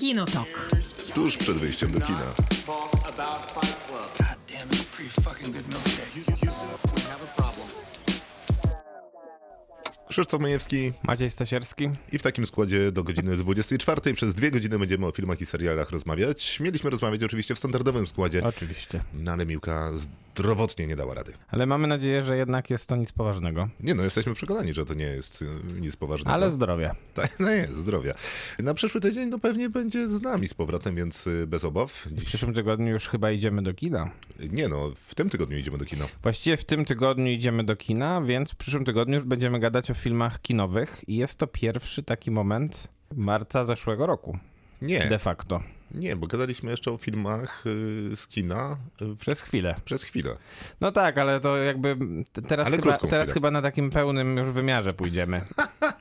Kinotok. 0.00 0.68
Tuż 1.14 1.36
przed 1.36 1.58
wyjściem 1.58 1.90
do 1.90 2.00
kina. 2.00 2.34
Krzysztof 10.08 10.40
Majewski 10.40 10.92
Maciej 11.02 11.30
Stasierski. 11.30 11.88
i 12.12 12.18
w 12.18 12.22
takim 12.22 12.46
składzie 12.46 12.92
do 12.92 13.04
godziny 13.04 13.36
24. 13.36 14.14
Przez 14.14 14.34
dwie 14.34 14.50
godziny 14.50 14.78
będziemy 14.78 15.06
o 15.06 15.12
filmach 15.12 15.40
i 15.40 15.46
serialach 15.46 15.90
rozmawiać. 15.90 16.60
Mieliśmy 16.60 16.90
rozmawiać 16.90 17.24
oczywiście 17.24 17.54
w 17.54 17.58
standardowym 17.58 18.06
składzie, 18.06 18.42
Oczywiście. 18.44 19.00
no 19.14 19.32
ale 19.32 19.46
Miłka 19.46 19.92
zdrowotnie 20.40 20.86
nie 20.86 20.96
dała 20.96 21.14
rady. 21.14 21.32
Ale 21.48 21.66
mamy 21.66 21.86
nadzieję, 21.88 22.22
że 22.22 22.36
jednak 22.36 22.70
jest 22.70 22.88
to 22.88 22.96
nic 22.96 23.12
poważnego. 23.12 23.68
Nie 23.80 23.94
no, 23.94 24.04
jesteśmy 24.04 24.34
przekonani, 24.34 24.74
że 24.74 24.84
to 24.86 24.94
nie 24.94 25.04
jest 25.04 25.42
y, 25.42 25.46
nic 25.80 25.96
poważnego. 25.96 26.30
Ale 26.30 26.50
zdrowia. 26.50 26.94
Tak, 27.14 27.40
no 27.40 27.50
jest, 27.50 27.74
zdrowia. 27.74 28.14
Na 28.58 28.74
przyszły 28.74 29.00
tydzień 29.00 29.28
no 29.28 29.38
pewnie 29.38 29.70
będzie 29.70 30.08
z 30.08 30.22
nami 30.22 30.48
z 30.48 30.54
powrotem, 30.54 30.96
więc 30.96 31.26
y, 31.26 31.46
bez 31.46 31.64
obaw. 31.64 31.92
W 31.92 32.12
Dziś... 32.12 32.24
przyszłym 32.24 32.54
tygodniu 32.54 32.92
już 32.92 33.08
chyba 33.08 33.30
idziemy 33.30 33.62
do 33.62 33.74
kina. 33.74 34.10
Nie 34.50 34.68
no, 34.68 34.92
w 34.96 35.14
tym 35.14 35.30
tygodniu 35.30 35.58
idziemy 35.58 35.78
do 35.78 35.84
kina. 35.84 36.04
Właściwie 36.22 36.56
w 36.56 36.64
tym 36.64 36.84
tygodniu 36.84 37.32
idziemy 37.32 37.64
do 37.64 37.76
kina, 37.76 38.22
więc 38.22 38.52
w 38.52 38.56
przyszłym 38.56 38.84
tygodniu 38.84 39.14
już 39.14 39.24
będziemy 39.24 39.60
gadać 39.60 39.90
o 39.90 39.94
filmach 39.94 40.40
kinowych 40.40 41.04
i 41.06 41.16
jest 41.16 41.38
to 41.38 41.46
pierwszy 41.46 42.02
taki 42.02 42.30
moment 42.30 42.88
marca 43.16 43.64
zeszłego 43.64 44.06
roku. 44.06 44.38
Nie, 44.82 45.08
De 45.08 45.18
facto. 45.18 45.60
Nie, 45.94 46.16
bo 46.16 46.26
gadaliśmy 46.26 46.70
jeszcze 46.70 46.92
o 46.92 46.96
filmach 46.96 47.64
y, 47.66 48.16
z 48.16 48.26
kina 48.26 48.76
y, 49.02 49.16
Przez 49.16 49.40
chwilę. 49.40 49.74
przez 49.84 50.02
chwilę. 50.02 50.36
No 50.80 50.92
tak, 50.92 51.18
ale 51.18 51.40
to 51.40 51.56
jakby 51.56 51.96
teraz, 52.48 52.66
Ale 52.66 52.76
chyba, 52.76 52.96
teraz 52.98 53.10
chwilę. 53.22 53.34
chyba 53.34 53.50
na 53.50 53.62
takim 53.62 53.90
pełnym 53.90 54.36
już 54.36 54.48
wymiarze 54.48 54.92
pójdziemy. 54.94 55.40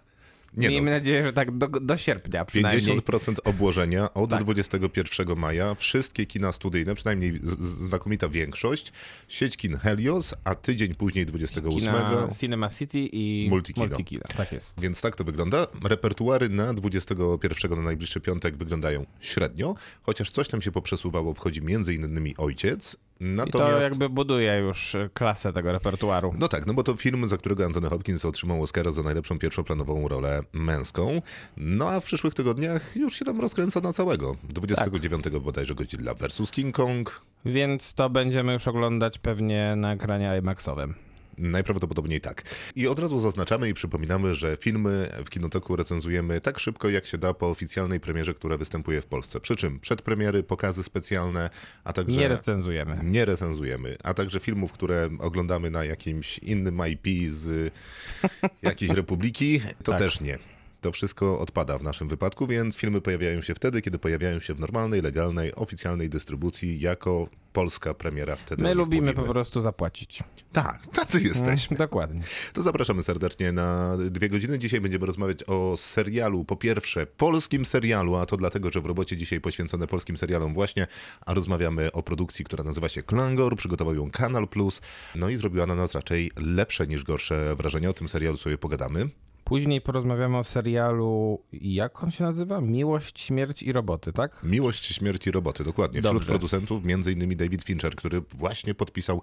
Nie 0.57 0.69
Miejmy 0.69 0.91
no, 0.91 0.97
nadzieję, 0.97 1.23
że 1.23 1.33
tak 1.33 1.51
do, 1.51 1.67
do 1.67 1.97
sierpnia 1.97 2.45
przynajmniej. 2.45 2.97
50% 2.97 3.35
obłożenia 3.43 4.13
od 4.13 4.29
Tak. 4.29 4.43
21 4.43 5.37
maja. 5.37 5.75
Wszystkie 5.75 6.25
kina 6.25 6.51
studyjne, 6.51 6.95
przynajmniej 6.95 7.39
znakomita 7.87 8.29
większość. 8.29 8.93
Sieć 9.27 9.57
kin 9.57 9.77
Helios, 9.77 10.33
a 10.43 10.55
tydzień 10.55 10.95
później 10.95 11.25
28. 11.25 11.79
Kina 11.79 12.29
Cinema 12.39 12.69
City 12.69 12.99
i 13.11 13.47
Multikino. 13.49 13.87
Multikino. 13.87 14.23
Tak 14.37 14.51
jest. 14.51 14.79
Więc 14.79 15.01
tak 15.01 15.15
to 15.15 15.23
wygląda. 15.23 15.67
Repertuary 15.83 16.49
na 16.49 16.73
21 16.73 17.71
na 17.71 17.81
najbliższy 17.81 18.21
piątek 18.21 18.57
wyglądają 18.57 19.05
średnio, 19.19 19.75
chociaż 20.01 20.31
coś 20.31 20.47
tam 20.47 20.61
się 20.61 20.71
poprzesuwało, 20.71 21.33
wchodzi 21.33 21.61
między 21.61 21.93
innymi 21.93 22.37
Ojciec. 22.37 22.97
I 23.19 23.23
Natomiast... 23.23 23.77
to 23.77 23.83
jakby 23.83 24.09
buduje 24.09 24.57
już 24.57 24.95
e, 24.95 25.09
klasę 25.13 25.53
tego 25.53 25.71
repertuaru. 25.71 26.33
No 26.37 26.47
tak, 26.47 26.65
no 26.65 26.73
bo 26.73 26.83
to 26.83 26.95
film, 26.95 27.29
za 27.29 27.37
którego 27.37 27.65
Anthony 27.65 27.89
Hopkins 27.89 28.25
otrzymał 28.25 28.63
Oscara 28.63 28.91
za 28.91 29.03
najlepszą 29.03 29.39
pierwszoplanową 29.39 30.07
rolę 30.07 30.43
męską. 30.53 31.21
No 31.57 31.89
a 31.89 31.99
w 31.99 32.03
przyszłych 32.03 32.33
tygodniach 32.33 32.95
już 32.95 33.19
się 33.19 33.25
tam 33.25 33.39
rozkręca 33.39 33.81
na 33.81 33.93
całego. 33.93 34.35
29 34.43 35.25
bodajże 35.41 35.75
Godzilla 35.75 36.13
vs. 36.13 36.51
King 36.51 36.75
Kong. 36.75 37.21
Więc 37.45 37.93
to 37.93 38.09
będziemy 38.09 38.53
już 38.53 38.67
oglądać 38.67 39.19
pewnie 39.19 39.75
na 39.75 39.93
ekranie 39.93 40.37
IMAXowym. 40.39 41.08
Najprawdopodobniej 41.39 42.21
tak. 42.21 42.43
I 42.75 42.87
od 42.87 42.99
razu 42.99 43.19
zaznaczamy 43.19 43.69
i 43.69 43.73
przypominamy, 43.73 44.35
że 44.35 44.57
filmy 44.57 45.09
w 45.25 45.29
Kinotoku 45.29 45.75
recenzujemy 45.75 46.41
tak 46.41 46.59
szybko, 46.59 46.89
jak 46.89 47.05
się 47.05 47.17
da 47.17 47.33
po 47.33 47.49
oficjalnej 47.49 47.99
premierze, 47.99 48.33
która 48.33 48.57
występuje 48.57 49.01
w 49.01 49.05
Polsce. 49.05 49.39
Przy 49.39 49.55
czym 49.55 49.79
przedpremiery, 49.79 50.43
pokazy 50.43 50.83
specjalne, 50.83 51.49
a 51.83 51.93
także... 51.93 52.17
Nie 52.17 52.27
recenzujemy. 52.27 52.99
Nie 53.03 53.25
recenzujemy, 53.25 53.97
a 54.03 54.13
także 54.13 54.39
filmów, 54.39 54.71
które 54.71 55.09
oglądamy 55.19 55.69
na 55.69 55.83
jakimś 55.83 56.37
innym 56.37 56.81
IP 56.87 57.33
z 57.33 57.73
jakiejś 58.61 58.91
republiki, 58.91 59.61
to 59.83 59.91
Tak. 59.91 59.99
też 59.99 60.21
nie. 60.21 60.58
To 60.81 60.91
wszystko 60.91 61.39
odpada 61.39 61.77
w 61.77 61.83
naszym 61.83 62.07
wypadku, 62.07 62.47
więc 62.47 62.77
filmy 62.77 63.01
pojawiają 63.01 63.41
się 63.41 63.55
wtedy, 63.55 63.81
kiedy 63.81 63.99
pojawiają 63.99 64.39
się 64.39 64.53
w 64.53 64.59
normalnej, 64.59 65.01
legalnej, 65.01 65.55
oficjalnej 65.55 66.09
dystrybucji 66.09 66.79
jako 66.79 67.29
polska 67.53 67.93
premiera. 67.93 68.35
Wtedy 68.35 68.63
My 68.63 68.73
lubimy 68.73 69.07
mówimy. 69.07 69.27
po 69.27 69.33
prostu 69.33 69.61
zapłacić. 69.61 70.23
Tak, 70.51 70.87
tacy 70.87 71.21
jesteśmy. 71.21 71.77
Dokładnie. 71.77 72.21
To 72.53 72.61
zapraszamy 72.61 73.03
serdecznie 73.03 73.51
na 73.51 73.97
dwie 73.97 74.29
godziny. 74.29 74.59
Dzisiaj 74.59 74.81
będziemy 74.81 75.05
rozmawiać 75.05 75.43
o 75.47 75.77
serialu. 75.77 76.45
Po 76.45 76.55
pierwsze, 76.55 77.05
polskim 77.05 77.65
serialu, 77.65 78.15
a 78.15 78.25
to 78.25 78.37
dlatego, 78.37 78.71
że 78.71 78.81
w 78.81 78.85
robocie 78.85 79.17
dzisiaj 79.17 79.41
poświęcone 79.41 79.87
polskim 79.87 80.17
serialom 80.17 80.53
właśnie, 80.53 80.87
a 81.25 81.33
rozmawiamy 81.33 81.91
o 81.91 82.03
produkcji, 82.03 82.45
która 82.45 82.63
nazywa 82.63 82.89
się 82.89 83.03
Klangor, 83.03 83.55
przygotował 83.55 83.95
ją 83.95 84.11
Kanal 84.11 84.47
Plus, 84.47 84.81
no 85.15 85.29
i 85.29 85.35
zrobiła 85.35 85.65
na 85.65 85.75
nas 85.75 85.93
raczej 85.95 86.31
lepsze 86.35 86.87
niż 86.87 87.03
gorsze 87.03 87.55
wrażenie. 87.55 87.89
O 87.89 87.93
tym 87.93 88.09
serialu 88.09 88.37
sobie 88.37 88.57
pogadamy. 88.57 89.09
Później 89.49 89.81
porozmawiamy 89.81 90.37
o 90.37 90.43
serialu, 90.43 91.41
jak 91.53 92.03
on 92.03 92.11
się 92.11 92.23
nazywa? 92.23 92.61
Miłość, 92.61 93.19
śmierć 93.21 93.63
i 93.63 93.71
roboty, 93.71 94.13
tak? 94.13 94.43
Miłość, 94.43 94.85
śmierć 94.85 95.27
i 95.27 95.31
roboty, 95.31 95.63
dokładnie. 95.63 96.01
Wśród 96.01 96.13
Dobrze. 96.13 96.31
producentów 96.31 96.85
między 96.85 97.11
innymi 97.11 97.35
David 97.35 97.63
Fincher, 97.63 97.95
który 97.95 98.21
właśnie 98.21 98.73
podpisał 98.73 99.21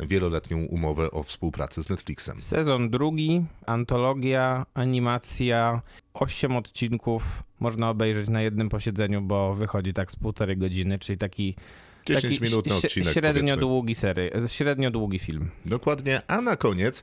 wieloletnią 0.00 0.64
umowę 0.64 1.10
o 1.10 1.22
współpracy 1.22 1.82
z 1.82 1.88
Netflixem. 1.88 2.40
Sezon 2.40 2.90
drugi, 2.90 3.44
antologia, 3.66 4.66
animacja, 4.74 5.82
osiem 6.14 6.56
odcinków. 6.56 7.42
Można 7.60 7.90
obejrzeć 7.90 8.28
na 8.28 8.42
jednym 8.42 8.68
posiedzeniu, 8.68 9.20
bo 9.22 9.54
wychodzi 9.54 9.92
tak 9.92 10.10
z 10.10 10.16
półtorej 10.16 10.56
godziny, 10.56 10.98
czyli 10.98 11.18
taki 11.18 11.54
10 12.08 12.22
taki 12.38 12.44
minut 12.50 12.66
na 12.66 12.74
odcinek, 12.76 13.08
Średnio 13.14 13.32
powiedzmy. 13.40 13.56
długi 13.56 13.94
sery, 13.94 14.30
średnio 14.46 14.90
długi 14.90 15.18
film. 15.18 15.50
Dokładnie, 15.66 16.22
a 16.28 16.40
na 16.40 16.56
koniec 16.56 17.02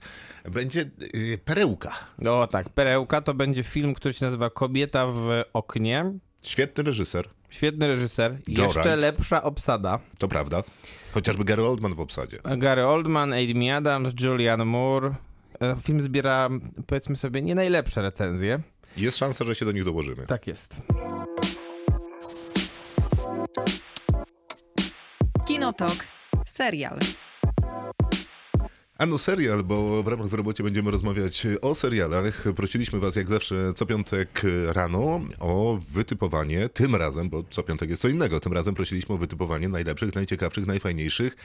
będzie 0.51 0.85
yy, 1.13 1.37
perełka. 1.37 1.93
O 2.29 2.47
tak, 2.47 2.69
Perełka 2.69 3.21
to 3.21 3.33
będzie 3.33 3.63
film, 3.63 3.93
który 3.93 4.13
się 4.13 4.25
nazywa 4.25 4.49
Kobieta 4.49 5.07
w 5.07 5.43
oknie. 5.53 6.11
Świetny 6.41 6.83
reżyser, 6.83 7.29
Świetny 7.49 7.87
reżyser, 7.87 8.37
jeszcze 8.47 8.95
lepsza 8.95 9.43
obsada. 9.43 9.99
to 10.17 10.27
prawda. 10.27 10.63
Chociażby 11.11 11.43
Gary 11.45 11.63
Oldman 11.63 11.95
w 11.95 11.99
obsadzie. 11.99 12.39
Gary 12.57 12.85
Oldman, 12.85 13.33
Amy 13.33 13.75
Adams, 13.75 14.13
Julianne 14.21 14.65
Moore. 14.65 15.15
E, 15.61 15.75
Film 15.83 16.01
zbiera, 16.01 16.49
powiedzmy 16.87 17.15
sobie, 17.15 17.41
nie 17.41 17.55
najlepsze 17.55 18.01
recenzje. 18.01 18.59
Jest 18.97 19.17
szansa, 19.17 19.45
że 19.45 19.55
się 19.55 19.65
do 19.65 19.71
nich 19.71 19.83
dołożymy. 19.83 20.25
Tak 20.25 20.47
jest. 20.47 20.81
Kinotok. 25.55 26.07
Serial. 26.45 26.99
A 28.97 29.05
no 29.05 29.17
serial, 29.17 29.63
bo 29.63 30.03
w 30.03 30.07
ramach 30.07 30.27
w 30.27 30.33
robocie 30.33 30.63
będziemy 30.63 30.91
rozmawiać 30.91 31.47
o 31.61 31.75
serialach. 31.75 32.43
Prosiliśmy 32.55 32.99
was 32.99 33.15
jak 33.15 33.27
zawsze 33.27 33.73
co 33.73 33.85
piątek 33.85 34.41
rano 34.67 35.21
o 35.39 35.79
wytypowanie, 35.91 36.69
tym 36.69 36.95
razem, 36.95 37.29
bo 37.29 37.43
co 37.49 37.63
piątek 37.63 37.89
jest 37.89 38.01
co 38.01 38.07
innego, 38.07 38.39
tym 38.39 38.53
razem 38.53 38.75
prosiliśmy 38.75 39.15
o 39.15 39.17
wytypowanie 39.17 39.69
najlepszych, 39.69 40.15
najciekawszych, 40.15 40.67
najfajniejszych 40.67 41.35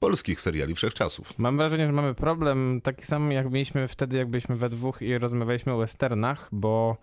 polskich 0.00 0.40
seriali 0.40 0.74
wszechczasów. 0.74 1.38
Mam 1.38 1.56
wrażenie, 1.56 1.86
że 1.86 1.92
mamy 1.92 2.14
problem 2.14 2.80
taki 2.82 3.04
sam, 3.06 3.32
jak 3.32 3.50
mieliśmy 3.50 3.88
wtedy, 3.88 4.16
jak 4.16 4.28
byliśmy 4.28 4.56
we 4.56 4.68
dwóch 4.68 5.02
i 5.02 5.18
rozmawialiśmy 5.18 5.72
o 5.72 5.78
westernach, 5.78 6.48
bo 6.52 6.96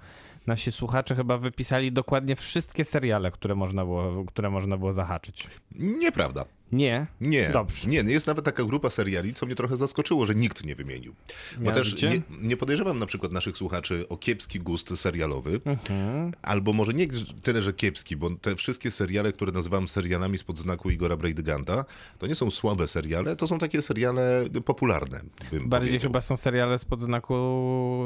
nasi 0.47 0.71
słuchacze 0.71 1.15
chyba 1.15 1.37
wypisali 1.37 1.91
dokładnie 1.91 2.35
wszystkie 2.35 2.85
seriale, 2.85 3.31
które 3.31 3.55
można 3.55 3.85
było, 3.85 4.25
które 4.25 4.49
można 4.49 4.77
było 4.77 4.93
zahaczyć. 4.93 5.47
Nieprawda. 5.75 6.45
Nie? 6.71 7.07
Nie, 7.21 7.49
Dobrze. 7.49 7.87
nie, 7.89 7.97
jest 7.97 8.27
nawet 8.27 8.45
taka 8.45 8.63
grupa 8.63 8.89
seriali, 8.89 9.33
co 9.33 9.45
mnie 9.45 9.55
trochę 9.55 9.77
zaskoczyło, 9.77 10.25
że 10.25 10.35
nikt 10.35 10.63
nie 10.65 10.75
wymienił. 10.75 11.15
Bo 11.59 11.71
też 11.71 12.03
nie, 12.03 12.21
nie 12.41 12.57
podejrzewam 12.57 12.99
na 12.99 13.05
przykład 13.05 13.31
naszych 13.31 13.57
słuchaczy 13.57 14.05
o 14.09 14.17
kiepski 14.17 14.59
gust 14.59 14.99
serialowy, 14.99 15.61
Mhm. 15.65 16.33
albo 16.41 16.73
może 16.73 16.93
nie 16.93 17.07
tyle, 17.43 17.61
że 17.61 17.73
kiepski, 17.73 18.15
bo 18.15 18.29
te 18.29 18.55
wszystkie 18.55 18.91
seriale, 18.91 19.33
które 19.33 19.51
nazywam 19.51 19.87
serialami 19.87 20.37
spod 20.37 20.57
znaku 20.57 20.89
Igora 20.89 21.17
Brejdyganta, 21.17 21.85
to 22.19 22.27
nie 22.27 22.35
są 22.35 22.51
słabe 22.51 22.87
seriale, 22.87 23.35
to 23.35 23.47
są 23.47 23.59
takie 23.59 23.81
seriale 23.81 24.43
popularne, 24.65 25.21
Bardziej 25.41 25.69
powiedział. 25.69 25.99
chyba 25.99 26.21
są 26.21 26.37
seriale 26.37 26.79
spod 26.79 27.01
znaku 27.01 27.35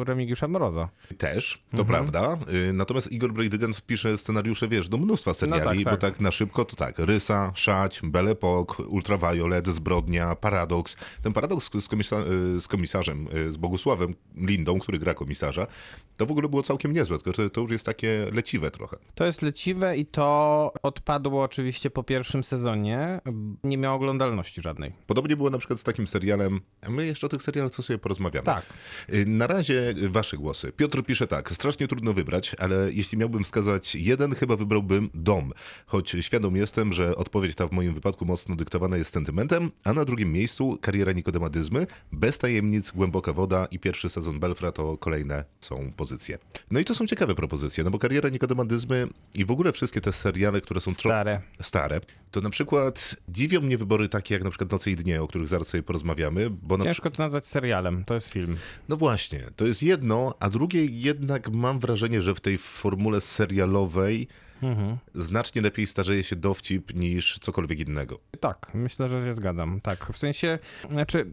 Remigiusza 0.07 0.47
Mroza. 0.47 0.89
Też, 1.17 1.63
to 1.71 1.77
Mhm. 1.81 1.87
prawda. 1.87 2.37
Y, 2.69 2.73
Natomiast 2.73 3.11
Igor 3.11 3.33
Brejdygant 3.33 3.81
pisze 3.81 4.17
scenariusze, 4.17 4.67
wiesz, 4.67 4.89
do 4.89 4.97
mnóstwa 4.97 5.33
seriali, 5.33 5.63
tak, 5.85 5.93
bo 5.93 5.99
tak. 5.99 6.11
tak 6.11 6.19
na 6.21 6.31
szybko 6.31 6.65
to 6.65 6.75
tak, 6.75 6.99
Rysa, 6.99 7.51
Szać, 7.55 8.01
Belle 8.03 8.35
Ultraviolet, 8.89 9.67
Zbrodnia, 9.67 10.35
Paradoks. 10.35 10.95
Ten 11.21 11.33
Paradoks 11.33 11.65
z, 11.65 11.87
komisa- 11.89 12.25
z 12.59 12.67
komisarzem, 12.67 13.27
z 13.49 13.57
Bogusławem 13.57 14.15
Lindą, 14.35 14.79
który 14.79 14.99
gra 14.99 15.13
komisarza, 15.13 15.67
to 16.17 16.25
w 16.25 16.31
ogóle 16.31 16.49
było 16.49 16.63
całkiem 16.63 16.93
niezłe, 16.93 17.19
tylko 17.19 17.49
to 17.49 17.61
już 17.61 17.71
jest 17.71 17.85
takie 17.85 18.27
leciwe 18.33 18.71
trochę. 18.71 18.97
To 19.15 19.25
jest 19.25 19.41
leciwe 19.41 19.97
i 19.97 20.05
to 20.05 20.73
odpadło 20.83 21.43
oczywiście 21.43 21.89
po 21.89 22.03
pierwszym 22.03 22.43
sezonie. 22.43 23.21
Nie 23.63 23.77
miało 23.77 23.95
oglądalności 23.95 24.61
żadnej. 24.61 24.91
Podobnie 25.07 25.37
było 25.37 25.49
na 25.49 25.57
przykład 25.57 25.79
z 25.79 25.83
takim 25.83 26.07
serialem, 26.07 26.61
a 26.81 26.89
my 26.89 27.05
jeszcze 27.05 27.25
o 27.25 27.29
tych 27.29 27.43
serialach 27.43 27.71
co 27.71 27.83
sobie 27.83 27.99
porozmawiamy. 27.99 28.45
Tak. 28.45 28.65
Y, 29.13 29.25
Na 29.25 29.47
razie 29.47 29.93
wasze 30.09 30.37
głosy. 30.37 30.71
Piotr 30.71 31.03
pisze 31.03 31.27
tak, 31.27 31.51
strasznie 31.51 31.87
trudno 31.87 32.13
wybrać, 32.13 32.55
ale 32.59 32.91
jeśli 32.93 33.17
miałbym 33.17 33.43
wskazać 33.43 33.95
jeden, 33.95 34.35
chyba 34.35 34.55
wybrałbym 34.55 35.09
Dom. 35.13 35.51
Choć 35.85 36.15
świadom 36.21 36.55
jestem, 36.55 36.93
że 36.93 37.15
odpowiedź 37.15 37.55
ta 37.55 37.67
w 37.67 37.71
moim 37.71 37.93
wypadku 37.93 38.25
mocno 38.25 38.40
dyktowana 38.49 38.97
jest 38.97 39.13
sentymentem, 39.13 39.71
a 39.83 39.93
na 39.93 40.05
drugim 40.05 40.31
miejscu 40.31 40.77
kariera 40.81 41.11
Nikodemadyzmy, 41.11 41.87
bez 42.11 42.37
tajemnic, 42.37 42.91
głęboka 42.91 43.33
woda 43.33 43.65
i 43.71 43.79
pierwszy 43.79 44.09
sezon 44.09 44.39
Belfra 44.39 44.71
to 44.71 44.97
kolejne 44.97 45.43
są 45.59 45.91
pozycje. 45.97 46.37
No 46.71 46.79
i 46.79 46.85
to 46.85 46.95
są 46.95 47.07
ciekawe 47.07 47.35
propozycje, 47.35 47.83
no 47.83 47.91
bo 47.91 47.99
kariera 47.99 48.29
Nikodemandyzmy 48.29 49.07
i 49.35 49.45
w 49.45 49.51
ogóle 49.51 49.71
wszystkie 49.71 50.01
te 50.01 50.11
seriale, 50.11 50.61
które 50.61 50.81
są 50.81 50.91
Stare. 50.93 51.41
stare, 51.61 52.01
to 52.31 52.41
na 52.41 52.49
przykład 52.49 53.15
dziwią 53.29 53.61
mnie 53.61 53.77
wybory 53.77 54.09
takie 54.09 54.33
jak 54.33 54.43
na 54.43 54.49
przykład 54.49 54.71
Noce 54.71 54.91
i 54.91 54.95
Dnie, 54.95 55.21
o 55.21 55.27
których 55.27 55.47
zaraz 55.47 55.67
sobie 55.67 55.83
porozmawiamy, 55.83 56.49
bo 56.49 56.77
na 56.77 56.85
Ciężko 56.85 57.11
to 57.11 57.23
nazwać 57.23 57.45
serialem, 57.47 58.03
to 58.05 58.13
jest 58.13 58.27
film. 58.29 58.57
no 58.89 58.97
właśnie, 58.97 59.39
to 59.55 59.65
jest 59.65 59.83
jedno, 59.83 60.35
a 60.39 60.49
drugie 60.49 60.85
jednak 60.85 61.49
mam 61.49 61.79
wrażenie, 61.79 62.21
że 62.21 62.35
w 62.35 62.39
tej 62.39 62.57
formule 62.57 63.21
serialowej 63.21 64.27
znacznie 65.15 65.61
lepiej 65.61 65.87
starzeje 65.87 66.23
się 66.23 66.35
dowcip 66.35 66.93
niż 66.95 67.39
cokolwiek 67.39 67.79
innego. 67.79 68.19
Tak, 68.39 68.71
myślę, 68.73 69.07
że 69.07 69.25
się 69.25 69.33
zgadzam. 69.33 69.81
Tak, 69.81 70.05
w 70.13 70.17
sensie, 70.17 70.59
znaczy, 70.89 71.25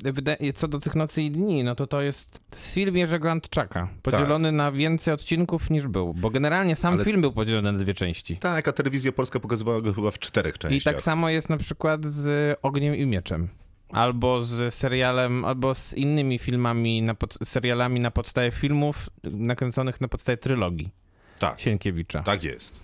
co 0.54 0.68
do 0.68 0.78
tych 0.78 0.94
Nocy 0.94 1.22
i 1.22 1.30
Dni, 1.30 1.64
no 1.64 1.74
to 1.74 1.86
to 1.86 2.00
jest 2.00 2.40
film 2.74 2.96
Jerzego 2.96 3.30
Antczaka, 3.30 3.88
podzielony 4.02 4.52
na 4.52 4.72
więcej 4.72 5.14
odcinków 5.14 5.70
niż 5.70 5.86
był, 5.86 6.14
bo 6.14 6.30
generalnie 6.30 6.76
sam 6.76 6.94
Ale- 6.94 7.04
film 7.04 7.20
był 7.20 7.32
podzielony 7.32 7.72
na 7.72 7.78
dwie 7.78 7.94
części. 7.94 8.36
Tak, 8.36 8.68
a 8.68 8.72
telewizja 8.72 9.12
polska 9.12 9.40
pokazywała 9.40 9.80
go 9.80 9.92
chyba 9.94 10.10
w 10.10 10.18
czterech 10.18 10.54
I 10.54 10.58
częściach. 10.58 10.94
tak 10.94 11.02
samo 11.02 11.30
jest 11.30 11.48
na 11.48 11.56
przykład 11.56 12.04
z 12.04 12.58
Ogniem 12.62 12.94
i 12.96 13.06
Mieczem. 13.06 13.48
Albo 13.92 14.42
z 14.42 14.74
serialem, 14.74 15.44
albo 15.44 15.74
z 15.74 15.94
innymi 15.94 16.38
filmami, 16.38 17.02
na 17.02 17.14
pod, 17.14 17.38
serialami 17.44 18.00
na 18.00 18.10
podstawie 18.10 18.50
filmów 18.50 19.10
nakręconych 19.24 20.00
na 20.00 20.08
podstawie 20.08 20.36
trylogii 20.36 20.90
tak, 21.38 21.60
Sienkiewicza. 21.60 22.22
tak 22.22 22.44
jest. 22.44 22.80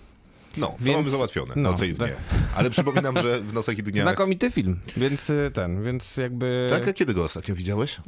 No, 0.56 0.66
to 0.66 0.74
Więc- 0.80 0.96
mamy 0.96 1.10
załatwione, 1.10 1.52
no, 1.56 1.70
Noce 1.70 1.86
tak. 1.98 2.16
Ale 2.56 2.70
przypominam, 2.70 3.18
że 3.22 3.40
w 3.40 3.52
Nocach 3.52 3.78
i 3.78 3.82
Dniach... 3.82 4.04
Znakomity 4.04 4.50
film, 4.50 4.80
więc 4.96 5.30
y, 5.30 5.50
ten, 5.54 5.82
więc 5.82 6.16
jakby... 6.16 6.68
Tak, 6.70 6.88
a 6.88 6.92
kiedy 6.92 7.14
go 7.14 7.24
ostatnio 7.24 7.54
widziałeś? 7.54 8.00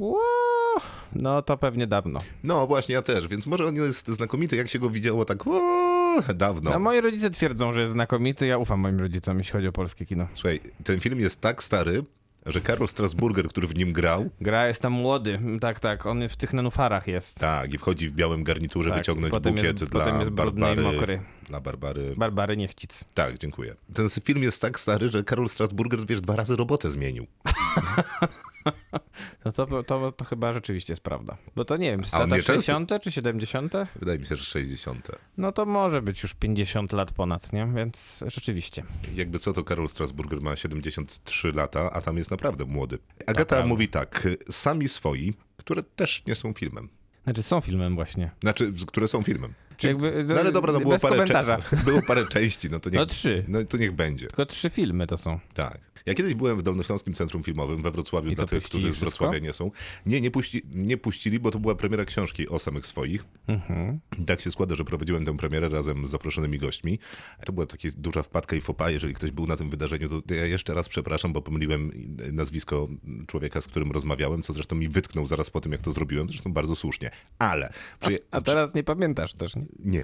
No 1.15 1.41
to 1.41 1.57
pewnie 1.57 1.87
dawno. 1.87 2.21
No 2.43 2.67
właśnie, 2.67 2.95
ja 2.95 3.01
też, 3.01 3.27
więc 3.27 3.45
może 3.45 3.65
on 3.65 3.75
jest 3.75 4.07
znakomity, 4.07 4.55
jak 4.55 4.69
się 4.69 4.79
go 4.79 4.89
widziało 4.89 5.25
tak 5.25 5.47
o, 5.47 6.21
dawno. 6.35 6.73
A 6.73 6.79
moi 6.79 7.01
rodzice 7.01 7.29
twierdzą, 7.29 7.73
że 7.73 7.81
jest 7.81 7.93
znakomity, 7.93 8.47
ja 8.47 8.57
ufam 8.57 8.79
moim 8.79 8.99
rodzicom, 8.99 9.37
jeśli 9.37 9.51
chodzi 9.51 9.67
o 9.67 9.71
polskie 9.71 10.05
kino. 10.05 10.27
Słuchaj, 10.33 10.59
ten 10.83 10.99
film 10.99 11.19
jest 11.19 11.41
tak 11.41 11.63
stary, 11.63 12.03
że 12.47 12.61
Karol 12.61 12.87
Strasburger, 12.87 13.47
który 13.49 13.67
w 13.67 13.75
nim 13.75 13.93
grał, 13.93 14.29
Gra 14.41 14.67
jest 14.67 14.81
tam 14.81 14.93
młody, 14.93 15.39
tak, 15.61 15.79
tak, 15.79 16.05
on 16.05 16.27
w 16.29 16.35
tych 16.37 16.53
nenufarach 16.53 17.07
jest. 17.07 17.39
tak, 17.39 17.73
i 17.73 17.77
wchodzi 17.77 18.09
w 18.09 18.13
białym 18.13 18.43
garniturze 18.43 18.89
Tak, 18.89 18.97
wyciągnąć 18.97 19.31
potem 19.31 19.55
bukiet 19.55 19.81
jest- 19.81 19.91
dla 19.91 20.05
potem 20.05 20.19
jest 20.19 20.31
Barbary. 20.31 20.81
mokry. 20.81 21.21
Dla 21.47 21.61
Barbary. 21.61 22.13
Barbary 22.17 22.57
Niewcic. 22.57 23.03
Tak, 23.13 23.37
dziękuję. 23.37 23.75
Ten 23.93 24.09
film 24.23 24.43
jest 24.43 24.61
tak 24.61 24.79
stary, 24.79 25.09
że 25.09 25.23
Karol 25.23 25.49
Strasburger, 25.49 26.05
wiesz, 26.05 26.21
dwa 26.21 26.35
razy 26.35 26.55
robotę 26.55 26.91
zmienił. 26.91 27.27
No 29.45 29.51
to, 29.51 29.83
to, 29.83 30.11
to 30.11 30.25
chyba 30.25 30.53
rzeczywiście 30.53 30.93
jest 30.93 31.03
prawda. 31.03 31.37
Bo 31.55 31.65
to 31.65 31.77
nie 31.77 31.91
wiem, 31.91 32.01
lata 32.13 32.25
nie 32.25 32.31
często- 32.31 32.53
60. 32.53 32.91
czy 33.01 33.11
70. 33.11 33.73
Wydaje 33.95 34.19
mi 34.19 34.25
się, 34.25 34.35
że 34.35 34.43
60. 34.43 35.07
No 35.37 35.51
to 35.51 35.65
może 35.65 36.01
być 36.01 36.23
już 36.23 36.33
50 36.33 36.93
lat 36.93 37.11
ponad, 37.11 37.53
nie? 37.53 37.67
Więc 37.75 38.23
rzeczywiście. 38.27 38.83
Jakby 39.15 39.39
co, 39.39 39.53
to 39.53 39.63
Karol 39.63 39.89
Strasburger 39.89 40.41
ma 40.41 40.55
73 40.55 41.51
lata, 41.51 41.89
a 41.93 42.01
tam 42.01 42.17
jest 42.17 42.31
naprawdę 42.31 42.65
młody. 42.65 42.97
Agata 43.25 43.65
mówi 43.65 43.87
tak, 43.87 44.27
sami 44.51 44.87
swoi, 44.89 45.33
które 45.57 45.83
też 45.83 46.23
nie 46.27 46.35
są 46.35 46.53
filmem. 46.53 46.89
Znaczy 47.23 47.43
są 47.43 47.61
filmem 47.61 47.95
właśnie. 47.95 48.31
Znaczy, 48.41 48.73
które 48.87 49.07
są 49.07 49.21
filmem. 49.23 49.53
Czyli- 49.77 49.93
Jakby, 49.93 50.25
no 50.33 50.39
ale 50.39 50.51
dobra, 50.51 50.73
no 50.73 50.79
było 50.79 50.99
parę, 50.99 51.25
cze- 51.25 51.57
było 51.85 52.01
parę 52.01 52.27
części, 52.27 52.69
no 52.69 52.79
to 52.79 52.89
niech, 52.89 52.99
No 52.99 53.05
trzy. 53.05 53.45
no 53.47 53.63
to 53.63 53.77
niech 53.77 53.91
będzie. 53.91 54.27
Tylko 54.27 54.45
trzy 54.45 54.69
filmy 54.69 55.07
to 55.07 55.17
są. 55.17 55.39
Tak. 55.53 55.77
Ja 56.07 56.13
kiedyś 56.13 56.33
byłem 56.33 56.57
w 56.57 56.63
Dolnośląskim 56.63 57.13
Centrum 57.13 57.43
Filmowym 57.43 57.81
we 57.81 57.91
Wrocławiu, 57.91 58.29
I 58.29 58.35
dla 58.35 58.45
tych, 58.45 58.63
którzy 58.63 58.87
z 58.87 58.95
wszystko? 58.95 59.09
Wrocławia 59.09 59.39
nie 59.39 59.53
są. 59.53 59.71
Nie, 60.05 60.21
nie, 60.21 60.31
puści, 60.31 60.61
nie 60.73 60.97
puścili, 60.97 61.39
bo 61.39 61.51
to 61.51 61.59
była 61.59 61.75
premiera 61.75 62.05
książki 62.05 62.49
o 62.49 62.59
samych 62.59 62.87
swoich. 62.87 63.25
Mhm. 63.47 63.99
I 64.19 64.25
tak 64.25 64.41
się 64.41 64.51
składa, 64.51 64.75
że 64.75 64.83
prowadziłem 64.83 65.25
tę 65.25 65.37
premierę 65.37 65.69
razem 65.69 66.07
z 66.07 66.09
zaproszonymi 66.09 66.57
gośćmi. 66.57 66.99
To 67.45 67.53
była 67.53 67.65
taka 67.65 67.87
duża 67.97 68.23
wpadka 68.23 68.55
i 68.55 68.61
fopa. 68.61 68.89
Jeżeli 68.89 69.13
ktoś 69.13 69.31
był 69.31 69.47
na 69.47 69.57
tym 69.57 69.69
wydarzeniu, 69.69 70.21
to 70.21 70.33
ja 70.33 70.45
jeszcze 70.45 70.73
raz 70.73 70.89
przepraszam, 70.89 71.33
bo 71.33 71.41
pomyliłem 71.41 71.91
nazwisko 72.31 72.87
człowieka, 73.27 73.61
z 73.61 73.67
którym 73.67 73.91
rozmawiałem, 73.91 74.43
co 74.43 74.53
zresztą 74.53 74.75
mi 74.75 74.89
wytknął 74.89 75.25
zaraz 75.25 75.49
po 75.49 75.61
tym, 75.61 75.71
jak 75.71 75.81
to 75.81 75.91
zrobiłem. 75.91 76.29
Zresztą 76.29 76.53
bardzo 76.53 76.75
słusznie. 76.75 77.11
Ale... 77.39 77.69
Przyje... 77.99 78.19
A 78.31 78.41
teraz 78.41 78.75
nie 78.75 78.83
pamiętasz 78.83 79.33
też, 79.33 79.55
nie? 79.55 79.65
Nie, 79.85 80.03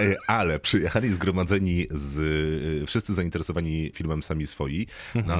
E, 0.00 0.16
ale 0.26 0.60
przyjechali 0.60 1.08
zgromadzeni 1.08 1.86
z 1.90 2.18
e, 2.82 2.86
wszyscy 2.86 3.14
zainteresowani 3.14 3.90
filmem 3.94 4.22
Sami 4.22 4.46
Swoi. 4.46 4.86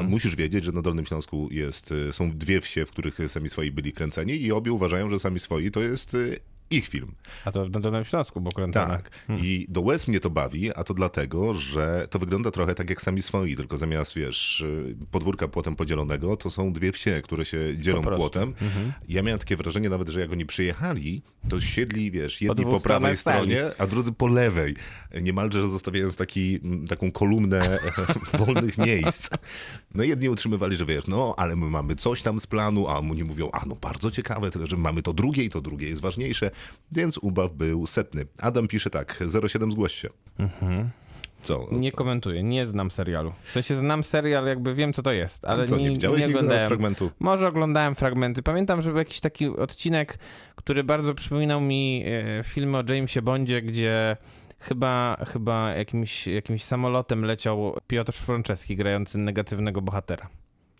No, 0.02 0.10
musisz 0.10 0.36
wiedzieć, 0.36 0.64
że 0.64 0.72
na 0.72 0.82
Dolnym 0.82 1.06
Śląsku 1.06 1.48
jest, 1.50 1.92
e, 2.08 2.12
są 2.12 2.30
dwie 2.30 2.60
wsie, 2.60 2.86
w 2.86 2.90
których 2.90 3.18
Sami 3.28 3.50
Swoi 3.50 3.70
byli 3.70 3.92
kręceni 3.92 4.42
i 4.42 4.52
obie 4.52 4.72
uważają, 4.72 5.10
że 5.10 5.20
Sami 5.20 5.40
Swoi 5.40 5.70
to 5.70 5.80
jest 5.80 6.14
e, 6.14 6.18
ich 6.72 6.88
film. 6.88 7.14
A 7.44 7.52
to 7.52 7.68
na 7.68 7.80
Dolnym 7.80 8.04
Śląsku 8.04 8.40
było 8.40 8.52
kręcone. 8.52 8.96
Tak. 8.96 9.10
I 9.42 9.66
do 9.68 9.80
łez 9.80 10.08
mnie 10.08 10.20
to 10.20 10.30
bawi, 10.30 10.74
a 10.74 10.84
to 10.84 10.94
dlatego, 10.94 11.54
że 11.54 12.06
to 12.10 12.18
wygląda 12.18 12.50
trochę 12.50 12.74
tak 12.74 12.90
jak 12.90 13.02
Sami 13.02 13.22
Swoi, 13.22 13.56
tylko 13.56 13.78
zamiast, 13.78 14.14
wiesz, 14.14 14.64
podwórka 15.10 15.48
płotem 15.48 15.76
podzielonego, 15.76 16.36
to 16.36 16.50
są 16.50 16.72
dwie 16.72 16.92
wsie, 16.92 17.20
które 17.24 17.44
się 17.44 17.78
dzielą 17.78 18.02
płotem. 18.02 18.54
Ja 19.08 19.22
miałem 19.22 19.38
takie 19.38 19.56
wrażenie 19.56 19.90
nawet, 19.90 20.08
że 20.08 20.20
jak 20.20 20.32
oni 20.32 20.46
przyjechali, 20.46 21.22
to 21.48 21.60
siedli, 21.60 22.10
wiesz, 22.10 22.42
jedni 22.42 22.64
po, 22.64 22.80
prawej 22.80 23.16
stronie, 23.16 23.62
a 23.78 23.86
drudzy 23.86 24.12
po 24.12 24.26
lewej. 24.26 24.76
Niemalże 25.22 25.68
zostawiając 25.68 26.16
taki, 26.16 26.60
taką 26.88 27.12
kolumnę 27.12 27.78
wolnych 28.38 28.78
miejsc. 28.78 29.30
No 29.94 30.04
jedni 30.04 30.28
utrzymywali, 30.28 30.76
że 30.76 30.86
wiesz, 30.86 31.06
no 31.06 31.34
ale 31.36 31.56
my 31.56 31.70
mamy 31.70 31.96
coś 31.96 32.22
tam 32.22 32.40
z 32.40 32.46
planu, 32.46 32.88
a 32.88 32.98
oni 32.98 33.24
mówią, 33.24 33.50
a 33.52 33.66
no 33.66 33.74
bardzo 33.74 34.10
ciekawe, 34.10 34.50
tyle, 34.50 34.66
że 34.66 34.76
mamy 34.76 35.02
to 35.02 35.12
drugie 35.12 35.44
i 35.44 35.50
to 35.50 35.60
drugie 35.60 35.88
jest 35.88 36.00
ważniejsze, 36.00 36.50
więc 36.92 37.18
ubaw 37.18 37.52
był 37.52 37.86
setny. 37.86 38.26
Adam 38.38 38.68
pisze 38.68 38.90
tak, 38.90 39.18
07 39.48 39.72
zgłoś 39.72 39.94
się. 39.94 40.08
Co? 41.42 41.68
Nie 41.72 41.92
komentuję, 41.92 42.42
nie 42.42 42.66
znam 42.66 42.90
serialu. 42.90 43.32
W 43.42 43.52
sensie 43.52 43.74
znam 43.74 44.04
serial, 44.04 44.46
jakby 44.46 44.74
wiem 44.74 44.92
co 44.92 45.02
to 45.02 45.12
jest, 45.12 45.44
ale 45.44 45.68
co, 45.68 45.76
nie 45.76 45.90
nie, 45.90 45.98
nie 45.98 46.26
oglądałem. 46.26 46.66
fragmentu? 46.66 47.10
Może 47.20 47.48
oglądałem 47.48 47.94
fragmenty. 47.94 48.42
Pamiętam, 48.42 48.82
że 48.82 48.90
był 48.90 48.98
jakiś 48.98 49.20
taki 49.20 49.48
odcinek, 49.48 50.18
który 50.54 50.84
bardzo 50.84 51.14
przypominał 51.14 51.60
mi 51.60 52.04
e, 52.06 52.42
filmy 52.44 52.78
o 52.78 52.82
Jamesie 52.94 53.22
Bondzie, 53.22 53.62
gdzie 53.62 54.16
chyba, 54.58 55.16
chyba 55.32 55.70
jakimś, 55.70 56.26
jakimś 56.26 56.64
samolotem 56.64 57.24
leciał 57.24 57.76
Piotr 57.86 58.12
Franceski 58.12 58.76
grający 58.76 59.18
negatywnego 59.18 59.82
bohatera. 59.82 60.28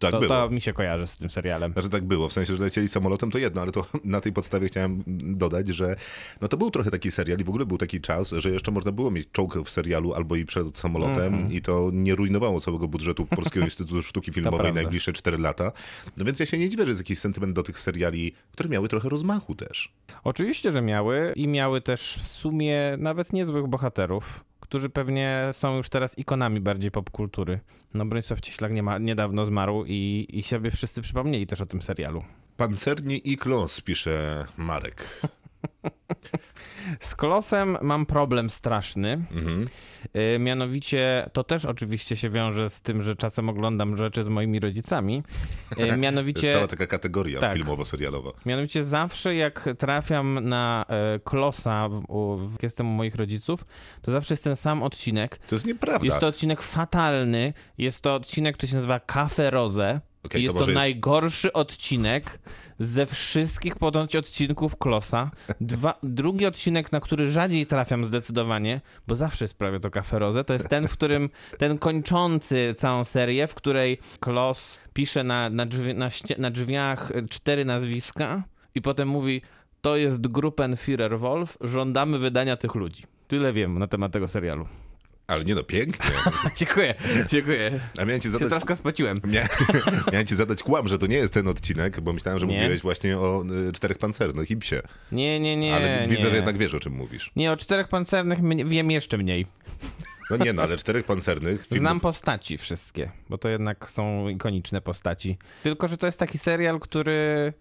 Tak 0.06 0.10
to, 0.10 0.20
było. 0.20 0.28
to 0.28 0.50
mi 0.50 0.60
się 0.60 0.72
kojarzy 0.72 1.06
z 1.06 1.16
tym 1.16 1.31
serialem. 1.31 1.72
Znaczy 1.72 1.88
tak 1.88 2.04
było, 2.04 2.28
w 2.28 2.32
sensie, 2.32 2.56
że 2.56 2.62
lecieli 2.62 2.88
samolotem 2.88 3.31
to 3.31 3.38
jedno, 3.38 3.62
ale 3.62 3.72
to 3.72 3.87
na 4.04 4.20
tej 4.20 4.32
podstawie 4.32 4.69
chciałem 4.69 5.02
dodać, 5.37 5.69
że 5.69 5.96
no 6.40 6.49
to 6.49 6.56
był 6.56 6.70
trochę 6.70 6.90
taki 6.90 7.10
serial 7.10 7.38
i 7.38 7.44
w 7.44 7.49
ogóle 7.49 7.66
był 7.66 7.78
taki 7.78 8.00
czas, 8.00 8.31
że 8.31 8.50
jeszcze 8.50 8.71
można 8.71 8.92
było 8.92 9.11
mieć 9.11 9.28
czołg 9.32 9.59
w 9.64 9.71
serialu 9.71 10.14
albo 10.14 10.37
i 10.37 10.44
przed 10.44 10.78
samolotem 10.78 11.35
Mhm. 11.35 11.52
i 11.52 11.61
to 11.61 11.90
nie 11.92 12.14
rujnowało 12.14 12.61
całego 12.61 12.88
budżetu 12.88 13.26
Polskiego 13.26 13.64
Instytutu 13.73 14.02
Sztuki 14.02 14.32
Filmowej 14.32 14.73
najbliższe 14.73 15.12
4 15.12 15.38
lata. 15.38 15.73
No 16.16 16.25
więc 16.25 16.40
ja 16.40 16.47
się 16.47 16.59
nie 16.59 16.68
dziwię, 16.68 16.82
że 16.82 16.88
jest 16.88 17.00
jakiś 17.00 17.18
sentyment 17.18 17.54
do 17.54 17.62
tych 17.62 17.78
seriali, 17.78 18.32
które 18.52 18.68
miały 18.68 18.88
trochę 18.88 19.09
rozmachu 19.09 19.54
też. 19.54 19.92
Oczywiście, 20.25 20.73
że 20.73 20.82
miały 20.82 21.32
i 21.37 21.49
miały 21.49 21.80
też 21.80 22.18
w 22.23 22.26
sumie 22.28 22.97
nawet 22.99 23.32
niezłych 23.32 23.66
bohaterów, 23.66 24.44
którzy 24.73 24.91
pewnie 24.91 25.49
są 25.52 25.76
już 25.76 25.88
teraz 25.88 26.19
ikonami 26.19 26.61
bardziej 26.61 26.91
popkultury. 26.91 27.61
No 27.95 28.07
Bronisław 28.07 28.41
Cieślak 28.41 28.73
nie 28.73 28.83
ma, 28.83 28.99
niedawno 28.99 29.47
zmarł 29.47 29.85
i, 29.87 30.26
i 30.33 30.43
sobie 30.43 30.71
wszyscy 30.71 31.02
przypomnieli 31.02 31.47
też 31.47 31.61
o 31.61 31.67
tym 31.67 31.83
serialu. 31.83 32.25
Pancerni 32.57 33.33
i 33.33 33.37
Klos, 33.37 33.81
pisze 33.81 34.47
Marek. 34.57 35.21
Z 37.00 37.14
Klosem 37.14 37.78
mam 37.83 38.07
problem 38.07 38.50
straszny. 38.50 39.12
Mhm. 39.12 39.64
Y, 40.35 40.38
Mianowicie, 40.38 41.31
to 41.33 41.45
też 41.45 41.64
oczywiście 41.64 42.16
się 42.16 42.31
wiąże 42.31 42.71
z 42.71 42.83
tym, 42.83 43.02
że 43.02 43.16
czasem 43.16 43.49
oglądam 43.49 43.97
rzeczy 43.97 44.25
z 44.25 44.28
moimi 44.28 44.61
rodzicami. 44.61 45.23
Y, 45.73 45.75
To 45.76 45.83
jest 45.83 45.99
Mianowicie, 45.99 46.52
cała 46.52 46.66
taka 46.66 46.87
kategoria 46.87 47.40
tak. 47.40 47.57
filmowo-serialowa. 47.57 48.31
mianowicie 48.47 48.85
zawsze 48.85 49.35
jak 49.35 49.69
trafiam 49.78 50.49
na 50.49 50.85
e, 50.88 51.21
Klosa, 51.25 51.88
w, 51.88 52.02
w, 52.49 52.52
jak 52.52 52.62
jestem 52.62 52.88
u 52.88 52.92
moich 52.92 53.14
rodziców, 53.14 53.64
to 54.02 54.11
zawsze 54.11 54.35
jest 54.35 54.45
ten 54.45 54.57
sam 54.57 54.83
odcinek. 54.83 55.38
To 55.38 55.54
jest 55.54 55.66
nieprawda. 55.66 56.07
Jest 56.07 56.19
to 56.19 56.26
odcinek 56.26 56.62
fatalny. 56.62 57.52
Jest 57.78 58.02
to 58.02 58.14
odcinek, 58.14 58.57
który 58.57 58.71
się 58.71 58.76
nazywa 58.76 59.00
Cafe 59.00 59.50
Rose. 59.50 60.00
Okej, 60.25 60.43
I 60.43 60.45
to 60.45 60.47
jest 60.47 60.55
to, 60.55 60.61
może 60.61 60.71
jest- 60.71 60.81
najgorszy 60.81 61.52
odcinek 61.52 62.38
ze 62.79 63.07
wszystkich 63.07 63.76
ponoć 63.76 64.17
odcinków 64.17 64.79
Klosa. 64.79 65.31
Dwa, 65.61 65.99
drugi 66.02 66.47
odcinek, 66.47 66.93
na 66.93 67.00
który 67.00 67.33
rzadziej 67.33 67.67
trafiam 67.67 68.05
zdecydowanie, 68.05 68.81
bo 69.07 69.14
zawsze 69.14 69.45
jest 69.45 69.59
prawie 69.59 69.81
to 69.81 69.91
Cafe 69.91 70.19
Rose, 70.19 70.45
to 70.45 70.52
jest 70.52 70.69
ten, 70.69 70.88
w 70.88 70.93
którym 70.93 71.31
ten 71.59 71.79
kończący 71.79 72.75
całą 72.76 73.05
serię, 73.05 73.47
w 73.47 73.55
której 73.55 73.99
Klos 74.21 74.81
pisze 74.93 75.25
na, 75.25 75.50
na, 75.50 75.67
drzwi, 75.67 75.95
na, 75.95 76.11
na 76.38 76.50
drzwiach 76.50 77.12
cztery 77.31 77.64
nazwiska 77.64 78.43
i 78.75 78.83
potem 78.83 79.09
mówi 79.09 79.43
to 79.81 79.97
jest 79.97 80.29
Gruppenführer 80.29 81.19
Wolf, 81.19 81.59
żądamy 81.61 82.19
wydania 82.19 82.57
tych 82.57 82.75
ludzi. 82.75 83.02
Tyle 83.29 83.52
wiem 83.52 83.79
na 83.79 83.87
temat 83.87 84.12
tego 84.12 84.29
serialu. 84.29 84.67
Ale 85.26 85.45
nie 85.45 85.55
no, 85.55 85.62
pięknie. 85.62 86.11
dziękuję, 86.59 86.95
dziękuję. 87.29 87.81
A 87.99 88.05
miałem 88.05 88.21
ci 88.21 88.29
Się 88.29 88.33
zadać... 88.33 88.50
troszkę 88.50 88.76
spociłem. 88.76 89.19
Mia... 89.25 89.49
Miałem 90.12 90.26
ci 90.26 90.37
zadać 90.37 90.62
kłam, 90.62 90.88
że 90.88 90.99
to 90.99 91.07
nie 91.07 91.17
jest 91.17 91.35
ten 91.35 91.49
odcinek, 91.49 92.00
bo 92.00 92.12
myślałem, 92.12 92.41
że 92.41 92.47
Nie. 92.47 92.57
mówiłeś 92.57 92.81
właśnie 92.81 93.19
o 93.19 93.45
y, 93.69 93.73
czterech 93.73 93.99
pancernych 93.99 94.50
i 94.50 94.57
psie. 94.57 94.83
Nie, 95.12 95.41
nie, 95.41 95.57
nie. 95.57 95.75
Ale 95.75 96.07
widzę, 96.09 96.23
nie. 96.23 96.31
że 96.31 96.37
jednak 96.37 96.59
wiesz, 96.59 96.75
o 96.75 96.81
czym 96.81 96.93
mówisz. 96.93 97.31
Nie, 97.37 97.52
o 97.52 97.57
czterech 97.57 97.88
pancernych 97.88 98.38
wiem 98.69 98.91
jeszcze 98.91 99.19
mniej. 99.19 99.47
No 100.31 100.37
nie 100.37 100.52
no, 100.52 100.62
ale 100.62 100.76
czterech 100.76 101.05
pancernych 101.05 101.61
filmów... 101.67 101.79
Znam 101.79 102.00
postaci 102.00 102.59
wszystkie, 102.59 103.11
bo 103.29 103.38
to 103.38 103.49
jednak 103.49 103.91
są 103.91 104.29
ikoniczne 104.29 104.81
postaci. 104.81 105.38
Tylko, 105.62 105.88
że 105.88 105.97
to 105.97 106.07
jest 106.07 106.19
taki 106.19 106.38
serial, 106.38 106.81
który, 106.81 107.52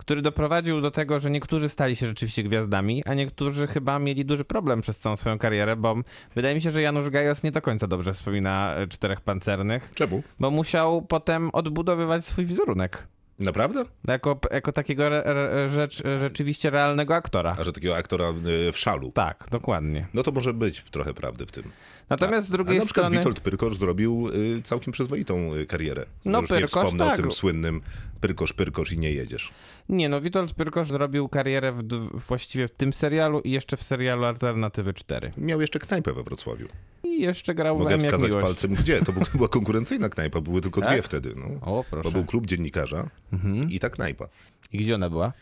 który 0.00 0.22
doprowadził 0.22 0.80
do 0.80 0.90
tego, 0.90 1.18
że 1.18 1.30
niektórzy 1.30 1.68
stali 1.68 1.96
się 1.96 2.06
rzeczywiście 2.06 2.42
gwiazdami, 2.42 3.02
a 3.04 3.14
niektórzy 3.14 3.66
chyba 3.66 3.98
mieli 3.98 4.24
duży 4.24 4.44
problem 4.44 4.80
przez 4.80 4.98
całą 4.98 5.16
swoją 5.16 5.38
karierę, 5.38 5.76
bo 5.76 5.96
wydaje 6.34 6.54
mi 6.54 6.60
się, 6.60 6.70
że 6.70 6.82
Janusz 6.82 7.10
Gajos 7.10 7.42
nie 7.42 7.52
do 7.52 7.62
końca 7.62 7.86
dobrze 7.86 8.12
wspomina 8.12 8.74
e, 8.74 8.86
Czterech 8.86 9.20
Pancernych, 9.20 9.92
Czemu? 9.94 10.22
bo 10.38 10.50
musiał 10.50 11.02
potem 11.02 11.50
odbudowywać 11.52 12.24
swój 12.24 12.44
wizerunek. 12.44 13.06
Naprawdę? 13.38 13.84
Jako, 14.08 14.40
jako 14.50 14.72
takiego 14.72 15.06
re, 15.06 15.24
re, 15.24 15.68
rzecz, 15.68 16.02
rzeczywiście 16.20 16.70
realnego 16.70 17.14
aktora. 17.14 17.56
A 17.58 17.64
że 17.64 17.72
takiego 17.72 17.96
aktora 17.96 18.28
y, 18.68 18.72
w 18.72 18.78
szalu. 18.78 19.10
Tak, 19.14 19.46
dokładnie. 19.50 20.06
No 20.14 20.22
to 20.22 20.32
może 20.32 20.54
być 20.54 20.84
trochę 20.90 21.14
prawdy 21.14 21.46
w 21.46 21.52
tym. 21.52 21.64
Natomiast 22.08 22.46
z 22.46 22.50
drugiej 22.50 22.78
na 22.78 22.84
przykład 22.84 23.06
strony... 23.06 23.18
Witold 23.18 23.40
Pyrkosz 23.40 23.76
zrobił 23.76 24.28
y, 24.58 24.62
całkiem 24.62 24.92
przyzwoitą 24.92 25.50
karierę. 25.68 26.06
No, 26.24 26.40
Już 26.40 26.50
nie 26.50 26.56
Pyrkosz, 26.56 26.84
wspomnę 26.84 27.04
tak. 27.04 27.18
o 27.18 27.22
tym 27.22 27.32
słynnym 27.32 27.80
Pyrkosz, 28.20 28.52
Pyrkosz 28.52 28.92
i 28.92 28.98
nie 28.98 29.12
jedziesz. 29.12 29.50
Nie, 29.88 30.08
no 30.08 30.20
Witold 30.20 30.52
Pyrkosz 30.54 30.88
zrobił 30.88 31.28
karierę 31.28 31.72
w, 31.72 31.82
właściwie 32.28 32.68
w 32.68 32.70
tym 32.70 32.92
serialu 32.92 33.40
i 33.40 33.50
jeszcze 33.50 33.76
w 33.76 33.82
serialu 33.82 34.24
Alternatywy 34.24 34.94
4. 34.94 35.32
Miał 35.36 35.60
jeszcze 35.60 35.78
knajpę 35.78 36.12
we 36.12 36.22
Wrocławiu. 36.22 36.68
I 37.04 37.20
jeszcze 37.22 37.54
grał 37.54 37.76
w 37.76 37.80
Mogę 37.80 37.94
M 37.94 38.00
jak 38.00 38.08
wskazać 38.10 38.32
palcem 38.42 38.74
gdzie. 38.74 39.00
To 39.04 39.12
był- 39.12 39.22
była 39.34 39.48
konkurencyjna 39.48 40.08
knajpa, 40.08 40.40
były 40.40 40.60
tylko 40.60 40.80
Tak? 40.80 40.92
dwie 40.92 41.02
wtedy. 41.02 41.34
No. 41.36 41.46
O, 41.46 41.70
Bo 41.70 41.84
proszę. 41.90 42.10
był 42.10 42.24
klub 42.24 42.46
dziennikarza 42.46 43.10
Mhm. 43.32 43.70
i 43.70 43.78
ta 43.80 43.90
knajpa. 43.90 44.28
I 44.72 44.78
gdzie 44.78 44.94
ona 44.94 45.10
była? 45.10 45.32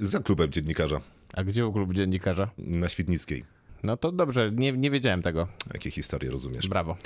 Za 0.00 0.20
klubem 0.20 0.50
dziennikarza 0.50 1.00
A 1.34 1.44
gdzie 1.44 1.62
był 1.62 1.72
klub 1.72 1.94
dziennikarza? 1.94 2.50
na 2.58 2.88
Świdnickiej. 2.88 3.44
No 3.82 3.96
to 3.96 4.12
dobrze, 4.12 4.50
nie, 4.54 4.72
nie 4.72 4.90
wiedziałem 4.90 5.22
tego. 5.22 5.48
Jakie 5.74 5.90
historie 5.90 6.30
rozumiesz? 6.30 6.68
Brawo. 6.68 6.96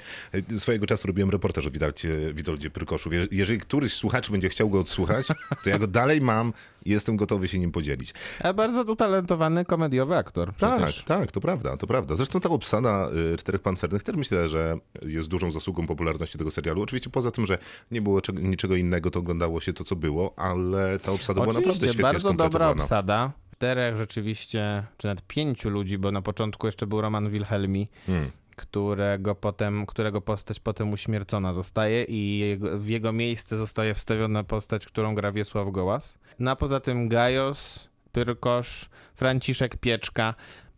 E, 0.55 0.59
Swojego 0.59 0.87
czasu 0.87 1.07
robiłem 1.07 1.31
reportaż 1.31 1.67
o 1.67 1.71
Witoldzie, 1.71 2.35
Witoldzie 2.35 2.71
Pyrkoszu. 2.71 3.13
Je- 3.13 3.27
Jeżeli 3.31 3.59
któryś 3.61 3.93
słuchacz 3.93 4.31
będzie 4.31 4.49
chciał 4.49 4.71
go 4.71 4.81
odsłuchać, 4.81 5.27
to 5.65 5.71
ja 5.71 5.79
go 5.79 5.87
dalej 6.03 6.21
mam 6.21 6.53
i 6.85 6.91
jestem 6.91 7.17
gotowy 7.17 7.49
się 7.49 7.59
nim 7.59 7.73
podzielić. 7.73 8.15
A 8.43 8.53
bardzo 8.53 8.83
utalentowany 8.83 9.65
komediowy 9.65 10.17
aktor 10.17 10.53
przecież. 10.55 10.97
Tak, 11.05 11.19
tak, 11.19 11.33
to 11.33 11.41
prawda, 11.41 11.77
to 11.77 11.87
prawda. 11.87 12.17
Zresztą 12.17 12.41
ta 12.41 12.49
obsada 12.49 13.09
y, 13.35 13.37
Czterech 13.37 13.61
Pancernych 13.63 14.03
też 14.03 14.17
myślę, 14.17 14.49
że 14.49 14.77
jest 15.07 15.29
dużą 15.29 15.53
zasługą 15.53 15.87
popularności 15.87 16.39
tego 16.39 16.51
serialu. 16.51 16.83
Oczywiście 16.83 17.11
poza 17.11 17.31
tym, 17.31 17.47
że 17.47 17.59
nie 17.91 18.03
było 18.03 18.21
czego, 18.21 18.41
niczego 18.41 18.77
innego, 18.77 19.11
to 19.11 19.19
oglądało 19.19 19.61
się 19.61 19.73
to, 19.73 19.85
co 19.85 19.97
było, 19.97 20.35
ale 20.39 20.99
ta 20.99 21.13
obsada 21.13 21.41
była 21.41 21.47
naprawdę 21.47 21.69
Oczywiście, 21.71 21.89
świetnie 21.89 22.03
bardzo 22.13 22.35
dobra 22.35 22.69
obsada. 22.69 23.33
Czterech 23.63 23.97
rzeczywiście, 23.97 24.85
czy 24.97 25.07
nawet 25.07 25.27
pięciu 25.27 25.71
ludzi, 25.71 25.99
bo 25.99 26.13
na 26.13 26.23
początku 26.23 26.67
jeszcze 26.67 26.87
był 26.87 27.01
Roman 27.01 27.31
Wilhelmi, 27.31 27.89
Hmm. 28.07 28.31
którego 28.57 29.35
potem, 29.35 29.87
którego 29.87 30.21
postać 30.21 30.61
potem 30.61 30.93
uśmiercona 30.93 31.53
zostaje 31.55 32.05
i 32.05 32.39
jego, 32.39 32.79
w 32.79 32.89
jego 32.89 33.13
miejsce 33.13 33.57
zostaje 33.57 33.95
wstawiona 33.95 34.45
postać, 34.45 34.87
którą 34.87 35.15
gra 35.15 35.33
Wiesław 35.33 35.71
Gołas. 35.71 36.19
No 36.39 36.51
a 36.51 36.57
poza 36.57 36.81
tym 36.81 37.09
Gajos, 37.09 37.89
Pyrkosz, 38.13 38.89
Franciszek 39.15 39.77
Pieczka, 39.77 40.35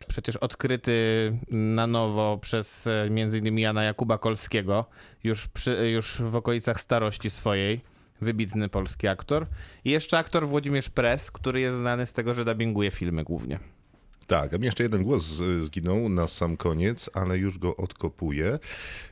przecież 0.08 0.36
odkryty 0.36 0.92
na 1.50 1.86
nowo 1.86 2.38
przez 2.38 2.86
e, 2.86 3.06
innymi 3.06 3.62
Jana 3.62 3.84
Jakuba 3.84 4.18
Kolskiego, 4.18 4.84
już, 5.24 5.48
przy, 5.48 5.90
już 5.90 6.22
w 6.22 6.36
okolicach 6.36 6.80
starości 6.80 7.30
swojej. 7.30 7.93
Wybitny 8.20 8.68
polski 8.68 9.08
aktor. 9.08 9.46
I 9.84 9.90
jeszcze 9.90 10.18
aktor 10.18 10.48
Włodzimierz 10.48 10.88
Pres, 10.90 11.30
który 11.30 11.60
jest 11.60 11.76
znany 11.76 12.06
z 12.06 12.12
tego, 12.12 12.34
że 12.34 12.44
dubbinguje 12.44 12.90
filmy 12.90 13.24
głównie. 13.24 13.58
Tak, 14.26 14.54
a 14.54 14.58
mi 14.58 14.64
jeszcze 14.66 14.82
jeden 14.82 15.02
głos 15.02 15.24
zginął 15.64 16.08
na 16.08 16.28
sam 16.28 16.56
koniec, 16.56 17.10
ale 17.14 17.38
już 17.38 17.58
go 17.58 17.76
odkopuję, 17.76 18.58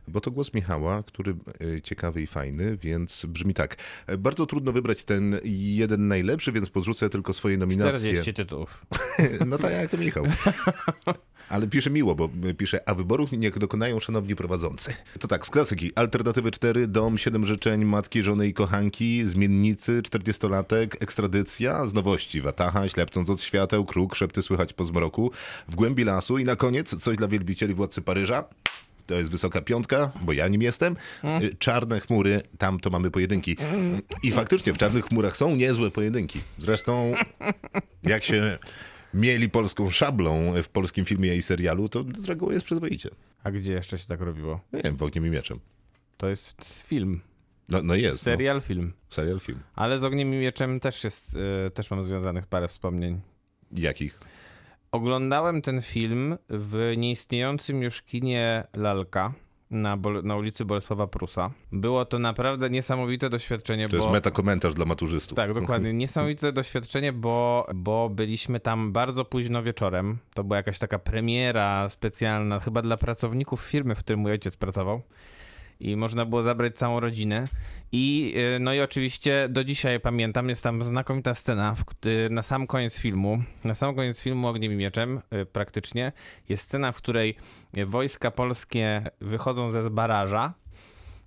bo 0.09 0.21
to 0.21 0.31
głos 0.31 0.55
Michała, 0.55 1.03
który 1.03 1.35
y, 1.63 1.81
ciekawy 1.85 2.23
i 2.23 2.27
fajny, 2.27 2.77
więc 2.77 3.27
brzmi 3.27 3.55
tak. 3.55 3.77
E, 4.07 4.19
Bardzo 4.19 4.47
trudno 4.47 4.73
wybrać 4.73 5.05
ten 5.05 5.41
jeden 5.45 6.09
najlepszy, 6.09 6.53
więc 6.53 6.71
podrzucę 6.71 7.11
tylko 7.11 7.33
swoje 7.33 7.59
nominacje. 7.59 7.99
40 7.99 8.35
tytułów. 8.35 8.87
No 9.47 9.59
tak 9.59 9.73
jak 9.73 9.91
to 9.91 9.97
Michał. 9.97 10.25
Ale 11.49 11.67
pisze 11.67 11.91
miło, 11.91 12.15
bo 12.15 12.29
pisze, 12.59 12.89
a 12.89 12.95
wyborów 12.95 13.33
niech 13.33 13.59
dokonają 13.59 14.01
szanowni 14.01 14.37
prowadzący. 14.37 14.95
To 15.19 15.29
tak, 15.29 15.47
z 15.47 15.51
klasyki. 15.51 15.93
Alternatywy 15.95 16.51
4, 16.51 16.87
Dom, 16.87 17.19
7 17.19 17.47
życzeń, 17.47 17.85
Matki, 17.85 18.23
Żony 18.23 18.49
i 18.49 18.55
Kochanki, 18.55 19.27
Zmiennicy, 19.27 20.03
40-latek, 20.03 20.89
Ekstradycja, 21.01 21.87
z 21.87 21.95
nowości 21.95 22.41
Wataha, 22.41 22.89
Ślepcąc 22.89 23.31
od 23.31 23.43
świateł, 23.43 23.85
Kruk, 23.85 24.15
Szepty 24.17 24.43
słychać 24.43 24.73
po 24.73 24.85
zmroku, 24.85 25.31
W 25.69 25.75
głębi 25.75 26.05
lasu 26.05 26.39
i 26.39 26.45
na 26.45 26.57
koniec 26.57 27.03
coś 27.03 27.17
dla 27.17 27.29
wielbicieli 27.29 27.75
Władcy 27.75 28.03
Paryża. 28.03 28.45
To 29.07 29.15
jest 29.15 29.31
wysoka 29.31 29.61
piątka, 29.61 30.13
bo 30.23 30.33
ja 30.33 30.49
nim 30.49 30.63
jestem. 30.63 30.97
Y, 31.43 31.57
Czarne 31.59 32.01
chmury, 32.01 32.43
tam 32.59 32.81
to 32.81 32.91
mamy 32.91 33.11
pojedynki. 33.11 33.57
I 34.23 34.31
faktycznie 34.31 34.73
w 34.73 34.79
czarnych 34.79 35.05
chmurach 35.05 35.37
są 35.37 35.57
niezłe 35.57 35.91
pojedynki. 35.91 36.41
Zresztą 36.59 37.15
jak 38.03 38.25
się 38.25 38.59
mieli 39.15 39.51
polską 39.51 39.91
szablą 39.91 40.63
w 40.63 40.69
polskim 40.69 41.05
filmie 41.05 41.37
i 41.37 41.43
serialu, 41.43 41.89
to 41.89 42.05
z 42.19 42.25
reguły 42.25 42.55
jest 42.55 42.67
przyzwoicie. 42.67 43.11
A 43.45 43.51
gdzie 43.51 43.73
jeszcze 43.73 43.99
się 43.99 44.07
tak 44.07 44.21
robiło? 44.21 44.61
No 44.73 44.77
Nie 44.79 44.83
wiem, 44.83 44.97
w 44.97 45.03
Ogniem 45.03 45.27
i 45.27 45.31
Mieczem. 45.31 45.61
To 46.17 46.29
jest 46.29 46.85
film. 46.87 47.21
No, 47.69 47.83
no 47.83 47.95
jest. 47.95 48.23
Serial, 48.23 48.61
film. 48.61 48.93
No, 49.11 49.15
serial, 49.15 49.41
film. 49.41 49.59
Ale 49.75 50.01
z 50.01 50.05
Ogniem 50.05 50.35
i 50.35 50.37
Mieczem 50.37 50.81
też 50.81 51.05
jest, 51.05 51.37
e, 51.67 51.71
też 51.71 51.91
mam 51.91 52.05
związanych 52.05 52.47
parę 52.47 52.69
wspomnień. 52.69 53.21
Jakich? 53.73 54.21
Oglądałem 54.93 55.63
ten 55.63 55.83
film 55.83 56.39
w 56.49 56.95
nieistniejącym 56.97 57.83
już 57.83 58.03
kinie 58.03 58.65
Lalka 58.75 59.35
na, 59.73 59.97
Bol- 59.97 60.25
na 60.25 60.37
ulicy 60.37 60.65
Bolesława 60.65 61.07
Prusa. 61.07 61.51
Było 61.73 62.05
to 62.05 62.19
naprawdę 62.19 62.71
niesamowite 62.71 63.31
doświadczenie, 63.31 63.89
To 63.89 63.91
bo... 63.91 63.97
jest 63.97 64.11
metakomentarz 64.11 64.75
dla 64.75 64.85
maturzystów. 64.85 65.37
Tak, 65.37 65.55
dokładnie. 65.55 65.93
Niesamowite 66.03 66.53
doświadczenie, 66.53 67.13
bo, 67.13 67.67
bo 67.75 68.09
byliśmy 68.09 68.61
tam 68.61 68.93
bardzo 68.93 69.25
późno 69.25 69.63
wieczorem. 69.63 70.19
To 70.35 70.45
była 70.45 70.57
jakaś 70.57 70.79
taka 70.79 70.99
premiera 70.99 71.89
specjalna, 71.89 72.61
chyba 72.61 72.83
dla 72.83 72.97
pracowników 72.97 73.61
firmy, 73.61 73.95
w 73.95 73.99
której 73.99 74.23
mój 74.23 74.33
ojciec 74.33 74.57
pracował. 74.57 75.03
I 75.83 75.97
można 75.97 76.25
było 76.27 76.43
zabrać 76.43 76.77
całą 76.77 77.01
rodzinę. 77.01 77.45
I 77.93 78.35
y, 78.57 78.61
no 78.61 78.75
i 78.75 78.81
oczywiście 78.81 79.47
do 79.51 79.65
dzisiaj 79.65 80.01
pamiętam, 80.01 80.49
jest 80.49 80.63
tam 80.63 80.83
znakomita 80.85 81.35
scena 81.35 81.75
w, 81.75 81.85
kt- 81.85 82.09
na 82.31 82.43
sam 82.43 82.67
koniec 82.67 82.99
filmu, 82.99 83.43
na 83.65 83.75
sam 83.75 83.95
koniec 83.95 84.21
filmu 84.21 84.49
Ogniem 84.49 84.73
i 84.73 84.77
Mieczem 84.77 85.21
y, 85.43 85.47
praktycznie, 85.47 86.13
jest 86.49 86.63
scena, 86.65 86.93
w 86.93 86.97
której 86.97 87.37
wojska 87.87 88.31
polskie 88.31 89.03
wychodzą 89.21 89.71
ze 89.71 89.83
zbaraża 89.83 90.55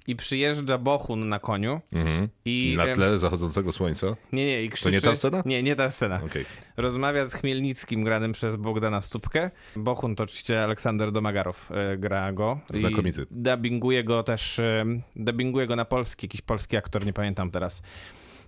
i 0.08 0.16
przyjeżdża 0.16 0.78
Bohun 0.78 1.30
na 1.30 1.40
koniu 1.40 1.82
Mhm. 1.94 2.30
i... 2.46 2.74
Na 2.78 2.96
tle 2.96 3.20
zachodzącego 3.20 3.72
słońca. 3.72 4.08
nie, 4.34 4.46
nie, 4.46 4.64
i 4.64 4.70
krzyczy... 4.70 4.92
nie 4.92 5.02
ta 5.02 5.16
scena? 5.16 5.44
Nie, 5.46 5.64
nie 5.64 5.76
ta 5.76 5.90
scena. 5.92 6.22
Okej. 6.26 6.46
Rozmawia 6.78 7.28
z 7.28 7.34
Chmielnickim, 7.34 8.04
granym 8.04 8.32
przez 8.32 8.56
Bogdana 8.56 9.02
Stupkę. 9.02 9.52
Bohun 9.76 10.16
to 10.16 10.24
oczywiście 10.24 10.64
Aleksander 10.64 11.12
Domagarow 11.12 11.72
e, 11.72 11.98
gra 11.98 12.34
go. 12.34 12.60
I 12.74 12.78
Znakomity. 12.78 13.26
Dubbinguje 13.32 14.04
go 14.04 14.24
też, 14.24 14.60
e, 14.60 14.86
dubbinguje 15.16 15.68
go 15.68 15.76
na 15.76 15.86
polski, 15.86 16.26
jakiś 16.26 16.42
polski 16.42 16.78
aktor, 16.78 17.06
nie 17.06 17.14
pamiętam 17.14 17.52
teraz. 17.52 17.82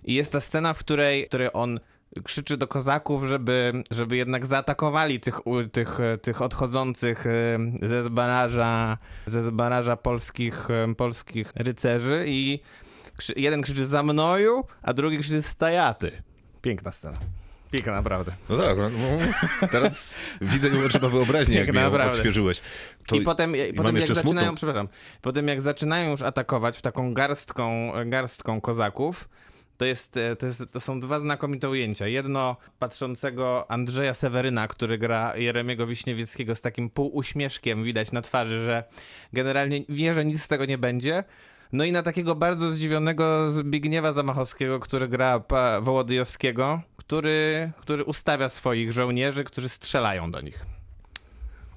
I 0.04 0.14
jest 0.14 0.32
ta 0.32 0.40
scena, 0.40 0.74
w 0.74 0.78
której, 0.78 1.24
w 1.24 1.28
której 1.28 1.48
on 1.52 1.80
krzyczy 2.24 2.56
do 2.56 2.68
kozaków, 2.68 3.24
żeby, 3.24 3.82
żeby 3.90 4.16
jednak 4.16 4.46
zaatakowali 4.46 5.20
tych, 5.20 5.40
tych, 5.72 5.98
tych 6.22 6.42
odchodzących 6.42 7.26
e, 7.26 7.58
ze 7.82 8.02
zbaraża, 8.02 8.98
ze 9.26 9.42
zbaraża 9.42 9.96
polskich, 9.96 10.70
e, 10.70 10.94
polskich 10.94 11.52
rycerzy 11.54 12.24
i 12.26 12.60
jeden 13.36 13.62
krzyczy 13.62 13.86
za 13.86 14.02
mnoju, 14.02 14.64
a 14.82 14.92
drugi 14.92 15.18
krzyczy 15.18 15.42
stajaty. 15.42 16.22
Piękna 16.62 16.92
scena. 16.92 17.18
Piękna, 17.70 17.92
naprawdę. 17.92 18.32
No 18.48 18.56
tak, 18.56 18.78
no, 18.78 18.90
no. 18.90 19.68
teraz 19.68 20.16
widzę, 20.40 20.70
trzeba 20.88 21.08
wyobraźnię, 21.08 21.56
jak 21.56 21.72
naprawdę. 21.72 22.16
odświeżyłeś. 22.16 22.60
To 23.06 23.16
I 23.16 23.20
potem, 23.20 23.56
i 23.56 23.72
potem 23.72 23.96
jak 23.96 24.08
zaczynają, 24.08 24.46
smutną. 24.46 24.54
przepraszam, 24.54 24.88
potem 25.22 25.48
jak 25.48 25.60
zaczynają 25.60 26.10
już 26.10 26.22
atakować 26.22 26.78
w 26.78 26.82
taką 26.82 27.14
garstką, 27.14 27.92
garstką 28.06 28.60
kozaków, 28.60 29.28
to, 29.78 29.84
jest, 29.84 30.16
e, 30.16 30.36
to, 30.36 30.46
jest, 30.46 30.72
to 30.72 30.80
są 30.80 31.00
dwa 31.00 31.20
znakomite 31.20 31.70
ujęcia. 31.70 32.06
Jedno 32.06 32.56
patrzącego 32.78 33.70
Andrzeja 33.70 34.14
Seweryna, 34.14 34.68
który 34.68 34.98
gra 34.98 35.36
Jeremiego 35.36 35.86
Wiśniewieckiego 35.86 36.54
z 36.54 36.60
takim 36.60 36.90
półuśmieszkiem 36.90 37.84
widać 37.84 38.12
na 38.12 38.22
twarzy, 38.22 38.64
że 38.64 38.84
generalnie 39.32 39.84
wie, 39.88 40.14
że 40.14 40.24
nic 40.24 40.42
z 40.42 40.48
tego 40.48 40.64
nie 40.64 40.78
będzie. 40.78 41.24
No 41.72 41.84
i 41.84 41.92
na 41.92 42.02
takiego 42.02 42.34
bardzo 42.34 42.70
zdziwionego 42.70 43.50
Zbigniewa 43.50 44.12
Zamachowskiego, 44.12 44.80
który 44.80 45.08
gra 45.08 45.42
Wołodyjowskiego, 45.80 46.80
który, 46.96 47.70
który 47.80 48.04
ustawia 48.04 48.48
swoich 48.48 48.92
żołnierzy, 48.92 49.44
którzy 49.44 49.68
strzelają 49.68 50.30
do 50.30 50.40
nich. 50.40 50.77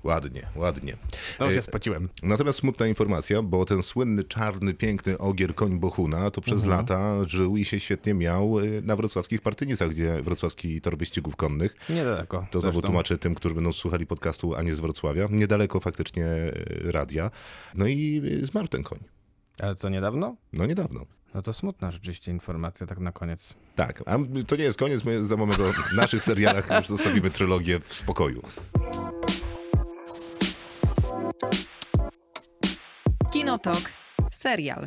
Ładnie, 0.04 0.48
ładnie. 0.56 0.98
To 1.38 1.52
E, 1.52 1.54
się 1.56 1.62
spociłem. 1.62 2.10
Natomiast 2.24 2.60
smutna 2.60 2.88
informacja, 2.88 3.42
bo 3.42 3.66
ten 3.66 3.84
słynny, 3.84 4.24
czarny, 4.24 4.74
piękny 4.74 5.18
ogier 5.18 5.56
koń 5.56 5.80
Bohuna 5.80 6.32
to 6.32 6.42
przez 6.42 6.64
Mhm. 6.64 6.72
lata 6.80 7.24
żył 7.24 7.58
i 7.58 7.66
się 7.66 7.80
świetnie 7.80 8.14
miał 8.14 8.60
y, 8.60 8.82
na 8.86 8.96
wrocławskich 8.96 9.42
partynicach, 9.42 9.90
gdzie 9.90 10.22
wrocławski 10.22 10.82
tor 10.82 10.98
wyścigów 10.98 11.36
konnych. 11.36 11.76
Niedaleko. 11.90 12.48
To 12.52 12.60
znowu 12.60 12.82
tłumaczę 12.82 13.18
tym, 13.18 13.36
którzy 13.36 13.56
będą 13.56 13.74
słuchali 13.74 14.06
podcastu, 14.06 14.56
a 14.56 14.62
nie 14.62 14.76
z 14.76 14.80
Wrocławia. 14.80 15.28
Niedaleko 15.32 15.80
faktycznie 15.80 16.26
y, 16.26 16.92
radia. 16.92 17.32
No 17.76 17.88
i 17.88 18.22
zmarł 18.44 18.68
ten 18.68 18.84
koń. 18.84 19.00
Ale 19.60 19.76
co, 19.76 19.90
niedawno? 19.90 20.36
No 20.54 20.66
niedawno. 20.66 21.06
No 21.34 21.42
to 21.42 21.54
smutna 21.54 21.92
rzeczywiście 21.92 22.32
informacja 22.32 22.88
tak 22.88 23.00
na 23.00 23.12
koniec. 23.12 23.54
Tak, 23.76 24.04
a 24.06 24.18
to 24.48 24.56
nie 24.56 24.64
jest 24.64 24.80
koniec, 24.80 25.04
my 25.04 25.26
za 25.26 25.38
moment 25.38 25.60
o 25.60 25.96
naszych 25.96 26.24
serialach 26.24 26.70
już 26.78 26.88
zostawimy 26.88 27.30
trylogię 27.30 27.80
w 27.80 27.94
spokoju. 27.94 28.42
Kinotok. 33.52 33.92
Serial. 34.32 34.84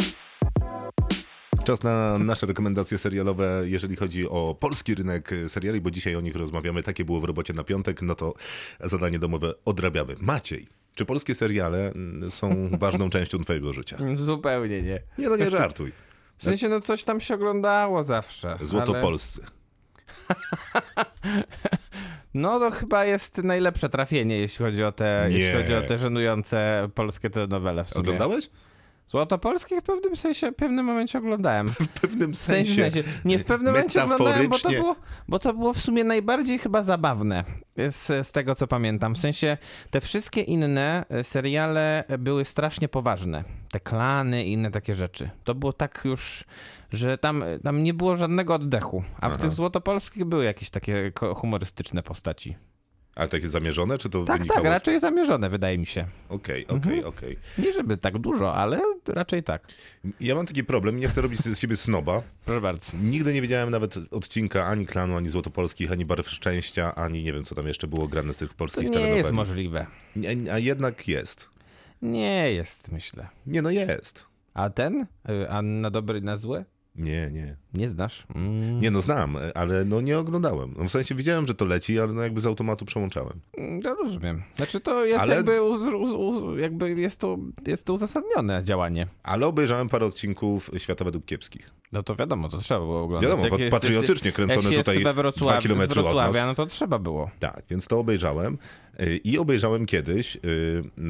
Czas 1.65 1.83
na 1.83 2.19
nasze 2.19 2.47
rekomendacje 2.47 2.99
serialowe, 2.99 3.63
jeżeli 3.65 3.97
chodzi 3.97 4.29
o 4.29 4.57
polski 4.61 4.95
rynek 4.95 5.31
seriali, 5.49 5.81
bo 5.81 5.91
dzisiaj 5.91 6.17
o 6.17 6.21
nich 6.21 6.37
rozmawiamy. 6.37 6.83
Takie 6.83 7.05
było 7.05 7.21
w 7.21 7.25
robocie 7.25 7.53
na 7.53 7.65
piątek, 7.65 8.03
no 8.03 8.15
to 8.15 8.35
zadanie 8.81 9.19
domowe 9.19 9.53
odrabiamy. 9.65 10.15
Maciej, 10.21 10.67
czy 10.95 11.05
polskie 11.05 11.35
seriale 11.35 11.93
mm, 11.93 12.31
są 12.31 12.69
ważną 12.79 13.11
częścią 13.11 13.45
twojego 13.45 13.73
życia? 13.73 13.97
Zupełnie 14.15 14.83
nie. 14.83 15.01
Nie, 15.19 15.29
no 15.29 15.37
nie 15.37 15.51
żartuj. 15.51 15.93
W 16.39 16.43
sensie, 16.43 16.69
no 16.69 16.81
coś 16.81 17.05
tam 17.05 17.21
się 17.21 17.35
oglądało 17.35 18.03
zawsze. 18.03 18.51
ale- 18.59 18.67
Złotopolscy. 18.67 19.41
No 22.35 22.59
to 22.59 22.71
chyba 22.71 23.05
jest 23.05 23.39
najlepsze 23.39 23.89
trafienie, 23.89 24.39
jeśli 24.39 24.65
chodzi 24.65 24.85
o 24.85 24.93
te, 24.93 25.27
Nie. 25.31 25.39
jeśli 25.39 25.55
chodzi 25.63 25.75
o 25.75 25.83
te 25.83 25.99
żenujące 25.99 26.89
polskie 26.95 27.31
telenowele 27.31 27.85
w 27.85 27.89
sumie. 27.89 28.01
Oglądałeś? 28.01 28.51
Złotopolskich 29.15 29.79
w 29.79 29.83
pewnym 29.83 30.17
sensie, 30.17 30.53
w 30.53 30.55
pewnym 30.55 30.85
momencie 30.85 31.19
oglądałem. 31.19 31.69
W 31.79 31.89
pewnym 31.89 32.33
W 32.33 32.39
sensie, 32.39 32.73
w 32.73 32.93
sensie. 32.93 33.03
Nie, 33.25 33.39
w 33.39 33.45
pewnym 33.45 33.73
momencie 33.73 34.05
oglądałem, 34.05 34.49
bo 34.49 34.59
to, 34.59 34.71
było, 34.71 34.97
bo 35.29 35.39
to 35.39 35.55
było 35.55 35.73
w 35.73 35.81
sumie 35.81 36.05
najbardziej 36.05 36.59
chyba 36.59 36.83
zabawne 36.83 37.45
z, 37.91 38.27
z 38.27 38.33
tego, 38.33 38.55
co 38.55 38.67
pamiętam. 38.67 39.15
W 39.15 39.19
sensie 39.19 39.59
te 39.91 40.01
wszystkie 40.01 40.41
inne 40.41 41.05
e, 41.09 41.25
seriale 41.25 42.05
były 42.19 42.45
strasznie 42.45 42.89
poważne. 42.89 43.45
Te 43.71 43.81
klany 43.81 44.45
i 44.45 44.53
inne 44.53 44.71
takie 44.71 44.95
rzeczy. 44.95 45.31
To 45.45 45.55
było 45.55 45.73
tak 45.73 46.01
już, 46.05 46.45
że 46.93 47.19
tam, 47.19 47.45
tam 47.65 47.83
nie 47.83 47.95
było 47.95 48.17
żadnego 48.17 48.55
oddechu. 48.55 49.03
A 49.21 49.29
w 49.29 49.33
Aha. 49.33 49.43
tych 49.43 49.53
złotopolskich 49.53 50.25
były 50.25 50.45
jakieś 50.45 50.71
takie 50.71 51.13
humorystyczne 51.35 52.03
postaci. 52.03 52.57
Ale 53.17 53.29
takie 53.29 53.49
zamierzone, 53.49 53.99
czy 53.99 54.11
to 54.11 54.25
Tak, 54.25 54.37
wynikało? 54.39 54.63
tak, 54.63 54.71
raczej 54.73 55.01
zamierzone, 55.01 55.51
wydaje 55.51 55.79
mi 55.79 55.87
się. 55.87 56.07
Okej, 56.29 56.67
okej, 56.67 56.77
Mhm. 56.77 57.05
okej. 57.07 57.37
Nie 57.59 57.73
żeby 57.73 57.97
tak 57.97 58.19
dużo, 58.19 58.55
ale 58.55 58.81
raczej 59.07 59.43
tak. 59.43 59.67
Ja 60.21 60.35
mam 60.35 60.47
taki 60.47 60.65
problem, 60.65 61.01
nie 61.01 61.09
chcę 61.09 61.21
robić 61.21 61.41
z 61.41 61.59
siebie 61.59 61.77
snoba. 61.77 62.23
Proszę 62.45 62.61
bardzo. 62.61 62.93
Nigdy 63.03 63.33
nie 63.35 63.43
widziałem 63.43 63.71
nawet 63.71 63.95
odcinka 64.11 64.67
ani 64.67 64.87
Klanu, 64.87 65.17
ani 65.17 65.29
Złotopolskich, 65.29 65.93
ani 65.93 66.05
Barw 66.05 66.29
Szczęścia, 66.31 66.95
ani 66.95 67.23
nie 67.25 67.33
wiem, 67.33 67.45
co 67.45 67.55
tam 67.55 67.67
jeszcze 67.67 67.87
było 67.87 68.09
grane 68.09 68.33
z 68.33 68.37
tych 68.37 68.55
polskich 68.55 68.83
nie 68.85 68.91
telenoweli. 68.91 69.19
jest 69.19 69.33
możliwe. 69.33 69.87
Nie, 70.17 70.53
A 70.53 70.59
jednak 70.59 71.09
jest. 71.09 71.49
Nie 72.03 72.53
jest, 72.53 72.93
myślę. 72.93 73.29
Nie, 73.47 73.63
no 73.63 73.71
jest. 73.71 74.27
A 74.55 74.71
ten? 74.71 75.07
Y, 75.29 75.51
A 75.51 75.63
na 75.63 75.91
dobre 75.91 76.19
i 76.19 76.23
na 76.23 76.37
złe? 76.37 76.65
Nie, 76.97 77.31
nie. 77.33 77.57
Nie 77.75 77.89
znasz? 77.91 78.27
Mm. 78.35 78.81
Nie, 78.81 78.91
no 78.91 79.03
znam, 79.03 79.37
ale 79.55 79.85
no 79.85 80.01
nie 80.01 80.19
oglądałem. 80.19 80.75
No 80.79 80.85
w 80.85 80.91
sensie 80.91 81.15
widziałem, 81.15 81.47
że 81.47 81.55
to 81.55 81.65
leci, 81.65 82.01
ale 82.01 82.13
no 82.13 82.23
jakby 82.23 82.41
z 82.41 82.47
automatu 82.47 82.85
przełączałem. 82.85 83.41
Mm, 83.59 83.81
Ja 83.85 83.95
rozumiem. 83.95 84.43
Znaczy 84.57 84.81
to 84.81 85.05
jest 85.05 85.21
Ale- 85.21 85.35
jakby, 85.37 85.63
uz, 85.63 85.83
uz, 85.87 86.11
uz, 86.11 86.59
jakby 86.61 87.01
jest, 87.01 87.21
to, 87.21 87.39
jest 87.67 87.87
to 87.87 87.93
uzasadnione 87.93 88.65
działanie. 88.65 89.07
Ale 89.23 89.47
obejrzałem 89.47 89.89
parę 89.89 90.07
odcinków 90.07 90.71
Świata 90.79 91.05
według 91.05 91.25
kiepskich. 91.25 91.71
No 91.93 92.03
to 92.03 92.17
wiadomo, 92.17 92.49
to 92.49 92.59
trzeba 92.59 92.81
było 92.81 93.03
oglądać. 93.03 93.31
Wiadomo, 93.31 93.43
Jak 93.45 93.53
pat- 93.53 93.61
jest- 93.61 93.77
patriotycznie 93.77 94.29
jak 94.29 94.35
kręcone 94.35 94.63
się 94.63 94.77
tutaj 94.77 94.95
jest 94.95 95.05
we 95.05 95.13
dwa 95.13 95.23
Wrocławiu, 95.23 95.75
z 95.83 95.89
Wrocławia, 95.89 96.33
nas. 96.47 96.47
no 96.47 96.55
to 96.55 96.67
trzeba 96.67 96.99
było. 96.99 97.31
Tak, 97.39 97.63
więc 97.71 97.87
to 97.89 97.99
obejrzałem. 97.99 98.59
Y, 99.01 99.17
I 99.25 99.39
obejrzałem 99.39 99.87
kiedyś 99.87 100.37
y, 100.37 100.41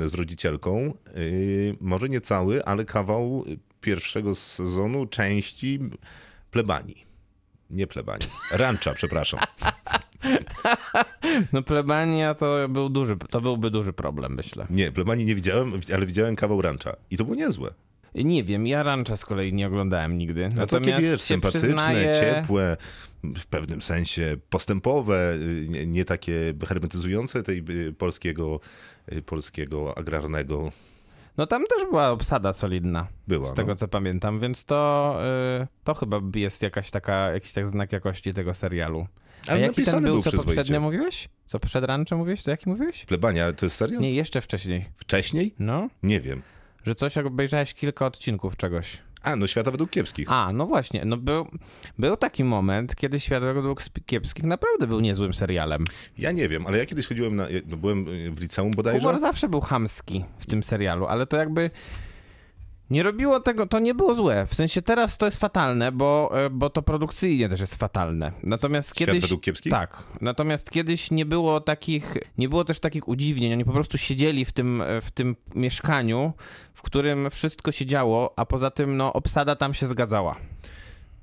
z 0.08 0.14
rodzicielką, 0.14 0.94
y, 1.16 1.76
może 1.80 2.08
nie 2.08 2.20
cały, 2.20 2.64
ale 2.64 2.84
kawał 2.84 3.44
pierwszego 3.84 4.34
sezonu 4.34 5.06
części 5.06 5.78
plebanii. 6.50 7.04
Nie 7.70 7.86
plebanii. 7.86 8.28
Rancha, 8.50 8.94
przepraszam. 8.94 9.40
No 11.52 11.62
plebania 11.62 12.34
to 12.34 12.68
był 12.68 12.88
duży, 12.88 13.16
to 13.30 13.40
byłby 13.40 13.70
duży 13.70 13.92
problem, 13.92 14.34
myślę. 14.34 14.66
Nie, 14.70 14.92
plebanii 14.92 15.25
nie 15.25 15.34
widziałem, 15.34 15.73
ale 15.94 16.06
widziałem 16.06 16.36
kawał 16.36 16.62
rancha. 16.62 16.97
I 17.10 17.16
to 17.16 17.25
było 17.25 17.36
niezłe. 17.36 17.75
Nie 18.14 18.44
wiem, 18.44 18.66
ja 18.66 18.82
Rancha 18.82 19.16
z 19.16 19.25
kolei 19.25 19.52
nie 19.52 19.66
oglądałem 19.66 20.18
nigdy. 20.18 20.42
Takie 20.42 20.56
Natomiast 20.56 21.02
wiesz, 21.02 21.20
się 21.20 21.26
sympatyczne, 21.26 22.20
ciepłe, 22.20 22.76
w 23.25 23.47
pewnym 23.47 23.82
sensie 23.82 24.36
postępowe, 24.50 25.38
nie, 25.68 25.86
nie 25.86 26.04
takie 26.04 26.54
hermetyzujące 26.68 27.42
tej 27.42 27.64
y, 27.70 27.92
polskiego, 27.92 28.60
y, 29.12 29.23
polskiego 29.23 29.99
agrarnego. 29.99 30.73
No 31.36 31.47
tam 31.47 31.64
też 31.66 31.84
była 31.90 32.10
obsada 32.10 32.52
solidna. 32.52 33.06
Była, 33.28 33.47
Z 33.47 33.50
no. 33.50 33.56
tego 33.56 33.75
co 33.75 33.88
pamiętam, 33.88 34.40
więc 34.40 34.64
to, 34.64 35.18
y, 35.62 35.66
to 35.84 35.94
chyba 35.94 36.20
jest 36.34 36.62
jakaś 36.62 36.90
taka, 36.90 37.32
jakiś 37.32 37.52
tak 37.52 37.66
znak 37.66 37.92
jakości 37.92 38.34
tego 38.34 38.54
serialu. 38.54 39.06
A 39.49 39.50
Ale 39.50 39.60
jaki 39.60 39.82
ten 39.82 40.02
był, 40.02 40.12
był 40.14 40.23
co 40.23 40.32
poprzednio 40.32 40.80
mówiłeś? 40.80 41.28
Co 41.47 41.58
przed 41.58 41.84
Ranczem 41.84 42.18
mówiłeś? 42.18 42.42
To 42.42 42.50
jaki 42.50 42.68
mówiłeś? 42.68 43.04
Plebania, 43.04 43.52
to 43.52 43.66
jest 43.66 43.76
serial? 43.76 44.00
Nie, 44.02 44.14
jeszcze 44.14 44.40
wcześniej. 44.40 44.84
Wcześniej? 44.97 45.54
No, 45.58 45.88
Nie 46.02 46.20
wiem. 46.20 46.42
że 46.86 46.94
coś 46.94 47.18
obejrzałeś 47.18 47.75
kilka 47.75 48.06
odcinków 48.06 48.56
czegoś. 48.56 48.99
A, 49.25 49.37
no 49.37 49.47
świata 49.47 49.71
według 49.71 49.91
kiepskich. 49.91 50.32
A, 50.32 50.52
no 50.52 50.67
właśnie, 50.67 51.04
no 51.04 51.17
był, 51.17 51.47
był 51.99 52.17
taki 52.17 52.45
moment, 52.45 52.97
kiedy 52.97 53.21
Świat 53.21 53.43
według 53.43 53.82
Kiepskich 54.06 54.45
naprawdę 54.45 54.87
był 54.87 55.00
niezłym 55.00 55.34
serialem. 55.34 55.84
Ja 56.19 56.32
nie 56.32 56.49
wiem, 56.49 56.67
ale 56.67 56.78
ja 56.78 56.87
kiedyś 56.87 57.06
chodziłem 57.06 57.37
na. 57.37 57.47
No 57.67 57.76
byłem 57.76 58.04
w 58.34 58.41
liceum 58.41 58.71
bodajże. 58.71 58.99
Humor 59.00 59.21
zawsze 59.21 59.49
był 59.49 59.60
chamski 59.60 60.25
w 60.39 60.47
tym 60.47 60.63
serialu, 60.63 61.06
ale 61.06 61.26
to 61.26 61.37
jakby 61.37 61.71
nie 62.90 63.02
robiło 63.02 63.40
tego, 63.40 63.66
to 63.66 63.78
nie 63.78 63.94
było 63.94 64.14
złe. 64.14 64.47
W 64.47 64.54
sensie 64.54 64.82
teraz 64.82 65.18
to 65.18 65.26
jest 65.26 65.40
fatalne, 65.40 65.92
bo, 65.92 66.30
e, 66.44 66.50
bo 66.50 66.70
to 66.70 66.82
produkcyjnie 66.82 67.49
też 67.49 67.60
jest 67.60 67.75
fatalne. 67.75 68.32
Natomiast 68.42 68.88
Świat 68.88 69.06
kiedyś... 69.06 69.23
według 69.23 69.42
kiepskich? 69.42 69.73
Tak. 69.73 70.02
Natomiast 70.20 70.70
kiedyś 70.70 71.10
nie 71.10 71.26
było 71.26 71.60
takich, 71.60 72.16
nie 72.38 72.49
było 72.49 72.64
też 72.64 72.80
takich 72.80 73.08
udziwnień. 73.08 73.52
Oni 73.52 73.64
po 73.64 73.73
prostu 73.73 73.99
siedzieli 73.99 74.44
w 74.44 74.52
tym, 74.52 74.82
w 75.02 75.10
tym 75.10 75.36
mieszkaniu, 75.54 76.32
w 76.75 76.82
którym 76.82 77.30
wszystko 77.30 77.73
się 77.73 77.86
działo, 77.86 78.32
a 78.36 78.47
poza 78.47 78.70
tym 78.70 78.97
no, 78.97 79.12
obsada 79.12 79.56
tam 79.56 79.75
się 79.75 79.86
zgadzała. 79.86 80.36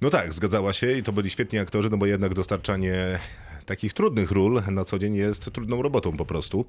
No 0.01 0.09
tak, 0.09 0.33
zgadzała 0.33 0.73
się 0.73 0.91
i 0.91 1.03
to 1.03 1.11
byli 1.11 1.29
świetni 1.29 1.59
aktorzy, 1.59 1.89
no 1.89 1.97
bo 1.97 2.05
jednak 2.05 2.33
dostarczanie 2.33 3.19
takich 3.65 3.93
trudnych 3.93 4.31
ról 4.31 4.61
na 4.71 4.85
co 4.85 4.99
dzień 4.99 5.15
jest 5.15 5.53
trudną 5.53 5.81
robotą 5.81 6.17
po 6.17 6.25
prostu. 6.25 6.65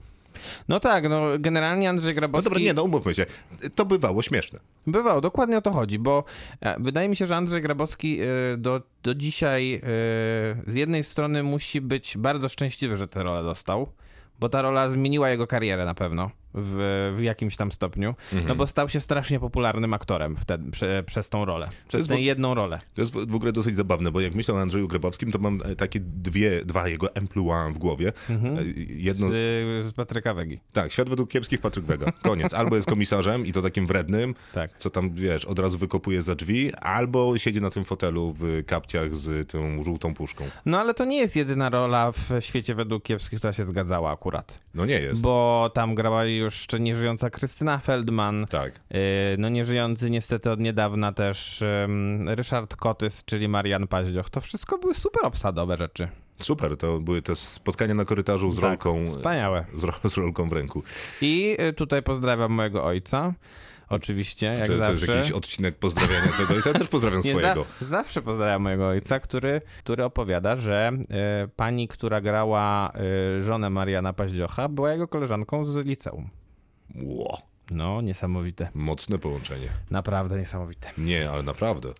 No 0.68 0.80
tak, 0.80 1.08
no 1.08 1.22
generalnie 1.38 1.88
Andrzej 1.88 2.14
No 2.14 2.20
Grabowski... 2.20 2.44
dobra, 2.44 2.60
nie, 2.60 2.74
no 2.74 2.82
umówmy 2.82 3.14
się. 3.14 3.26
To 3.74 3.84
bywało 3.84 4.22
śmieszne. 4.22 4.58
Bywał, 4.86 5.20
dokładnie 5.20 5.58
o 5.58 5.62
to 5.62 5.72
chodzi, 5.72 5.98
bo 5.98 6.24
e, 6.60 6.76
wydaje 6.80 7.08
mi 7.08 7.16
się, 7.16 7.26
że 7.26 7.36
Andrzej 7.36 7.62
Grabowski 7.62 8.20
e, 8.20 8.26
do, 8.56 8.82
do 9.02 9.14
dzisiaj 9.14 9.74
e, 9.74 9.80
z 10.66 10.74
jednej 10.74 11.04
strony 11.04 11.42
musi 11.42 11.80
być 11.80 12.18
bardzo 12.18 12.48
szczęśliwy, 12.48 12.96
że 12.96 13.08
tę 13.08 13.22
rolę 13.22 13.42
dostał, 13.42 13.92
bo 14.40 14.48
ta 14.48 14.62
rola 14.62 14.90
zmieniła 14.90 15.30
jego 15.30 15.46
karierę 15.46 15.84
na 15.84 15.94
pewno 15.94 16.30
w, 16.54 17.12
w 17.16 17.22
jakimś 17.22 17.56
tam 17.56 17.72
stopniu, 17.72 18.14
no 18.46 18.54
bo 18.54 18.66
stał 18.66 18.88
się 18.88 19.00
strasznie 19.00 19.40
popularnym 19.40 19.94
aktorem 19.94 20.36
wtedy, 20.36 20.70
prze, 20.70 21.02
przez 21.06 21.30
tą 21.30 21.44
rolę, 21.44 21.68
przez 21.88 22.08
tę 22.08 22.20
jedną 22.20 22.54
rolę. 22.54 22.80
To 22.94 23.00
jest 23.00 23.14
w 23.14 23.34
ogóle 23.34 23.52
dosyć 23.52 23.76
zabawne, 23.76 24.10
bo 24.12 24.20
jak 24.20 24.34
myślę 24.34 24.54
o 24.54 24.60
Andrzeju 24.60 24.88
Grabowskim, 24.88 25.32
to 25.32 25.38
mam 25.38 25.62
e, 25.64 25.76
takie 25.76 26.00
dwie, 26.00 26.64
dwa 26.64 26.88
jego 26.88 27.14
emploi 27.14 27.72
w 27.72 27.78
głowie. 27.78 28.12
E, 28.30 28.34
Jedno, 28.88 29.28
Z, 29.28 29.32
z 29.86 29.92
Patryka 29.92 30.34
Wegi. 30.34 30.60
tak, 30.72 30.92
Świat 30.92 31.08
według 31.08 31.30
kiepskich, 31.30 31.60
Patryk 31.60 31.84
Wega. 31.84 32.12
Koniec. 32.22 32.54
Albo 32.54 32.76
jest 32.76 32.88
komisarzem 32.88 33.46
i 33.46 33.52
to 33.52 33.62
takim 33.62 33.86
wrednym, 33.86 34.34
Tak. 34.52 34.70
co 34.78 34.90
tam, 34.90 35.14
wiesz, 35.14 35.44
od 35.44 35.58
razu 35.58 35.78
wykopuje 35.78 36.22
za 36.22 36.34
drzwi, 36.34 36.74
albo 36.74 37.38
siedzi 37.38 37.60
na 37.60 37.70
tym 37.70 37.84
fotelu 37.84 38.34
w 38.38 38.62
kapciach 38.66 39.14
z 39.14 39.50
tą 39.50 39.84
żółtą 39.84 40.14
puszką. 40.14 40.44
No 40.66 40.80
ale 40.80 40.94
to 40.94 41.04
nie 41.04 41.16
jest 41.18 41.36
jedyna 41.36 41.70
rola 41.70 42.12
w 42.12 42.30
świecie 42.40 42.74
według 42.74 43.02
kiepskich, 43.02 43.38
która 43.38 43.52
się 43.52 43.64
zgadzała 43.64 44.12
akurat. 44.12 44.60
No 44.74 44.86
nie 44.86 45.00
jest. 45.00 45.20
Bo 45.20 45.70
tam 45.74 45.94
grała 45.94 46.24
już 46.42 46.66
nieżyjąca 46.80 47.30
Krystyna 47.30 47.78
Feldman, 47.78 48.46
Tak. 48.50 48.72
Yy, 48.90 48.98
No 49.38 49.48
nieżyjący 49.48 50.10
niestety 50.10 50.50
od 50.50 50.60
niedawna 50.60 51.12
też 51.12 51.64
Ryszard 52.26 52.76
Kotys, 52.76 53.24
czyli 53.24 53.48
Marian 53.48 53.86
Paździoch. 53.86 54.30
To 54.30 54.40
wszystko 54.40 54.78
były 54.78 54.94
super 54.94 55.24
obsadowe 55.26 55.76
rzeczy. 55.76 56.08
Super, 56.40 56.76
to 56.76 57.00
były 57.00 57.22
te 57.22 57.36
spotkania 57.36 57.94
na 57.94 58.04
korytarzu 58.04 58.52
z 58.52 58.58
rolką, 58.58 58.98
Tak, 58.98 59.08
wspaniałe. 59.16 59.64
z, 60.04 60.12
z 60.12 60.16
rolką 60.16 60.48
w 60.48 60.52
ręku. 60.52 60.82
I 61.20 61.56
y, 61.60 61.72
tutaj 61.72 62.02
pozdrawiam 62.02 62.52
mojego 62.52 62.84
ojca. 62.84 63.34
Oczywiście, 63.92 64.46
jak 64.46 64.66
to, 64.66 64.72
to 64.72 64.78
zawsze. 64.78 64.92
jest 64.94 65.08
jakiś 65.08 65.32
odcinek 65.32 65.76
pozdrawiania 65.76 66.32
twojego 66.32 66.54
ojca. 66.54 66.70
Ja 66.70 66.78
też 66.78 66.88
pozdrawiam 66.88 67.20
Nie, 67.24 67.30
swojego. 67.30 67.64
Za, 67.80 67.86
zawsze 67.86 68.22
pozdrawiam 68.22 68.62
mojego 68.62 68.88
ojca, 68.88 69.20
który, 69.20 69.60
który 69.78 70.04
opowiada, 70.04 70.56
że 70.56 70.92
e, 71.10 71.48
pani, 71.56 71.88
która 71.88 72.20
grała 72.20 72.92
e, 73.38 73.42
żonę 73.42 73.70
Mariana 73.70 74.12
Paździocha, 74.12 74.68
była 74.68 74.92
jego 74.92 75.08
koleżanką 75.08 75.64
z 75.64 75.76
liceum. 75.86 76.28
Ło, 77.02 77.42
No, 77.70 78.00
niesamowite. 78.00 78.68
mocne 78.74 79.18
połączenie. 79.18 79.68
Naprawdę 79.90 80.38
niesamowite. 80.38 80.90
Nie, 80.98 81.30
ale 81.30 81.42
naprawdę. 81.42 81.92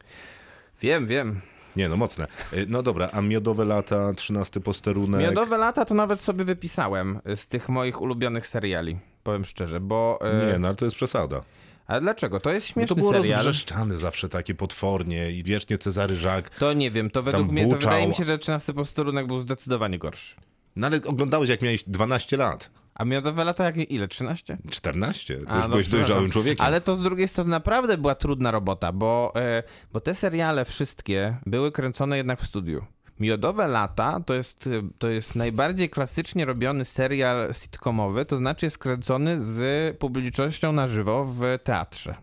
Wiem, 0.81 1.07
wiem. 1.07 1.41
Nie, 1.77 1.89
no 1.89 1.97
mocne. 1.97 2.27
Y, 2.53 2.67
No 2.69 2.83
dobra, 2.83 3.09
a 3.13 3.21
miodowe 3.21 3.65
lata, 3.65 4.15
13 4.15 4.61
posterunek. 4.61 5.21
Miodowe 5.21 5.59
lata 5.59 5.85
to 5.85 5.95
nawet 5.95 6.21
sobie 6.21 6.45
wypisałem 6.45 7.21
z 7.37 7.49
tych 7.49 7.69
moich 7.69 8.01
ulubionych 8.01 8.47
seriali, 8.47 8.99
powiem 9.23 9.45
szczerze, 9.45 9.81
bo... 9.81 10.19
e, 10.23 10.53
Nie, 10.53 10.59
no 10.59 10.69
ale 10.69 10.77
to 10.77 10.85
jest 10.85 10.97
przesada. 10.97 11.43
Ale 11.87 12.01
dlaczego? 12.01 12.41
To 12.41 12.51
jest 12.53 12.69
No 12.69 12.73
śmieszny 12.73 12.89
to 12.89 13.01
było 13.01 13.13
serial. 13.13 13.45
rozwrzeszczane 13.45 13.97
zawsze 13.99 14.29
takie 14.29 14.55
potwornie 14.55 15.31
i 15.33 15.43
wiecznie 15.43 15.79
Cezary 15.79 16.17
Żak. 16.17 16.51
To 16.51 16.73
nie 16.73 16.91
wiem, 16.91 17.11
to 17.11 17.23
według 17.23 17.49
mnie, 17.49 17.69
to 17.69 17.77
wydaje 17.79 18.09
mi 18.09 18.15
się, 18.15 18.25
że 18.25 18.39
13 18.39 18.75
posterunek 18.75 19.27
był 19.27 19.41
zdecydowanie 19.41 19.99
gorszy. 19.99 20.37
No 20.77 20.87
ale 20.87 21.01
oglądałeś 21.07 21.51
jak 21.51 21.63
miałeś 21.63 21.85
12 21.85 22.37
lat. 22.37 22.71
A 22.95 23.05
miodowe 23.05 23.45
lata 23.45 23.65
jak 23.65 23.77
ile? 23.91 24.09
13? 24.09 24.59
14. 24.71 25.37
To 25.37 25.51
A, 25.51 25.55
już 25.57 25.63
no, 25.65 25.69
byłeś 25.69 25.89
dojrzałym 25.89 26.31
człowiekiem. 26.31 26.67
Ale 26.67 26.81
to 26.81 26.97
z 26.97 27.03
drugiej 27.03 27.29
strony 27.29 27.51
naprawdę 27.51 27.99
była 27.99 28.15
trudna 28.15 28.51
robota, 28.51 28.93
bo, 28.93 29.33
e, 29.37 29.63
bo 29.93 30.01
te 30.01 30.15
seriale 30.15 30.65
wszystkie 30.65 31.37
były 31.47 31.73
kręcone 31.73 32.17
jednak 32.17 32.41
w 32.41 32.47
studiu. 32.47 32.85
Miodowe 33.27 33.69
lata 33.69 34.21
to 34.27 34.35
jest, 34.35 34.67
e, 34.67 34.71
to 34.99 35.09
jest 35.11 35.35
najbardziej 35.37 35.91
klasycznie 35.91 36.45
robiony 36.45 36.85
serial 36.85 37.55
sitcomowy, 37.55 38.25
to 38.25 38.37
znaczy 38.37 38.67
jest 38.67 38.79
kręcony 38.79 39.41
z 39.41 39.97
publicznością 39.99 40.73
na 40.73 40.87
żywo 40.87 41.25
w 41.25 41.41
teatrze. 41.65 42.15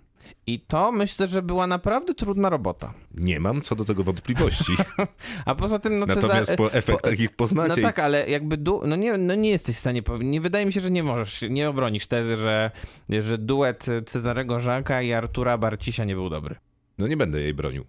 I 0.48 0.60
to 0.60 0.92
myślę, 0.92 1.28
że 1.28 1.42
była 1.42 1.68
naprawdę 1.68 2.14
trudna 2.16 2.50
robota. 2.50 2.94
Nie 3.16 3.40
mam 3.40 3.62
co 3.62 3.76
do 3.76 3.86
tego 3.86 4.04
wątpliwości. 4.04 4.72
A 5.46 5.56
poza 5.56 5.80
tym, 5.80 6.00
no 6.00 6.06
Natomiast 6.06 6.56
po 6.56 6.74
efektach 6.74 7.20
ich 7.20 7.30
No 7.30 7.36
poznacie. 7.38 7.82
i- 7.82 7.84
tak, 7.84 8.00
ale 8.00 8.30
jakby 8.30 8.58
du- 8.58 8.82
no 8.88 8.96
nie, 8.96 9.18
no 9.18 9.36
nie 9.36 9.50
jesteś 9.50 9.76
w 9.76 9.80
stanie 9.80 10.02
nie 10.22 10.42
wydaje 10.42 10.66
mi 10.66 10.74
się, 10.74 10.80
że 10.80 10.92
nie 10.92 11.04
możesz, 11.04 11.42
nie 11.50 11.70
obronisz 11.70 12.08
tezy, 12.08 12.36
że, 12.38 12.72
że 13.10 13.38
duet 13.38 13.86
Cezarego 14.06 14.60
Żaka 14.60 15.02
i 15.02 15.14
Artura 15.14 15.58
Barcisia 15.58 16.06
nie 16.06 16.16
był 16.16 16.30
dobry. 16.30 16.56
No 16.98 17.08
nie 17.08 17.18
będę 17.18 17.42
jej 17.42 17.54
bronił. 17.54 17.86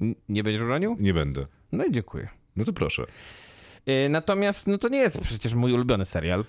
N- 0.00 0.14
Nie 0.28 0.42
będziesz 0.44 0.64
bronił? 0.64 0.96
Nie 1.00 1.14
będę. 1.14 1.46
No 1.72 1.84
i 1.84 1.92
dziękuję. 1.92 2.28
No 2.56 2.64
to 2.64 2.72
proszę. 2.72 3.04
Yy, 3.86 4.08
Natomiast, 4.08 4.66
no 4.66 4.78
to 4.78 4.88
nie 4.88 4.98
jest 4.98 5.20
przecież 5.20 5.54
mój 5.54 5.72
ulubiony 5.72 6.04
serial. 6.04 6.44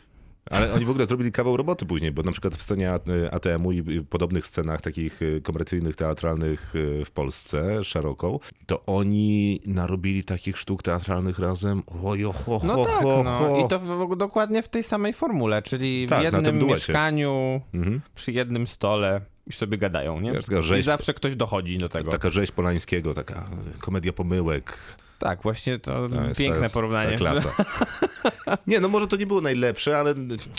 Ale 0.50 0.74
oni 0.74 0.86
w 0.86 0.90
ogóle 0.90 1.06
zrobili 1.06 1.32
kawał 1.32 1.58
roboty 1.58 1.86
później, 1.86 2.12
bo 2.12 2.24
na 2.24 2.32
przykład 2.32 2.56
w 2.56 2.62
scenie 2.62 2.92
ATM-u 3.32 3.72
i 3.72 4.02
podobnych 4.10 4.48
scenach 4.48 4.82
takich 4.82 5.22
y, 5.22 5.42
komercyjnych, 5.44 5.96
teatralnych 5.96 6.76
y, 6.76 7.06
w 7.06 7.12
Polsce, 7.12 7.84
szeroką, 7.84 8.40
to 8.66 8.86
oni 8.86 9.62
narobili 9.66 10.24
takich 10.24 10.58
sztuk 10.58 10.84
teatralnych 10.84 11.40
razem. 11.40 11.84
Ojo, 12.04 12.32
ho, 12.34 12.60
ho, 12.60 12.68
No 12.68 12.86
tak, 12.86 13.02
ho, 13.04 13.24
no 13.24 13.38
ho. 13.40 13.66
i 13.66 13.68
to 13.70 13.80
w, 13.80 14.16
dokładnie 14.18 14.64
w 14.64 14.68
tej 14.70 14.84
samej 14.84 15.14
formule, 15.14 15.62
czyli 15.62 16.08
Tak, 16.10 16.20
w 16.20 16.24
jednym 16.24 16.58
mieszkaniu, 16.68 17.62
Mhm. 17.74 18.02
przy 18.16 18.32
jednym 18.32 18.68
stole 18.68 19.22
i 19.48 19.54
sobie 19.54 19.78
gadają, 19.78 20.20
nie? 20.20 20.32
Wiesz, 20.32 20.46
taka 20.46 20.60
I 20.60 20.64
rzeź- 20.64 20.84
zawsze 20.86 21.14
ktoś 21.14 21.36
dochodzi 21.36 21.78
do 21.78 21.90
tego. 21.90 22.12
Taka 22.12 22.30
rzeź 22.30 22.52
Polańskiego, 22.52 23.14
taka 23.14 23.50
komedia 23.80 24.14
pomyłek. 24.14 24.78
Tak, 25.24 25.44
właśnie 25.44 25.80
to 25.80 26.08
piękne 26.38 26.62
ta- 26.62 26.70
porównanie. 26.70 27.12
Ta 27.12 27.18
klasa. 27.18 27.50
Nie, 28.68 28.80
no 28.80 28.90
może 28.90 29.08
to 29.08 29.16
nie 29.16 29.28
było 29.28 29.42
najlepsze, 29.42 29.98
ale 30.00 30.14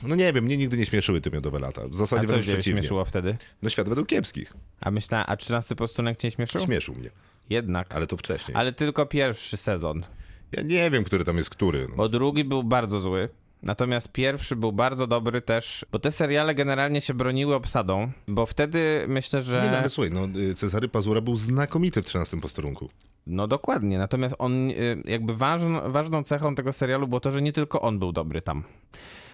no 0.08 0.16
nie 0.16 0.32
wiem, 0.32 0.44
mnie 0.44 0.56
nigdy 0.56 0.78
nie 0.78 0.86
śmieszyły 0.86 1.20
te 1.20 1.30
miodowe 1.30 1.58
lata. 1.58 1.82
W 1.88 1.94
A 1.94 1.96
zasadzie 1.96 2.22
co 2.26 2.28
wręcz 2.32 2.46
przeciwnie. 2.46 2.80
śmieszyło 2.80 3.04
wtedy? 3.04 3.36
No 3.62 3.68
świat 3.70 3.88
według 3.88 4.08
kiepskich. 4.08 4.52
A 4.80 4.90
myślałem, 4.90 5.26
a 5.28 5.36
13 5.36 5.76
postunek 5.76 6.18
cię 6.18 6.30
śmieszył? 6.30 6.60
Śmieszył 6.60 6.94
mnie, 6.94 7.10
Jednak. 7.50 7.94
ale 7.94 8.06
to 8.06 8.16
wcześniej. 8.16 8.56
Ale 8.56 8.72
tylko 8.72 9.06
pierwszy 9.06 9.56
sezon. 9.56 10.04
Ja 10.52 10.62
nie 10.62 10.90
wiem, 10.90 11.04
który 11.04 11.24
tam 11.24 11.36
jest 11.36 11.50
który. 11.50 11.86
No. 11.90 11.96
Bo 11.96 12.08
drugi 12.08 12.44
był 12.44 12.62
bardzo 12.62 13.00
zły. 13.00 13.28
Natomiast 13.62 14.12
pierwszy 14.12 14.56
był 14.56 14.72
bardzo 14.72 15.06
dobry 15.06 15.40
też, 15.42 15.86
bo 15.92 15.98
te 15.98 16.10
seriale 16.12 16.54
generalnie 16.54 17.00
się 17.00 17.14
broniły 17.14 17.54
obsadą, 17.54 18.12
bo 18.28 18.46
wtedy 18.46 19.04
myślę, 19.08 19.42
że... 19.42 19.62
Nie, 19.64 19.70
no 19.70 19.78
ale 19.78 19.90
słuchaj, 19.90 20.10
no, 20.10 20.28
y, 20.40 20.54
Cezary 20.54 20.88
Pazura 20.88 21.20
był 21.20 21.36
znakomity 21.36 22.02
w 22.02 22.06
13 22.06 22.40
posterunku. 22.40 22.90
No 23.26 23.46
dokładnie, 23.46 23.98
natomiast 23.98 24.34
on 24.38 24.70
y, 24.70 25.02
jakby 25.04 25.36
ważną, 25.36 25.92
ważną 25.92 26.22
cechą 26.22 26.54
tego 26.54 26.72
serialu 26.72 27.08
było 27.08 27.20
to, 27.20 27.30
że 27.32 27.42
nie 27.42 27.52
tylko 27.52 27.80
on 27.80 27.98
był 27.98 28.12
dobry 28.12 28.42
tam. 28.42 28.64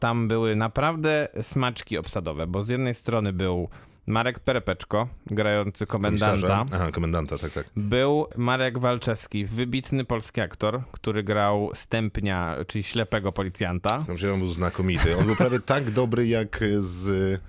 Tam 0.01 0.29
były 0.29 0.57
naprawdę 0.57 1.29
smaczki 1.43 1.99
obsadowe, 1.99 2.47
bo 2.47 2.63
z 2.63 2.69
jednej 2.69 2.95
strony 2.95 3.33
był 3.33 3.69
Marek 4.07 4.39
Perepeczko, 4.39 5.09
grający 5.27 5.87
komendanta. 5.87 6.31
Komisarza. 6.31 6.67
Aha, 6.73 6.93
komendanta, 6.93 7.39
tak, 7.39 7.53
tak. 7.53 7.67
Był 7.77 8.27
Marek 8.37 8.79
Walczewski, 8.79 9.45
wybitny 9.45 10.05
polski 10.05 10.41
aktor, 10.41 10.83
który 10.93 11.23
grał 11.23 11.71
Stępnia, 11.75 12.57
czyli 12.67 12.83
ślepego 12.83 13.33
policjanta. 13.33 13.99
No, 14.09 14.15
przecież 14.15 14.35
on 14.35 14.39
był 14.39 14.49
znakomity. 14.49 15.17
On 15.17 15.27
był 15.27 15.37
prawie 15.37 15.61
tak 15.61 15.91
dobry 15.91 16.29
jak 16.29 16.61
z 16.79 17.41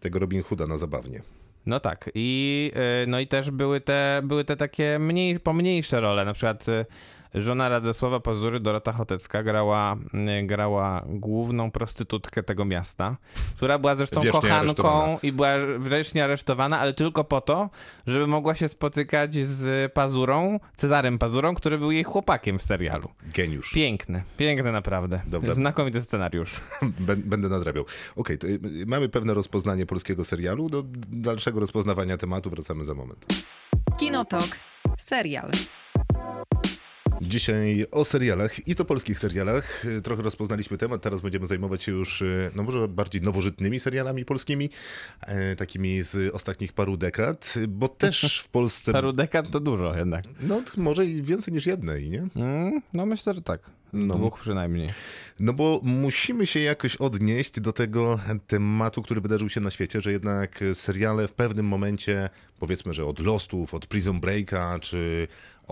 tego 0.00 0.18
Robin 0.18 0.42
Hooda 0.42 0.66
na 0.66 0.78
zabawnie. 0.78 1.22
No 1.66 1.80
tak. 1.80 2.10
I, 2.14 2.72
y, 3.04 3.06
no 3.06 3.20
i 3.20 3.26
też 3.26 3.50
były 3.50 3.80
te, 3.80 4.20
były 4.24 4.44
te 4.44 4.56
takie 4.56 4.98
mniej, 4.98 5.40
pomniejsze 5.40 6.00
role. 6.00 6.24
Na 6.24 6.32
przykład 6.32 6.68
y, 6.68 6.84
żona 7.34 7.68
Radosława 7.68 8.20
Pazury, 8.20 8.60
Dorota 8.60 8.92
Chotecka, 8.92 9.42
grała, 9.42 9.96
y, 10.40 10.46
grała 10.46 11.02
główną 11.06 11.70
prostytutkę 11.70 12.42
tego 12.42 12.64
miasta, 12.64 13.16
która 13.56 13.78
była 13.78 13.96
zresztą 13.96 14.20
Wiecznie 14.20 14.40
kochanką 14.40 15.18
i 15.22 15.32
była 15.32 15.48
wreszcie 15.78 16.24
aresztowana, 16.24 16.78
ale 16.78 16.94
tylko 16.94 17.24
po 17.24 17.40
to, 17.40 17.70
żeby 18.06 18.26
mogła 18.26 18.54
się 18.54 18.68
spotykać 18.68 19.34
z 19.34 19.92
Pazurą, 19.92 20.60
Cezarem 20.76 21.18
Pazurą, 21.18 21.54
który 21.54 21.78
był 21.78 21.90
jej 21.90 22.04
chłopakiem 22.04 22.58
w 22.58 22.62
serialu. 22.62 23.08
Geniusz. 23.34 23.70
Piękny, 23.72 24.22
piękny 24.36 24.72
naprawdę. 24.72 25.20
Dobra. 25.26 25.52
Znakomity 25.54 26.00
scenariusz. 26.02 26.60
Bę- 27.06 27.16
Będę 27.16 27.48
nadrabiał. 27.48 27.84
Okej, 28.16 28.38
to 28.38 28.46
y, 28.46 28.60
mamy 28.86 29.08
pewne 29.08 29.34
rozpoznanie 29.34 29.86
polskiego 29.86 30.24
serialu. 30.24 30.68
Do 30.68 30.82
dalszego 31.08 31.60
rozpoznawania 31.60 32.16
tematu 32.16 32.50
wracamy 32.50 32.84
za 32.84 32.94
moment. 32.94 33.26
Kinotok. 33.98 34.44
Serial. 34.98 35.50
Dzisiaj 37.22 37.86
o 37.90 38.04
serialach 38.04 38.68
i 38.68 38.74
to 38.74 38.84
polskich 38.84 39.18
serialach. 39.18 39.84
Trochę 40.02 40.22
rozpoznaliśmy 40.22 40.78
temat, 40.78 41.02
teraz 41.02 41.20
będziemy 41.20 41.46
zajmować 41.46 41.82
się 41.82 41.92
już, 41.92 42.22
y, 42.22 42.50
no 42.56 42.62
może 42.62 42.88
bardziej 42.88 43.22
nowożytnymi 43.22 43.80
serialami 43.80 44.24
polskimi, 44.24 44.70
e, 45.20 45.56
takimi 45.56 46.02
z 46.02 46.34
ostatnich 46.34 46.72
paru 46.72 46.96
dekad, 46.96 47.54
bo 47.68 47.88
też 47.88 48.40
w 48.40 48.48
Polsce, 48.48 48.92
Paru 49.02 49.12
dekad 49.12 49.50
to 49.50 49.60
dużo 49.60 49.96
jednak. 49.96 50.24
no 50.40 50.62
może 50.76 51.06
i 51.06 51.22
więcej 51.22 51.54
niż 51.54 51.66
jednej, 51.66 52.10
nie? 52.10 52.26
Mm, 52.36 52.82
no 52.92 53.06
myślę, 53.06 53.34
że 53.34 53.42
tak. 53.42 53.60
Z 53.92 54.06
No. 54.06 54.14
dwóch 54.14 54.40
przynajmniej. 54.40 54.90
No 55.40 55.52
bo 55.52 55.80
musimy 55.82 56.46
się 56.46 56.60
jakoś 56.60 56.96
odnieść 56.96 57.60
do 57.60 57.72
tego 57.72 58.20
tematu, 58.46 59.02
który 59.02 59.20
wydarzył 59.20 59.48
się 59.48 59.60
na 59.60 59.70
świecie, 59.70 60.02
że 60.02 60.12
jednak 60.12 60.64
seriale 60.74 61.28
w 61.28 61.32
pewnym 61.32 61.66
momencie, 61.66 62.30
powiedzmy, 62.58 62.94
że 62.94 63.06
od 63.06 63.18
Lostów, 63.18 63.74
od 63.74 63.86
Prison 63.86 64.20
Breaka, 64.20 64.78
czy 64.80 65.28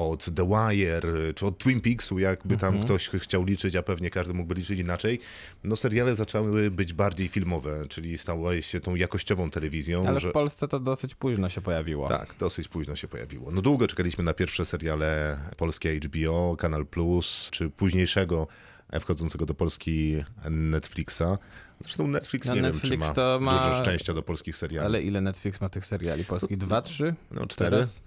od 0.08 0.34
The 0.34 0.48
Wire, 0.48 1.34
czy 1.34 1.46
od 1.46 1.58
Twin 1.58 1.80
Peaksu, 1.80 2.18
jakby 2.18 2.56
tam 2.56 2.80
ktoś 2.82 3.08
chciał 3.08 3.44
liczyć, 3.44 3.76
a 3.76 3.82
pewnie 3.82 4.10
każdy 4.10 4.34
mógłby 4.34 4.54
liczyć 4.54 4.80
inaczej, 4.80 5.20
no 5.64 5.76
seriale 5.76 6.14
zaczęły 6.14 6.70
być 6.70 6.92
bardziej 6.92 7.28
filmowe, 7.28 7.86
czyli 7.88 8.18
stały 8.18 8.62
się 8.62 8.80
tą 8.80 8.94
jakościową 8.94 9.50
telewizją. 9.50 10.06
Ale 10.06 10.20
że... 10.20 10.30
w 10.30 10.32
Polsce 10.32 10.68
to 10.68 10.80
dosyć 10.80 11.14
późno 11.14 11.48
się 11.48 11.60
pojawiło. 11.60 12.08
Tak, 12.08 12.34
dosyć 12.38 12.68
późno 12.68 12.96
się 12.96 13.08
pojawiło. 13.08 13.50
No 13.50 13.62
długo 13.62 13.88
czekaliśmy 13.88 14.24
na 14.24 14.34
pierwsze 14.34 14.64
seriale 14.64 15.38
polskie 15.56 16.00
HBO, 16.00 16.56
Kanal 16.58 16.86
Plus, 16.86 17.48
czy 17.50 17.70
późniejszego 17.70 18.46
wchodzącego 19.00 19.46
do 19.46 19.54
Polski 19.54 20.24
Netflixa. 20.50 21.22
Zresztą 21.80 22.06
Netflix 22.06 22.48
No, 22.48 22.54
nie 22.54 22.62
Netflix 22.62 22.90
wiem, 22.90 23.00
czy 23.00 23.06
ma, 23.06 23.14
to 23.14 23.38
ma- 23.42 23.58
dużo 23.58 23.82
szczęścia 23.82 24.14
do 24.14 24.22
polskich 24.22 24.56
seriali. 24.56 24.86
Ale 24.86 25.02
ile 25.02 25.20
Netflix 25.20 25.60
ma 25.60 25.68
tych 25.68 25.86
seriali 25.86 26.24
polskich? 26.24 26.58
Dwa, 26.58 26.82
trzy? 26.82 27.14
No 27.30 27.46
cztery. 27.46 27.70
Teraz? 27.70 28.02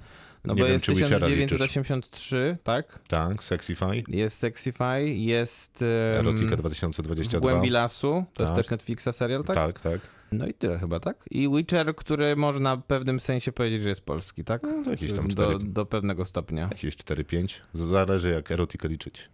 No 0.45 0.53
Nie 0.53 0.60
bo 0.60 0.65
wiem, 0.65 0.73
jest 0.73 0.86
czy 0.86 0.91
Witchera 0.91 1.19
1983, 1.19 2.58
tak? 2.63 2.99
Tak, 3.08 3.43
Sexify, 3.43 4.03
Jest 4.08 4.38
Sexify, 4.38 5.10
jest 5.10 5.82
um, 5.82 5.89
Erotika 5.91 6.56
W 6.56 6.60
2022. 6.60 7.39
Głębi 7.39 7.69
Lasu, 7.69 8.25
to 8.34 8.43
jest 8.43 8.56
Tak. 8.56 8.63
też 8.63 8.71
Netflixa 8.71 9.08
serial, 9.12 9.43
tak? 9.43 9.56
Tak, 9.56 9.79
tak. 9.79 10.01
No 10.32 10.47
i 10.47 10.53
tyle 10.53 10.79
chyba, 10.79 10.99
tak? 10.99 11.25
I 11.32 11.49
Witcher, 11.49 11.95
który 11.95 12.36
można 12.36 12.75
w 12.75 12.84
pewnym 12.84 13.19
sensie 13.19 13.51
powiedzieć, 13.51 13.84
że 13.84 13.89
jest 13.89 14.01
polski, 14.01 14.43
tak? 14.43 14.63
No, 14.63 14.84
to 14.84 14.91
jakieś 14.91 15.13
tam 15.13 15.27
do, 15.27 15.34
cztery. 15.34 15.60
do 15.60 15.86
pewnego 15.86 16.25
stopnia. 16.25 16.62
Jakieś 16.71 16.95
4-5. 16.97 17.53
Zależy 17.73 18.29
jak 18.32 18.51
erotykę 18.51 18.88
liczyć. 18.88 19.29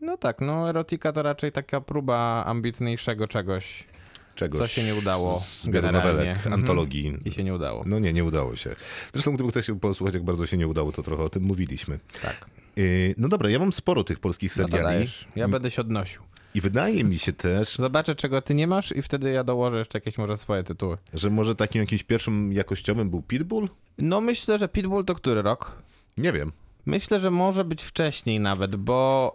No 0.00 0.16
tak, 0.16 0.40
no 0.40 0.68
erotika 0.68 1.12
to 1.12 1.22
raczej 1.22 1.52
taka 1.52 1.80
próba 1.80 2.44
ambitniejszego 2.46 3.28
czegoś, 3.28 3.86
Czegoś. 4.34 4.58
co 4.58 4.66
się 4.66 4.82
nie 4.82 4.94
udało 4.94 5.40
z 5.40 5.66
nowelek, 5.66 6.28
Mhm. 6.28 6.52
antologii. 6.52 7.16
I 7.24 7.30
się 7.32 7.44
nie 7.44 7.54
udało. 7.54 7.84
No 7.86 7.98
nie, 7.98 8.12
nie 8.12 8.24
udało 8.24 8.56
się. 8.56 8.74
Zresztą 9.12 9.34
gdyby 9.34 9.50
ktoś 9.50 9.66
posłuchać, 9.80 10.14
jak 10.14 10.24
bardzo 10.24 10.46
się 10.46 10.56
nie 10.56 10.68
udało, 10.68 10.92
to 10.92 11.02
trochę 11.02 11.22
o 11.22 11.28
tym 11.28 11.42
mówiliśmy. 11.42 11.98
Tak. 12.22 12.46
Yy, 12.76 13.14
No 13.18 13.28
dobra, 13.28 13.50
ja 13.50 13.58
mam 13.58 13.72
sporo 13.72 14.04
tych 14.04 14.18
polskich 14.20 14.56
No 14.56 14.62
seriali. 14.64 14.84
dajesz. 14.84 15.28
Ja 15.36 15.48
będę 15.48 15.70
się 15.70 15.80
odnosił. 15.82 16.22
I 16.54 16.60
wydaje 16.60 17.04
mi 17.04 17.18
się 17.18 17.32
też, 17.32 17.76
Zobaczę, 17.76 18.14
czego 18.14 18.42
ty 18.42 18.54
nie 18.54 18.66
masz 18.66 18.92
i 18.96 19.02
wtedy 19.02 19.30
ja 19.32 19.44
dołożę 19.44 19.78
jeszcze 19.78 19.98
jakieś 19.98 20.18
może 20.18 20.36
swoje 20.36 20.62
tytuły. 20.62 20.96
że 21.14 21.30
może 21.30 21.54
takim 21.54 21.80
jakimś 21.82 22.02
pierwszym 22.02 22.52
jakościowym 22.52 23.10
był 23.10 23.22
Pitbull? 23.22 23.68
No 23.98 24.20
myślę, 24.20 24.58
że 24.58 24.68
Pitbull 24.68 25.04
to 25.04 25.14
który 25.14 25.42
rok? 25.42 25.82
Nie 26.16 26.32
wiem. 26.32 26.52
Myślę, 26.86 27.20
że 27.20 27.30
może 27.30 27.64
być 27.64 27.82
wcześniej 27.82 28.40
nawet, 28.40 28.76
bo 28.76 29.32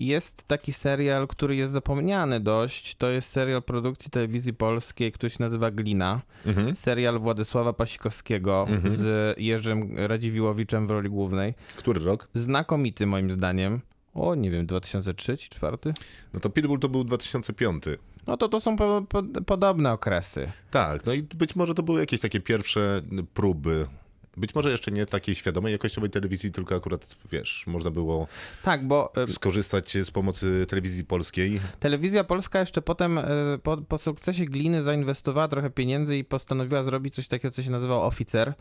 jest 0.00 0.48
taki 0.48 0.72
serial, 0.72 1.28
który 1.28 1.56
jest 1.56 1.72
zapomniany 1.72 2.40
dość. 2.40 2.94
To 2.94 3.10
jest 3.10 3.30
serial 3.30 3.62
produkcji 3.62 4.10
telewizji 4.10 4.54
polskiej, 4.54 5.12
który 5.12 5.30
się 5.30 5.36
nazywa 5.40 5.70
Glina. 5.70 6.20
Mhm. 6.46 6.76
Serial 6.76 7.18
Władysława 7.18 7.72
Pasikowskiego 7.72 8.66
z 8.90 9.34
Jerzym 9.38 9.94
Radziwiłowiczem 9.96 10.86
w 10.86 10.90
roli 10.90 11.10
głównej. 11.10 11.54
Który 11.76 12.00
rok? 12.00 12.28
Znakomity 12.34 13.06
moim 13.06 13.30
zdaniem. 13.30 13.80
O, 14.14 14.34
nie 14.34 14.50
wiem, 14.50 14.66
2003 14.66 15.36
czy 15.36 15.50
2004? 15.50 15.94
No 16.34 16.40
to 16.40 16.50
Pitbull 16.50 16.78
to 16.78 16.88
był 16.88 17.04
2005. 17.04 17.84
No 18.26 18.36
to 18.36 18.48
to 18.48 18.60
są 18.60 18.76
po, 18.76 19.02
po, 19.08 19.22
podobne 19.46 19.92
okresy. 19.92 20.52
Tak, 20.70 21.06
no 21.06 21.12
i 21.12 21.22
być 21.22 21.56
może 21.56 21.74
to 21.74 21.82
były 21.82 22.00
jakieś 22.00 22.20
takie 22.20 22.40
pierwsze 22.40 23.02
próby. 23.34 23.86
Być 24.36 24.54
może 24.54 24.70
jeszcze 24.70 24.90
nie 24.90 25.06
takiej 25.06 25.34
świadomej 25.34 25.72
jakościowej 25.72 26.10
telewizji, 26.10 26.52
tylko 26.52 26.76
akurat, 26.76 27.16
wiesz, 27.32 27.64
można 27.66 27.90
było 27.90 28.26
Tak, 28.62 28.86
bo 28.86 29.12
e, 29.16 29.26
skorzystać 29.26 29.96
z 30.04 30.10
pomocy 30.10 30.66
telewizji 30.68 31.04
polskiej. 31.04 31.60
Telewizja 31.80 32.24
Polska 32.24 32.60
jeszcze 32.60 32.82
potem 32.82 33.18
e, 33.18 33.24
po, 33.62 33.76
po 33.76 33.98
sukcesie 33.98 34.44
Gliny 34.44 34.82
zainwestowała 34.82 35.48
trochę 35.48 35.70
pieniędzy 35.70 36.16
i 36.16 36.24
postanowiła 36.24 36.82
zrobić 36.82 37.14
coś 37.14 37.28
takiego, 37.28 37.54
co 37.54 37.62
się 37.62 37.70
nazywał 37.70 38.06
Oficer. 38.06 38.54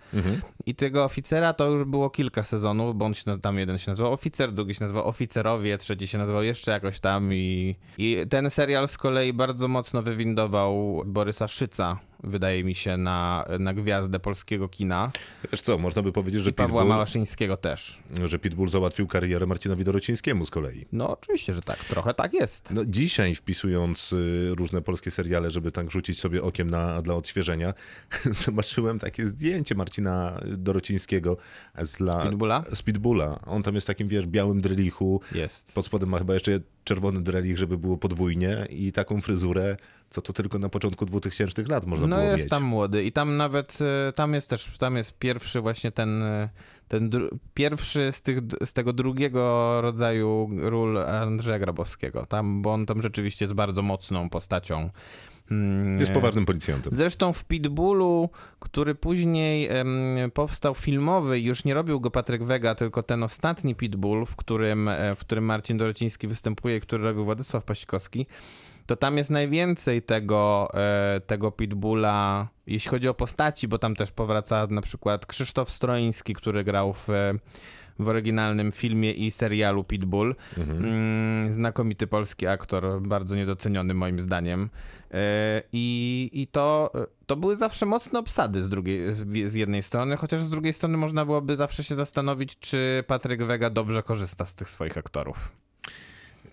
I 0.66 0.76
tego 0.76 1.04
oficera 1.04 1.54
to 1.54 1.70
już 1.70 1.84
było 1.84 2.10
kilka 2.10 2.44
sezonów, 2.44 2.98
bo 2.98 3.06
on 3.06 3.14
się, 3.14 3.40
tam 3.42 3.60
jeden 3.60 3.78
się 3.78 3.92
nazywał 3.92 4.14
Oficer, 4.14 4.52
drugi 4.52 4.74
się 4.74 4.84
nazywał 4.84 5.08
Oficerowie, 5.08 5.78
trzeci 5.78 6.08
się 6.08 6.18
nazywał 6.18 6.44
jeszcze 6.44 6.72
jakoś 6.72 7.00
tam 7.00 7.34
i, 7.34 7.76
i 7.98 8.18
ten 8.30 8.50
serial 8.50 8.88
z 8.88 8.98
kolei 8.98 9.34
bardzo 9.34 9.68
mocno 9.68 10.02
wywindował 10.02 11.04
Borysa 11.06 11.48
Szyca, 11.48 12.00
wydaje 12.24 12.64
mi 12.64 12.76
się, 12.76 12.98
na, 12.98 13.46
na 13.60 13.74
gwiazdę 13.74 14.20
polskiego 14.20 14.70
kina 14.70 15.12
Wiesz 15.52 15.62
co, 15.62 15.78
można 15.78 16.02
by 16.02 16.12
powiedzieć, 16.12 16.44
że 16.44 16.50
i 16.50 16.54
Pawła 16.54 16.82
Pitbull, 16.82 16.90
Małaszyńskiego 16.90 17.58
też. 17.58 18.00
że 18.26 18.40
Pitbull 18.40 18.70
załatwił 18.70 19.08
karierę 19.08 19.46
Marcinowi 19.46 19.84
Dorocińskiemu 19.84 20.46
z 20.46 20.50
kolei. 20.52 20.86
No 20.92 21.10
oczywiście, 21.10 21.54
że 21.54 21.62
tak, 21.62 21.78
trochę 21.84 22.14
tak 22.14 22.34
jest. 22.34 22.72
No, 22.72 22.86
dzisiaj 22.86 23.36
wpisując 23.36 24.14
y, 24.14 24.52
różne 24.58 24.82
polskie 24.82 25.12
seriale, 25.12 25.52
żeby 25.52 25.72
tak 25.72 25.92
rzucić 25.92 26.20
sobie 26.20 26.44
okiem 26.44 26.70
na, 26.70 27.02
dla 27.02 27.16
odświeżenia, 27.16 27.74
zobaczyłem 28.46 29.00
takie 29.00 29.28
zdjęcie 29.28 29.76
Marcina 29.76 30.40
Dorocińskiego 30.48 31.38
z, 31.84 32.00
la, 32.00 32.22
Z 32.22 32.30
Pitbulla? 32.30 32.64
z 32.74 32.82
Pitbulla. 32.82 33.40
On 33.46 33.64
tam 33.64 33.76
jest 33.76 33.88
takim, 33.88 34.08
wiesz, 34.08 34.28
białym 34.28 34.62
drelichu. 34.62 35.22
Jest. 35.36 35.74
Pod 35.76 35.86
spodem 35.86 36.10
ma 36.10 36.18
chyba 36.20 36.34
jeszcze 36.34 36.60
czerwony 36.84 37.22
drelich, 37.22 37.58
żeby 37.58 37.78
było 37.78 37.98
podwójnie 37.98 38.68
i 38.70 38.92
taką 38.92 39.22
fryzurę, 39.22 39.78
co 40.12 40.22
to 40.22 40.34
tylko 40.34 40.60
na 40.60 40.70
początku 40.70 41.06
2000 41.06 41.64
lat 41.64 41.86
można 41.86 42.08
No 42.08 42.16
było 42.16 42.28
jest 42.32 42.44
mieć. 42.44 42.50
tam 42.50 42.64
młody 42.64 43.04
i 43.04 43.12
tam 43.12 43.38
nawet, 43.38 43.78
e, 44.10 44.14
tam 44.14 44.34
jest 44.34 44.50
też, 44.50 44.78
tam 44.78 44.96
jest 44.96 45.18
pierwszy 45.20 45.62
właśnie 45.62 45.92
ten, 45.92 46.24
e, 46.24 46.50
ten 46.88 47.10
pierwszy 47.54 48.12
z, 48.12 48.22
tych, 48.22 48.40
z 48.66 48.74
tego 48.74 48.94
drugiego 48.94 49.78
rodzaju 49.82 50.50
ról 50.58 50.98
Andrzeja 50.98 51.60
Grabowskiego, 51.60 52.26
tam, 52.26 52.62
bo 52.62 52.74
on 52.74 52.86
tam 52.86 53.02
rzeczywiście 53.02 53.46
jest 53.46 53.54
bardzo 53.54 53.82
mocną 53.82 54.30
postacią. 54.30 54.90
Mm, 55.52 56.00
Jest 56.00 56.12
poważnym 56.12 56.46
policjantem. 56.46 56.94
Zresztą 56.94 57.34
w 57.34 57.46
Pitbullu, 57.46 58.30
który 58.60 58.96
później 58.96 59.68
em, 59.68 59.88
powstał 60.34 60.76
filmowy, 60.76 61.40
już 61.40 61.66
nie 61.66 61.74
robił 61.74 62.00
go 62.00 62.12
Patryk 62.12 62.44
Wega, 62.44 62.76
tylko 62.76 63.04
ten 63.04 63.24
ostatni 63.24 63.76
Pitbull, 63.76 64.26
w 64.26 64.36
którym, 64.36 64.88
e, 64.88 65.16
w 65.16 65.20
którym 65.20 65.46
Marcin 65.46 65.78
Dorociński 65.78 66.28
występuje, 66.28 66.80
który 66.80 67.04
robił 67.04 67.26
Władysław 67.26 67.64
Pasikowski, 67.64 68.28
to 68.92 68.96
tam 68.96 69.18
jest 69.18 69.30
najwięcej 69.30 70.02
tego, 70.02 70.72
e, 70.74 71.22
tego 71.28 71.52
Pitbulla, 71.52 72.48
jeśli 72.68 72.90
chodzi 72.92 73.08
o 73.08 73.14
postaci, 73.14 73.68
bo 73.68 73.78
tam 73.78 73.96
też 73.96 74.12
powraca 74.12 74.68
na 74.70 74.82
przykład 74.82 75.26
Krzysztof 75.26 75.70
Stroiński, 75.70 76.34
który 76.34 76.64
grał 76.64 76.94
w, 76.94 77.10
e, 77.10 77.34
w 78.00 78.08
oryginalnym 78.08 78.72
filmie 78.72 79.12
i 79.12 79.32
serialu 79.32 79.84
Pitbull. 79.84 80.36
Mm, 80.58 81.52
znakomity 81.52 82.08
polski 82.08 82.48
aktor, 82.48 83.02
bardzo 83.02 83.36
niedoceniony 83.36 83.94
moim 83.94 84.20
zdaniem. 84.20 84.70
E, 85.12 85.64
I, 85.74 86.30
i 86.34 86.48
to, 86.48 86.92
to 87.26 87.36
były 87.36 87.56
zawsze 87.56 87.86
mocne 87.86 88.20
obsady 88.20 88.64
z, 88.64 88.70
drugiej, 88.70 89.02
z 89.46 89.56
jednej 89.56 89.84
strony, 89.84 90.18
chociaż 90.18 90.42
z 90.42 90.50
drugiej 90.50 90.74
strony 90.74 90.98
można 90.98 91.26
byłoby 91.26 91.56
zawsze 91.56 91.84
się 91.84 91.96
zastanowić, 91.96 92.60
czy 92.60 93.04
Patryk 93.08 93.44
Wega 93.44 93.70
dobrze 93.70 94.04
korzysta 94.04 94.46
z 94.46 94.56
tych 94.56 94.70
swoich 94.70 94.98
aktorów. 94.98 95.52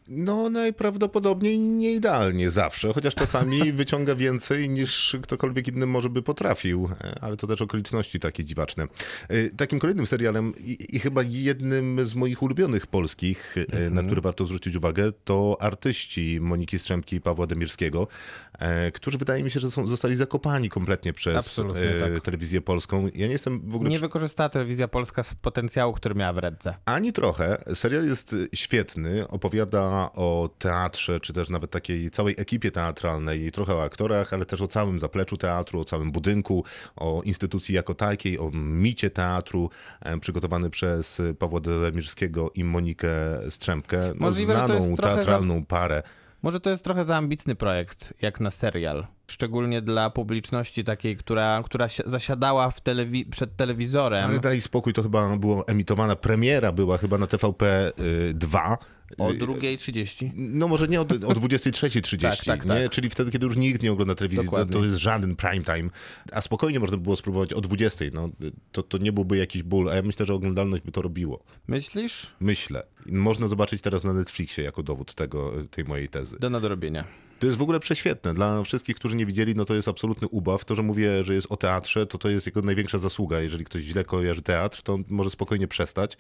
No 0.09 0.51
najprawdopodobniej 0.51 1.59
nie 1.59 1.93
idealnie 1.93 2.51
zawsze, 2.51 2.93
chociaż 2.93 3.15
czasami 3.15 3.73
wyciąga 3.73 4.15
więcej 4.15 4.69
niż 4.69 5.17
ktokolwiek 5.23 5.69
inny 5.69 5.87
może 5.87 6.11
by 6.11 6.23
potrafił, 6.23 6.89
E, 7.05 7.19
ale 7.21 7.37
to 7.37 7.47
też 7.47 7.63
okoliczności 7.63 8.21
takie 8.21 8.45
dziwaczne. 8.45 8.87
E, 9.29 9.49
Takim 9.51 9.79
kolejnym 9.79 10.07
serialem 10.07 10.55
i, 10.59 10.97
i 10.97 10.99
chyba 10.99 11.23
jednym 11.23 12.07
z 12.07 12.15
moich 12.15 12.43
ulubionych 12.43 12.87
polskich, 12.87 13.57
e, 13.73 13.91
na 13.91 14.03
który 14.03 14.21
warto 14.21 14.47
zwrócić 14.47 14.77
uwagę, 14.77 15.13
to 15.25 15.57
artyści 15.61 16.39
Moniki 16.41 16.79
Strzemki 16.79 17.17
i 17.17 17.21
Pawła 17.21 17.47
Demirskiego, 17.47 18.09
którzy 18.95 19.19
wydaje 19.19 19.43
mi 19.43 19.51
się, 19.51 19.61
że 19.61 19.71
są, 19.71 19.87
zostali 19.87 20.17
zakopani 20.17 20.69
kompletnie 20.69 21.13
przez 21.13 21.59
e, 21.59 21.63
tak. 22.13 22.21
telewizję 22.23 22.61
polską. 22.61 23.09
Ja 23.15 23.27
nie 23.27 23.33
jestem 23.33 23.61
w 23.71 23.75
ogóle 23.75 23.91
Nie 23.91 23.99
wykorzystała 23.99 24.49
telewizja 24.49 24.89
polska 24.89 25.23
z 25.23 25.35
potencjału, 25.35 25.93
który 25.93 26.15
miała 26.15 26.33
w 26.33 26.39
ręce. 26.39 26.75
ani 26.85 27.13
trochę. 27.13 27.65
Serial 27.75 28.05
jest 28.05 28.37
świetny, 28.55 29.29
opowiada 29.29 30.11
o 30.15 30.51
teatrze, 30.59 31.21
czy 31.21 31.33
też 31.33 31.49
nawet 31.49 31.71
takiej 31.71 32.11
całej 32.11 32.35
ekipie 32.39 32.71
teatralnej, 32.71 33.53
trochę 33.53 33.75
o 33.75 33.83
aktorach, 33.83 34.33
ale 34.33 34.45
też 34.47 34.61
o 34.61 34.69
całym 34.69 35.01
zapleczu 35.01 35.37
teatru, 35.37 35.81
o 35.81 35.85
całym 35.85 36.13
budynku, 36.13 36.65
o 36.97 37.23
instytucji 37.25 37.75
jako 37.75 37.95
takiej, 37.95 38.39
o 38.39 38.51
micie 38.55 39.11
teatru, 39.11 39.71
e, 40.01 40.19
przygotowany 40.21 40.71
przez 40.71 41.23
Pawła 41.39 41.61
Demirskiego 41.61 42.51
i 42.55 42.65
Monikę 42.65 43.09
Strzemkę, 43.51 44.01
no, 44.09 44.15
Możliwe, 44.19 44.53
znaną 44.55 44.97
trochę 44.97 45.13
za- 45.15 45.17
teatralną 45.17 45.65
parę. 45.65 46.03
Może 46.43 46.61
to 46.61 46.71
jest 46.71 46.85
trochę 46.85 47.05
za 47.05 47.17
ambitny 47.17 47.55
projekt, 47.55 48.15
jak 48.23 48.41
na 48.41 48.51
serial. 48.51 49.07
Szczególnie 49.31 49.83
dla 49.83 50.11
publiczności 50.11 50.85
takiej, 50.85 51.17
która, 51.17 51.63
która 51.65 51.89
si- 51.89 52.03
zasiadała 52.07 52.69
telewi- 52.69 53.31
przed 53.31 53.57
telewizorem. 53.57 54.25
Ale 54.31 54.39
daj 54.41 54.61
spokój, 54.61 54.93
to 54.93 55.03
chyba 55.03 55.37
była 55.37 55.65
emitowana, 55.65 56.17
premiera 56.17 56.73
była 56.73 56.99
chyba 56.99 57.19
na 57.19 57.27
TVP 57.27 57.93
2. 58.35 58.79
O 59.19 59.31
2.30. 59.31 60.31
No 60.35 60.69
może 60.69 60.89
nie 60.89 61.01
o, 61.01 61.03
o 61.03 61.07
23.30, 61.07 62.21
Tak, 62.23 62.45
tak, 62.45 62.65
nie? 62.65 62.69
tak. 62.69 62.91
czyli 62.91 63.11
wtedy, 63.11 63.31
kiedy 63.31 63.47
już 63.47 63.57
nikt 63.57 63.83
nie 63.83 63.93
ogląda 63.93 64.15
telewizji, 64.15 64.49
to, 64.49 64.67
to 64.67 64.85
jest 64.85 64.97
żaden 64.97 65.37
prime 65.37 65.65
time, 65.65 65.91
a 66.33 66.41
spokojnie 66.41 66.81
można 66.81 66.97
by 66.97 67.03
było 67.03 67.17
spróbować 67.17 67.53
o 67.53 67.61
20.00, 67.61 68.11
no, 68.13 68.31
to, 68.73 68.83
to 68.83 68.99
nie 68.99 69.13
byłby 69.13 69.37
jakiś 69.37 69.63
ból, 69.63 69.89
a 69.89 69.95
ja 69.95 70.03
myślę, 70.03 70.27
że 70.27 70.35
oglądalność 70.35 70.83
by 70.83 70.93
to 70.93 71.03
robiło. 71.03 71.45
Myślisz? 71.69 72.27
Myślę. 72.41 72.87
Można 73.07 73.49
zobaczyć 73.49 73.83
teraz 73.83 74.05
na 74.05 74.13
Netflixie 74.13 74.65
jako 74.65 74.83
dowód 74.83 75.15
tego, 75.15 75.53
tej 75.71 75.85
mojej 75.85 76.09
tezy. 76.09 76.37
Do 76.41 76.51
nadrobienia. 76.51 77.05
To 77.39 77.47
jest 77.47 77.59
w 77.59 77.63
ogóle 77.63 77.81
prześwietne. 77.81 78.35
Dla 78.35 78.63
wszystkich, 78.63 78.97
którzy 78.97 79.17
nie 79.17 79.27
widzieli, 79.27 79.55
no 79.55 79.65
to 79.65 79.75
jest 79.75 79.89
absolutny 79.89 80.29
ubaw. 80.29 80.65
To, 80.65 80.75
że 80.75 80.83
mówię, 80.83 81.25
że 81.25 81.35
jest 81.35 81.47
o 81.51 81.57
teatrze, 81.57 82.07
to 82.07 82.19
to 82.19 82.29
jest 82.29 82.47
jego 82.47 82.63
największa 82.63 82.99
zasługa. 82.99 83.41
Jeżeli 83.41 83.65
ktoś 83.65 83.83
źle 83.83 84.05
kojarzy 84.05 84.43
teatr, 84.43 84.83
to 84.83 84.99
może 85.09 85.31
spokojnie 85.31 85.69
przestać, 85.69 86.17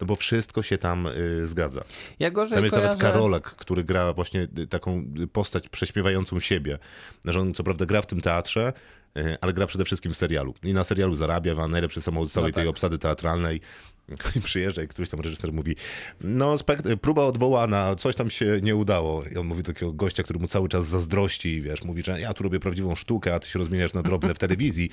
no 0.00 0.06
bo 0.06 0.16
wszystko 0.16 0.62
się 0.62 0.78
tam 0.78 1.06
y, 1.06 1.46
zgadza. 1.46 1.84
Ja 2.18 2.30
gorzej 2.30 2.56
Tam 2.56 2.64
jest 2.64 2.76
kojarzę... 2.76 2.88
nawet 2.88 3.12
Karolak, 3.12 3.44
który 3.44 3.84
gra 3.84 4.12
właśnie 4.12 4.48
y, 4.58 4.66
taką 4.66 5.04
postać 5.32 5.68
prześmiewającą 5.68 6.40
siebie. 6.40 6.78
Że 7.24 7.40
on 7.40 7.54
co 7.54 7.64
prawda 7.64 7.86
gra 7.86 8.02
w 8.02 8.06
tym 8.06 8.20
teatrze, 8.20 8.72
y, 9.18 9.36
ale 9.40 9.52
gra 9.52 9.66
przede 9.66 9.84
wszystkim 9.84 10.12
w 10.12 10.16
serialu. 10.16 10.54
I 10.62 10.74
na 10.74 10.84
serialu 10.84 11.16
zarabia, 11.16 11.54
ma 11.54 11.68
najlepszy 11.68 12.02
samochód 12.02 12.32
całej 12.32 12.50
No 12.50 12.54
tej 12.54 12.64
tak. 12.64 12.70
obsady 12.70 12.98
teatralnej. 12.98 13.60
Przyjeżdża 14.44 14.82
i 14.82 14.88
któryś 14.88 15.08
tam 15.08 15.20
reżyser 15.20 15.52
mówi, 15.52 15.76
no 16.20 16.56
próba 17.00 17.22
odwołana, 17.22 17.94
coś 17.94 18.14
tam 18.14 18.30
się 18.30 18.60
nie 18.62 18.76
udało. 18.76 19.24
I 19.24 19.36
on 19.36 19.46
mówi 19.46 19.62
do 19.62 19.72
takiego 19.72 19.92
gościa, 19.92 20.22
który 20.22 20.38
mu 20.38 20.48
cały 20.48 20.68
czas 20.68 20.86
zazdrości 20.86 21.62
wiesz, 21.62 21.82
mówi, 21.82 22.02
że 22.02 22.20
ja 22.20 22.34
tu 22.34 22.42
robię 22.42 22.60
prawdziwą 22.60 22.94
sztukę, 22.94 23.34
a 23.34 23.40
ty 23.40 23.48
się 23.48 23.58
rozmieniasz 23.58 23.94
na 23.94 24.02
drobne 24.02 24.34
w 24.34 24.38
telewizji. 24.38 24.90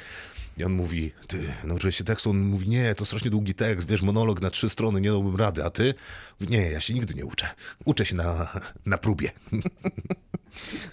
I 0.57 0.63
on 0.63 0.71
mówi, 0.71 1.11
ty, 1.27 1.43
nauczyłeś 1.63 1.95
się 1.95 2.03
tekstu? 2.03 2.29
On 2.29 2.39
mówi, 2.39 2.69
nie, 2.69 2.95
to 2.95 3.05
strasznie 3.05 3.31
długi 3.31 3.53
tekst, 3.53 3.87
wiesz, 3.87 4.01
monolog 4.01 4.41
na 4.41 4.49
trzy 4.49 4.69
strony, 4.69 5.01
nie 5.01 5.09
dałbym 5.09 5.35
rady, 5.35 5.63
a 5.63 5.69
ty? 5.69 5.93
Nie, 6.41 6.71
ja 6.71 6.79
się 6.79 6.93
nigdy 6.93 7.13
nie 7.13 7.25
uczę. 7.25 7.47
Uczę 7.85 8.05
się 8.05 8.15
na, 8.15 8.47
na 8.85 8.97
próbie. 8.97 9.31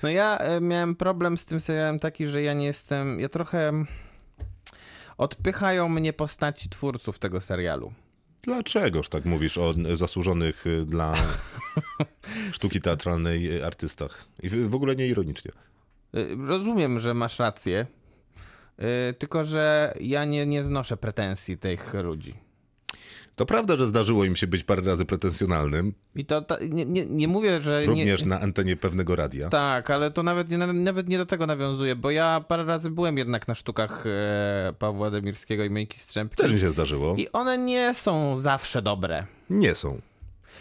No 0.03 0.09
ja 0.09 0.39
e, 0.39 0.61
miałem 0.61 0.95
problem 0.95 1.39
z 1.39 1.45
tym 1.45 1.61
serialem 1.61 1.99
taki, 1.99 2.27
że 2.27 2.43
ja 2.43 2.55
nie 2.55 2.67
jestem... 2.67 3.21
Ja 3.21 3.29
trochę... 3.29 3.85
Odpychają 5.19 5.89
mnie 5.89 6.13
postaci 6.13 6.69
twórców 6.69 7.19
tego 7.19 7.41
serialu. 7.41 7.93
Dlaczegoż 8.43 9.09
tak 9.09 9.25
mówisz 9.25 9.59
o 9.59 9.75
zasłużonych 9.95 10.67
y, 10.67 10.85
dla 10.87 11.15
sztuki 12.53 12.81
teatralnej 12.81 13.57
y, 13.57 13.67
artystach? 13.67 14.25
I 14.43 14.49
w 14.49 14.75
ogóle 14.75 14.97
nie 14.97 15.07
ironicznie. 15.07 15.51
Y, 16.17 16.37
Rozumiem, 16.47 17.01
że 17.01 17.15
masz 17.15 17.39
rację, 17.39 17.87
tylko 19.19 19.45
że 19.45 19.95
ja 20.01 20.25
nie, 20.25 20.47
nie 20.47 20.65
znoszę 20.65 20.97
pretensji 20.97 21.59
tych 21.59 21.95
ludzi. 21.95 22.35
To 23.37 23.47
prawda, 23.47 23.77
że 23.77 23.87
zdarzyło 23.87 24.25
im 24.25 24.37
się 24.37 24.47
być 24.47 24.65
parę 24.65 24.83
razy 24.83 25.05
pretensjonalnym, 25.05 25.95
I 26.15 26.25
to, 26.25 26.43
ta, 26.43 26.57
nie, 26.69 26.85
nie, 26.85 27.07
nie 27.07 27.29
mówię, 27.29 27.63
że... 27.63 27.85
również 27.87 28.23
nie, 28.23 28.29
na 28.29 28.41
antenie 28.41 28.77
pewnego 28.77 29.17
radia. 29.17 29.49
Tak, 29.49 29.91
ale 29.91 30.11
to 30.11 30.23
nawet 30.23 30.51
nie, 30.51 30.59
nawet 30.59 31.09
nie 31.09 31.19
do 31.19 31.27
tego 31.27 31.47
nawiązuje, 31.47 31.97
bo 31.97 32.11
ja 32.11 32.45
parę 32.49 32.65
razy 32.65 32.91
byłem 32.91 33.19
jednak 33.19 33.49
na 33.49 33.55
sztukach 33.55 34.05
e, 34.07 34.73
Pawła 34.79 35.11
Demirskiego 35.11 35.65
i 35.65 35.71
Mejki 35.71 35.99
Strzępki. 35.99 36.43
Też 36.43 36.53
mi 36.53 36.61
się 36.61 36.71
zdarzyło. 36.71 37.15
I 37.17 37.29
one 37.33 37.59
nie 37.59 37.95
są 37.95 38.37
zawsze 38.37 38.83
dobre. 38.83 39.27
Nie 39.51 39.75
są. 39.75 40.01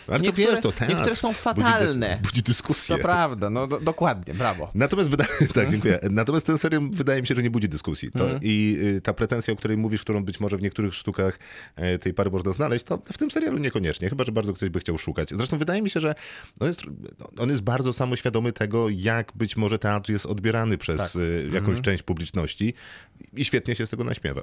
Ale 0.07 0.19
Niektóre- 0.19 0.45
to 0.47 0.51
wiesz, 0.51 0.61
to 0.61 0.71
teatr. 0.71 0.93
niektóre 0.93 1.15
są 1.15 1.27
Budzi, 1.27 1.39
fatalne. 1.41 2.17
dys- 2.17 2.21
budzi 2.21 2.43
dyskusję. 2.43 2.95
To 2.95 3.01
prawda, 3.01 3.49
no 3.49 3.67
do, 3.67 3.79
dokładnie, 3.79 4.33
brawo. 4.33 4.71
Natomiast 4.75 5.09
tak, 5.53 5.69
dziękuję. 5.69 5.99
Natomiast 6.11 6.45
ten 6.45 6.57
serial 6.57 6.89
wydaje 6.91 7.21
mi 7.21 7.27
się, 7.27 7.35
że 7.35 7.43
nie 7.43 7.49
budzi 7.51 7.69
dyskusji. 7.69 8.11
To, 8.11 8.23
Mhm. 8.23 8.39
I 8.43 8.77
y, 8.97 9.01
ta 9.01 9.13
pretensja, 9.13 9.53
o 9.53 9.57
której 9.57 9.77
mówisz, 9.77 10.01
którą 10.01 10.23
być 10.25 10.39
może 10.39 10.57
w 10.57 10.61
niektórych 10.61 10.95
sztukach 10.95 11.39
e, 11.75 11.99
tej 11.99 12.13
pary 12.13 12.31
można 12.31 12.53
znaleźć, 12.53 12.85
to 12.85 12.97
w 13.13 13.17
tym 13.17 13.31
serialu 13.31 13.57
niekoniecznie. 13.57 14.09
Chyba, 14.09 14.23
że 14.23 14.31
bardzo 14.31 14.53
ktoś 14.53 14.69
by 14.69 14.79
chciał 14.79 14.97
szukać. 14.97 15.29
Zresztą 15.29 15.57
wydaje 15.57 15.81
mi 15.81 15.89
się, 15.89 15.99
że 15.99 16.15
on 16.59 16.67
jest, 16.67 16.81
on 17.37 17.49
jest 17.49 17.61
bardzo 17.61 17.93
samoświadomy 17.93 18.51
tego, 18.53 18.89
jak 18.89 19.31
być 19.35 19.57
może 19.57 19.79
teatr 19.79 20.11
jest 20.11 20.25
odbierany 20.25 20.77
przez 20.77 20.97
Tak. 20.97 21.15
y, 21.15 21.43
jakąś 21.53 21.69
Mhm. 21.69 21.81
część 21.83 22.03
publiczności 22.03 22.73
i 23.33 23.45
świetnie 23.45 23.75
się 23.75 23.85
z 23.85 23.89
tego 23.89 24.03
naśmiewa. 24.03 24.41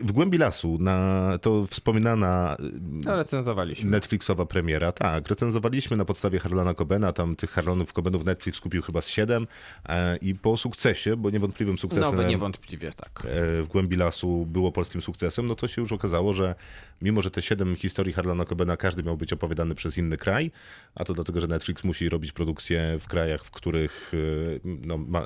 W 0.00 0.12
głębi 0.12 0.38
lasu, 0.38 0.78
na 0.80 1.38
to 1.42 1.66
wspominana 1.66 2.56
No, 3.04 3.16
recenzowaliśmy. 3.16 3.90
Netflixowa 3.90 4.46
premiera, 4.46 4.92
tak. 4.92 5.28
Recenzowaliśmy 5.28 5.96
na 5.96 6.04
podstawie 6.04 6.38
Harlana 6.38 6.74
Cobena, 6.74 7.12
tam 7.12 7.36
tych 7.36 7.50
Harlanów 7.50 7.92
Cobenów 7.92 8.24
Netflix 8.24 8.60
kupił 8.60 8.82
chyba 8.82 9.00
z 9.00 9.08
siedem 9.08 9.46
e, 9.88 10.16
i 10.16 10.34
po 10.34 10.56
sukcesie, 10.56 11.16
bo 11.16 11.30
niewątpliwym 11.30 11.78
sukcesem 11.78 12.16
No, 12.16 12.22
niewątpliwie 12.22 12.92
tak. 12.92 13.22
e, 13.26 13.62
w 13.62 13.66
głębi 13.68 13.96
lasu 13.96 14.46
było 14.46 14.72
polskim 14.72 15.02
sukcesem, 15.02 15.46
no 15.46 15.54
to 15.54 15.68
się 15.68 15.82
już 15.82 15.92
okazało, 15.92 16.34
że 16.34 16.54
mimo, 17.02 17.22
że 17.22 17.30
te 17.30 17.42
siedem 17.42 17.76
historii 17.76 18.12
Harlana 18.12 18.44
Cobena 18.44 18.76
każdy 18.76 19.02
miał 19.02 19.16
być 19.16 19.32
opowiadany 19.32 19.74
przez 19.74 19.98
inny 19.98 20.16
kraj, 20.16 20.50
a 20.94 21.04
to 21.04 21.14
dlatego, 21.14 21.40
że 21.40 21.46
Netflix 21.46 21.84
musi 21.84 22.08
robić 22.08 22.32
produkcje 22.32 22.96
w 23.00 23.06
krajach, 23.06 23.44
w 23.44 23.50
których 23.50 24.12
e, 24.14 24.60
no, 24.64 24.98
ma, 24.98 25.24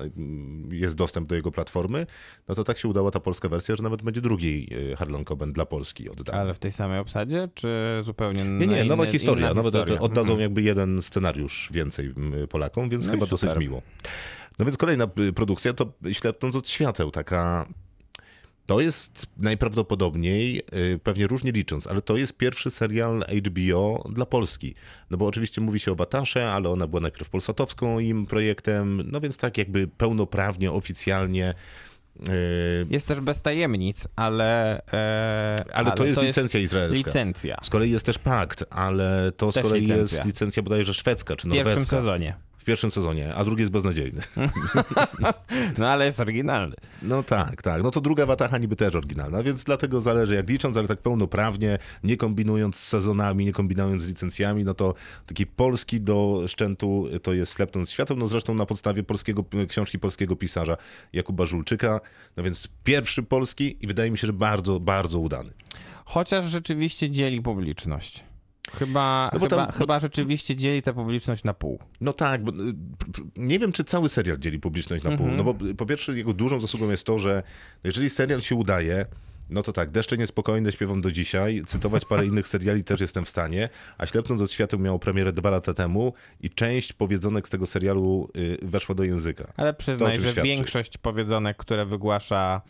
jest 0.71 0.97
dostęp 0.97 1.29
do 1.29 1.35
jego 1.35 1.53
platformy, 1.53 2.07
no 2.49 2.55
to 2.55 2.65
tak 2.65 2.79
się 2.79 2.89
udała 2.89 3.11
ta 3.11 3.21
polska 3.21 3.49
wersja, 3.49 3.77
że 3.77 3.83
nawet 3.83 4.03
będzie 4.03 4.21
drugi 4.21 4.69
e, 4.93 4.97
Harlan 4.97 5.25
Coben 5.25 5.53
dla 5.53 5.67
Polski 5.67 6.11
oddany. 6.11 6.39
Ale 6.39 6.55
w 6.55 6.59
tej 6.59 6.73
samej 6.73 6.99
obsadzie, 6.99 7.49
czy 7.55 7.69
zupełnie 8.03 8.45
Nie, 8.45 8.67
nie, 8.67 8.85
nowa 8.85 9.05
inny, 9.05 9.13
historia. 9.13 9.55
Nowe, 9.55 9.63
historia? 9.63 10.01
oddadzą 10.01 10.21
Mhm. 10.21 10.41
jakby 10.41 10.63
jeden 10.63 11.03
scenariusz 11.03 11.69
więcej 11.73 12.15
Polakom, 12.49 12.89
więc 12.89 13.07
No 13.07 13.13
chyba 13.13 13.27
dosyć 13.27 13.51
miło. 13.59 13.83
No 14.59 14.65
więc 14.65 14.77
kolejna 14.77 15.09
y, 15.29 15.33
produkcja 15.33 15.73
to 15.73 15.93
Ślepnąc 16.13 16.57
od 16.57 16.71
świateł, 16.71 17.11
taka... 17.11 17.67
To 18.69 18.81
jest 18.81 19.27
najprawdopodobniej, 19.37 20.63
y, 20.95 21.01
pewnie 21.03 21.27
różnie 21.27 21.53
licząc, 21.53 21.87
ale 21.87 22.03
to 22.03 22.17
jest 22.17 22.33
pierwszy 22.33 22.71
serial 22.71 23.25
HBO 23.47 24.05
dla 24.13 24.27
Polski. 24.27 24.75
No 25.11 25.17
bo 25.17 25.27
oczywiście 25.27 25.61
mówi 25.61 25.79
się 25.81 25.93
o 25.93 25.97
Batasze, 25.97 26.53
ale 26.53 26.69
ona 26.69 26.87
była 26.87 27.01
najpierw 27.01 27.31
polsatowską 27.31 27.99
im 27.99 28.27
projektem, 28.27 29.03
no 29.11 29.21
więc 29.21 29.37
tak 29.37 29.59
jakby 29.59 29.89
pełnoprawnie, 29.89 30.73
oficjalnie 30.73 31.55
y, 32.29 32.33
Jest 32.91 33.09
też 33.09 33.21
bez 33.21 33.43
tajemnic, 33.43 34.09
ale... 34.17 34.81
E, 34.93 35.65
ale, 35.73 35.93
to 35.93 36.07
jest 36.07 36.23
licencja 36.23 36.61
izraelska. 36.61 37.07
Licencja. 37.09 37.57
Z 37.63 37.71
kolei 37.71 37.91
jest 37.91 38.07
też 38.07 38.19
pakt, 38.19 38.65
ale 38.71 39.33
to 39.37 39.53
z 39.53 39.55
Też 39.55 39.63
kolei 39.63 39.81
licencja. 39.81 40.17
jest 40.19 40.27
licencja 40.27 40.63
bodajże 40.63 40.95
szwedzka 40.95 41.37
czy 41.37 41.49
W 41.49 41.53
pierwszym 41.53 41.75
norweska. 41.75 41.97
sezonie. 41.97 42.48
W 42.69 42.71
pierwszym 42.71 42.91
sezonie, 42.91 43.35
a 43.35 43.45
drugi 43.45 43.61
jest 43.61 43.73
beznadziejny. 43.73 44.23
No 45.79 45.89
ale 45.89 46.07
jest 46.07 46.21
oryginalny. 46.21 46.77
No 47.03 47.23
tak, 47.23 47.63
tak. 47.63 47.83
No 47.83 47.91
to 47.91 48.01
druga 48.01 48.27
Wataha 48.27 48.59
niby 48.59 48.77
też 48.77 48.95
oryginalna, 48.95 49.43
więc 49.43 49.65
dlatego 49.65 50.01
zależy 50.01 50.35
jak 50.35 50.51
licząc, 50.51 50.77
ale 50.77 50.89
tak 50.89 50.99
pełnoprawnie, 50.99 51.79
nie 52.05 52.17
kombinując 52.17 52.77
z 52.77 52.89
sezonami, 52.89 53.45
nie 53.45 53.53
kombinując 53.53 54.03
z 54.03 54.09
licencjami, 54.09 54.65
no 54.65 54.75
to 54.75 54.95
taki 55.27 55.47
polski 55.47 56.01
do 56.01 56.45
szczętu 56.49 57.07
to 57.23 57.33
jest 57.35 57.55
Ślepnąc 57.55 57.91
świateł, 57.91 58.17
no 58.17 58.27
zresztą 58.27 58.55
na 58.55 58.67
podstawie 58.67 59.03
polskiego, 59.03 59.45
książki 59.69 59.99
polskiego 59.99 60.37
pisarza 60.37 60.77
Jakuba 61.13 61.47
Żulczyka, 61.47 62.01
no 62.37 62.43
więc 62.43 62.69
pierwszy 62.85 63.23
polski 63.23 63.77
i 63.81 63.87
wydaje 63.87 64.11
mi 64.11 64.19
się, 64.19 64.27
że 64.27 64.33
bardzo, 64.33 64.81
bardzo 64.81 65.19
udany. 65.19 65.51
Chociaż 66.05 66.45
rzeczywiście 66.45 67.11
dzieli 67.11 67.43
publiczność. 67.43 68.28
Chyba, 68.75 69.31
No 69.35 69.41
chyba, 69.41 69.57
tam- 69.57 69.67
bo- 69.67 69.73
chyba 69.73 69.99
rzeczywiście 69.99 70.57
dzieli 70.57 70.83
tę 70.83 70.93
publiczność 70.95 71.45
na 71.45 71.55
pół. 71.55 71.79
No 72.01 72.13
tak, 72.13 72.43
bo 72.45 72.53
y, 72.53 72.55
nie 73.37 73.59
wiem, 73.59 73.73
czy 73.73 73.85
cały 73.85 74.09
serial 74.09 74.39
dzieli 74.39 74.59
publiczność 74.59 75.05
na 75.05 75.11
pół. 75.11 75.27
Mhm. 75.29 75.37
No 75.37 75.45
bo 75.55 75.67
y, 75.67 75.75
po 75.75 75.87
pierwsze, 75.87 76.13
jego 76.13 76.33
dużą 76.33 76.61
zasługą 76.61 76.91
jest 76.91 77.05
to, 77.05 77.19
że 77.19 77.43
jeżeli 77.85 78.11
serial 78.11 78.41
się 78.41 78.55
udaje, 78.55 79.07
no 79.51 79.63
to 79.63 79.73
tak, 79.73 79.91
Deszcze 79.91 80.19
Niespokojne 80.19 80.73
śpiewam 80.73 81.01
do 81.01 81.11
dzisiaj, 81.13 81.63
cytować 81.67 82.05
parę 82.05 82.27
innych 82.31 82.49
seriali 82.49 82.85
też 82.85 83.01
jestem 83.01 83.25
w 83.25 83.29
stanie, 83.29 83.69
a 83.99 84.07
Ślepnąc 84.07 84.43
od 84.43 84.53
świateł 84.53 84.79
miało 84.79 84.99
premierę 84.99 85.33
dwa 85.33 85.51
lata 85.51 85.75
temu 85.75 86.13
i 86.41 86.51
część 86.51 86.93
powiedzonek 86.93 87.47
z 87.47 87.51
tego 87.51 87.67
serialu 87.67 88.29
y, 88.37 88.59
weszła 88.63 88.95
do 88.95 89.05
języka. 89.05 89.53
Ale 89.57 89.75
przyznaj, 89.75 90.17
że 90.17 90.23
świadczy. 90.23 90.43
większość 90.43 90.99
powiedzonek, 90.99 91.57
które 91.57 91.87
wygłasza 91.87 92.61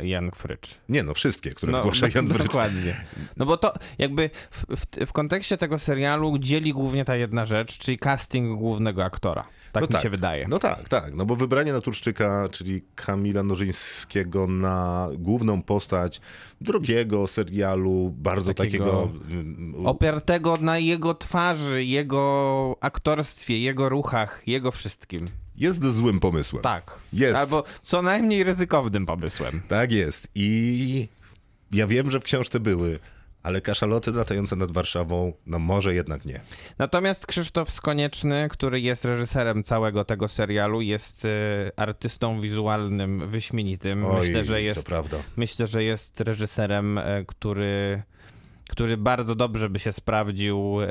Jan 0.00 0.30
Frycz. 0.30 0.78
Nie 0.88 1.02
no, 1.02 1.14
wszystkie, 1.14 1.50
które 1.50 1.72
wygłasza 1.72 2.06
Jan 2.14 2.28
Wrycz. 2.28 2.42
Dokładnie. 2.42 3.04
No 3.36 3.46
bo 3.46 3.56
to 3.56 3.72
jakby 3.98 4.30
w, 4.50 4.64
w, 4.76 5.06
w 5.06 5.12
kontekście 5.12 5.56
tego 5.56 5.78
serialu 5.78 6.38
dzieli 6.38 6.72
głównie 6.72 7.04
ta 7.04 7.16
jedna 7.16 7.46
rzecz, 7.46 7.78
czyli 7.78 7.98
casting 7.98 8.58
głównego 8.58 9.04
aktora. 9.04 9.44
Tak 9.72 9.90
No 9.90 9.96
mi 9.96 10.02
się 10.02 10.10
wydaje. 10.10 10.48
No 10.48 10.58
tak, 10.58 10.88
tak. 10.88 11.14
No 11.14 11.26
bo 11.26 11.36
wybranie 11.36 11.72
Naturszczyka, 11.72 12.48
czyli 12.52 12.82
Kamila 12.94 13.42
Nożyńskiego 13.42 14.46
na 14.46 15.08
główną 15.18 15.62
postać 15.62 16.20
drugiego 16.60 17.26
serialu, 17.26 18.14
bardzo 18.16 18.54
Takiego 18.54 18.84
takiego... 18.84 19.10
mm, 19.30 19.86
Opartego 19.86 20.56
na 20.56 20.78
jego 20.78 21.14
twarzy, 21.14 21.84
jego 21.84 22.76
aktorstwie, 22.80 23.58
jego 23.58 23.88
ruchach, 23.88 24.42
jego 24.46 24.70
wszystkim. 24.70 25.28
Jest 25.56 25.84
złym 25.84 26.20
pomysłem. 26.20 26.62
Tak. 26.62 26.98
Jest. 27.12 27.36
Albo 27.36 27.64
co 27.82 28.02
najmniej 28.02 28.44
ryzykownym 28.44 29.06
pomysłem. 29.06 29.62
Tak 29.68 29.92
jest. 29.92 30.28
I 30.34 31.08
ja 31.72 31.86
wiem, 31.86 32.10
że 32.10 32.20
w 32.20 32.22
książce 32.22 32.60
były, 32.60 32.98
ale 33.42 33.60
kaszaloty 33.60 34.12
latające 34.12 34.56
nad 34.56 34.72
Warszawą, 34.72 35.32
no 35.46 35.58
może 35.58 35.94
jednak 35.94 36.24
nie. 36.24 36.40
Natomiast 36.78 37.26
Krzysztof 37.26 37.70
Skonieczny, 37.70 38.48
który 38.50 38.80
jest 38.80 39.04
reżyserem 39.04 39.62
całego 39.62 40.04
tego 40.04 40.28
serialu, 40.28 40.80
jest 40.80 41.24
y, 41.24 41.28
artystą 41.76 42.40
wizualnym 42.40 43.28
wyśmienitym. 43.28 44.06
Oj, 44.06 44.18
myślę, 44.20 44.44
że 44.44 44.52
to 44.52 44.58
jest 44.58 44.86
prawda. 44.86 45.16
Myślę, 45.36 45.66
że 45.66 45.84
jest 45.84 46.20
reżyserem, 46.20 46.98
e, 46.98 47.24
który, 47.26 48.02
który 48.72 48.96
bardzo 48.96 49.34
dobrze 49.34 49.70
by 49.70 49.78
się 49.78 49.92
sprawdził 49.92 50.78
e, 50.82 50.86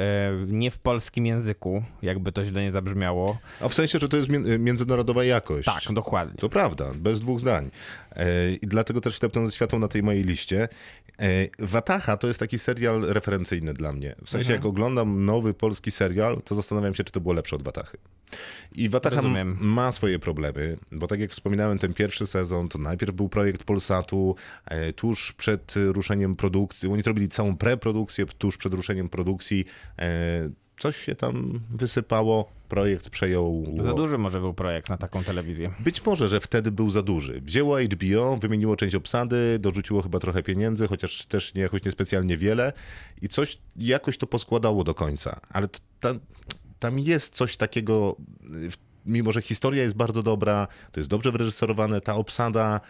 nie 0.47 0.71
w 0.71 0.79
polskim 0.79 1.25
języku, 1.25 1.83
jakby 2.01 2.31
to 2.31 2.45
źle 2.45 2.63
nie 2.63 2.71
zabrzmiało. 2.71 3.37
A 3.61 3.69
w 3.69 3.73
sensie, 3.73 3.99
że 3.99 4.09
to 4.09 4.17
jest 4.17 4.29
mi- 4.29 4.59
międzynarodowa 4.59 5.23
jakość. 5.23 5.65
Tak, 5.65 5.93
dokładnie. 5.93 6.37
To 6.37 6.49
prawda, 6.49 6.91
bez 6.95 7.19
dwóch 7.19 7.39
zdań. 7.39 7.69
E, 8.15 8.51
I 8.53 8.67
dlatego 8.67 9.01
też 9.01 9.19
ślepnąc 9.19 9.55
światło 9.55 9.79
na 9.79 9.87
tej 9.87 10.03
mojej 10.03 10.23
liście. 10.23 10.67
E, 11.19 11.25
Wataha 11.59 12.17
to 12.17 12.27
jest 12.27 12.39
taki 12.39 12.59
serial 12.59 13.01
referencyjny 13.01 13.73
dla 13.73 13.93
mnie. 13.93 14.15
W 14.25 14.29
sensie, 14.29 14.37
Mhm. 14.53 14.55
jak 14.55 14.65
oglądam 14.65 15.25
nowy 15.25 15.53
polski 15.53 15.91
serial, 15.91 16.41
to 16.45 16.55
zastanawiam 16.55 16.95
się, 16.95 17.03
czy 17.03 17.11
to 17.11 17.19
było 17.21 17.33
lepsze 17.33 17.55
od 17.55 17.63
Watachy. 17.63 17.97
I 18.75 18.89
Wataha 18.89 19.21
ma 19.59 19.91
swoje 19.91 20.19
problemy, 20.19 20.77
bo 20.91 21.07
tak 21.07 21.19
jak 21.19 21.31
wspominałem, 21.31 21.79
ten 21.79 21.93
pierwszy 21.93 22.27
sezon 22.27 22.69
to 22.69 22.79
najpierw 22.79 23.15
był 23.15 23.29
projekt 23.29 23.63
Polsatu, 23.63 24.35
e, 24.65 24.93
tuż 24.93 25.33
przed 25.33 25.73
ruszeniem 25.75 26.35
produkcji, 26.35 26.89
oni 26.89 27.03
zrobili 27.03 27.29
całą 27.29 27.57
preprodukcję, 27.57 28.25
tuż 28.25 28.57
przed 28.57 28.73
ruszeniem 28.73 29.09
produkcji, 29.09 29.65
e, 29.99 30.49
coś 30.79 30.97
się 30.97 31.15
tam 31.15 31.59
wysypało, 31.69 32.51
projekt 32.69 33.09
przejął... 33.09 33.65
Za 33.79 33.93
duży 33.93 34.17
może 34.17 34.39
był 34.39 34.53
projekt 34.53 34.89
na 34.89 34.97
taką 34.97 35.23
telewizję. 35.23 35.71
Być 35.79 36.05
może, 36.05 36.29
że 36.29 36.39
wtedy 36.39 36.71
był 36.71 36.89
za 36.89 37.01
duży. 37.01 37.41
Wzięło 37.41 37.79
HBO, 37.79 38.37
wymieniło 38.37 38.75
część 38.75 38.95
obsady, 38.95 39.59
dorzuciło 39.59 40.01
chyba 40.01 40.19
trochę 40.19 40.43
pieniędzy, 40.43 40.87
chociaż 40.87 41.25
też 41.25 41.53
nie, 41.53 41.61
jakoś 41.61 41.83
niespecjalnie 41.83 42.37
wiele 42.37 42.73
i 43.21 43.27
coś 43.27 43.57
jakoś 43.75 44.17
to 44.17 44.27
poskładało 44.27 44.83
do 44.83 44.93
końca. 44.93 45.39
Ale 45.49 45.67
to, 45.99 46.15
tam, 46.81 46.99
jest 46.99 47.35
coś 47.35 47.57
takiego, 47.57 48.15
mimo 49.05 49.31
że 49.31 49.41
historia 49.41 49.83
jest 49.83 49.95
bardzo 49.95 50.23
dobra, 50.23 50.67
to 50.91 50.99
jest 50.99 51.09
dobrze 51.09 51.31
wyreżyserowane, 51.31 52.01
ta 52.01 52.15
obsada 52.15 52.81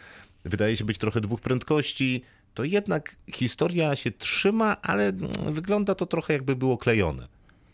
wydaje 0.46 0.78
się 0.78 0.86
być 0.86 0.98
trochę 0.98 1.22
dwóch 1.22 1.42
prędkości, 1.42 2.22
to 2.54 2.64
jednak 2.64 3.16
historia 3.32 3.96
się 3.96 4.12
trzyma, 4.12 4.82
ale 4.82 5.12
wygląda 5.52 5.96
to 5.96 6.06
trochę 6.06 6.34
jakby 6.34 6.56
było 6.56 6.78
klejone. 6.78 7.28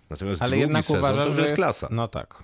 Natomiast 0.10 0.42
Ale 0.42 0.58
jednak 0.58 0.86
sezon 0.86 1.00
uważasz, 1.00 1.28
to 1.28 1.34
że 1.34 1.42
jest 1.42 1.54
klasa. 1.54 1.88
No 1.92 2.08
tak. 2.08 2.44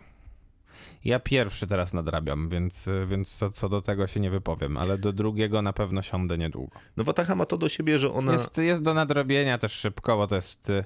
Ja 1.05 1.19
pierwszy 1.19 1.67
teraz 1.67 1.93
nadrabiam, 1.93 2.49
więc, 2.49 2.89
więc 3.05 3.35
co, 3.35 3.49
co 3.49 3.69
do 3.69 3.81
tego 3.81 4.07
się 4.07 4.19
nie 4.19 4.29
wypowiem, 4.29 4.77
ale 4.77 4.97
do 4.97 5.13
drugiego 5.13 5.61
na 5.61 5.73
pewno 5.73 6.01
siądę 6.01 6.37
niedługo. 6.37 6.79
No 6.97 7.03
Wataha 7.03 7.35
ma 7.35 7.45
to 7.45 7.57
do 7.57 7.69
siebie, 7.69 7.99
że 7.99 8.11
ona... 8.11 8.33
Jest, 8.33 8.57
jest 8.57 8.81
do 8.83 8.93
nadrobienia 8.93 9.57
też 9.57 9.71
szybko, 9.71 10.17
bo 10.17 10.27
to 10.27 10.35
jest, 10.35 10.69
y, 10.69 10.83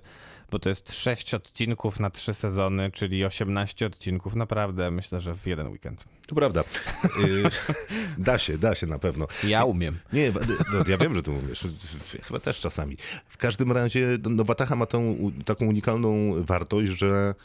bo 0.52 0.60
to 0.60 0.70
jest 0.70 0.94
6 0.94 1.34
odcinków 1.34 2.00
na 2.00 2.10
3 2.10 2.34
sezony, 2.34 2.92
czyli 2.92 3.26
18 3.26 3.86
odcinków. 3.86 4.36
Naprawdę 4.36 4.92
myślę, 4.92 5.22
że 5.22 5.36
w 5.36 5.48
jeden 5.48 5.68
weekend. 5.68 6.04
To 6.28 6.36
prawda. 6.36 6.62
Y, 6.62 7.44
da 8.18 8.38
się, 8.38 8.58
da 8.58 8.76
się 8.76 8.88
na 8.88 9.00
pewno. 9.00 9.28
Ja 9.44 9.64
umiem. 9.64 10.00
Nie, 10.14 10.32
no, 10.74 10.84
ja 10.88 10.98
wiem, 10.98 11.14
że 11.14 11.24
ty 11.24 11.32
umiesz. 11.32 11.68
Chyba 12.24 12.40
też 12.40 12.60
czasami. 12.60 12.98
W 13.30 13.38
każdym 13.38 13.72
razie, 13.72 14.18
no 14.30 14.44
Wataha 14.44 14.76
ma 14.76 14.86
tą 14.86 15.32
taką 15.46 15.66
unikalną 15.66 16.34
wartość, 16.44 16.92
że 16.92 17.36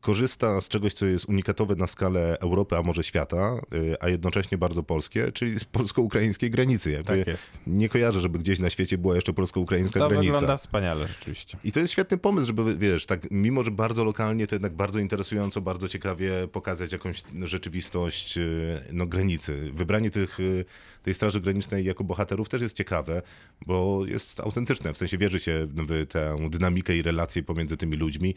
korzysta 0.00 0.60
z 0.60 0.68
czegoś, 0.68 0.94
co 0.94 1.06
jest 1.06 1.24
unikatowe 1.28 1.76
na 1.76 1.86
skalę 1.86 2.36
Europy, 2.40 2.76
a 2.76 2.82
może 2.82 3.04
świata, 3.04 3.60
y, 3.74 3.96
a 4.00 4.08
jednocześnie 4.08 4.58
bardzo 4.58 4.82
polskie, 4.82 5.32
czyli 5.32 5.58
z 5.58 5.64
polsko-ukraińskiej 5.64 6.50
granicy. 6.50 6.90
Jakby 6.90 7.06
Tak 7.18 7.26
jest. 7.26 7.60
Nie 7.66 7.88
kojarzę, 7.88 8.20
żeby 8.20 8.38
gdzieś 8.38 8.58
na 8.58 8.70
świecie 8.70 8.98
była 8.98 9.14
jeszcze 9.14 9.32
polsko-ukraińska 9.32 10.00
To 10.00 10.08
granica. 10.08 10.32
wygląda 10.32 10.56
wspaniale 10.56 11.08
rzeczywiście. 11.08 11.58
I 11.64 11.72
to 11.72 11.80
jest 11.80 11.92
świetny 11.92 12.18
pomysł, 12.18 12.46
żeby, 12.46 12.76
wiesz, 12.76 13.06
tak, 13.06 13.30
mimo 13.30 13.64
że 13.64 13.70
bardzo 13.70 14.04
lokalnie, 14.04 14.46
to 14.46 14.54
jednak 14.54 14.72
bardzo 14.72 14.98
interesująco, 14.98 15.60
bardzo 15.60 15.88
ciekawie 15.88 16.48
pokazać 16.52 16.92
jakąś 16.92 17.22
rzeczywistość 17.44 18.38
y, 18.38 18.80
no, 18.92 19.06
granicy. 19.06 19.70
Wybranie 19.74 20.10
tych, 20.10 20.40
y, 20.40 20.64
tej 21.02 21.14
Straży 21.14 21.40
Granicznej 21.40 21.84
jako 21.84 22.04
bohaterów 22.04 22.48
też 22.48 22.62
jest 22.62 22.76
ciekawe, 22.76 23.22
bo 23.66 24.06
jest 24.06 24.40
autentyczne, 24.40 24.92
w 24.94 24.98
sensie 24.98 25.18
wierzy 25.18 25.40
się 25.40 25.66
w 25.70 26.06
tę 26.06 26.36
dynamikę 26.50 26.96
i 26.96 27.02
relacje 27.02 27.42
pomiędzy 27.42 27.76
tymi 27.76 27.96
ludźmi 27.96 28.34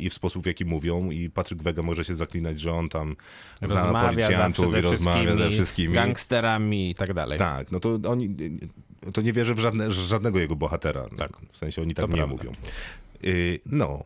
i 0.00 0.10
w 0.10 0.14
sposób, 0.14 0.42
w 0.42 0.46
jaki 0.46 0.64
mówią 0.64 1.10
i 1.10 1.30
Patryk 1.30 1.62
Wega 1.62 1.82
może 1.82 2.04
się 2.04 2.14
zaklinać, 2.14 2.60
że 2.60 2.72
on 2.72 2.88
tam 2.88 3.16
Rozmawia 3.60 4.08
policjantów 4.08 4.74
i 4.76 4.80
rozmawia 4.80 5.22
ze 5.22 5.36
wszystkimi, 5.36 5.56
wszystkimi. 5.56 5.94
gangsterami 5.94 6.90
i 6.90 6.94
tak 6.94 7.14
dalej. 7.14 7.38
Tak, 7.38 7.72
no 7.72 7.80
to 7.80 7.98
oni, 8.08 8.36
to 9.12 9.22
nie 9.22 9.32
wierzę 9.32 9.54
w 9.54 9.58
żadne, 9.58 9.92
żadnego 9.92 10.38
jego 10.38 10.56
bohatera. 10.56 11.08
Tak. 11.18 11.32
W 11.52 11.56
sensie 11.56 11.82
oni 11.82 11.94
tak 11.94 12.04
To 12.04 12.10
nie 12.10 12.16
prawda. 12.16 12.36
mówią. 12.36 12.52
Y, 13.24 13.60
no. 13.66 14.04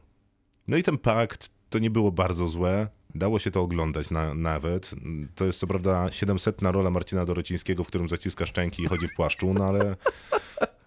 No 0.68 0.76
i 0.76 0.82
ten 0.82 0.98
pakt 0.98 1.50
to 1.70 1.78
nie 1.78 1.90
było 1.90 2.12
bardzo 2.12 2.48
złe. 2.48 2.88
Dało 3.16 3.38
się 3.38 3.50
to 3.50 3.60
oglądać 3.60 4.10
na, 4.10 4.34
nawet. 4.34 4.90
To 5.34 5.44
jest 5.44 5.58
co 5.58 5.66
prawda 5.66 6.12
700 6.12 6.62
na 6.62 6.72
rola 6.72 6.90
Marcina 6.90 7.24
Dorocińskiego, 7.24 7.84
w 7.84 7.86
którym 7.86 8.08
zaciska 8.08 8.46
szczęki 8.46 8.82
i 8.82 8.86
chodzi 8.86 9.08
w 9.08 9.14
płaszczu, 9.16 9.54
no 9.54 9.64
ale, 9.64 9.96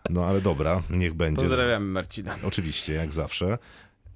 no 0.09 0.25
ale 0.25 0.41
dobra, 0.41 0.83
niech 0.89 1.13
będzie. 1.13 1.41
Pozdrawiamy 1.41 1.85
Marcina. 1.85 2.35
Oczywiście, 2.43 2.93
jak 2.93 3.13
zawsze. 3.13 3.57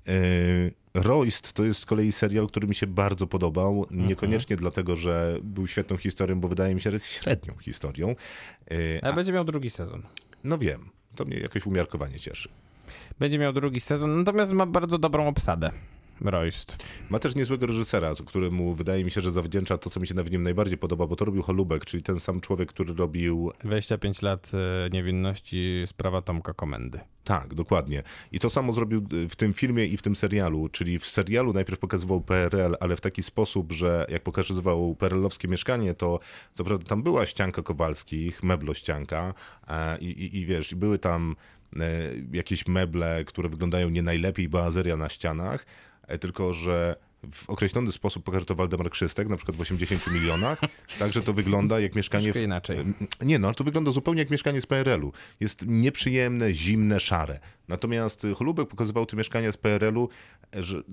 Yy, 0.08 0.74
Royst 0.94 1.54
to 1.54 1.66
jest 1.66 1.80
z 1.80 1.86
kolei 1.86 2.12
serial, 2.12 2.48
który 2.48 2.68
mi 2.68 2.76
się 2.76 2.88
bardzo 2.88 3.28
podobał. 3.28 3.86
Niekoniecznie 3.92 4.56
dlatego, 4.56 4.96
że 4.96 5.38
był 5.44 5.68
świetną 5.68 5.98
historią, 5.98 6.40
bo 6.40 6.48
wydaje 6.48 6.76
mi 6.76 6.82
się, 6.82 6.92
że 6.92 6.96
jest 6.96 7.08
średnią 7.08 7.54
historią. 7.58 8.16
Yy, 8.70 9.00
Ale 9.02 9.14
będzie 9.14 9.34
miał 9.34 9.46
drugi 9.46 9.70
sezon. 9.70 10.04
no 10.44 10.58
wiem, 10.58 10.90
to 11.16 11.26
mnie 11.26 11.38
jakoś 11.38 11.66
umiarkowanie 11.66 12.20
cieszy. 12.20 12.50
Będzie 13.20 13.40
miał 13.40 13.54
drugi 13.54 13.80
sezon, 13.80 14.18
natomiast 14.18 14.52
ma 14.52 14.66
bardzo 14.66 14.98
dobrą 14.98 15.28
obsadę. 15.28 15.72
Royst. 16.22 16.78
Ma 17.10 17.20
też 17.20 17.36
niezłego 17.36 17.68
reżysera, 17.68 18.14
któremu 18.26 18.76
wydaje 18.76 19.04
mi 19.04 19.12
się, 19.12 19.22
że 19.22 19.32
zawdzięcza 19.32 19.78
to, 19.78 19.90
co 19.90 20.00
mi 20.00 20.08
się 20.08 20.14
na 20.14 20.24
w 20.24 20.32
nim 20.32 20.44
najbardziej 20.44 20.78
podoba, 20.78 21.08
bo 21.08 21.16
to 21.16 21.26
robił 21.26 21.42
Holubek, 21.42 21.86
czyli 21.86 22.04
ten 22.04 22.20
sam 22.20 22.42
człowiek, 22.42 22.70
który 22.70 22.94
robił 22.94 23.52
25 23.64 24.22
lat 24.22 24.52
e, 24.86 24.90
niewinności, 24.90 25.84
sprawa 25.86 26.22
Tomka 26.22 26.54
Komendy. 26.54 27.00
Tak, 27.24 27.54
dokładnie. 27.54 28.04
I 28.32 28.40
to 28.40 28.50
samo 28.50 28.74
zrobił 28.74 29.08
y, 29.14 29.30
w 29.30 29.36
tym 29.36 29.54
filmie 29.54 29.86
i 29.86 29.98
w 29.98 30.02
tym 30.02 30.16
serialu. 30.16 30.70
Czyli 30.70 31.00
w 31.00 31.06
serialu 31.06 31.54
najpierw 31.54 31.80
pokazywał 31.80 32.22
PRL, 32.22 32.76
ale 32.80 32.96
w 32.96 33.02
taki 33.02 33.24
sposób, 33.24 33.72
że 33.72 34.06
jak 34.10 34.24
pokazywał 34.24 34.96
PRL-owskie 34.96 35.48
mieszkanie, 35.48 35.94
to 35.94 36.20
co 36.54 36.64
prawda 36.64 36.86
tam 36.86 37.04
była 37.04 37.26
ścianka 37.26 37.62
Kowalskich, 37.62 38.44
meblościanka 38.44 39.34
e, 39.68 39.98
i, 39.98 40.06
i, 40.06 40.38
i 40.38 40.46
wiesz, 40.46 40.76
były 40.76 41.00
tam 41.00 41.36
e, 41.80 42.12
jakieś 42.34 42.68
meble, 42.68 43.24
które 43.26 43.50
wyglądają 43.50 43.90
nie 43.90 44.02
najlepiej, 44.02 44.50
bazeria 44.50 44.98
na 44.98 45.10
ścianach, 45.10 45.66
e, 45.66 45.93
tylko 46.20 46.54
że 46.54 46.96
w 47.32 47.50
określony 47.50 47.92
sposób 47.92 48.24
pokaże 48.24 48.46
to 48.46 48.56
Waldemar 48.56 48.90
Krzystek, 48.90 49.28
na 49.28 49.38
przykład 49.38 49.58
w 49.58 49.62
80 49.62 50.08
milionach, 50.08 50.62
także 51.00 51.22
to 51.22 51.34
wygląda 51.34 51.80
jak 51.80 51.96
mieszkanie... 51.96 52.34
W, 52.34 52.36
inaczej. 52.36 52.78
nie 53.22 53.40
no, 53.40 53.48
ale 53.48 53.56
to 53.56 53.64
wygląda 53.64 53.92
zupełnie 53.92 54.22
jak 54.22 54.30
mieszkanie 54.30 54.62
z 54.62 54.66
PRL-u. 54.66 55.12
Jest 55.40 55.66
nieprzyjemne, 55.68 56.54
zimne, 56.54 57.00
szare. 57.00 57.40
Natomiast 57.68 58.26
y, 58.26 58.34
Holubek 58.34 58.68
pokazywał 58.68 59.06
te 59.06 59.18
mieszkania 59.18 59.52
z 59.52 59.58
PRL-u, 59.58 60.10
że 60.54 60.84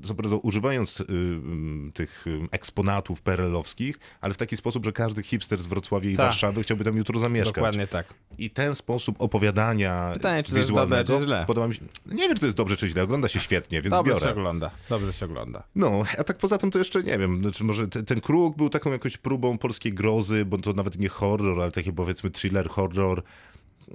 używając 0.43 1.01
y, 1.01 1.05
y, 1.05 1.93
tych 1.95 2.27
y, 2.27 2.41
eksponatów 2.51 3.23
PRL-owskich, 3.23 3.99
ale 4.21 4.35
w 4.35 4.37
taki 4.37 4.57
sposób, 4.57 4.85
że 4.85 4.93
każdy 4.93 5.23
hipster 5.23 5.59
z 5.59 5.66
Wrocławia 5.66 6.11
i 6.11 6.16
Tak. 6.16 6.27
Warszawy 6.27 6.62
chciałby 6.62 6.85
tam 6.85 6.97
jutro 6.97 7.21
zamieszkać. 7.21 7.55
Dokładnie 7.55 7.87
tak. 7.87 8.14
I 8.39 8.51
ten 8.51 8.75
sposób 8.75 9.16
opowiadania 9.18 10.11
Pytanie, 10.14 10.43
czy 10.43 10.53
to 10.53 10.59
jest 10.59 10.73
dobre, 10.73 11.05
czy 11.05 11.21
źle? 11.25 11.45
podoba 11.47 11.68
mi 11.68 11.75
się. 11.75 11.81
Nie 12.07 12.23
wiem, 12.29 12.35
czy 12.35 12.41
to 12.41 12.47
jest 12.47 12.57
dobrze, 12.57 12.77
czy 12.77 12.89
źle. 12.89 13.03
Ogląda 13.03 13.29
się 13.29 13.41
świetnie, 13.41 13.83
więc 13.83 13.91
Dobrze 13.91 14.14
się 14.14 14.21
biorę. 14.21 14.33
ogląda. 14.33 14.71
Dobrze 14.89 15.12
się 15.12 15.27
ogląda. 15.27 15.62
No, 15.75 16.03
a 16.18 16.25
tak 16.25 16.39
poza 16.39 16.59
tym 16.59 16.71
to 16.71 16.79
jeszcze 16.79 17.03
nie 17.03 17.18
wiem, 17.18 17.41
znaczy 17.41 17.64
może 17.64 17.89
te, 17.89 18.03
ten 18.03 18.21
kruk 18.21 18.57
był 18.57 18.71
taką 18.71 18.93
jakąś 18.93 19.16
próbą 19.16 19.59
polskiej 19.59 19.93
grozy, 19.93 20.45
bo 20.45 20.59
to 20.59 20.73
nawet 20.73 20.99
nie 20.99 21.09
horror, 21.09 21.61
ale 21.61 21.73
taki 21.73 21.93
powiedzmy 21.93 22.31
thriller, 22.31 22.68
horror. 22.68 23.23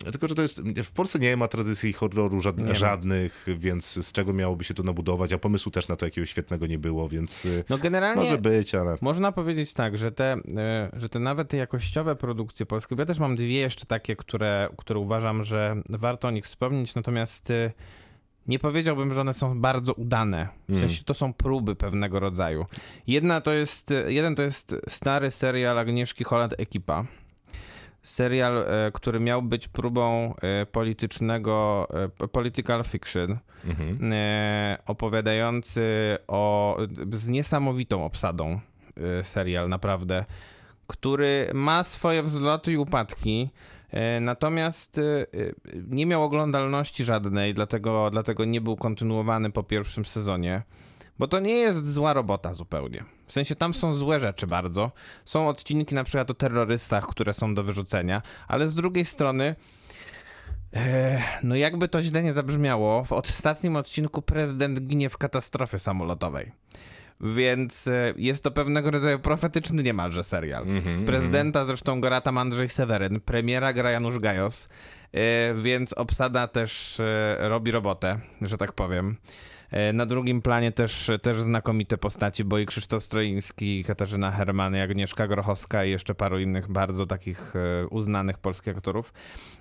Tylko, 0.03 0.27
że 0.27 0.35
to 0.35 0.41
jest. 0.41 0.61
W 0.83 0.91
Polsce 0.91 1.19
nie 1.19 1.37
ma 1.37 1.47
tradycji 1.47 1.93
horroru 1.93 2.41
żad, 2.41 2.57
Nie 2.57 2.63
ma. 2.63 2.73
żadnych, 2.73 3.45
więc 3.57 4.05
z 4.07 4.11
czego 4.11 4.33
miałoby 4.33 4.63
się 4.63 4.73
to 4.73 4.83
nabudować, 4.83 5.33
a 5.33 5.37
pomysłu 5.37 5.71
też 5.71 5.87
na 5.87 5.95
to 5.95 6.05
jakiegoś 6.05 6.29
świetnego 6.29 6.67
nie 6.67 6.77
było, 6.79 7.09
więc 7.09 7.45
y, 7.45 7.63
No 7.69 7.77
generalnie 7.77 8.23
może 8.23 8.37
być, 8.37 8.75
ale. 8.75 8.97
można 9.01 9.31
powiedzieć 9.31 9.73
tak, 9.73 9.97
że 9.97 10.11
te, 10.11 10.37
e, 10.57 10.89
że 10.93 11.09
te 11.09 11.19
nawet 11.19 11.53
jakościowe 11.53 12.15
produkcje 12.15 12.65
polskie, 12.65 12.95
bo 12.95 13.01
ja 13.01 13.05
też 13.05 13.19
mam 13.19 13.35
dwie 13.35 13.59
jeszcze 13.59 13.85
takie, 13.85 14.15
które, 14.15 14.69
które 14.77 14.99
uważam, 14.99 15.43
że 15.43 15.81
warto 15.89 16.27
o 16.27 16.31
nich 16.31 16.45
wspomnieć, 16.45 16.95
natomiast 16.95 17.51
e, 17.51 17.71
nie 18.47 18.59
powiedziałbym, 18.59 19.13
że 19.13 19.21
one 19.21 19.33
są 19.33 19.61
bardzo 19.61 19.93
udane. 19.93 20.47
W 20.69 20.79
sensie 20.79 21.03
to 21.03 21.13
są 21.13 21.33
próby 21.33 21.75
pewnego 21.75 22.19
rodzaju. 22.19 22.65
Jedna 23.07 23.41
to 23.41 23.53
jest, 23.53 23.93
jeden 24.07 24.35
to 24.35 24.41
jest 24.41 24.75
stary 24.87 25.31
serial 25.31 25.79
Agnieszki 25.79 26.23
Holland 26.23 26.53
Ekipa. 26.57 27.05
Serial, 28.05 28.57
e, 28.57 28.91
który 28.93 29.19
miał 29.19 29.41
być 29.41 29.67
próbą 29.67 30.33
e, 30.41 30.65
politycznego, 30.65 31.87
e, 32.19 32.27
political 32.27 32.83
fiction, 32.83 33.37
Mhm. 33.65 34.13
opowiadający 34.85 36.17
o, 36.27 36.77
z 37.13 37.29
niesamowitą 37.29 38.05
obsadą 38.05 38.59
serial, 39.23 39.69
naprawdę, 39.69 40.25
który 40.87 41.49
ma 41.53 41.83
swoje 41.83 42.23
wzloty 42.23 42.71
i 42.73 42.77
upadki, 42.77 43.49
natomiast 44.21 45.01
nie 45.87 46.05
miał 46.05 46.23
oglądalności 46.23 47.03
żadnej, 47.03 47.53
dlatego, 47.53 48.09
dlatego 48.11 48.45
nie 48.45 48.61
był 48.61 48.75
kontynuowany 48.75 49.51
po 49.51 49.63
pierwszym 49.63 50.05
sezonie. 50.05 50.61
Bo 51.19 51.27
to 51.27 51.39
nie 51.39 51.53
jest 51.53 51.93
zła 51.93 52.13
robota 52.13 52.53
zupełnie. 52.53 53.03
W 53.27 53.33
sensie 53.33 53.55
tam 53.55 53.73
są 53.73 53.93
złe 53.93 54.19
rzeczy 54.19 54.47
bardzo. 54.47 54.91
Są 55.25 55.47
odcinki 55.47 55.95
na 55.95 56.03
przykład 56.03 56.31
o 56.31 56.33
terrorystach, 56.33 57.07
które 57.07 57.33
są 57.33 57.55
do 57.55 57.63
wyrzucenia, 57.63 58.21
ale 58.47 58.69
z 58.69 58.75
drugiej 58.75 59.05
strony 59.05 59.55
e, 60.73 61.21
no 61.43 61.55
jakby 61.55 61.87
to 61.87 62.01
źle 62.01 62.23
nie 62.23 62.33
zabrzmiało, 62.33 63.03
w 63.03 63.11
ostatnim 63.13 63.75
odcinku 63.75 64.21
prezydent 64.21 64.81
ginie 64.81 65.09
w 65.09 65.17
katastrofie 65.17 65.79
samolotowej. 65.79 66.51
Więc 67.21 67.87
e, 67.87 68.13
jest 68.17 68.43
to 68.43 68.51
pewnego 68.51 68.91
rodzaju 68.91 69.19
profetyczny 69.19 69.83
niemalże 69.83 70.23
serial. 70.23 70.65
Prezydenta 71.05 71.65
zresztą 71.65 72.01
gra 72.01 72.21
tam 72.21 72.37
Andrzej 72.37 72.69
Seweryn, 72.69 73.19
premiera 73.19 73.73
gra 73.73 73.91
Janusz 73.91 74.19
Gajos, 74.19 74.67
e, 75.11 75.53
więc 75.53 75.93
obsada 75.93 76.47
też 76.47 77.01
robi 77.39 77.71
robotę, 77.71 78.19
że 78.41 78.57
tak 78.57 78.73
powiem. 78.73 79.17
E, 79.75 79.93
Na 79.93 80.05
drugim 80.05 80.41
planie 80.41 80.71
też, 80.71 81.11
też 81.21 81.41
znakomite 81.41 81.97
postaci, 81.97 82.43
bo 82.43 82.57
i 82.59 82.65
Krzysztof 82.65 83.03
Stroiński, 83.03 83.79
i 83.79 83.83
Katarzyna 83.83 84.31
Herman, 84.31 84.75
i 84.75 84.79
Agnieszka 84.79 85.27
Grochowska 85.27 85.85
i 85.85 85.91
jeszcze 85.91 86.15
paru 86.15 86.39
innych 86.39 86.71
bardzo 86.71 87.05
takich 87.05 87.53
e, 87.55 87.87
uznanych 87.87 88.37
polskich 88.37 88.77
aktorów. 88.77 89.13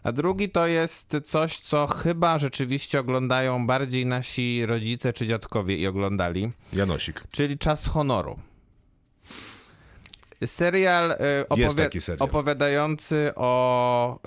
A 0.03 0.13
drugi 0.13 0.49
to 0.51 0.67
jest 0.67 1.17
coś, 1.25 1.59
co 1.59 1.87
chyba 1.87 2.39
rzeczywiście 2.39 3.01
oglądają 3.01 3.67
bardziej 3.67 4.07
nasi 4.07 4.67
rodzice 4.67 5.13
czy 5.13 5.27
dziadkowie 5.27 5.77
i 5.77 5.87
oglądali, 5.87 6.51
Janosik. 6.73 7.23
czyli 7.31 7.59
Czas 7.59 7.87
Honoru. 7.89 8.39
Serial, 10.47 11.11
e, 11.13 11.17
opowi- 11.49 12.01
serial. 12.01 12.29
opowiadający 12.29 13.33
o, 13.37 14.19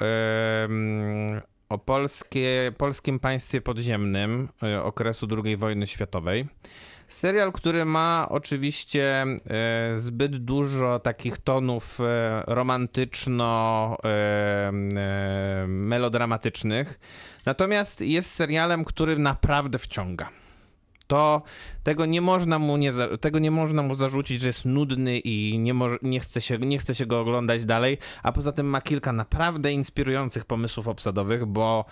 o 1.69 1.77
polskie, 1.77 2.71
polskim 2.77 3.19
państwie 3.19 3.61
podziemnym 3.61 4.49
e, 4.63 4.83
okresu 4.83 5.27
II 5.43 5.57
wojny 5.57 5.87
światowej. 5.87 6.47
Serial, 7.07 7.51
który 7.51 7.85
ma 7.85 8.27
oczywiście 8.29 9.21
e, 9.21 9.97
zbyt 9.97 10.37
dużo 10.37 10.99
takich 10.99 11.37
tonów 11.37 11.99
e, 12.01 12.43
romantyczno 12.47 13.97
e, 14.03 14.07
e, 14.07 14.71
melodramatycznych. 15.67 16.99
Natomiast 17.45 18.01
jest 18.01 18.31
serialem, 18.31 18.85
który 18.85 19.17
naprawdę 19.17 19.79
wciąga. 19.79 20.29
To 21.07 21.41
tego 21.83 22.05
nie 22.05 22.21
można 22.21 22.59
mu, 22.59 22.77
nie, 22.77 22.91
tego 23.21 23.39
nie 23.39 23.51
można 23.51 23.83
mu 23.83 23.95
zarzucić, 23.95 24.41
że 24.41 24.47
jest 24.47 24.65
nudny 24.65 25.19
i 25.19 25.59
nie, 25.59 25.73
nie, 26.01 26.19
chce 26.19 26.41
się, 26.41 26.57
nie 26.57 26.77
chce 26.77 26.95
się 26.95 27.05
go 27.05 27.19
oglądać 27.19 27.65
dalej, 27.65 27.97
a 28.23 28.31
poza 28.31 28.51
tym 28.51 28.65
ma 28.67 28.81
kilka 28.81 29.13
naprawdę 29.13 29.71
inspirujących 29.71 30.45
pomysłów 30.45 30.87
obsadowych, 30.87 31.45
bo 31.45 31.85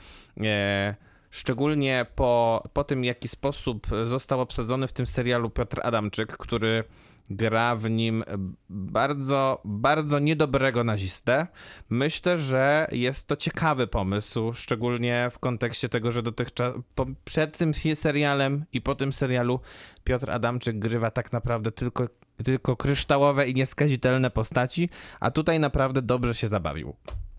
e, 0.44 0.96
szczególnie 1.30 2.06
po, 2.16 2.64
po 2.74 2.84
tym, 2.84 3.02
w 3.02 3.06
jaki 3.06 3.28
sposób 3.28 3.88
został 4.04 4.42
obsadzony 4.42 4.88
w 4.88 4.94
tym 4.94 5.06
serialu 5.06 5.50
Piotr 5.50 5.80
Adamczyk, 5.84 6.38
który 6.38 6.84
gra 7.30 7.76
w 7.76 7.90
nim 7.90 8.24
bardzo, 8.70 9.62
bardzo 9.66 10.20
niedobrego 10.20 10.84
nazistę. 10.84 11.48
Myślę, 11.90 12.38
że 12.38 12.88
jest 12.92 13.28
to 13.28 13.36
ciekawy 13.36 13.88
pomysł, 13.88 14.54
szczególnie 14.54 15.30
w 15.32 15.40
kontekście 15.40 15.90
tego, 15.90 16.12
że 16.12 16.24
dotychczas 16.24 16.74
po, 16.96 17.06
przed 17.26 17.58
tym 17.58 17.74
serialem 17.96 18.66
i 18.74 18.82
po 18.82 18.96
tym 18.96 19.14
serialu 19.14 19.60
Piotr 20.04 20.32
Adamczyk 20.32 20.80
grywa 20.80 21.12
tak 21.12 21.34
naprawdę 21.34 21.72
tylko, 21.72 22.08
tylko 22.44 22.76
kryształowe 22.76 23.48
i 23.48 23.54
nieskazitelne 23.54 24.30
postaci, 24.32 24.90
a 25.20 25.32
tutaj 25.32 25.60
naprawdę 25.60 26.02
dobrze 26.02 26.34
się 26.34 26.48
zabawił. 26.48 26.96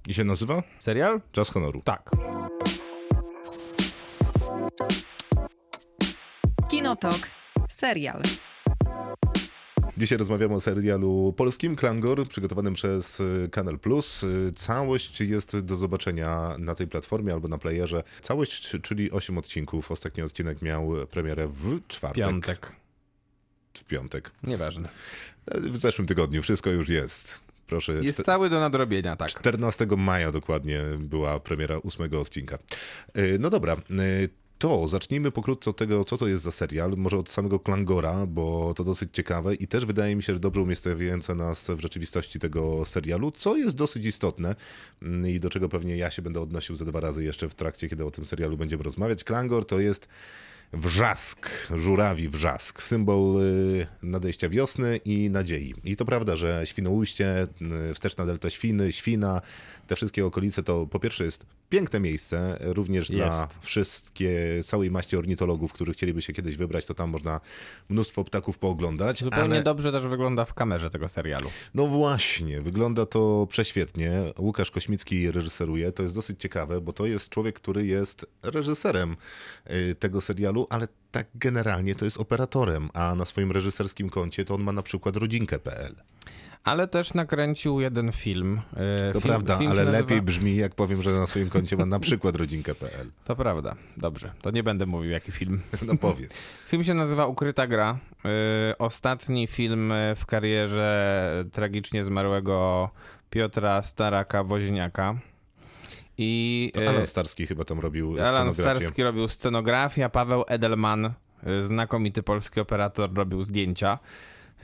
I 0.08 0.14
się 0.14 0.24
nazywa? 0.24 0.62
Serial? 0.78 1.20
Czas 1.32 1.50
honoru. 1.50 1.82
Tak. 1.84 2.10
Kinotok. 6.68 7.18
Serial. 7.68 8.22
Dzisiaj 9.96 10.18
rozmawiamy 10.18 10.54
o 10.54 10.60
serialu 10.60 11.34
polskim 11.36 11.76
Klangor, 11.76 12.28
przygotowanym 12.28 12.74
przez 12.74 13.20
y, 13.20 13.48
Kanal 13.52 13.78
Plus. 13.78 14.22
Y, 14.22 14.52
Całość 14.56 15.20
jest 15.20 15.58
do 15.58 15.76
zobaczenia 15.76 16.56
na 16.58 16.74
tej 16.74 16.86
platformie 16.86 17.32
albo 17.32 17.48
na 17.48 17.58
playerze. 17.58 18.02
Całość, 18.22 18.76
czyli 18.82 19.10
8 19.10 19.38
odcinków. 19.38 19.90
Ostatni 19.90 20.22
odcinek 20.22 20.62
miał 20.62 20.92
premierę 21.10 21.48
w 21.48 21.80
czwartek. 21.88 22.24
Piątek. 22.24 22.72
W 23.74 23.84
piątek. 23.84 24.30
Nieważne. 24.42 24.88
W 25.46 25.76
zeszłym 25.76 26.06
tygodniu 26.06 26.42
wszystko 26.42 26.70
już 26.70 26.88
jest. 26.88 27.40
Proszę. 27.66 27.92
Jest 28.02 28.22
cały 28.22 28.50
do 28.50 28.60
nadrobienia, 28.60 29.16
tak. 29.16 29.28
14 29.28 29.86
maja 29.96 30.32
dokładnie 30.32 30.82
była 30.98 31.40
premiera 31.40 31.78
ósmego 31.78 32.20
odcinka. 32.20 32.58
Y, 33.18 33.36
No 33.40 33.50
dobra, 33.50 33.76
y, 33.90 34.28
to 34.58 34.88
zacznijmy 34.88 35.30
pokrótce 35.30 35.70
od 35.70 35.76
tego, 35.76 36.04
co 36.04 36.16
to 36.16 36.28
jest 36.28 36.44
za 36.44 36.50
serial. 36.50 36.94
Może 36.96 37.18
od 37.18 37.30
samego 37.30 37.60
Klangora, 37.60 38.26
bo 38.26 38.74
to 38.76 38.84
dosyć 38.84 39.10
ciekawe 39.12 39.54
i 39.54 39.68
też 39.68 39.84
wydaje 39.84 40.16
mi 40.16 40.22
się, 40.22 40.32
że 40.32 40.40
dobrze 40.40 40.60
umiejscowiające 40.60 41.34
nas 41.34 41.70
w 41.70 41.80
rzeczywistości 41.80 42.38
tego 42.38 42.84
serialu, 42.84 43.30
co 43.30 43.56
jest 43.56 43.76
dosyć 43.76 44.06
istotne 44.06 44.54
mm, 45.02 45.30
i 45.30 45.40
do 45.40 45.50
czego 45.50 45.68
pewnie 45.68 45.96
ja 45.96 46.10
się 46.10 46.22
będę 46.22 46.40
odnosił 46.40 46.76
ze 46.76 46.84
dwa 46.84 47.00
razy 47.00 47.24
jeszcze 47.24 47.48
w 47.48 47.54
trakcie, 47.54 47.88
kiedy 47.88 48.04
o 48.04 48.10
tym 48.10 48.26
serialu 48.26 48.56
będziemy 48.56 48.82
rozmawiać. 48.82 49.24
Klangor 49.24 49.66
to 49.66 49.80
jest 49.80 50.08
Wrzask, 50.72 51.48
żurawi 51.74 52.28
wrzask, 52.28 52.82
symbol 52.82 53.42
y, 53.42 53.86
nadejścia 54.02 54.48
wiosny 54.48 55.00
i 55.04 55.30
nadziei. 55.30 55.74
I 55.84 55.96
to 55.96 56.04
prawda, 56.04 56.36
że 56.36 56.62
Świnoujście, 56.64 57.46
y, 57.90 57.94
wsteczna 57.94 58.26
delta 58.26 58.50
Świny, 58.50 58.92
Świna, 58.92 59.42
te 59.86 59.96
wszystkie 59.96 60.26
okolice 60.26 60.62
to 60.62 60.86
po 60.86 61.00
pierwsze 61.00 61.24
jest 61.24 61.46
piękne 61.68 62.00
miejsce, 62.00 62.58
również 62.60 63.08
dla 63.08 63.26
Jest. 63.26 63.58
wszystkie, 63.60 64.60
całej 64.64 64.90
maści 64.90 65.16
ornitologów, 65.16 65.72
którzy 65.72 65.92
chcieliby 65.92 66.22
się 66.22 66.32
kiedyś 66.32 66.56
wybrać, 66.56 66.84
to 66.84 66.94
tam 66.94 67.10
można 67.10 67.40
mnóstwo 67.88 68.24
ptaków 68.24 68.58
pooglądać. 68.58 69.24
Zupełnie 69.24 69.54
ale... 69.54 69.62
dobrze 69.62 69.92
też 69.92 70.02
wygląda 70.06 70.44
w 70.44 70.54
kamerze 70.54 70.90
tego 70.90 71.08
serialu. 71.08 71.50
No 71.74 71.86
właśnie, 71.86 72.60
wygląda 72.60 73.06
to 73.06 73.46
prześwietnie. 73.50 74.32
Łukasz 74.38 74.70
Kośmicki 74.70 75.30
reżyseruje. 75.30 75.92
To 75.92 76.02
jest 76.02 76.14
dosyć 76.14 76.40
ciekawe, 76.40 76.80
bo 76.80 76.92
to 76.92 77.06
jest 77.06 77.28
człowiek, 77.28 77.54
który 77.54 77.86
jest 77.86 78.26
reżyserem 78.42 79.16
y, 79.70 79.94
tego 79.94 80.20
serialu, 80.20 80.66
ale 80.70 80.88
tak 81.10 81.26
generalnie 81.34 81.94
to 81.94 82.04
jest 82.04 82.16
operatorem, 82.18 82.90
a 82.94 83.14
na 83.14 83.24
swoim 83.24 83.52
reżyserskim 83.52 84.10
koncie 84.10 84.44
to 84.44 84.54
on 84.54 84.62
ma 84.62 84.72
na 84.72 84.82
przykład 84.82 85.16
rodzinkę.pl. 85.16 85.94
Ale 86.66 86.88
też 86.88 87.14
nakręcił 87.14 87.80
jeden 87.80 88.12
film. 88.12 88.60
e, 89.08 89.12
To 89.12 89.20
film, 89.20 89.32
prawda, 89.32 89.58
film 89.58 89.70
ale 89.70 89.84
nazywa- 89.84 89.98
lepiej 90.00 90.22
brzmi, 90.22 90.56
jak 90.56 90.74
powiem, 90.74 91.02
że 91.02 91.12
na 91.12 91.26
swoim 91.26 91.50
koncie 91.50 91.76
ma 91.76 91.86
na 91.86 92.00
przykład 92.00 92.36
rodzinkę.pl. 92.36 93.10
To 93.24 93.36
prawda, 93.36 93.76
dobrze. 93.96 94.32
To 94.42 94.50
nie 94.50 94.62
będę 94.62 94.86
mówił, 94.86 95.10
jaki 95.10 95.32
film. 95.32 95.60
No 95.86 95.96
powiedz. 95.96 96.42
Film 96.68 96.84
się 96.84 96.94
nazywa 96.94 97.26
Ukryta 97.26 97.66
Gra. 97.66 97.98
E, 98.24 98.78
Ostatni 98.78 99.46
film 99.46 99.92
e, 99.92 100.14
w 100.14 100.26
karierze 100.26 101.44
tragicznie 101.52 102.04
zmarłego 102.04 102.90
Piotra 103.30 103.80
Staraka-Woźniaka. 103.80 105.14
I 106.18 106.72
To 106.74 106.80
Alan 106.90 107.06
Starski 107.06 107.46
chyba 107.46 107.64
tam 107.64 107.80
robił 107.80 108.12
Alan 108.20 108.52
scenografię. 108.54 108.80
Starski 108.80 109.02
robił 109.02 109.28
scenografię, 109.28 110.08
Paweł 110.08 110.44
Edelman, 110.48 111.12
znakomity 111.62 112.22
polski 112.22 112.60
operator, 112.60 113.14
robił 113.14 113.42
zdjęcia. 113.42 113.98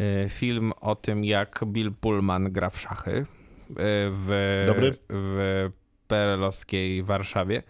Y, 0.01 0.29
Film 0.29 0.73
o 0.81 0.97
tym, 0.97 1.25
jak 1.25 1.61
Bill 1.67 1.93
Pullman 2.01 2.53
gra 2.53 2.71
w 2.71 2.81
szachy 2.81 3.11
y, 3.11 3.25
w, 4.11 4.63
Dobry? 4.67 4.97
w 5.09 5.71
perelowskiej 6.09 7.03
Warszawie. 7.03 7.63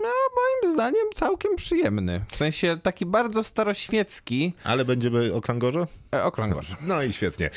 No, 0.00 0.08
moim 0.36 0.74
zdaniem 0.74 1.06
całkiem 1.14 1.56
przyjemny. 1.56 2.24
W 2.30 2.36
sensie 2.36 2.78
taki 2.82 3.06
bardzo 3.06 3.44
staroświecki 3.44 4.54
Ale 4.64 4.84
będziemy 4.84 5.34
o 5.34 5.40
Klangorze? 5.40 5.86
e, 6.14 6.24
okrągłosz. 6.24 6.76
No 6.80 7.02
i 7.02 7.12
świetnie. 7.12 7.50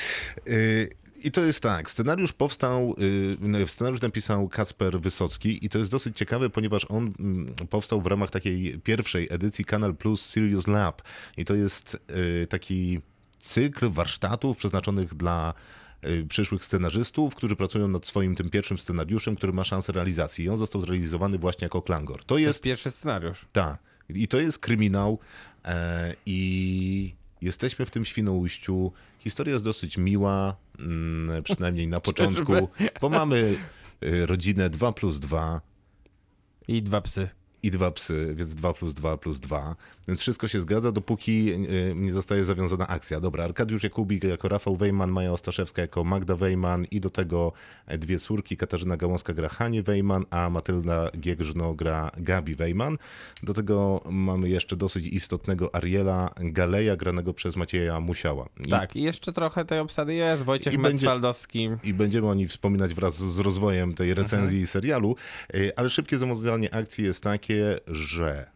I 1.24 1.32
to 1.32 1.42
jest 1.42 1.60
tak, 1.64 1.92
scenariusz 1.92 2.34
powstał, 2.34 2.96
no, 3.40 3.68
scenariusz 3.68 4.02
napisał 4.02 4.48
Kacper 4.50 5.00
Wysocki 5.02 5.66
i 5.66 5.70
to 5.70 5.78
jest 5.78 5.92
dosyć 5.92 6.18
ciekawe, 6.18 6.50
ponieważ 6.50 6.86
on 6.90 7.14
mm, 7.20 7.56
powstał 7.70 8.02
w 8.02 8.06
ramach 8.08 8.32
takiej 8.32 8.80
pierwszej 8.80 9.28
edycji 9.32 9.66
Kanal 9.66 9.96
Plus 9.96 10.26
Serious 10.26 10.68
Lab 10.68 11.02
i 11.38 11.46
to 11.46 11.56
jest 11.56 11.98
taki 12.50 13.02
cykl 13.42 13.90
warsztatów 13.90 14.58
przeznaczonych 14.58 15.14
dla 15.16 15.54
y, 16.06 16.26
przyszłych 16.30 16.66
scenarzystów, 16.66 17.36
którzy 17.36 17.56
pracują 17.56 17.88
nad 17.88 18.06
swoim 18.08 18.36
tym 18.36 18.50
pierwszym 18.50 18.80
scenariuszem, 18.80 19.36
który 19.36 19.54
ma 19.54 19.64
szansę 19.64 19.92
realizacji. 19.92 20.46
I 20.46 20.50
on 20.50 20.58
został 20.58 20.82
zrealizowany 20.82 21.38
właśnie 21.38 21.66
jako 21.66 21.82
Klangor. 21.82 22.20
To 22.20 22.26
To 22.26 22.38
jest 22.38 22.48
jest 22.48 22.64
pierwszy 22.64 22.92
scenariusz. 22.92 23.46
tak. 23.52 23.80
I 24.10 24.28
to 24.28 24.40
jest 24.40 24.60
kryminał 24.60 25.20
e, 25.66 26.16
i 26.26 27.16
jesteśmy 27.42 27.86
w 27.86 27.92
tym 27.92 28.06
Świnoujściu. 28.06 28.92
Historia 29.20 29.54
jest 29.54 29.66
dosyć 29.66 29.98
miła, 29.98 30.56
mm, 30.80 31.44
przynajmniej 31.44 31.88
na 31.88 32.00
początku, 32.10 32.70
bo 33.02 33.10
mamy 33.10 33.58
y, 34.04 34.26
rodzinę 34.26 34.70
2 34.70 34.92
plus 34.94 35.20
2 35.20 35.62
I 36.68 36.82
dwa 36.84 37.02
psy. 37.02 37.30
I 37.64 37.72
dwa 37.72 37.92
psy, 37.92 38.34
więc 38.36 38.56
2 38.56 38.74
plus 38.74 38.94
2 38.94 39.18
plus 39.18 39.40
2. 39.40 39.76
Więc 40.08 40.22
wszystko 40.22 40.48
się 40.48 40.62
zgadza, 40.62 40.92
dopóki 40.92 41.54
y, 41.54 41.94
nie 41.96 42.14
zostaje 42.14 42.46
zawiązana 42.46 42.88
akcja. 42.88 43.20
Dobra, 43.20 43.44
Arkadiusz 43.44 43.84
Jakubik 43.84 44.24
jako 44.24 44.48
Rafał 44.50 44.76
Wejman, 44.76 45.12
Maja 45.12 45.32
Ostaszewska 45.34 45.82
jako 45.82 46.04
Magda 46.04 46.36
Wejman 46.36 46.86
i 46.92 47.00
do 47.02 47.10
tego 47.10 47.54
e, 47.88 47.98
dwie 47.98 48.20
córki, 48.20 48.58
Katarzyna 48.58 48.98
Gałązka 48.98 49.34
gra 49.34 49.50
Hanie 49.50 49.84
Wejman, 49.84 50.26
a 50.30 50.50
Matylda 50.50 51.10
Giegrzyno 51.20 51.74
gra 51.74 52.12
Gabi 52.18 52.56
Wejman. 52.56 52.98
Do 53.44 53.54
tego 53.54 54.02
mamy 54.10 54.50
jeszcze 54.50 54.76
dosyć 54.76 55.08
istotnego 55.08 55.76
Ariela 55.76 56.30
Galeja, 56.40 56.96
granego 56.96 57.34
przez 57.34 57.56
Macieja 57.56 58.00
Musiała. 58.00 58.50
I 58.66 58.70
Tak, 58.70 58.96
i 58.96 59.02
jeszcze 59.02 59.34
trochę 59.34 59.66
tej 59.66 59.80
obsady 59.80 60.14
jest. 60.14 60.44
Wojciech 60.44 60.74
I 60.74 60.78
będzie- 60.78 60.92
Metzwaldowski. 60.92 61.70
i 61.84 61.94
będziemy 61.94 62.28
o 62.28 62.34
nich 62.34 62.50
wspominać 62.50 62.94
wraz 62.94 63.16
z 63.18 63.40
rozwojem 63.40 63.94
tej 63.94 64.14
recenzji 64.14 64.68
serialu, 64.68 65.16
Y, 65.56 65.72
ale 65.76 65.90
szybkie 65.90 66.18
zamocowanie 66.18 66.74
akcji 66.76 67.04
jest 67.06 67.24
takie, 67.24 67.51
że 67.88 68.50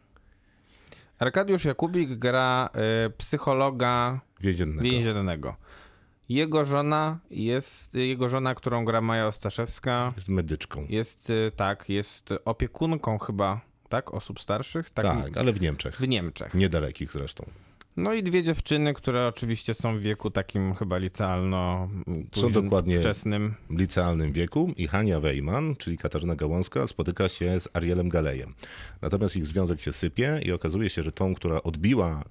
Arkadiusz 1.19 1.65
Jakubik 1.65 2.09
gra 2.15 2.69
y, 3.05 3.09
psychologa 3.09 4.19
więziennego. 4.41 4.83
więziennego. 4.83 5.55
Jego 6.29 6.65
żona 6.65 7.19
jest, 7.29 7.93
jego 7.95 8.29
żona, 8.29 8.55
którą 8.55 8.85
gra 8.85 9.01
Maja 9.01 9.27
Ostaszewska, 9.27 10.13
Jest 10.15 10.29
medyczką. 10.29 10.85
jest 10.89 11.29
y, 11.29 11.51
tak, 11.55 11.89
jest 11.89 12.29
opiekunką 12.45 13.17
chyba, 13.19 13.61
tak, 13.89 14.13
osób 14.13 14.39
starszych, 14.39 14.89
tak, 14.89 15.05
Tak, 15.05 15.37
ale 15.37 15.53
w 15.53 15.61
Niemczech. 15.61 15.95
w 15.97 16.07
Niemczech. 16.07 16.53
Niedalekich 16.53 17.11
zresztą. 17.11 17.45
No 17.97 18.13
i 18.13 18.23
dwie 18.23 18.43
dziewczyny, 18.43 18.93
które 18.93 19.27
oczywiście 19.27 19.73
są 19.73 19.97
w 19.97 20.01
wieku 20.01 20.31
takim 20.31 20.73
chyba 20.75 20.97
licealno 20.97 21.89
późnym, 22.31 22.51
dokładnie- 22.63 22.97
wczesnym. 22.99 23.53
Licealnym 23.69 24.31
wieku 24.31 24.71
i 24.77 24.87
Hania 24.87 25.19
Wejman, 25.19 25.75
czyli 25.75 25.97
Katarzyna 25.97 26.35
Gałązka, 26.35 26.87
spotyka 26.87 27.29
się 27.29 27.59
z 27.59 27.69
Arielem 27.73 28.09
Galejem. 28.09 28.53
Natomiast 29.01 29.35
ich 29.35 29.45
związek 29.45 29.81
się 29.81 29.93
sypie 29.93 30.39
i 30.43 30.51
okazuje 30.51 30.89
się, 30.89 31.03
że 31.03 31.11
tą, 31.11 31.35
która 31.35 31.63
odbiła, 31.63 32.23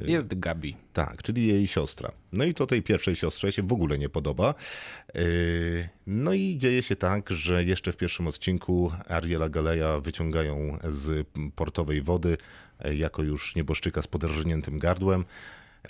yy, 0.00 0.10
Jest 0.12 0.38
Gabi. 0.38 0.76
tak, 0.92 1.22
czyli 1.22 1.46
jej 1.46 1.66
siostra. 1.66 2.12
No 2.32 2.44
i 2.44 2.54
to 2.54 2.66
tej 2.66 2.82
pierwszej 2.82 3.16
siostrze 3.16 3.52
się 3.52 3.62
w 3.62 3.72
ogóle 3.72 3.98
nie 3.98 4.08
podoba. 4.08 4.54
Yy, 5.14 5.88
No 6.06 6.32
i 6.32 6.56
dzieje 6.58 6.82
się 6.82 6.96
tak, 6.96 7.30
że 7.30 7.64
jeszcze 7.64 7.92
w 7.92 7.96
pierwszym 7.96 8.26
odcinku 8.26 8.92
Ariela 9.08 9.48
Galeja 9.48 10.00
wyciągają 10.00 10.78
z 10.88 11.26
portowej 11.54 12.02
wody 12.02 12.36
jako 12.94 13.22
już 13.22 13.56
nieboszczyka 13.56 14.02
z 14.02 14.06
poderżniętym 14.06 14.78
gardłem. 14.78 15.24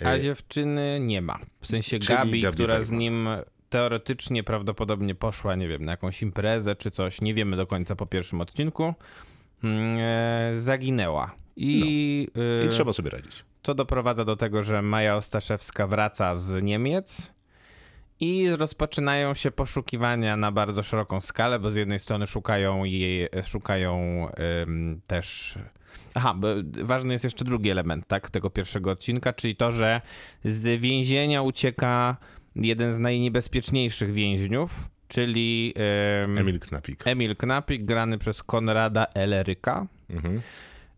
A 0.05 0.19
dziewczyny 0.19 0.99
nie 0.99 1.21
ma. 1.21 1.39
W 1.61 1.67
sensie 1.67 1.97
E, 1.97 1.99
Gabi, 1.99 2.41
Gabi 2.41 2.53
która 2.53 2.83
z 2.83 2.91
nim 2.91 3.27
teoretycznie 3.69 4.43
prawdopodobnie 4.43 5.15
poszła, 5.15 5.55
nie 5.55 5.67
wiem, 5.67 5.85
na 5.85 5.91
jakąś 5.91 6.21
imprezę 6.21 6.75
czy 6.75 6.91
coś, 6.91 7.21
nie 7.21 7.33
wiemy 7.33 7.57
do 7.57 7.67
końca 7.67 7.95
po 7.95 8.05
pierwszym 8.05 8.41
odcinku, 8.41 8.93
mm, 9.63 9.97
e, 9.99 10.59
zaginęła. 10.59 11.35
I, 11.55 11.79
I 12.35 12.65
e, 12.65 12.67
trzeba 12.67 12.93
sobie 12.93 13.09
radzić. 13.09 13.45
to 13.61 13.73
doprowadza 13.73 14.25
do 14.25 14.35
tego, 14.35 14.63
że 14.63 14.81
Maja 14.81 15.15
Ostaszewska 15.15 15.87
wraca 15.87 16.35
z 16.35 16.63
Niemiec 16.63 17.33
i 18.19 18.49
rozpoczynają 18.49 19.33
się 19.33 19.51
poszukiwania 19.51 20.37
na 20.37 20.51
bardzo 20.51 20.83
szeroką 20.83 21.21
skalę, 21.21 21.59
bo 21.59 21.71
z 21.71 21.75
jednej 21.75 21.99
strony 21.99 22.27
szukają 22.27 22.83
jej, 22.83 23.29
szukają 23.43 24.27
ym, 24.63 25.01
też... 25.07 25.57
Aha, 26.13 26.33
bo 26.33 26.47
ważny 26.83 27.13
jest 27.13 27.23
jeszcze 27.23 27.45
drugi 27.45 27.69
element 27.69 28.07
tak, 28.07 28.29
tego 28.29 28.49
pierwszego 28.49 28.91
odcinka, 28.91 29.33
czyli 29.33 29.55
to, 29.55 29.71
że 29.71 30.01
z 30.45 30.81
więzienia 30.81 31.41
ucieka 31.41 32.17
jeden 32.55 32.93
z 32.93 32.99
najniebezpieczniejszych 32.99 34.13
więźniów, 34.13 34.89
czyli 35.07 35.73
ym, 36.23 36.37
Emil 36.37 36.59
Knapik. 36.59 37.07
Emil 37.07 37.35
Knapik, 37.35 37.83
grany 37.83 38.17
przez 38.17 38.43
Konrada 38.43 39.05
Eleryka. 39.13 39.87
Mhm. 40.09 40.41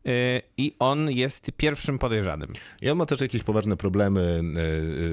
Y, 0.07 0.41
I 0.57 0.75
on 0.79 1.11
jest 1.11 1.51
pierwszym 1.57 1.99
podejrzanym. 1.99 2.53
I 2.81 2.89
on 2.89 2.97
ma 2.97 3.05
też 3.05 3.21
jakieś 3.21 3.43
poważne 3.43 3.77
problemy 3.77 4.41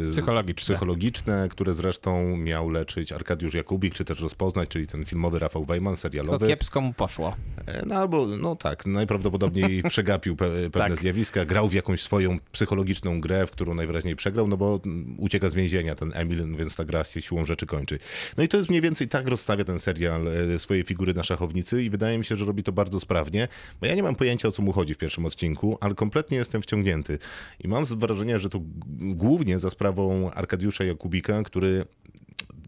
e, 0.05 0.09
e, 0.09 0.13
Psychologiczne. 0.13 0.75
psychologiczne, 0.75 1.49
które 1.51 1.75
zresztą 1.75 2.37
miał 2.37 2.71
leczyć 2.71 3.13
Arkadiusz 3.13 3.55
Jakubik, 3.55 3.95
czy 3.95 4.05
też 4.05 4.21
rozpoznać, 4.21 4.69
czyli 4.69 4.87
ten 4.87 5.05
filmowy 5.05 5.39
Rafał 5.39 5.65
Wejman, 5.65 5.97
serialowy. 5.97 6.47
kiepsko 6.47 6.81
mu 6.81 6.93
poszło. 6.93 7.37
E, 7.67 7.87
No 7.87 7.95
albo, 7.95 8.27
no 8.27 8.57
tak, 8.57 8.87
najprawdopodobniej 8.87 9.83
przegapił 9.89 10.37
pe 10.37 10.51
pewne 10.51 10.71
Tak. 10.91 10.97
zjawiska, 10.99 11.45
grał 11.45 11.69
w 11.69 11.73
jakąś 11.75 12.03
swoją 12.03 12.39
psychologiczną 12.53 13.21
grę, 13.21 13.47
w 13.47 13.51
którą 13.51 13.75
najwyraźniej 13.75 14.17
przegrał, 14.17 14.49
no 14.49 14.57
bo 14.57 14.81
mm, 14.87 15.15
ucieka 15.19 15.51
z 15.51 15.55
więzienia 15.55 15.95
ten 15.95 16.13
Emil, 16.15 16.57
więc 16.57 16.77
ta 16.77 16.85
gra 16.85 17.05
się 17.05 17.23
siłą 17.23 17.45
rzeczy 17.45 17.67
kończy. 17.67 17.99
No 18.37 18.43
i 18.45 18.49
to 18.49 18.57
jest 18.57 18.69
mniej 18.69 18.81
więcej 18.81 19.09
tak 19.09 19.29
rozstawia 19.29 19.65
ten 19.65 19.81
serial 19.81 20.29
e, 20.29 20.59
swoje 20.59 20.85
figury 20.85 21.15
na 21.15 21.25
szachownicy 21.25 21.83
i 21.85 21.91
wydaje 21.91 22.19
mi 22.19 22.25
się, 22.25 22.37
że 22.37 22.45
robi 22.45 22.63
to 22.63 22.73
bardzo 22.73 23.01
sprawnie, 23.01 23.49
bo 23.81 23.87
ja 23.87 23.95
nie 23.95 24.03
mam 24.03 24.15
pojęcia 24.15 24.49
o 24.49 24.53
co 24.53 24.63
mu 24.63 24.73
chodzi 24.73 24.80
w 24.95 24.99
pierwszym 24.99 25.27
odcinku, 25.27 25.79
ale 25.81 25.95
kompletnie 25.95 26.37
jestem 26.39 26.63
wciągnięty. 26.63 27.19
I 27.61 27.69
mam 27.69 27.85
wrażenie, 27.85 28.39
że 28.39 28.49
to 28.49 28.59
głównie 29.01 29.59
za 29.59 29.71
sprawą 29.71 30.31
Arkadiusza 30.31 30.85
Jakubika, 30.85 31.43
który 31.43 31.85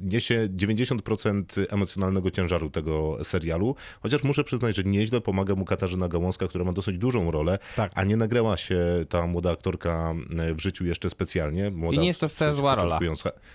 niesie 0.00 0.48
90% 0.56 1.44
emocjonalnego 1.68 2.30
ciężaru 2.30 2.70
tego 2.70 3.18
serialu, 3.24 3.74
chociaż 4.00 4.22
muszę 4.24 4.44
przyznać, 4.44 4.76
że 4.76 4.82
nieźle 4.84 5.20
pomaga 5.20 5.54
mu 5.54 5.64
Katarzyna 5.64 6.08
Gałązka, 6.08 6.48
która 6.48 6.64
ma 6.64 6.72
dosyć 6.72 6.98
dużą 6.98 7.30
rolę, 7.30 7.58
Tak. 7.76 7.92
a 7.94 8.04
nie 8.04 8.16
nagrała 8.16 8.56
się 8.56 8.78
ta 9.08 9.26
młoda 9.26 9.50
aktorka 9.50 10.14
w 10.54 10.60
życiu 10.60 10.84
jeszcze 10.84 11.10
specjalnie. 11.10 11.70
Młoda, 11.70 11.96
I 11.96 11.98
nie 12.00 12.06
jest 12.08 12.20
to 12.20 12.28
wcale 12.28 12.54
zła 12.54 12.74
rola. 12.74 12.98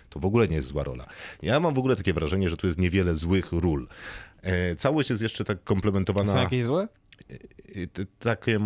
To 0.09 0.19
w 0.19 0.25
ogóle 0.25 0.47
nie 0.47 0.55
jest 0.55 0.67
zła 0.67 0.83
rola. 0.83 1.05
Ja 1.41 1.59
mam 1.59 1.73
w 1.73 1.77
ogóle 1.79 1.95
takie 1.95 2.13
wrażenie, 2.13 2.49
że 2.49 2.57
tu 2.57 2.67
jest 2.67 2.79
niewiele 2.79 3.15
złych 3.15 3.51
ról. 3.51 3.87
E, 4.41 4.75
Całość 4.75 5.09
jest 5.09 5.21
jeszcze 5.21 5.43
tak 5.43 5.63
komplementowana. 5.63 6.33
Są 6.33 6.39
jakieś 6.39 6.63
złe? 6.63 6.87
Takie, 8.19 8.59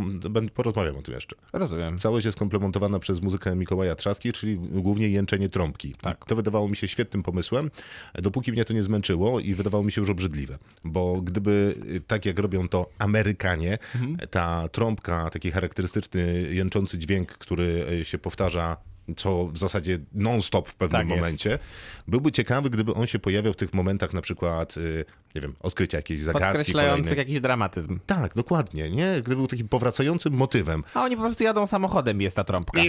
porozmawiam 0.53 0.97
o 0.97 1.01
tym 1.01 1.13
jeszcze. 1.13 1.35
Rozumiem. 1.53 1.97
Całość 1.97 2.25
jest 2.25 2.37
komplementowana 2.37 2.99
przez 2.99 3.21
muzykę 3.21 3.55
Mikołaja 3.55 3.95
Trzaski, 3.95 4.33
czyli 4.33 4.57
głównie 4.57 5.09
jęczenie 5.09 5.49
trąbki. 5.49 5.95
Tak. 6.01 6.25
To 6.25 6.35
wydawało 6.35 6.67
mi 6.67 6.75
się 6.75 6.87
świetnym 6.87 7.23
pomysłem, 7.23 7.71
dopóki 8.13 8.51
mnie 8.51 8.65
to 8.65 8.73
nie 8.73 8.83
zmęczyło 8.83 9.39
i 9.39 9.53
wydawało 9.53 9.83
mi 9.83 9.91
się 9.91 10.01
już 10.01 10.09
obrzydliwe. 10.09 10.57
Bo 10.83 11.21
gdyby 11.21 11.75
y, 11.95 12.01
tak 12.01 12.25
jak 12.25 12.39
robią 12.39 12.67
to 12.69 12.89
Amerykanie, 12.99 13.77
Mhm. 13.95 14.17
ta 14.29 14.67
trąbka, 14.71 15.29
taki 15.29 15.51
charakterystyczny 15.51 16.41
jęczący 16.51 16.97
dźwięk, 16.97 17.31
który 17.31 17.85
y, 18.01 18.05
się 18.05 18.17
powtarza 18.17 18.77
co 19.17 19.47
w 19.47 19.57
zasadzie 19.57 19.99
non-stop 20.13 20.69
w 20.69 20.75
pewnym 20.75 21.01
Tak 21.01 21.09
jest. 21.09 21.19
momencie. 21.21 21.59
Byłby 22.07 22.31
ciekawy, 22.31 22.69
gdyby 22.69 22.93
on 22.93 23.07
się 23.07 23.19
pojawiał 23.19 23.53
w 23.53 23.55
tych 23.55 23.73
momentach 23.73 24.13
na 24.13 24.21
przykład, 24.21 24.77
y, 24.77 25.05
nie 25.35 25.41
wiem, 25.41 25.55
odkrycia 25.59 25.97
jakiejś 25.97 26.21
zagadki. 26.21 26.47
Podkreślający 26.47 27.03
kolejnej. 27.03 27.17
jakiś 27.17 27.41
dramatyzm. 27.41 27.99
Tak, 28.05 28.33
dokładnie, 28.33 28.89
nie? 28.89 29.11
Gdyby 29.21 29.35
był 29.35 29.47
takim 29.47 29.67
powracającym 29.67 30.33
motywem. 30.33 30.83
A 30.93 31.03
oni 31.03 31.15
po 31.15 31.21
prostu 31.21 31.43
jadą 31.43 31.67
samochodem 31.67 32.21
jest 32.21 32.35
ta 32.35 32.43
trąbka. 32.43 32.81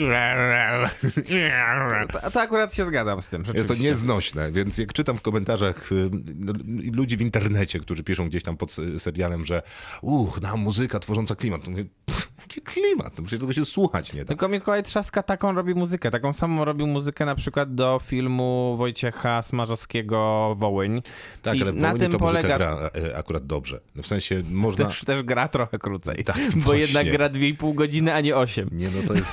To, 2.12 2.30
to 2.30 2.40
akurat 2.40 2.74
się 2.74 2.84
zgadzam 2.84 3.22
z 3.22 3.28
tym, 3.28 3.44
Jest 3.54 3.68
to 3.68 3.74
nieznośne, 3.74 4.52
więc 4.52 4.78
jak 4.78 4.92
czytam 4.92 5.16
w 5.18 5.22
komentarzach 5.22 5.92
y, 5.92 6.10
no, 6.34 6.52
ludzi 6.92 7.16
w 7.16 7.20
internecie, 7.20 7.80
którzy 7.80 8.04
piszą 8.04 8.28
gdzieś 8.28 8.42
tam 8.42 8.56
pod 8.56 8.76
serialem, 8.98 9.44
że 9.44 9.62
uch, 10.02 10.40
na 10.40 10.56
muzyka 10.56 10.98
tworząca 10.98 11.34
klimat. 11.34 11.60
Jaki 11.68 11.90
klimat? 12.64 13.18
No 13.18 13.24
przecież 13.24 13.40
tego 13.40 13.53
się 13.53 13.64
słuchać 13.64 14.12
nie 14.12 14.24
da. 14.24 14.28
Tylko 14.28 14.49
Mikołaj 14.49 14.82
Trzaska 14.82 15.22
taką 15.22 15.55
robi 15.55 15.74
muzykę. 15.74 16.11
Taką 16.11 16.32
samą 16.32 16.64
robił 16.64 16.86
muzykę 16.86 17.26
na 17.26 17.34
przykład 17.34 17.74
do 17.74 18.01
filmu 18.03 18.74
Wojciecha 18.78 19.43
Smarzowskiego 19.43 20.55
Wołyń. 20.59 21.03
Tak, 21.43 21.57
I 21.57 21.62
ale 21.62 21.72
na 21.72 21.95
tym 21.95 22.12
to 22.12 22.18
polega... 22.18 22.57
gra 22.57 22.90
e, 22.95 23.16
akurat 23.16 23.47
dobrze. 23.47 23.80
W 24.03 24.07
sensie 24.07 24.43
można... 24.51 24.84
Też, 24.86 25.05
też 25.05 25.22
gra 25.22 25.49
trochę 25.49 25.78
krócej. 25.78 26.24
Tak, 26.24 26.36
bo 26.55 26.61
właśnie. 26.61 26.80
jednak 26.80 27.11
gra 27.11 27.28
2,5 27.30 27.74
godziny, 27.74 28.14
a 28.14 28.20
nie 28.20 28.36
8. 28.36 28.68
Nie, 28.72 28.88
no 28.88 29.09
to 29.09 29.14
jest, 29.14 29.30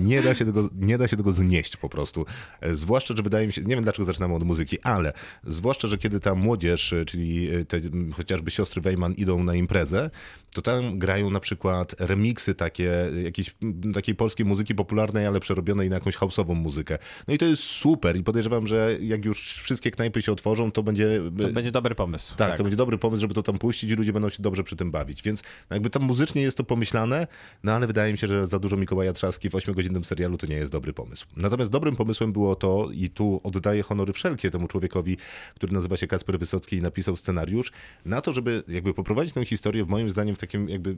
nie, 0.00 0.22
da 0.22 0.34
się 0.34 0.44
tego, 0.44 0.68
nie 0.74 0.98
da 0.98 1.08
się 1.08 1.16
tego 1.16 1.32
znieść 1.32 1.76
po 1.76 1.88
prostu. 1.88 2.26
E, 2.60 2.74
Zwłaszcza, 2.74 3.14
że 3.16 3.22
wydaje 3.22 3.46
mi 3.46 3.52
się, 3.52 3.62
nie 3.62 3.74
wiem 3.74 3.84
dlaczego 3.84 4.04
zaczynamy 4.04 4.34
od 4.34 4.42
muzyki, 4.42 4.80
ale 4.82 5.12
zwłaszcza, 5.44 5.88
że 5.88 5.98
kiedy 5.98 6.20
ta 6.20 6.34
młodzież, 6.34 6.92
e, 6.92 7.04
czyli 7.04 7.54
e, 7.54 7.64
te 7.64 7.80
chociażby 8.16 8.50
siostry 8.50 8.82
Wejman 8.82 9.12
idą 9.12 9.44
na 9.44 9.54
imprezę, 9.54 10.10
to 10.54 10.62
tam 10.62 10.98
grają 10.98 11.30
na 11.30 11.40
przykład 11.40 11.94
remiksy 11.98 12.54
takie, 12.54 13.10
jakiejś 13.24 13.54
takiej 13.94 14.14
polskiej 14.14 14.46
muzyki 14.46 14.74
popularnej, 14.74 15.26
ale 15.26 15.40
przerobionej 15.40 15.88
na 15.88 15.94
jakąś 15.94 16.16
house'ową 16.16 16.54
muzykę. 16.54 16.98
No 17.28 17.34
i 17.34 17.38
to 17.38 17.44
jest 17.44 17.62
super 17.62 18.16
i 18.16 18.22
podejrzewam, 18.22 18.66
że 18.66 18.96
jak 19.00 19.24
już 19.24 19.60
wszystkie 19.62 19.90
knajpy 19.90 20.22
się 20.22 20.32
otworzą, 20.32 20.72
to 20.72 20.82
będzie... 20.82 21.20
To 21.38 21.48
będzie 21.48 21.72
dobry 21.72 21.94
pomysł. 21.94 22.36
Tak, 22.36 22.56
to 22.56 22.62
będzie 22.62 22.76
dobry 22.76 22.98
pomysł, 22.98 23.20
żeby 23.20 23.34
to 23.34 23.42
tam 23.42 23.58
puścić 23.58 23.90
i 23.90 23.94
ludzie 23.94 24.12
będą 24.12 24.28
się 24.30 24.42
dobrze 24.42 24.64
przy 24.64 24.76
tym 24.76 24.90
bawić. 24.90 25.22
Więc 25.22 25.42
jakby 25.70 25.90
tam 25.90 26.02
muzycznie 26.02 26.42
jest 26.42 26.56
to 26.56 26.64
pomyślane, 26.64 27.26
no 27.64 27.72
ale 27.72 27.86
wydaje 27.86 28.12
mi 28.12 28.18
się, 28.18 28.26
że 28.26 28.46
za 28.46 28.58
dużo 28.58 28.76
Mikołaja 28.76 29.12
Trzaski 29.12 29.50
w 29.50 29.52
8-godzinnym 29.52 30.04
serialu 30.04 30.38
to 30.38 30.46
nie 30.46 30.56
jest 30.56 30.72
dobry 30.72 30.92
pomysł. 30.92 31.26
Natomiast 31.36 31.70
dobrym 31.70 31.96
pomysłem 31.96 32.32
było 32.32 32.56
to, 32.56 32.88
i 32.92 33.10
tu 33.10 33.40
oddaję 33.44 33.82
honory 33.82 34.12
wszelkie 34.12 34.50
temu 34.50 34.68
człowiekowi, 34.68 35.16
który 35.54 35.72
nazywa 35.72 35.96
się 35.96 36.06
Kasper 36.06 36.38
Wysocki 36.38 36.76
i 36.76 36.82
napisał 36.82 37.16
scenariusz, 37.16 37.72
na 38.04 38.20
to, 38.20 38.32
żeby 38.32 38.62
jakby 38.68 38.94
poprowadzić 38.94 39.34
tę 39.34 39.44
historię, 39.44 39.84
w 39.84 39.88
moim 39.88 40.10
zdaniem, 40.10 40.34
w 40.34 40.38
takim 40.46 40.68
jakby 40.68 40.96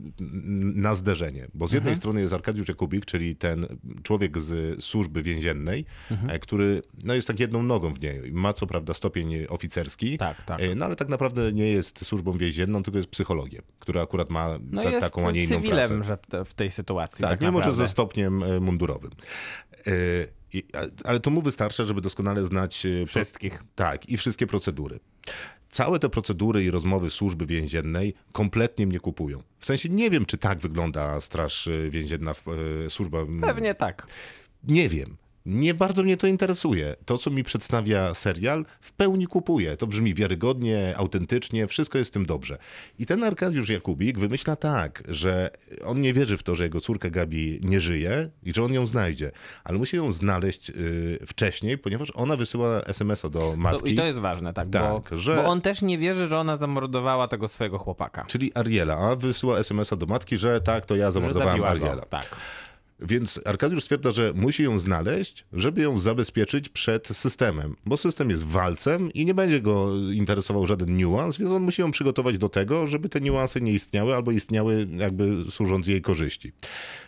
na 0.75 0.95
zderzenie. 0.95 1.47
Bo 1.53 1.67
z 1.67 1.71
jednej 1.73 1.95
strony 1.95 2.21
jest 2.21 2.33
Arkadiusz 2.33 2.67
Jakubik, 2.67 3.05
czyli 3.05 3.35
ten 3.35 3.67
człowiek 4.03 4.37
z 4.37 4.83
służby 4.83 5.23
więziennej, 5.23 5.85
e, 6.27 6.39
który 6.39 6.81
no, 7.03 7.13
jest 7.13 7.27
tak 7.27 7.39
jedną 7.39 7.63
nogą 7.63 7.93
w 7.93 8.01
niej. 8.01 8.31
Ma 8.31 8.53
co 8.53 8.67
prawda 8.67 8.93
stopień 8.93 9.45
oficerski, 9.49 10.17
Tak, 10.17 10.43
tak. 10.45 10.61
E, 10.61 10.75
No 10.75 10.85
ale 10.85 10.95
tak 10.95 11.09
naprawdę 11.09 11.53
nie 11.53 11.71
jest 11.71 12.05
służbą 12.05 12.37
więzienną, 12.37 12.83
tylko 12.83 12.97
jest 12.97 13.09
psychologiem, 13.09 13.61
która 13.79 14.01
akurat 14.01 14.29
ma 14.29 14.59
No 14.71 14.83
ta, 14.83 14.99
taką, 14.99 15.27
a 15.27 15.31
nie 15.31 15.43
inną 15.43 15.55
cywilem 15.55 16.01
pracę. 16.01 16.17
że 16.33 16.45
w 16.45 16.53
tej 16.53 16.71
sytuacji. 16.71 17.21
Tak, 17.21 17.31
Tak, 17.31 17.41
mimo 17.41 17.51
że 17.51 17.57
naprawdę. 17.57 17.83
ze 17.83 17.87
stopniem 17.87 18.43
e, 18.43 18.59
mundurowym. 18.59 19.11
I- 20.53 20.63
Ale 21.03 21.19
to 21.19 21.29
mu 21.29 21.41
wystarcza, 21.41 21.83
żeby 21.83 22.01
doskonale 22.01 22.45
znać 22.45 22.87
Wszystkich. 23.07 23.63
tak, 23.75 24.09
i 24.09 24.17
wszystkie 24.17 24.47
procedury. 24.47 24.99
Całe 25.69 25.99
te 25.99 26.09
procedury 26.09 26.63
i 26.63 26.71
rozmowy 26.71 27.09
służby 27.09 27.45
więziennej 27.45 28.13
kompletnie 28.31 28.87
mnie 28.87 28.99
kupują. 28.99 29.43
W 29.59 29.65
sensie 29.65 29.89
nie 29.89 30.09
wiem, 30.09 30.25
czy 30.25 30.37
tak 30.37 30.59
wygląda 30.59 31.21
straż 31.21 31.69
więzienna, 31.89 32.31
e, 32.85 32.89
służba. 32.89 33.17
Pewnie 33.41 33.75
tak. 33.75 34.07
Nie 34.63 34.89
wiem. 34.89 35.17
Nie 35.47 35.73
bardzo 35.73 36.03
mnie 36.03 36.17
to 36.17 36.27
interesuje. 36.27 36.95
To, 37.05 37.17
co 37.17 37.29
mi 37.29 37.43
przedstawia 37.43 38.13
serial, 38.13 38.65
w 38.81 38.91
pełni 38.91 39.27
kupuję. 39.27 39.77
To 39.77 39.87
brzmi 39.87 40.13
wiarygodnie, 40.13 40.93
autentycznie, 40.97 41.67
wszystko 41.67 41.97
jest 41.97 42.11
w 42.11 42.13
tym 42.13 42.25
dobrze. 42.25 42.57
I 42.99 43.05
ten 43.05 43.23
Arkadiusz 43.23 43.69
Jakubik 43.69 44.19
wymyśla 44.19 44.55
tak, 44.55 45.03
że 45.07 45.49
on 45.85 46.01
nie 46.01 46.13
wierzy 46.13 46.37
w 46.37 46.43
to, 46.43 46.55
że 46.55 46.63
jego 46.63 46.81
córka 46.81 47.09
Gabi 47.09 47.59
nie 47.63 47.81
żyje 47.81 48.29
i 48.43 48.53
że 48.53 48.63
on 48.63 48.73
ją 48.73 48.87
znajdzie, 48.87 49.31
ale 49.63 49.77
musi 49.77 49.95
ją 49.97 50.11
znaleźć 50.11 50.69
y, 50.69 51.19
wcześniej, 51.27 51.77
ponieważ 51.77 52.11
ona 52.15 52.35
wysyła 52.35 52.81
SMS-a 52.81 53.29
do 53.29 53.39
To, 53.39 53.55
matki. 53.55 53.91
I 53.93 53.95
to 53.95 54.05
jest 54.05 54.19
ważne, 54.19 54.53
tak. 54.53 54.69
Tak, 54.69 55.09
bo, 55.09 55.17
że- 55.17 55.35
bo 55.35 55.45
on 55.45 55.61
też 55.61 55.81
nie 55.81 55.97
wierzy, 55.97 56.27
że 56.27 56.37
ona 56.39 56.57
zamordowała 56.57 57.27
tego 57.27 57.47
swojego 57.47 57.77
chłopaka. 57.77 58.25
Czyli 58.25 58.51
Ariela, 58.55 58.97
a 58.97 59.15
wysyła 59.15 59.57
SMS-a 59.59 59.95
do 59.95 60.05
matki, 60.05 60.37
że 60.37 60.61
tak, 60.61 60.85
to 60.85 60.95
ja 60.95 61.11
zamordowałem 61.11 61.63
Ariela. 61.63 62.05
Tak. 62.05 62.35
Więc 62.99 63.41
Arkadiusz 63.45 63.83
stwierdza, 63.83 64.11
że 64.11 64.33
musi 64.35 64.63
ją 64.63 64.79
znaleźć, 64.79 65.45
żeby 65.53 65.81
ją 65.81 65.99
zabezpieczyć 65.99 66.69
przed 66.69 67.07
systemem, 67.07 67.75
bo 67.85 67.97
system 67.97 68.29
jest 68.29 68.43
walcem 68.43 69.13
i 69.13 69.25
nie 69.25 69.33
będzie 69.33 69.61
go 69.61 69.97
interesował 70.11 70.67
żaden 70.67 70.97
niuans, 70.97 71.37
więc 71.37 71.51
on 71.51 71.63
musi 71.63 71.81
ją 71.81 71.91
przygotować 71.91 72.37
do 72.37 72.49
tego, 72.49 72.87
żeby 72.87 73.09
te 73.09 73.21
niuanse 73.21 73.61
nie 73.61 73.73
istniały 73.73 74.15
albo 74.15 74.31
istniały 74.31 74.87
jakby 74.97 75.51
służąc 75.51 75.87
jej 75.87 76.01
korzyści. 76.01 76.51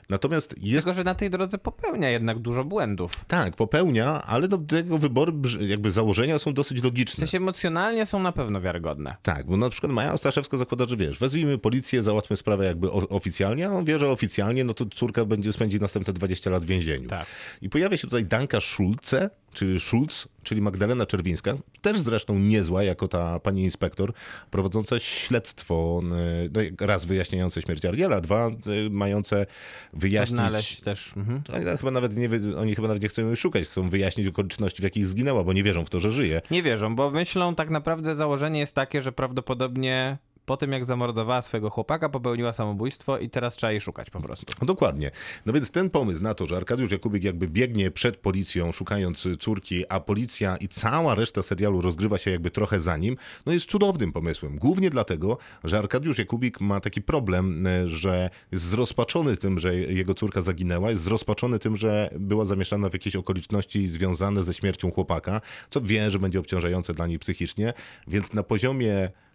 Natomiast 0.10 0.56
jest 0.64 0.84
Tylko, 0.86 0.98
że 0.98 1.04
na 1.04 1.16
tej 1.16 1.30
drodze 1.30 1.58
popełnia 1.58 2.10
jednak 2.10 2.40
dużo 2.40 2.64
błędów. 2.64 3.26
tak, 3.26 3.56
popełnia, 3.56 4.22
ale 4.24 4.48
do 4.48 4.58
tego 4.58 4.98
wybory, 4.98 5.34
jakby 5.60 5.92
założenia 5.92 6.40
są 6.40 6.54
dosyć 6.54 6.82
W 6.82 6.84
logiczne. 6.84 7.16
sensie 7.22 7.38
emocjonalnie 7.38 8.06
są 8.06 8.20
na 8.20 8.32
pewno 8.32 8.62
wiarygodne. 8.62 9.16
Tak, 9.24 9.46
bo 9.46 9.58
na 9.58 9.70
przykład 9.70 9.92
Maja 9.92 10.14
Ostaszewska 10.14 10.58
zakłada, 10.58 10.86
że 10.86 10.98
wiesz, 10.98 11.20
wezwijmy 11.20 11.58
policję, 11.58 12.04
załatwmy 12.04 12.38
sprawę 12.38 12.66
jakby 12.66 12.92
oficjalnie, 12.92 13.68
a 13.68 13.72
on 13.72 13.86
wie, 13.86 14.00
że 14.00 14.10
oficjalnie, 14.10 14.64
no 14.64 14.74
to 14.74 14.86
córka 14.86 15.26
będzie 15.26 15.54
spędzi 15.54 15.79
następne 15.80 16.14
20 16.14 16.50
lat 16.50 16.64
w 16.64 16.68
więzieniu. 16.68 17.10
Tak. 17.10 17.26
I 17.62 17.70
pojawia 17.70 17.98
się 17.98 18.08
tutaj 18.08 18.26
Danka 18.26 18.62
Schulze, 18.62 19.30
czy 19.54 19.80
Schulz, 19.80 20.28
czyli 20.44 20.62
Magdalena 20.62 21.06
Czerwińska, 21.06 21.54
też 21.82 22.00
zresztą 22.00 22.40
niezła 22.40 22.84
jako 22.84 23.08
ta 23.08 23.40
pani 23.40 23.64
inspektor, 23.64 24.14
prowadząca 24.52 25.00
śledztwo, 25.00 26.02
y, 26.46 26.50
no, 26.54 26.88
raz 26.88 27.06
wyjaśniające 27.06 27.62
śmierć 27.62 27.86
Ariela, 27.86 28.22
dwa 28.22 28.48
y, 28.50 28.90
mające 28.90 29.46
wyjaśnić... 29.94 30.40
Znaleźć 30.40 30.80
też. 30.80 31.14
Mhm. 31.18 31.42
Oni 31.54 31.78
chyba, 31.78 31.92
nawet 31.92 32.18
nie, 32.18 32.30
oni 32.58 32.76
chyba 32.76 32.88
nawet 32.88 33.04
nie 33.04 33.10
chcą 33.10 33.28
jej 33.28 33.36
szukać, 33.36 33.66
chcą 33.66 33.90
wyjaśnić 33.90 34.28
okoliczności, 34.28 34.82
w 34.82 34.84
jakich 34.84 35.08
zginęła, 35.08 35.44
bo 35.44 35.54
nie 35.54 35.64
wierzą 35.64 35.86
w 35.86 35.90
to, 35.90 36.00
że 36.00 36.12
żyje. 36.12 36.42
Nie 36.52 36.64
wierzą, 36.64 36.96
bo 36.96 37.12
myślą 37.12 37.56
tak 37.56 37.70
naprawdę 37.70 38.16
założenie 38.16 38.60
jest 38.60 38.76
takie, 38.76 39.02
że 39.02 39.12
prawdopodobnie 39.12 40.18
po 40.50 40.58
tym 40.58 40.72
jak 40.72 40.86
zamordowała 40.86 41.42
swojego 41.42 41.70
chłopaka, 41.70 42.10
popełniła 42.10 42.54
samobójstwo 42.54 43.18
i 43.18 43.30
teraz 43.30 43.56
trzeba 43.56 43.72
jej 43.72 43.82
szukać 43.82 44.10
po 44.10 44.22
prostu. 44.22 44.54
No 44.62 44.68
dokładnie. 44.68 45.12
No 45.46 45.54
więc 45.54 45.72
ten 45.72 45.90
pomysł 45.90 46.24
na 46.24 46.34
to, 46.34 46.48
że 46.48 46.58
Arkadiusz 46.58 46.92
Jakubik 46.92 47.24
jakby 47.24 47.48
biegnie 47.48 47.92
przed 47.92 48.18
policją 48.18 48.72
szukając 48.72 49.28
córki, 49.40 49.86
a 49.90 50.00
policja 50.00 50.58
i 50.58 50.68
cała 50.68 51.16
reszta 51.16 51.44
serialu 51.44 51.82
rozgrywa 51.82 52.18
się 52.18 52.32
jakby 52.32 52.52
trochę 52.52 52.82
za 52.82 52.98
nim, 52.98 53.18
no 53.46 53.54
jest 53.54 53.66
cudownym 53.66 54.12
pomysłem. 54.12 54.58
Głównie 54.58 54.90
dlatego, 54.90 55.38
że 55.64 55.78
Arkadiusz 55.78 56.18
Jakubik 56.18 56.62
ma 56.62 56.80
taki 56.80 57.02
problem, 57.02 57.68
y, 57.68 57.88
że 57.88 58.30
jest 58.52 58.64
zrozpaczony 58.64 59.38
tym, 59.38 59.60
że 59.60 59.76
jego 59.76 60.14
córka 60.14 60.42
zaginęła, 60.42 60.90
jest 60.90 61.04
zrozpaczony 61.04 61.60
tym, 61.60 61.78
że 61.78 62.10
była 62.20 62.46
zamieszana 62.46 62.90
w 62.90 62.94
jakieś 62.94 63.16
okoliczności 63.16 63.88
związane 63.88 64.44
ze 64.44 64.54
śmiercią 64.54 64.92
chłopaka, 64.92 65.42
co 65.70 65.82
wie, 65.82 66.12
że 66.12 66.20
będzie 66.20 66.40
obciążające 66.40 66.94
dla 66.94 67.08
niej 67.08 67.20
psychicznie, 67.20 67.74
więc 68.08 68.34
na 68.34 68.44
poziomie 68.44 68.94
e, 68.94 69.29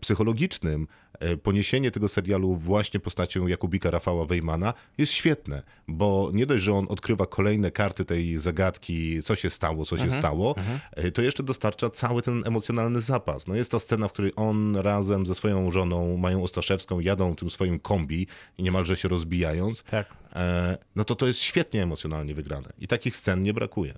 psychologicznym 0.00 0.86
e, 1.18 1.36
poniesienie 1.36 1.90
tego 1.90 2.08
serialu 2.08 2.56
właśnie 2.56 3.00
postacią 3.00 3.46
Jakubika 3.46 3.90
Rafała 3.90 4.24
Wejmana 4.24 4.74
jest 4.98 5.12
świetne, 5.12 5.62
bo 5.88 6.30
nie 6.34 6.46
dość, 6.46 6.64
że 6.64 6.74
on 6.74 6.86
odkrywa 6.88 7.26
kolejne 7.26 7.70
karty 7.70 8.04
tej 8.04 8.38
zagadki, 8.38 9.22
co 9.22 9.36
się 9.36 9.50
stało, 9.50 9.84
co 9.84 9.96
się 9.96 10.10
stało, 10.10 10.54
e, 10.92 11.10
to 11.10 11.22
jeszcze 11.22 11.42
dostarcza 11.42 11.90
cały 11.90 12.22
ten 12.22 12.42
emocjonalny 12.46 13.00
zapas. 13.00 13.46
No 13.46 13.54
jest 13.54 13.70
ta 13.70 13.78
scena, 13.78 14.08
w 14.08 14.12
której 14.12 14.32
on 14.36 14.76
razem 14.76 15.26
ze 15.26 15.34
swoją 15.34 15.70
żoną, 15.70 16.16
Mają 16.16 16.42
Ostaszewską, 16.42 17.00
jadą 17.00 17.34
tym 17.34 17.50
swoim 17.50 17.78
kombi 17.78 18.26
i 18.58 18.62
niemalże 18.62 18.96
się 18.96 19.08
rozbijając. 19.08 19.82
Tak. 19.82 20.14
E, 20.32 20.78
no 20.96 21.04
to 21.04 21.14
to 21.14 21.26
jest 21.26 21.38
świetnie 21.40 21.82
emocjonalnie 21.82 22.34
wygrane 22.34 22.72
i 22.78 22.88
takich 22.88 23.16
scen 23.16 23.40
nie 23.40 23.54
brakuje. 23.54 23.94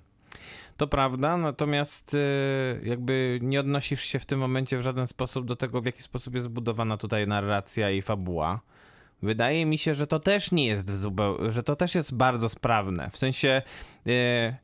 To 0.77 0.87
prawda, 0.87 1.37
natomiast 1.37 2.13
y, 2.13 2.17
jakby 2.83 3.39
nie 3.41 3.59
odnosisz 3.59 4.01
się 4.01 4.19
w 4.19 4.25
tym 4.25 4.39
momencie 4.39 4.77
w 4.77 4.81
żaden 4.81 5.07
sposób 5.07 5.45
do 5.45 5.55
tego, 5.55 5.81
w 5.81 5.85
jaki 5.85 6.03
sposób 6.03 6.33
jest 6.33 6.45
zbudowana 6.45 6.97
tutaj 6.97 7.27
narracja 7.27 7.91
i 7.91 8.01
fabuła. 8.01 8.61
Wydaje 9.21 9.65
mi 9.65 9.77
się, 9.77 9.93
że 9.93 10.07
to 10.07 10.19
też 10.19 10.51
nie 10.51 10.65
jest 10.65 10.95
zupełnie, 10.95 11.51
że 11.51 11.63
to 11.63 11.75
też 11.75 11.95
jest 11.95 12.15
bardzo 12.15 12.49
sprawne. 12.49 13.09
W 13.09 13.17
sensie 13.17 13.61
y, 14.07 14.55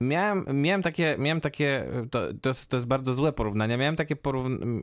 miałem, 0.00 0.44
miałem 0.52 0.82
takie, 0.82 1.16
miałem 1.18 1.40
takie 1.40 1.86
to, 2.10 2.34
to, 2.42 2.50
jest, 2.50 2.70
to 2.70 2.76
jest 2.76 2.86
bardzo 2.86 3.14
złe 3.14 3.32
porównanie, 3.32 3.76
miałem 3.76 3.96
takie 3.96 4.16
porównanie, 4.16 4.82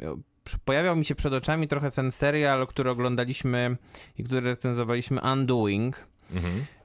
pojawiał 0.66 0.96
mi 0.96 1.06
się 1.06 1.16
przed 1.16 1.34
oczami 1.34 1.68
trochę 1.68 1.92
ten 1.92 2.12
serial, 2.12 2.68
który 2.68 2.90
oglądaliśmy 2.90 3.78
i 4.18 4.24
który 4.24 4.42
recenzowaliśmy 4.42 5.22
Undoing. 5.34 6.08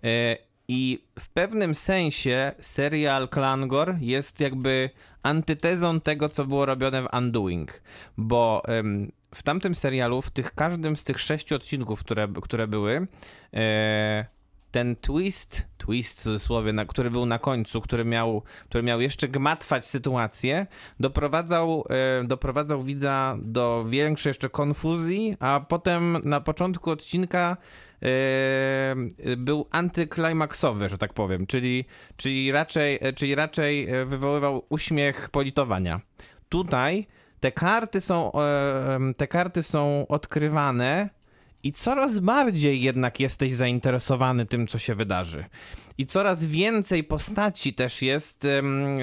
E, 0.04 0.36
I 0.68 1.04
w 1.18 1.28
pewnym 1.28 1.74
sensie 1.74 2.52
serial 2.58 3.28
Klangor 3.28 3.96
jest 4.00 4.40
jakby 4.40 4.90
antytezą 5.22 6.00
tego, 6.00 6.28
co 6.28 6.44
było 6.44 6.66
robione 6.66 7.02
w 7.02 7.08
Undoing, 7.18 7.82
bo 8.16 8.62
em, 8.66 9.12
w 9.34 9.42
tamtym 9.42 9.74
serialu, 9.74 10.22
w 10.22 10.30
tych 10.30 10.54
każdym 10.54 10.96
z 10.96 11.04
tych 11.04 11.20
sześciu 11.20 11.54
odcinków, 11.54 12.00
które, 12.00 12.28
które 12.42 12.66
były, 12.66 13.06
e, 13.54 14.26
ten 14.74 14.96
twist, 14.96 15.66
twist 15.78 16.20
w 16.20 16.22
cudzysłowie, 16.22 16.72
na, 16.72 16.84
który 16.84 17.10
był 17.10 17.26
na 17.26 17.38
końcu, 17.38 17.80
który 17.80 18.04
miał, 18.04 18.42
który 18.64 18.82
miał 18.82 19.00
jeszcze 19.00 19.28
gmatwać 19.28 19.86
sytuację, 19.86 20.66
doprowadzał, 21.00 21.84
e, 21.90 22.24
doprowadzał 22.24 22.82
widza 22.82 23.36
do 23.42 23.84
większej 23.88 24.30
jeszcze 24.30 24.48
konfuzji, 24.50 25.36
a 25.40 25.60
potem 25.68 26.18
na 26.24 26.40
początku 26.40 26.90
odcinka 26.90 27.56
e, 28.02 29.36
był 29.36 29.66
antyklimaksowy, 29.70 30.88
że 30.88 30.98
tak 30.98 31.12
powiem, 31.12 31.46
czyli, 31.46 31.84
czyli, 32.16 32.52
raczej, 32.52 32.98
e, 33.00 33.12
czyli 33.12 33.34
raczej 33.34 33.88
e, 33.90 34.04
wywoływał 34.04 34.64
uśmiech 34.68 35.30
politowania. 35.30 36.00
Tutaj 36.48 37.06
te 37.40 37.52
karty 37.52 38.00
są, 38.00 38.32
e, 38.32 38.98
te 39.16 39.26
karty 39.26 39.62
są 39.62 40.06
odkrywane 40.08 41.10
i 41.64 41.72
coraz 41.72 42.18
bardziej 42.18 42.82
jednak 42.82 43.20
jesteś 43.20 43.52
zainteresowany 43.52 44.46
tym, 44.46 44.66
co 44.66 44.78
się 44.78 44.94
wydarzy. 44.94 45.44
I 45.98 46.06
coraz 46.06 46.44
więcej 46.44 47.04
postaci 47.04 47.74
też 47.74 48.02
jest, 48.02 48.46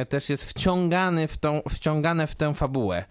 też 0.09 0.29
jest 0.29 0.43
wciągany 0.43 1.27
w 1.27 1.37
tą, 1.37 1.61
wciągane 1.69 2.27
w 2.27 2.35
tę 2.35 2.53
fabułę. 2.53 3.05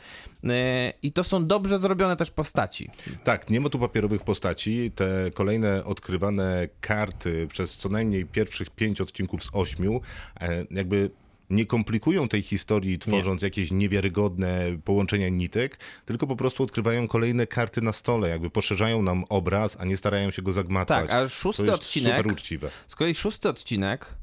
E, 0.44 0.92
I 1.03 1.12
to 1.12 1.24
są 1.24 1.46
dobrze 1.46 1.78
zrobione 1.78 2.16
też 2.16 2.30
postaci. 2.30 2.90
Tak, 3.24 3.51
nie 3.51 3.61
ma 3.61 3.68
tu 3.68 3.78
papierowych 3.78 4.22
postaci. 4.22 4.92
Te 4.94 5.30
kolejne 5.34 5.84
odkrywane 5.84 6.68
karty 6.80 7.46
przez 7.51 7.76
co 7.76 7.88
najmniej 7.88 8.26
pierwszych 8.26 8.70
pięć 8.70 9.01
odcinków 9.01 9.44
z 9.44 9.48
ośmiu, 9.53 10.01
e, 10.40 10.64
jakby 10.70 11.11
nie 11.51 11.66
komplikują 11.66 12.28
tej 12.28 12.42
historii, 12.42 12.98
tworząc 12.98 13.42
jakieś 13.42 13.70
niewiarygodne 13.70 14.78
połączenia 14.84 15.28
nitek, 15.28 15.78
tylko 16.07 16.26
po 16.26 16.36
prostu 16.36 16.62
odkrywają 16.62 17.09
kolejne 17.09 17.46
karty 17.46 17.80
na 17.82 17.92
stole, 17.92 18.28
jakby 18.28 18.51
poszerzają 18.51 19.03
nam 19.03 19.24
obraz, 19.28 19.76
a 19.80 19.84
nie 19.84 19.96
starają 19.96 20.30
się 20.30 20.42
go 20.42 20.53
zagmatwać. 20.53 21.01
Tak, 21.11 21.12
a 21.12 21.28
szósty 21.28 21.64
to 21.64 21.70
jest 21.72 21.82
odcinek- 21.82 22.16
super 22.16 22.32
uczciwe. 22.32 22.70
Z 22.88 22.96
kolei 22.96 23.14
szósty 23.14 23.48
odcinek 23.48 24.14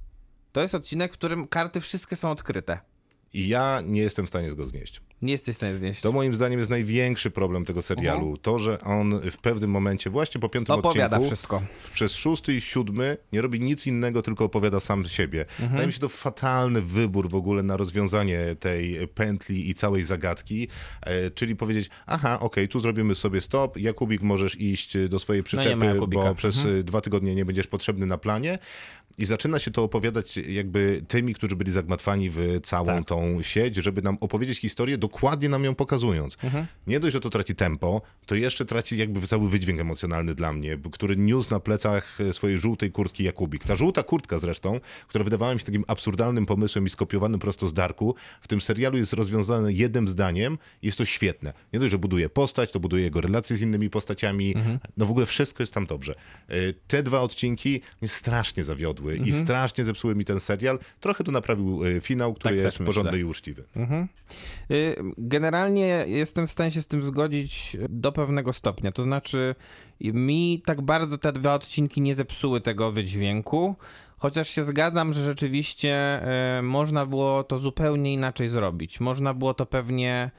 to 0.51 0.61
jest 0.61 0.75
odcinek, 0.75 1.11
w 1.13 1.17
którym 1.17 1.47
karty 1.47 1.82
wszystkie 1.82 2.15
są 2.15 2.32
odkryte. 2.32 2.80
I 3.38 3.47
ja 3.47 3.81
nie 3.85 4.01
jestem 4.01 4.25
w 4.25 4.29
stanie 4.29 4.51
go 4.55 4.67
znieść. 4.67 5.01
Nie 5.21 5.31
jesteś 5.31 5.53
w 5.53 5.57
stanie 5.57 5.75
znieść. 5.75 6.01
To 6.01 6.11
moim 6.11 6.33
zdaniem 6.35 6.59
jest 6.59 6.71
największy 6.71 7.31
problem 7.31 7.65
tego 7.65 7.81
serialu. 7.81 8.38
To, 8.38 8.59
że 8.59 8.81
on 8.81 9.21
w 9.31 9.38
pewnym 9.38 9.71
momencie, 9.71 10.09
właśnie 10.09 10.41
po 10.41 10.49
piątym 10.49 10.75
Opowiada 10.75 11.17
odcinku, 11.17 11.27
wszystko. 11.35 11.61
przez 11.93 12.11
szósty 12.15 12.55
i 12.55 12.61
siódmy 12.61 13.17
nie 13.33 13.41
robi 13.41 13.59
nic 13.59 13.88
innego, 13.88 14.21
tylko 14.21 14.45
opowiada 14.45 14.79
sam 14.79 15.07
siebie. 15.07 15.41
Mhm. 15.41 15.69
Wydaje 15.69 15.88
mi 15.88 15.93
się 15.93 15.99
to 15.99 16.09
fatalny 16.09 16.81
wybór 16.81 17.29
w 17.29 17.35
ogóle 17.35 17.63
na 17.63 17.77
rozwiązanie 17.77 18.55
tej 18.59 19.07
pętli 19.07 19.69
i 19.69 19.73
całej 19.73 20.03
zagadki, 20.03 20.67
e, 21.01 21.31
czyli 21.31 21.55
powiedzieć, 21.55 21.89
aha, 22.05 22.39
okej, 22.39 22.67
tu 22.67 22.79
zrobimy 22.79 23.15
sobie 23.15 23.41
stop, 23.41 23.77
Jakubik 23.77 24.21
możesz 24.21 24.61
iść 24.61 24.97
do 25.09 25.19
swojej 25.19 25.41
No 25.41 25.45
przyczepy, 25.45 25.85
Jakubika. 25.85 26.23
bo 26.23 26.35
przez 26.35 26.65
e, 26.65 26.83
dwa 26.83 27.01
tygodnie 27.01 27.35
nie 27.35 27.45
będziesz 27.45 27.67
potrzebny 27.67 28.05
na 28.05 28.17
planie. 28.17 28.59
I 29.20 29.26
zaczyna 29.26 29.59
się 29.59 29.72
to 29.72 29.84
opowiadać 29.84 30.38
jakby 30.38 31.01
tymi, 31.07 31.34
którzy 31.34 31.55
byli 31.55 31.72
zagmatwani 31.72 32.30
w 32.30 32.39
całą 32.63 32.86
Tak. 32.86 33.05
tą 33.05 33.41
sieć, 33.41 33.76
żeby 33.76 34.01
nam 34.01 34.18
opowiedzieć 34.22 34.59
historię, 34.59 34.97
dokładnie 34.97 35.49
nam 35.49 35.63
ją 35.63 35.76
pokazując. 35.76 36.38
Mhm. 36.43 36.65
Nie 36.88 36.99
dość, 36.99 37.13
że 37.13 37.20
to 37.20 37.30
traci 37.30 37.55
tempo, 37.55 38.01
to 38.26 38.36
jeszcze 38.36 38.65
traci 38.65 38.97
jakby 38.97 39.28
cały 39.28 39.49
wydźwięk 39.49 39.80
emocjonalny 39.80 40.36
dla 40.36 40.53
mnie, 40.53 40.78
który 40.91 41.18
niósł 41.18 41.51
na 41.51 41.59
plecach 41.59 42.18
swojej 42.32 42.59
żółtej 42.59 42.91
kurtki 42.91 43.24
Jakubik. 43.24 43.63
Ta 43.63 43.76
żółta 43.76 44.03
kurtka 44.03 44.39
zresztą, 44.39 44.80
która 45.07 45.24
wydawała 45.24 45.53
mi 45.53 45.59
się 45.59 45.65
takim 45.65 45.84
absurdalnym 45.88 46.45
pomysłem 46.45 46.86
i 46.86 46.89
skopiowanym 46.89 47.39
prosto 47.39 47.68
z 47.68 47.74
Darku, 47.74 48.15
w 48.41 48.47
tym 48.47 48.61
serialu 48.61 48.97
jest 48.97 49.13
rozwiązane 49.13 49.74
jednym 49.74 50.07
zdaniem, 50.07 50.57
jest 50.82 50.97
to 50.97 51.05
świetne. 51.05 51.53
Nie 51.74 51.80
dość, 51.80 51.91
że 51.91 51.97
buduje 51.97 52.30
postać, 52.30 52.72
to 52.72 52.80
buduje 52.80 53.03
jego 53.03 53.22
relacje 53.22 53.57
z 53.57 53.61
innymi 53.61 53.89
postaciami, 53.89 54.55
Mhm. 54.55 54.80
no 54.97 55.05
w 55.05 55.11
ogóle 55.11 55.26
wszystko 55.26 55.63
jest 55.63 55.74
tam 55.74 55.86
dobrze. 55.86 56.15
E, 56.47 56.55
Te 56.88 57.03
dwa 57.03 57.22
odcinki 57.22 57.82
mnie 58.01 58.09
strasznie 58.09 58.63
zawiodły 58.63 59.06
i 59.15 59.31
strasznie 59.31 59.85
zepsuły 59.85 60.15
mi 60.15 60.25
ten 60.25 60.39
serial. 60.39 60.79
Trochę 60.99 61.23
tu 61.23 61.31
naprawił 61.31 61.85
e, 61.85 62.01
finał, 62.01 62.33
który 62.33 62.55
Mhm. 62.55 62.71
Tak 62.71 62.79
jest 62.79 62.85
porządny 62.87 63.11
myślę. 63.11 63.21
i 63.21 63.29
uczciwy. 63.29 63.63
Y, 64.71 64.95
Generalnie 65.17 66.03
jestem 66.07 66.47
w 66.47 66.51
stanie 66.51 66.71
się 66.71 66.81
z 66.81 66.87
tym 66.87 67.03
zgodzić 67.03 67.77
do 67.89 68.11
pewnego 68.11 68.53
stopnia. 68.53 68.91
To 68.91 69.03
znaczy, 69.03 69.55
mi 70.01 70.61
tak 70.65 70.81
bardzo 70.81 71.17
te 71.17 71.33
dwa 71.33 71.53
odcinki 71.53 72.01
nie 72.01 72.15
zepsuły 72.15 72.61
tego 72.61 72.91
wydźwięku. 72.91 73.75
Chociaż 74.17 74.49
się 74.49 74.63
zgadzam, 74.63 75.13
że 75.13 75.23
rzeczywiście 75.23 76.21
y, 76.59 76.61
można 76.61 77.05
było 77.05 77.43
to 77.43 77.59
zupełnie 77.59 78.13
inaczej 78.13 78.49
zrobić. 78.49 78.99
Można 78.99 79.33
było 79.33 79.53
to 79.53 79.65
pewnie 79.65 80.31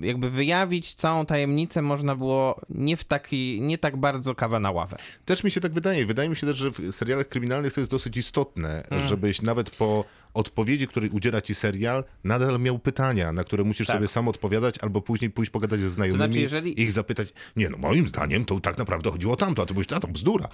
jakby 0.00 0.30
wyjawić 0.30 0.94
całą 0.94 1.26
tajemnicę, 1.26 1.82
można 1.82 2.16
było 2.16 2.60
nie 2.70 2.96
w 2.96 3.04
taki, 3.04 3.60
nie 3.60 3.78
tak 3.78 3.96
bardzo 3.96 4.34
kawę 4.34 4.60
na 4.60 4.70
ławę. 4.70 4.96
Też 5.24 5.44
mi 5.44 5.50
się 5.50 5.60
tak 5.60 5.72
wydaje. 5.72 6.06
Wydaje 6.06 6.28
mi 6.28 6.36
się 6.36 6.46
też, 6.46 6.56
że 6.56 6.70
w 6.70 6.92
serialach 6.92 7.28
kryminalnych 7.28 7.72
to 7.72 7.80
jest 7.80 7.90
dosyć 7.90 8.16
istotne, 8.16 8.84
Mm. 8.90 9.08
żebyś 9.08 9.42
nawet 9.42 9.70
po 9.76 10.04
odpowiedzi, 10.34 10.88
której 10.88 11.10
udziela 11.10 11.40
ci 11.40 11.54
serial, 11.54 12.04
nadal 12.24 12.60
miał 12.60 12.78
pytania, 12.78 13.32
na 13.32 13.44
które 13.44 13.64
musisz 13.64 13.86
Tak. 13.86 13.96
sobie 13.96 14.08
sam 14.08 14.28
odpowiadać, 14.28 14.74
albo 14.80 15.02
później 15.02 15.30
pójść 15.30 15.50
pogadać 15.50 15.80
ze 15.80 15.90
znajomymi 15.90 16.24
znaczy, 16.26 16.40
jeżeli- 16.40 16.80
i 16.80 16.82
ich 16.82 16.92
zapytać, 16.92 17.28
nie 17.56 17.68
no, 17.70 17.78
moim 17.78 18.08
zdaniem 18.08 18.44
to 18.44 18.60
tak 18.60 18.78
naprawdę 18.78 19.10
chodziło 19.10 19.32
o 19.32 19.36
tamto, 19.36 19.62
a 19.62 19.66
ty 19.66 19.74
mówisz, 19.74 19.92
a 19.92 20.00
to 20.00 20.08
bzdura. 20.08 20.48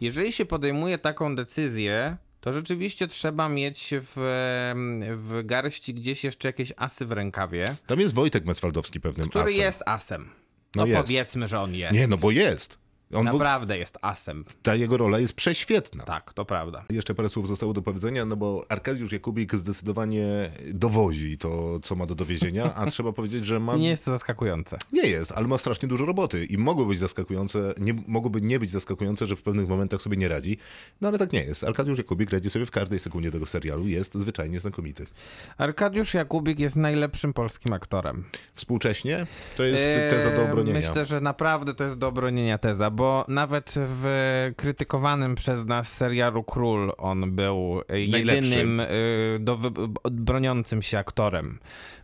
Jeżeli 0.00 0.32
się 0.32 0.44
podejmuje 0.44 0.98
taką 0.98 1.36
decyzję, 1.36 2.16
to 2.40 2.52
rzeczywiście 2.52 3.08
trzeba 3.08 3.48
mieć 3.48 3.90
w, 4.00 4.12
w 5.16 5.40
garści 5.44 5.94
gdzieś 5.94 6.24
jeszcze 6.24 6.48
jakieś 6.48 6.72
asy 6.76 7.06
w 7.06 7.12
rękawie, 7.12 7.76
Tam 7.86 8.00
jest 8.00 8.14
Wojtek 8.14 8.44
Mecwaldowski 8.44 9.00
pewnym 9.00 9.28
który 9.28 9.44
asem. 9.44 9.56
jest 9.58 9.82
asem. 9.86 10.30
No, 10.74 10.86
No 10.86 11.02
powiedzmy, 11.02 11.48
że 11.48 11.60
on 11.60 11.74
jest. 11.74 11.94
Nie, 11.94 12.06
no 12.06 12.16
bo 12.16 12.30
jest. 12.30 12.78
On, 13.14 13.24
Naprawdę 13.24 13.78
jest 13.78 13.98
asem. 14.02 14.44
ta 14.62 14.74
jego 14.74 14.96
rola 14.96 15.18
jest 15.18 15.32
prześwietna. 15.32 16.04
Tak, 16.04 16.32
to 16.32 16.44
prawda. 16.44 16.84
Jeszcze 16.90 17.14
parę 17.14 17.28
słów 17.28 17.48
zostało 17.48 17.72
do 17.72 17.82
powiedzenia, 17.82 18.24
no 18.24 18.36
bo 18.36 18.66
Arkadiusz 18.68 19.12
Jakubik 19.12 19.54
zdecydowanie 19.54 20.50
dowozi 20.72 21.38
to, 21.38 21.80
co 21.82 21.94
ma 21.94 22.06
do 22.06 22.14
dowiezienia, 22.14 22.74
a 22.74 22.86
trzeba 22.90 23.12
powiedzieć, 23.12 23.46
że 23.46 23.60
ma... 23.60 23.76
Nie 23.76 23.88
jest 23.88 24.04
to 24.04 24.10
zaskakujące. 24.10 24.78
Nie 24.92 25.02
jest, 25.08 25.32
ale 25.32 25.48
ma 25.48 25.58
strasznie 25.58 25.88
dużo 25.88 26.06
roboty 26.06 26.44
i 26.44 26.58
mogło 26.58 26.84
być 26.84 27.00
zaskakujące, 27.00 27.74
nie, 27.78 27.94
mogłoby 28.06 28.40
nie 28.40 28.58
być 28.60 28.70
zaskakujące, 28.70 29.26
że 29.26 29.36
w 29.36 29.42
pewnych 29.42 29.68
momentach 29.68 30.02
sobie 30.02 30.16
nie 30.16 30.28
radzi, 30.28 30.58
no 31.00 31.08
ale 31.08 31.18
tak 31.18 31.32
nie 31.32 31.44
jest. 31.44 31.64
Arkadiusz 31.64 31.98
Jakubik 31.98 32.30
radzi 32.30 32.50
sobie 32.50 32.66
w 32.66 32.70
każdej 32.70 32.98
sekundzie 33.00 33.30
tego 33.30 33.46
serialu, 33.46 33.88
jest 33.88 34.14
zwyczajnie 34.14 34.60
znakomity. 34.60 35.06
Arkadiusz 35.58 36.14
Jakubik 36.14 36.58
jest 36.58 36.76
najlepszym 36.76 37.32
polskim 37.32 37.72
aktorem. 37.72 38.24
Współcześnie 38.54 39.26
to 39.56 39.62
jest 39.62 39.84
teza 40.10 40.30
do 40.30 40.42
Eee, 40.42 40.50
obronienia. 40.50 40.78
Myślę, 40.78 41.04
że 41.04 41.20
naprawdę 41.20 41.74
to 41.74 41.84
jest 41.84 41.98
do 41.98 42.08
obronienia 42.08 42.58
teza, 42.58 42.90
bo 43.00 43.24
nawet 43.28 43.74
w 43.76 44.06
krytykowanym 44.56 45.34
przez 45.34 45.64
nas 45.64 45.92
serialu 45.92 46.44
Król 46.44 46.92
on 46.98 47.32
był 47.36 47.82
jedynym 47.88 48.80
y, 48.80 48.86
do, 49.40 49.58
broniącym 50.10 50.82
się 50.82 50.98
aktorem. 50.98 51.58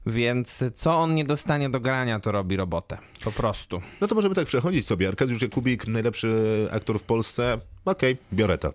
Więc 0.06 0.64
co 0.74 0.98
on 0.98 1.14
nie 1.14 1.24
dostanie 1.24 1.70
do 1.70 1.80
grania, 1.80 2.20
to 2.20 2.32
robi 2.32 2.56
robotę. 2.56 2.98
Po 3.24 3.32
prostu. 3.32 3.82
No 4.00 4.06
to 4.06 4.14
możemy 4.14 4.34
tak 4.34 4.46
przechodzić 4.46 4.86
sobie. 4.86 5.08
Arkadiusz 5.08 5.42
Jakubik, 5.42 5.86
najlepszy 5.86 6.68
aktor 6.70 6.98
w 6.98 7.02
Polsce. 7.02 7.58
Okej, 7.84 8.16
biorę 8.32 8.58
to. 8.58 8.72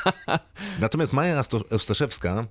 Natomiast 0.80 1.12
Maja 1.12 1.42
Ostaszewska 1.70 2.46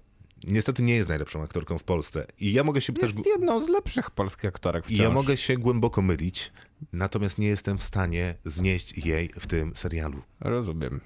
niestety 0.47 0.83
nie 0.83 0.95
jest 0.95 1.09
najlepszą 1.09 1.43
aktorką 1.43 1.77
w 1.77 1.83
Polsce. 1.83 2.25
I 2.39 2.53
ja 2.53 2.63
mogę 2.63 2.81
się 2.81 2.93
też... 2.93 3.15
Jest 3.15 3.27
jedną 3.27 3.61
z 3.61 3.69
lepszych 3.69 4.11
polskich 4.11 4.45
aktorek 4.45 4.83
I 4.89 4.93
wciąż. 4.93 4.99
ja 4.99 5.09
mogę 5.09 5.37
się 5.37 5.57
głęboko 5.57 6.01
mylić, 6.01 6.51
natomiast 6.93 7.37
nie 7.37 7.47
jestem 7.47 7.77
w 7.77 7.83
stanie 7.83 8.35
znieść 8.45 9.05
jej 9.05 9.29
w 9.39 9.47
tym 9.47 9.71
serialu. 9.75 10.21
Rozumiem. 10.39 11.01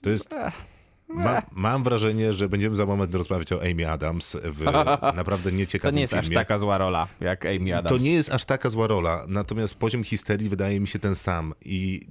To 0.00 0.10
jest... 0.10 0.28
Ma, 1.08 1.42
mam 1.52 1.82
wrażenie, 1.84 2.32
że 2.32 2.48
będziemy 2.48 2.76
za 2.76 2.86
moment 2.86 3.14
rozmawiać 3.14 3.52
o 3.52 3.62
Amy 3.62 3.90
Adams 3.90 4.36
w 4.44 4.64
naprawdę 5.16 5.50
To 5.50 5.56
nieciekawym 5.56 5.94
nie 5.96 6.00
jest 6.02 6.14
aż 6.14 6.20
filmie. 6.20 6.34
taka 6.36 6.58
zła 6.58 6.78
rola, 6.78 7.08
jak 7.20 7.46
Amy 7.46 7.76
Adams. 7.76 7.88
To 7.98 8.04
nie 8.04 8.12
jest 8.12 8.30
aż 8.32 8.44
taka 8.44 8.70
zła 8.70 8.86
rola, 8.86 9.24
natomiast 9.28 9.74
poziom 9.74 10.04
histerii 10.04 10.48
wydaje 10.48 10.80
mi 10.80 10.88
się 10.88 10.98
ten 10.98 11.14
sam 11.16 11.54
i 11.64 12.06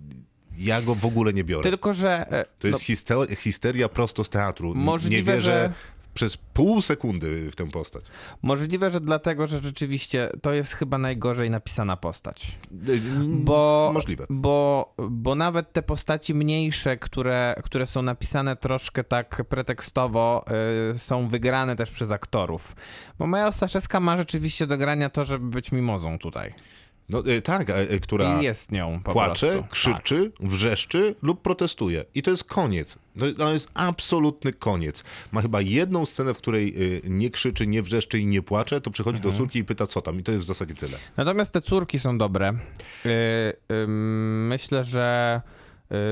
ja 0.57 0.82
go 0.82 0.95
w 0.95 1.05
ogóle 1.05 1.34
nie 1.34 1.43
biorę. 1.43 1.64
Tylko, 1.64 1.93
że... 1.93 2.32
e, 2.32 2.45
To 2.59 2.68
jest 2.68 2.82
hister- 2.82 3.36
histeria 3.38 3.89
prosto 3.89 4.24
z 4.24 4.30
teatru. 4.30 4.76
Możliwe, 4.76 5.16
nie 5.18 5.24
wierzę 5.24 5.41
że- 5.41 5.74
przez 6.14 6.38
pół 6.38 6.82
sekundy 6.82 7.51
w 7.51 7.55
tę 7.55 7.70
postać. 7.70 8.05
Możliwe, 8.41 8.91
że 8.91 9.01
dlatego, 9.01 9.47
że 9.47 9.59
rzeczywiście 9.59 10.30
to 10.41 10.53
jest 10.53 10.74
chyba 10.74 10.97
najgorzej 10.97 11.49
napisana 11.49 11.97
postać. 11.97 12.57
Y, 12.89 13.01
Bo, 13.43 13.91
Możliwe. 13.93 14.26
Bo, 14.30 14.93
bo 15.09 15.36
nawet 15.36 15.74
te 15.74 15.82
postaci 15.84 16.34
mniejsze, 16.34 16.97
które, 16.97 17.55
które 17.64 17.88
są 17.88 18.01
napisane 18.01 18.55
troszkę 18.55 19.03
tak 19.03 19.43
pretekstowo, 19.49 20.45
y, 20.95 20.99
są 20.99 21.28
wygrane 21.28 21.76
też 21.76 21.91
przez 21.91 22.12
aktorów. 22.12 22.76
Bo 23.20 23.28
Maja 23.28 23.47
Ostaszewska 23.47 23.99
ma 23.99 24.18
rzeczywiście 24.18 24.68
do 24.68 24.78
grania 24.78 25.09
to, 25.09 25.26
żeby 25.26 25.45
być 25.45 25.72
mimozą 25.72 26.20
tutaj. 26.20 26.53
No 27.12 27.28
y, 27.28 27.41
tak, 27.41 27.70
a, 27.70 27.82
y, 27.82 27.99
która 27.99 28.41
I 28.41 28.43
jest 28.43 28.72
nią 28.72 28.99
płacze, 29.03 29.47
prostu. 29.47 29.62
Tak. 29.62 29.72
krzyczy, 29.72 30.32
wrzeszczy 30.39 31.16
lub 31.22 31.41
protestuje. 31.41 32.05
I 32.16 32.22
to 32.22 32.32
jest 32.32 32.43
koniec. 32.43 32.97
To, 33.38 33.53
jest 33.53 33.70
absolutny 33.74 34.53
koniec. 34.53 35.03
Ma 35.32 35.41
chyba 35.41 35.62
jedną 35.62 36.05
scenę, 36.05 36.34
w 36.34 36.38
której 36.38 36.76
nie 37.03 37.30
krzyczy, 37.30 37.68
nie 37.68 37.82
wrzeszczy 37.84 38.20
i 38.20 38.26
nie 38.26 38.41
płacze, 38.41 38.82
to 38.82 38.91
przychodzi 38.91 39.18
Mhm. 39.18 39.34
do 39.34 39.39
córki 39.39 39.59
i 39.59 39.64
pyta 39.64 39.88
co 39.88 40.01
tam. 40.01 40.20
I 40.20 40.24
to 40.24 40.32
jest 40.32 40.43
w 40.43 40.47
zasadzie 40.47 40.74
tyle. 40.76 40.97
Natomiast 41.18 41.53
te 41.53 41.62
córki 41.62 41.99
są 41.99 42.18
dobre. 42.18 42.53
Myślę, 44.47 44.84
że 44.84 45.41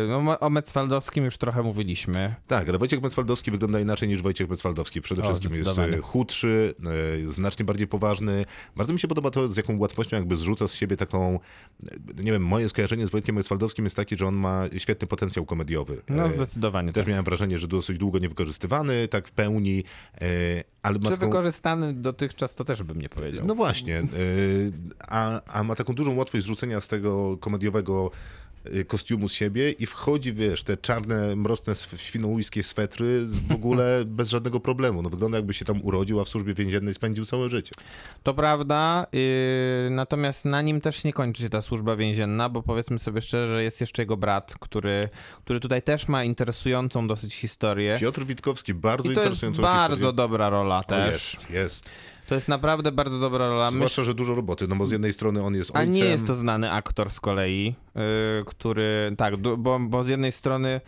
no, 0.08 0.40
o 0.40 0.50
Metzwaldowskim 0.50 1.26
już 1.26 1.38
trochę 1.38 1.64
mówiliśmy. 1.64 2.36
Tak, 2.48 2.70
ale 2.70 2.78
Wojciech 2.78 3.02
Metzwaldowski 3.02 3.52
wygląda 3.52 3.80
inaczej 3.80 4.10
niż 4.10 4.22
Wojciech 4.22 4.50
Metzwaldowski. 4.50 5.02
Przede 5.02 5.22
O, 5.22 5.26
wszystkim 5.26 5.54
jest 5.54 5.80
e, 5.80 5.98
chudszy, 5.98 6.74
e, 7.28 7.32
znacznie 7.32 7.66
bardziej 7.66 7.88
poważny. 7.88 8.46
Bardzo 8.76 8.94
mi 8.94 9.00
się 9.00 9.08
podoba 9.08 9.32
to, 9.32 9.48
z 9.50 9.58
jaką 9.58 9.78
łatwością 9.78 10.18
jakby 10.18 10.38
zrzuca 10.38 10.68
z 10.68 10.74
siebie 10.74 10.98
taką, 10.98 11.40
nie 12.18 12.32
wiem, 12.32 12.46
moje 12.46 12.70
skojarzenie 12.70 13.08
z 13.08 13.10
Wojtkiem 13.10 13.36
Metzwaldowskim 13.36 13.86
jest 13.86 13.96
takie, 13.96 14.18
że 14.18 14.28
on 14.28 14.36
ma 14.36 14.66
świetny 14.78 15.08
potencjał 15.08 15.46
komediowy. 15.46 16.02
No 16.10 16.30
zdecydowanie 16.36 16.92
Też 16.92 17.04
tak. 17.04 17.10
miałem 17.10 17.26
wrażenie, 17.26 17.58
że 17.58 17.68
dosyć 17.68 17.98
długo 17.98 18.20
niewykorzystywany, 18.20 19.08
tak 19.08 19.28
w 19.28 19.32
pełni, 19.32 19.84
ale 20.82 21.00
Czy 21.00 21.10
taką... 21.10 21.20
wykorzystany 21.20 21.94
dotychczas, 21.94 22.56
to 22.56 22.64
też 22.64 22.84
bym 22.84 23.02
nie 23.02 23.10
powiedział. 23.10 23.46
No 23.46 23.56
właśnie, 23.56 24.04
y, 24.14 24.72
a, 25.00 25.42
a 25.46 25.64
ma 25.64 25.76
taką 25.76 25.94
dużą 25.94 26.16
łatwość 26.16 26.44
zrzucenia 26.44 26.82
z 26.82 26.88
tego 26.88 27.38
komediowego 27.38 28.12
y, 28.14 28.49
kostiumu 28.88 29.30
z 29.30 29.34
siebie 29.34 29.72
i 29.72 29.86
wchodzi, 29.86 30.34
wiesz, 30.34 30.64
te 30.64 30.78
czarne, 30.78 31.36
mroczne, 31.36 31.74
świnoujskie 31.96 32.64
swetry 32.64 33.26
w 33.26 33.52
ogóle 33.52 34.02
bez 34.06 34.30
żadnego 34.30 34.60
problemu. 34.60 35.02
No 35.02 35.10
wygląda 35.10 35.38
jakby 35.38 35.54
się 35.54 35.66
tam 35.66 35.82
urodził, 35.84 36.20
a 36.20 36.26
w 36.26 36.30
służbie 36.30 36.54
więziennej 36.54 36.94
spędził 36.94 37.26
całe 37.26 37.50
życie. 37.50 37.72
To 38.24 38.34
prawda, 38.34 39.08
yy, 39.14 39.90
natomiast 39.92 40.46
na 40.46 40.62
nim 40.62 40.82
też 40.82 41.04
nie 41.04 41.14
kończy 41.14 41.44
się 41.44 41.50
ta 41.50 41.62
służba 41.62 41.96
więzienna, 41.96 42.50
bo 42.50 42.64
powiedzmy 42.64 43.00
sobie 43.00 43.22
szczerze, 43.22 43.52
że 43.54 43.64
jest 43.64 43.82
jeszcze 43.82 44.02
jego 44.02 44.18
brat, 44.18 44.56
który, 44.60 45.10
który 45.44 45.60
tutaj 45.60 45.82
też 45.82 46.08
ma 46.08 46.24
interesującą 46.24 47.08
dosyć 47.08 47.36
historię. 47.36 47.98
Piotr 48.02 48.26
Witkowski, 48.26 48.74
bardzo 48.74 49.12
I 49.12 49.16
to 49.16 49.22
jest 49.22 49.26
interesującą 49.26 49.62
bardzo 49.62 49.96
historię. 49.96 50.16
dobra 50.16 50.50
rola 50.50 50.80
O, 50.80 50.84
też. 50.84 51.34
Jest, 51.34 51.50
jest. 51.50 51.92
To 52.30 52.36
jest 52.36 52.48
naprawdę 52.48 52.92
bardzo 52.92 53.20
dobra 53.20 53.50
rola. 53.50 53.72
Zwłaszcza, 53.72 54.04
że 54.04 54.14
dużo 54.14 54.36
roboty, 54.36 54.68
no 54.68 54.76
bo 54.76 54.88
z 54.88 54.92
jednej 54.92 55.14
strony 55.14 55.44
on 55.44 55.56
jest 55.56 55.72
a 55.76 55.80
ojcem. 55.80 55.94
nie 55.94 56.06
jest 56.06 56.28
to 56.28 56.36
znany 56.36 56.72
aktor 56.72 57.10
z 57.10 57.20
kolei, 57.20 57.76
yy, 57.96 58.02
który, 58.46 59.14
tak, 59.18 59.38
bo, 59.38 59.80
bo 59.80 60.04
z 60.04 60.08
jednej 60.08 60.32
strony, 60.32 60.82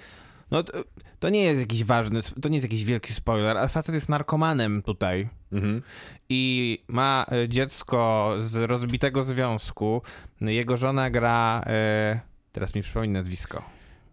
no 0.51 0.63
to, 0.63 0.73
to 1.19 1.29
nie 1.29 1.43
jest 1.43 1.61
jakiś 1.61 1.83
ważny, 1.83 2.19
to 2.41 2.49
nie 2.49 2.55
jest 2.55 2.65
jakiś 2.65 2.83
wielki 2.83 3.13
spoiler, 3.13 3.57
ale 3.57 3.69
facet 3.69 3.95
jest 3.95 4.09
narkomanem 4.09 4.81
tutaj. 4.81 5.29
Mhm. 5.51 5.81
i 6.29 6.83
ma 6.87 7.25
e, 7.31 7.49
dziecko 7.49 8.33
z 8.39 8.55
rozbitego 8.57 9.23
związku. 9.23 10.01
Jego 10.41 10.77
żona 10.77 11.09
gra. 11.09 11.63
E, 11.65 12.19
teraz 12.51 12.75
mi 12.75 12.81
przypomnę 12.81 13.19
nazwisko. 13.19 13.63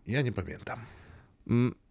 Ja 0.07 0.23
nie 0.23 0.33
pamiętam. 0.33 0.79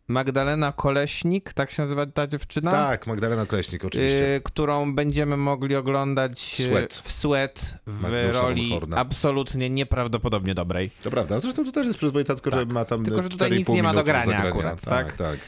Magdalena 0.07 0.71
Koleśnik, 0.71 1.53
tak 1.53 1.71
się 1.71 1.83
nazywa 1.83 2.05
ta 2.05 2.27
dziewczyna? 2.27 2.71
Tak, 2.71 3.07
Magdalena 3.07 3.45
Kleśnik 3.45 3.85
oczywiście. 3.85 4.35
E, 4.35 4.39
którą 4.41 4.95
będziemy 4.95 5.37
mogli 5.37 5.75
oglądać 5.75 6.61
e, 6.61 6.63
Sweat. 6.63 6.93
w 6.93 7.11
Sweat 7.11 7.77
w 7.87 8.29
roli 8.33 8.79
absolutnie 8.95 9.69
nieprawdopodobnie 9.69 10.53
dobrej. 10.55 10.91
To 11.03 11.11
prawda, 11.11 11.39
zresztą 11.39 11.65
to 11.65 11.71
też 11.71 11.87
jest 11.87 11.97
przyzwoita, 11.97 12.35
tylko 12.35 12.51
że 12.51 12.57
Tak. 12.65 12.73
ma 12.73 12.85
tam 12.85 13.05
Tylko, 13.05 13.21
że 13.23 13.29
tutaj 13.29 13.49
4,5 13.51 13.57
nic 13.57 13.69
nie 13.69 13.83
ma 13.83 13.93
do 13.93 14.03
grania 14.03 14.25
zagrania. 14.25 14.49
akurat, 14.49 14.81
tak? 14.81 15.07
tak? 15.07 15.17
tak. 15.17 15.39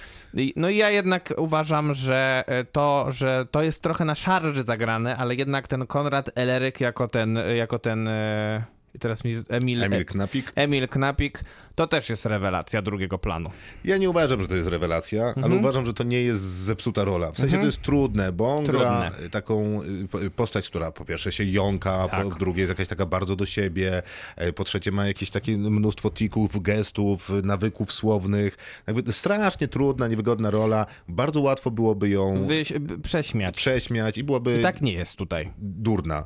No 0.56 0.70
i 0.70 0.78
ja 0.78 0.90
jednak 0.90 1.34
uważam, 1.38 1.94
że 1.94 2.44
e, 2.48 2.64
to, 2.64 3.06
że 3.10 3.46
to 3.52 3.62
jest 3.64 3.84
trochę 3.84 4.06
na 4.06 4.16
szarży 4.16 4.64
zagrane, 4.64 5.18
ale 5.18 5.36
jednak 5.36 5.68
ten 5.68 5.88
Konrad 5.88 6.30
Eleryk 6.36 6.82
jako 6.82 7.08
ten, 7.08 7.40
jako 7.58 7.80
ten 7.80 8.08
e, 8.08 8.64
i 8.96 9.00
teraz 9.00 9.24
mi 9.24 9.34
Emil, 9.50 9.84
Emil 9.84 10.06
Knapik. 10.06 10.52
Emil 10.56 10.88
Knapik, 10.88 11.44
to 11.76 11.88
też 11.88 12.10
jest 12.10 12.26
rewelacja 12.26 12.82
drugiego 12.82 13.18
planu. 13.18 13.52
Ja 13.86 13.98
nie 13.98 14.10
uważam, 14.10 14.42
że 14.42 14.48
to 14.48 14.56
jest 14.56 14.70
rewelacja, 14.70 15.24
ale 15.24 15.34
Mhm. 15.36 15.60
uważam, 15.60 15.86
że 15.86 15.94
to 15.94 16.04
nie 16.04 16.22
jest 16.22 16.42
zepsuta 16.42 17.04
rola. 17.04 17.32
W 17.32 17.38
sensie 17.38 17.58
to 17.58 17.66
jest 17.66 17.82
trudne, 17.82 18.32
bo 18.32 18.48
on 18.58 18.66
gra 18.66 19.02
Trudne. 19.12 19.30
taką 19.30 19.82
y, 19.84 20.08
po- 20.08 20.20
postać, 20.36 20.70
która 20.70 20.92
po 20.92 21.06
pierwsze 21.06 21.32
się 21.32 21.44
jąka, 21.44 22.04
po 22.04 22.10
Tak. 22.30 22.38
drugie 22.40 22.60
jest 22.62 22.70
jakaś 22.70 22.88
taka 22.88 23.06
bardzo 23.06 23.36
do 23.36 23.46
siebie, 23.46 24.04
e, 24.36 24.54
po 24.54 24.64
trzecie 24.64 24.92
ma 24.92 25.08
jakieś 25.08 25.30
takie 25.30 25.58
mnóstwo 25.58 26.10
tików, 26.10 26.62
gestów, 26.62 27.30
nawyków 27.44 27.94
słownych. 27.94 28.58
Jakby 28.88 29.14
strasznie 29.14 29.68
trudna, 29.68 30.08
niewygodna 30.08 30.50
rola. 30.52 30.86
Bardzo 31.08 31.42
łatwo 31.42 31.72
byłoby 31.72 32.10
ją 32.10 32.46
Wyś, 32.48 32.74
prześmiać. 33.04 33.56
prześmiać 33.56 34.18
i 34.18 34.24
byłaby 34.24 34.60
I 34.60 34.64
tak 34.64 34.82
nie 34.82 34.94
jest 34.94 35.16
tutaj. 35.16 35.50
durna. 35.58 36.26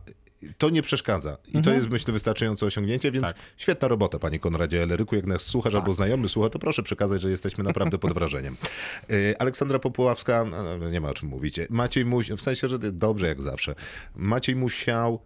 To 0.57 0.69
nie 0.69 0.81
przeszkadza. 0.81 1.37
I 1.47 1.51
to 1.51 1.57
Mhm. 1.57 1.75
jest, 1.77 1.89
myślę, 1.89 2.13
wystarczające 2.13 2.65
osiągnięcie, 2.65 3.11
więc 3.11 3.25
Tak. 3.27 3.35
świetna 3.57 3.87
robota, 3.87 4.19
panie 4.19 4.39
Konradzie 4.39 4.83
Eleryku. 4.83 5.15
Jak 5.15 5.25
nas 5.25 5.41
słuchasz 5.41 5.73
albo 5.75 5.93
znajomy 5.93 6.29
słucha, 6.29 6.49
to 6.49 6.59
proszę 6.59 6.83
przekazać, 6.83 7.21
że 7.21 7.29
jesteśmy 7.29 7.63
naprawdę 7.63 7.97
pod 7.97 8.13
wrażeniem. 8.13 8.57
Y, 9.11 9.35
Aleksandra 9.39 9.79
Popuławska, 9.79 10.45
no, 10.45 10.77
no, 10.77 10.89
nie 10.89 11.01
ma 11.01 11.09
o 11.09 11.13
czym 11.13 11.29
mówić. 11.29 11.59
Maciej 11.69 12.05
Muś, 12.05 12.29
w 12.31 12.41
sensie, 12.41 12.69
że 12.69 12.79
dobrze 12.79 13.27
jak 13.27 13.41
zawsze. 13.41 13.75
Maciej 14.15 14.55
Musiał, 14.55 15.19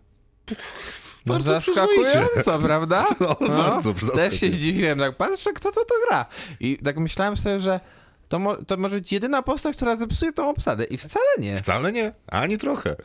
No 1.26 1.39
zaskakująco, 1.39 2.59
prawda? 2.59 3.05
No, 3.20 3.36
bardzo 3.47 3.93
Też 3.93 4.39
się 4.39 4.51
zdziwiłem, 4.51 4.99
tak 4.99 5.18
patrzę, 5.18 5.53
kto 5.53 5.72
to 5.72 5.86
to 5.86 5.95
gra. 6.07 6.26
I 6.59 6.78
tak 6.78 6.97
myślałem 6.97 7.38
sobie, 7.38 7.59
że 7.59 7.80
to, 8.30 8.39
mo- 8.39 8.55
to 8.65 8.78
może 8.78 8.95
być 8.95 9.11
jedyna 9.11 9.41
postać, 9.41 9.76
która 9.76 9.95
zepsuje 9.95 10.34
tą 10.34 10.49
obsadę. 10.49 10.84
I 10.84 10.97
wcale 10.97 11.26
nie. 11.39 11.59
wcale 11.59 11.91
nie, 11.91 12.13
ani 12.28 12.57
trochę. 12.57 12.95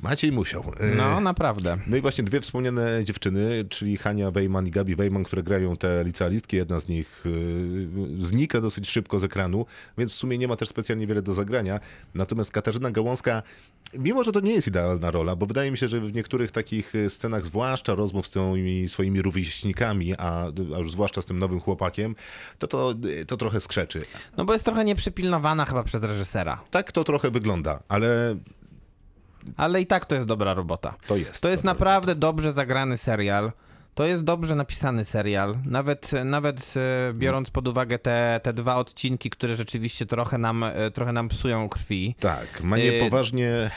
Maciej 0.00 0.32
musiał. 0.32 0.64
E, 0.80 0.94
No, 0.96 1.20
naprawdę. 1.20 1.78
No 1.86 1.96
i 1.96 2.00
właśnie 2.00 2.24
dwie 2.24 2.40
wspomniane 2.40 3.04
dziewczyny, 3.04 3.64
czyli 3.68 3.96
Hania 3.96 4.30
Wejman 4.30 4.66
i 4.66 4.70
Gabi 4.70 4.96
Wejman, 4.96 5.24
które 5.24 5.42
grają 5.42 5.76
te 5.76 6.04
licealistki. 6.04 6.56
Jedna 6.56 6.80
z 6.80 6.88
nich 6.88 7.26
y, 7.26 8.26
znika 8.26 8.60
dosyć 8.60 8.90
szybko 8.90 9.20
z 9.20 9.24
ekranu, 9.24 9.66
więc 9.98 10.12
w 10.12 10.14
sumie 10.14 10.38
nie 10.38 10.48
ma 10.48 10.56
też 10.56 10.68
specjalnie 10.68 11.06
wiele 11.06 11.22
do 11.22 11.34
zagrania. 11.34 11.80
Natomiast 12.14 12.50
Katarzyna 12.50 12.90
Gałązka, 12.90 13.42
mimo 13.94 14.24
że 14.24 14.32
to 14.32 14.40
nie 14.40 14.52
jest 14.52 14.68
idealna 14.68 15.10
rola, 15.10 15.36
bo 15.36 15.46
wydaje 15.46 15.70
mi 15.70 15.78
się, 15.78 15.88
że 15.88 16.00
w 16.00 16.12
niektórych 16.14 16.50
takich 16.50 16.94
y, 16.94 17.10
scenach, 17.10 17.46
zwłaszcza 17.46 17.94
rozmów 17.94 18.26
z 18.26 18.30
tymi 18.30 18.88
swoimi 18.88 19.22
rówieśnikami, 19.22 20.14
a, 20.18 20.44
a 20.76 20.78
już 20.78 20.92
zwłaszcza 20.92 21.22
z 21.22 21.24
tym 21.24 21.38
nowym 21.38 21.60
chłopakiem, 21.60 22.14
to, 22.58 22.66
to 22.66 22.94
to 23.26 23.36
trochę 23.36 23.60
skrzeczy. 23.60 24.02
No 24.36 24.44
bo 24.44 24.52
jest 24.52 24.64
trochę 24.64 24.84
nieprzypilnowana 24.84 25.64
chyba 25.64 25.84
przez 25.84 26.02
reżysera. 26.02 26.60
Tak 26.70 26.92
to 26.92 27.04
trochę 27.04 27.30
wygląda, 27.30 27.82
ale 27.88 28.36
Ale 29.56 29.80
i 29.80 29.86
tak 29.86 30.06
to 30.06 30.14
jest 30.14 30.26
dobra 30.26 30.54
robota. 30.54 30.94
to 31.06 31.16
jest. 31.16 31.40
To 31.42 31.48
jest 31.48 31.64
naprawdę 31.64 32.14
dobrze 32.14 32.52
zagrany 32.52 32.98
serial. 32.98 33.52
To 33.94 34.04
jest 34.06 34.24
dobrze 34.24 34.54
napisany 34.54 35.04
serial. 35.04 35.56
Nawet, 35.64 36.10
nawet 36.24 36.74
e, 36.76 37.12
biorąc 37.14 37.50
pod 37.50 37.68
uwagę 37.68 37.98
te, 37.98 38.40
te 38.42 38.52
dwa 38.52 38.76
odcinki, 38.76 39.30
które 39.30 39.56
rzeczywiście 39.56 40.06
trochę 40.06 40.38
nam, 40.38 40.62
e, 40.64 40.90
trochę 40.90 41.12
nam 41.12 41.28
psują 41.28 41.68
krwi. 41.68 42.14
Tak, 42.20 42.60
ma 42.62 42.76
Y- 42.76 42.80
niepoważnie 42.80 43.70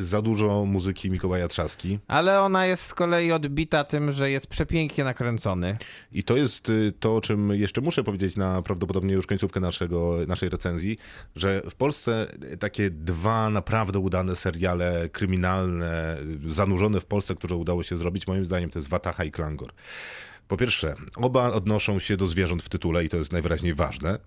za 0.00 0.22
dużo 0.22 0.64
muzyki 0.66 1.10
Mikołaja 1.10 1.48
Trzaski. 1.48 1.98
Ale 2.08 2.40
ona 2.40 2.66
jest 2.66 2.82
z 2.82 2.94
kolei 2.94 3.32
odbita 3.32 3.84
tym, 3.84 4.12
że 4.12 4.30
jest 4.30 4.46
przepięknie 4.46 5.04
nakręcony. 5.04 5.78
I 6.12 6.24
to 6.24 6.36
jest 6.36 6.68
y, 6.68 6.92
to, 7.00 7.16
o 7.16 7.20
czym 7.20 7.50
jeszcze 7.50 7.80
muszę 7.80 8.04
powiedzieć 8.04 8.36
na 8.36 8.62
prawdopodobnie 8.62 9.14
już 9.14 9.26
końcówkę 9.26 9.60
naszego, 9.60 10.18
naszej 10.28 10.48
recenzji, 10.48 10.98
że 11.36 11.62
w 11.70 11.74
Polsce 11.74 12.26
takie 12.58 12.90
dwa 12.90 13.50
naprawdę 13.50 13.98
udane 13.98 14.36
seriale 14.36 15.08
kryminalne, 15.08 16.16
zanurzone 16.48 17.00
w 17.00 17.06
Polsce, 17.06 17.34
które 17.34 17.56
udało 17.56 17.82
się 17.82 17.96
zrobić, 17.96 18.26
moim 18.26 18.44
zdaniem 18.44 18.70
to 18.70 18.78
jest 18.78 18.88
Wataha 18.88 19.24
i 19.24 19.30
Klangor. 19.30 19.72
Po 20.48 20.56
pierwsze, 20.56 20.94
oba 21.16 21.52
odnoszą 21.52 21.98
się 21.98 22.16
do 22.16 22.26
zwierząt 22.26 22.62
w 22.62 22.68
tytule 22.68 23.04
i 23.04 23.08
to 23.08 23.16
jest 23.16 23.32
najwyraźniej 23.32 23.74
ważne. 23.74 24.18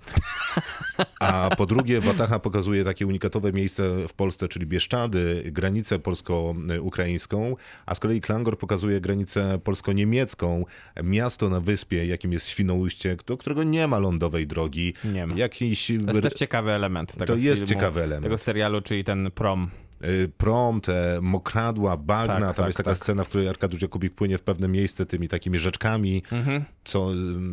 A 1.19 1.49
po 1.57 1.65
drugie, 1.65 2.01
Wataha 2.01 2.39
pokazuje 2.39 2.83
takie 2.83 3.07
unikatowe 3.07 3.53
miejsce 3.53 4.07
w 4.07 4.13
Polsce, 4.13 4.47
czyli 4.47 4.65
Bieszczady, 4.65 5.43
granicę 5.51 5.99
polsko-ukraińską, 5.99 7.55
a 7.85 7.95
z 7.95 7.99
kolei 7.99 8.21
Klangor 8.21 8.57
pokazuje 8.57 9.01
granicę 9.01 9.59
polsko-niemiecką, 9.63 10.65
miasto 11.03 11.49
na 11.49 11.59
wyspie, 11.59 12.05
jakim 12.05 12.33
jest 12.33 12.47
Świnoujście, 12.47 13.17
do 13.27 13.37
którego 13.37 13.63
nie 13.63 13.87
ma 13.87 13.99
lądowej 13.99 14.47
drogi. 14.47 14.93
Nie 15.13 15.27
ma. 15.27 15.35
Jakiś... 15.35 15.91
To 16.05 16.11
jest 16.11 16.21
też 16.21 16.33
ciekawy 16.33 16.71
element 16.71 17.13
tego 17.13 17.25
To 17.25 17.35
jest 17.35 17.57
filmu, 17.57 17.67
ciekawy 17.67 18.03
element. 18.03 18.23
Tego 18.23 18.37
serialu, 18.37 18.81
czyli 18.81 19.03
ten 19.03 19.31
prom. 19.31 19.69
Y, 20.03 20.31
prom, 20.37 20.81
te 20.81 21.19
mokradła, 21.21 21.97
bagna, 21.97 22.33
Tak, 22.33 22.41
tam 22.43 22.53
tak, 22.55 22.65
jest 22.65 22.77
taka 22.77 22.89
tak. 22.89 22.97
scena, 23.03 23.23
w 23.23 23.27
której 23.29 23.47
Arkadiusz 23.49 23.81
Jakubik 23.81 24.13
płynie 24.15 24.37
w 24.37 24.41
pewne 24.41 24.67
miejsce 24.67 25.05
tymi 25.05 25.27
takimi 25.27 25.59
rzeczkami, 25.59 26.23
Mhm. 26.31 26.65
co 26.83 27.11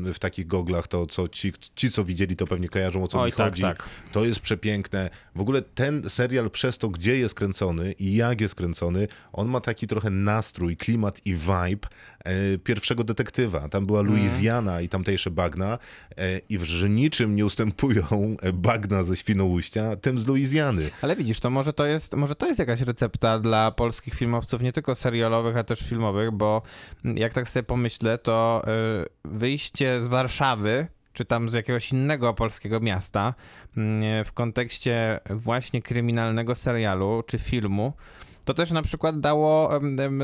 y, 0.09 0.15
w 0.15 0.19
takich 0.19 0.47
goglach, 0.47 0.89
to 0.89 1.07
co 1.07 1.29
ci, 1.29 1.53
ci, 1.75 1.91
co 1.91 2.05
widzieli, 2.05 2.37
to 2.37 2.47
pewnie 2.47 2.69
kojarzą, 2.69 3.05
o 3.05 3.09
co 3.09 3.21
Oj, 3.21 3.27
mi 3.27 3.33
tak, 3.33 3.47
chodzi. 3.51 3.63
tak. 3.63 3.89
To 4.13 4.25
jest 4.25 4.41
przepiękne. 4.41 5.11
W 5.35 5.41
ogóle 5.41 5.63
ten 5.63 6.11
serial 6.11 6.51
przez 6.51 6.79
to, 6.79 6.89
gdzie 6.89 7.19
jest 7.19 7.35
kręcony 7.35 7.93
i 7.93 8.15
jak 8.15 8.41
jest 8.41 8.55
kręcony, 8.55 9.09
on 9.33 9.49
ma 9.49 9.61
taki 9.61 9.87
trochę 9.87 10.11
nastrój, 10.11 10.77
klimat 10.77 11.21
i 11.25 11.35
vibe 11.35 11.89
pierwszego 12.65 13.05
detektywa. 13.05 13.69
Tam 13.69 13.87
była 13.87 14.01
Mhm. 14.01 14.19
Luizjana 14.19 14.81
i 14.81 14.89
tamtejsze 14.89 15.31
bagna 15.31 15.79
e, 16.17 16.39
i 16.49 16.59
w 16.59 16.89
niczym 16.89 17.37
nie 17.37 17.47
ustępują 17.47 18.37
e, 18.43 18.53
bagna 18.53 19.03
ze 19.03 19.17
Świnoujścia 19.17 19.97
tym 19.97 20.19
z 20.19 20.27
Luizjany. 20.27 20.91
Ale 21.03 21.17
widzisz, 21.17 21.41
to 21.41 21.51
może 21.51 21.73
to 21.73 21.87
jest, 21.87 22.15
może 22.17 22.35
to 22.35 22.47
jest 22.47 22.59
jakaś 22.59 22.81
recepta 22.81 23.39
dla 23.39 23.71
polskich 23.71 24.15
filmowców, 24.15 24.63
nie 24.63 24.73
tylko 24.73 24.95
serialowych, 24.95 25.57
a 25.57 25.65
też 25.65 25.81
filmowych, 25.81 26.31
bo 26.31 26.63
jak 27.05 27.33
tak 27.33 27.49
sobie 27.49 27.63
pomyślę, 27.63 28.19
to 28.19 28.65
wyjście 29.25 30.01
z 30.01 30.07
Warszawy, 30.07 30.87
czy 31.15 31.25
tam 31.25 31.51
z 31.51 31.55
jakiegoś 31.55 31.93
innego 31.93 32.35
polskiego 32.35 32.81
miasta 32.81 33.35
y, 34.21 34.25
w 34.25 34.33
kontekście 34.33 35.21
właśnie 35.31 35.83
kryminalnego 35.83 36.55
serialu 36.55 37.23
czy 37.27 37.39
filmu, 37.39 37.93
to 38.45 38.55
też 38.55 38.71
na 38.71 38.83
przykład 38.83 39.21
dało, 39.21 39.71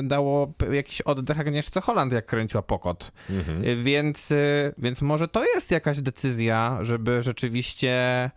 dało 0.02 0.52
jakiś 0.72 1.00
oddech 1.00 1.40
Agnieszce 1.40 1.80
Holland, 1.80 2.12
jak 2.12 2.26
kręciła 2.26 2.62
Pokot. 2.62 3.12
Y, 3.64 3.76
Więc, 3.76 4.30
y, 4.30 4.74
więc 4.78 5.02
może 5.02 5.28
to 5.28 5.44
jest 5.44 5.70
jakaś 5.70 6.00
decyzja, 6.00 6.78
żeby 6.80 7.22
rzeczywiście 7.22 8.30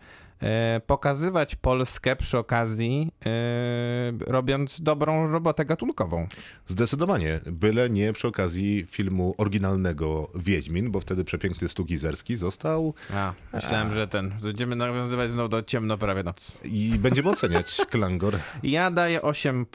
pokazywać 0.86 1.56
Polskę 1.56 2.16
przy 2.16 2.38
okazji, 2.38 3.12
y, 3.26 3.30
robiąc 4.32 4.80
dobrą 4.80 5.30
robotę 5.30 5.64
gatunkową. 5.64 6.28
Zdecydowanie, 6.68 7.40
byle 7.46 7.90
nie 7.90 8.12
przy 8.12 8.28
okazji 8.28 8.86
filmu 8.90 9.34
oryginalnego 9.38 10.30
Wiedźmin, 10.34 10.90
bo 10.90 11.00
wtedy 11.00 11.24
przepiękny 11.24 11.68
Stu 11.68 11.84
Gizerski 11.84 12.36
został 12.36 12.94
A, 13.14 13.32
myślałem, 13.52 13.94
że 13.94 14.08
ten, 14.08 14.34
będziemy 14.42 14.76
nawiązywać 14.76 15.30
znowu 15.30 15.48
do 15.48 15.62
ciemno 15.62 15.98
prawie 15.98 16.22
noc. 16.22 16.58
i 16.64 16.94
będziemy 16.98 17.30
oceniać 17.30 17.76
Klangor. 17.90 18.38
Ja 18.62 18.90
daję 18.90 19.22
8 19.22 19.66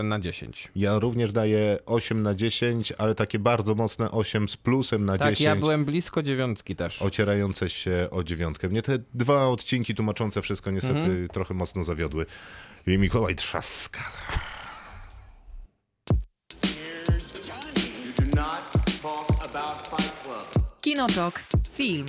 y, 0.00 0.02
na 0.02 0.18
10. 0.20 0.68
Ja 0.76 0.98
również 0.98 1.32
daję 1.32 1.78
8 1.86 2.22
na 2.22 2.34
10, 2.34 2.92
ale 2.98 3.14
takie 3.14 3.38
bardzo 3.38 3.74
mocne 3.74 4.10
8 4.10 4.48
z 4.48 4.56
plusem 4.56 5.04
na 5.04 5.18
Tak, 5.18 5.28
10. 5.30 5.40
ja 5.40 5.56
byłem 5.56 5.84
blisko 5.84 6.22
dziewiątki 6.22 6.76
też. 6.76 7.02
Ocierające 7.02 7.70
się 7.70 8.08
o 8.10 8.24
dziewiątkę. 8.24 8.68
Mnie 8.68 8.82
te 8.82 8.98
dwa 9.14 9.46
odcinki 9.46 9.94
tłumaczące 10.18 10.42
wszystko 10.42 10.70
niestety 10.70 10.98
Mhm. 10.98 11.28
trochę 11.28 11.54
mocno 11.54 11.84
zawiodły. 11.84 12.26
I 12.86 12.98
Mikołaj 12.98 13.36
Trzaska. 13.36 14.00
Kinotok. 20.80 21.42
Film. 21.76 22.06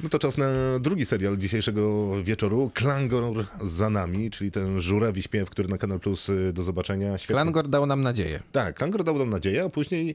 No 0.00 0.08
to 0.08 0.18
czas 0.18 0.38
na 0.38 0.46
drugi 0.80 1.06
serial 1.06 1.36
dzisiejszego 1.36 2.12
wieczoru. 2.22 2.70
Klangor 2.74 3.46
za 3.62 3.90
nami, 3.90 4.30
czyli 4.30 4.50
ten 4.50 4.80
żurawi 4.80 5.22
śpiew, 5.22 5.50
który 5.50 5.68
na 5.68 5.78
Kanal 5.78 6.00
Plus 6.00 6.28
y, 6.28 6.52
do 6.52 6.62
zobaczenia. 6.62 7.18
Świetny. 7.18 7.34
Klangor 7.34 7.68
dał 7.68 7.86
nam 7.86 8.02
nadzieję. 8.02 8.42
Tak, 8.52 8.76
Klangor 8.76 9.04
dał 9.04 9.18
nam 9.18 9.30
nadzieję, 9.30 9.64
a 9.64 9.68
później 9.68 10.14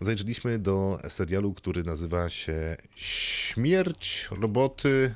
zajrzeliśmy 0.00 0.58
do 0.58 0.98
serialu, 1.08 1.54
który 1.54 1.84
nazywa 1.84 2.28
się 2.28 2.76
Śmierć, 2.96 4.28
roboty 4.40 5.14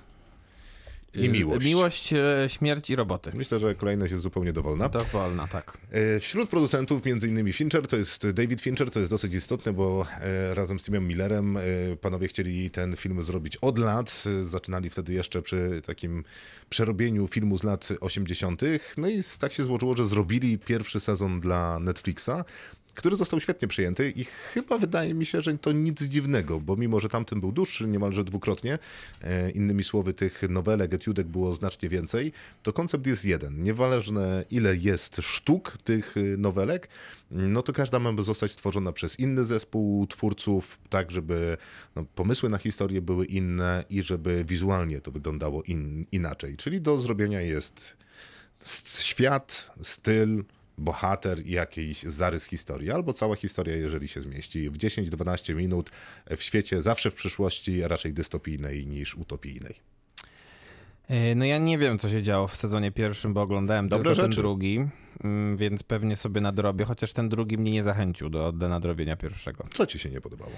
i 1.15 1.29
miłość. 1.29 1.67
Y, 1.67 1.69
Miłość, 1.69 2.13
e, 2.13 2.47
śmierć 2.49 2.91
i 2.91 2.97
roboty. 2.97 3.31
Myślę, 3.35 3.61
że 3.61 3.75
kolejność 3.75 4.11
jest 4.11 4.23
zupełnie 4.23 4.53
dowolna. 4.53 4.89
To 4.89 5.05
wolna, 5.05 5.49
tak. 5.49 5.79
E, 5.91 6.21
Wśród 6.21 6.51
producentów 6.51 7.05
między 7.05 7.29
innymi 7.29 7.53
Fincher, 7.53 7.87
to 7.87 7.97
jest 7.97 8.31
David 8.31 8.61
Fincher, 8.61 8.91
to 8.91 8.99
jest 8.99 9.11
dosyć 9.11 9.35
istotne, 9.35 9.73
bo 9.73 10.07
razem 10.55 10.79
z 10.79 10.83
Timem 10.83 11.09
Millerem 11.09 11.59
panowie 12.01 12.29
chcieli 12.29 12.71
ten 12.71 12.97
film 12.97 13.23
zrobić 13.23 13.57
od 13.57 13.79
lat. 13.79 14.25
Zaczynali 14.43 14.91
wtedy 14.91 15.13
jeszcze 15.13 15.43
przy 15.43 15.83
takim 15.87 16.25
przerobieniu 16.69 17.29
filmu 17.29 17.59
z 17.59 17.63
lat 17.63 17.89
80. 18.01 18.61
No 18.97 19.09
i 19.09 19.23
tak 19.39 19.53
się 19.53 19.65
złożyło, 19.65 19.97
że 19.97 20.07
zrobili 20.07 20.59
pierwszy 20.59 21.01
sezon 21.01 21.41
dla 21.41 21.79
Netflixa. 21.79 22.31
Który 22.95 23.17
został 23.17 23.41
świetnie 23.41 23.69
przyjęty 23.69 24.13
i 24.17 24.25
chyba 24.25 24.79
wydaje 24.79 25.15
mi 25.15 25.27
się, 25.27 25.43
że 25.43 25.59
to 25.59 25.73
nic 25.73 26.03
dziwnego, 26.03 26.61
bo 26.61 26.77
mimo, 26.77 27.01
że 27.01 27.09
tamten 27.09 27.41
był 27.41 27.53
dłuższy 27.53 27.89
niemalże 27.89 28.25
dwukrotnie, 28.25 28.79
e, 29.23 29.51
innymi 29.51 29.85
słowy 29.85 30.15
tych 30.15 30.43
nowelek, 30.49 30.95
etiudek 30.95 31.27
było 31.27 31.55
znacznie 31.55 31.89
więcej, 31.89 32.33
to 32.63 32.73
koncept 32.73 33.07
jest 33.07 33.25
jeden. 33.25 33.63
Nieważne 33.63 34.45
ile 34.51 34.77
jest 34.77 35.17
sztuk 35.23 35.79
tych 35.85 36.17
y, 36.17 36.37
nowelek, 36.39 36.89
no 37.31 37.63
to 37.63 37.73
każda 37.73 37.99
ma 37.99 38.23
zostać 38.23 38.53
stworzona 38.53 38.93
przez 38.93 39.21
inny 39.21 39.45
zespół 39.45 40.07
twórców, 40.07 40.79
tak 40.89 41.11
żeby 41.11 41.57
no, 41.97 42.05
pomysły 42.15 42.49
na 42.49 42.59
historię 42.59 43.03
były 43.03 43.27
inne 43.27 43.85
i 43.91 44.03
żeby 44.03 44.45
wizualnie 44.45 45.01
to 45.01 45.11
wyglądało 45.11 45.63
in, 45.63 46.07
inaczej. 46.13 46.57
Czyli 46.57 46.81
do 46.81 47.01
zrobienia 47.01 47.41
jest 47.41 47.97
świat, 49.03 49.71
styl, 49.83 50.45
bohater 50.81 51.47
i 51.47 51.51
jakiś 51.51 52.03
zarys 52.03 52.47
historii, 52.47 52.91
albo 52.91 53.13
cała 53.13 53.37
historia, 53.37 53.77
jeżeli 53.77 54.09
się 54.09 54.21
zmieści 54.21 54.71
w 54.71 54.79
10-12 54.79 55.55
minut 55.55 55.91
w 56.37 56.43
świecie 56.43 56.83
zawsze 56.83 57.11
w 57.11 57.15
przyszłości 57.15 57.83
raczej 57.83 58.13
dystopijnej 58.13 58.87
niż 58.87 59.15
utopijnej. 59.15 59.75
E, 61.09 61.35
No 61.35 61.45
ja 61.45 61.59
nie 61.59 61.79
wiem, 61.79 61.99
co 61.99 62.09
się 62.09 62.23
działo 62.23 62.49
w 62.49 62.57
sezonie 62.57 62.93
pierwszym, 62.93 63.35
bo 63.35 63.43
oglądałem 63.43 63.89
Dobre 63.89 64.11
tylko 64.11 64.23
ten 64.23 64.33
rzeczy. 64.33 64.41
drugi, 64.41 64.85
mm, 65.25 65.57
więc 65.57 65.83
pewnie 65.83 66.17
sobie 66.17 66.41
nadrobię, 66.41 66.85
chociaż 66.85 67.13
ten 67.13 67.29
drugi 67.29 67.59
mnie 67.59 67.73
nie 67.73 67.83
zachęcił 67.83 68.31
do, 68.31 68.53
do 68.53 68.69
nadrobienia 68.69 69.17
pierwszego. 69.17 69.65
Co 69.75 69.87
ci 69.87 69.99
się 69.99 70.11
nie 70.11 70.21
podobało? 70.21 70.53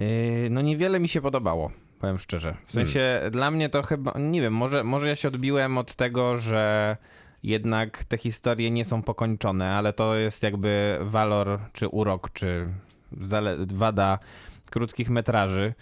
E, 0.00 0.50
No 0.50 0.60
niewiele 0.62 1.00
mi 1.00 1.08
się 1.08 1.20
podobało, 1.20 1.72
powiem 1.98 2.18
szczerze. 2.18 2.56
W 2.66 2.72
sensie 2.72 3.20
dla 3.30 3.50
mnie 3.50 3.68
to 3.68 3.82
chyba, 3.82 4.12
nie 4.18 4.40
wiem, 4.40 4.54
może, 4.54 4.84
może 4.84 5.08
ja 5.08 5.16
się 5.16 5.28
odbiłem 5.28 5.78
od 5.78 5.94
tego, 5.94 6.36
że 6.36 6.96
jednak 7.42 8.04
te 8.04 8.18
historie 8.18 8.70
nie 8.70 8.84
są 8.84 9.02
pokończone, 9.02 9.70
ale 9.70 9.92
to 9.92 10.14
jest 10.14 10.42
jakby 10.42 10.98
walor, 11.00 11.58
czy 11.72 11.88
urok, 11.88 12.32
czy 12.32 12.68
wada 13.66 14.18
krótkich 14.70 15.10
metraży. 15.10 15.74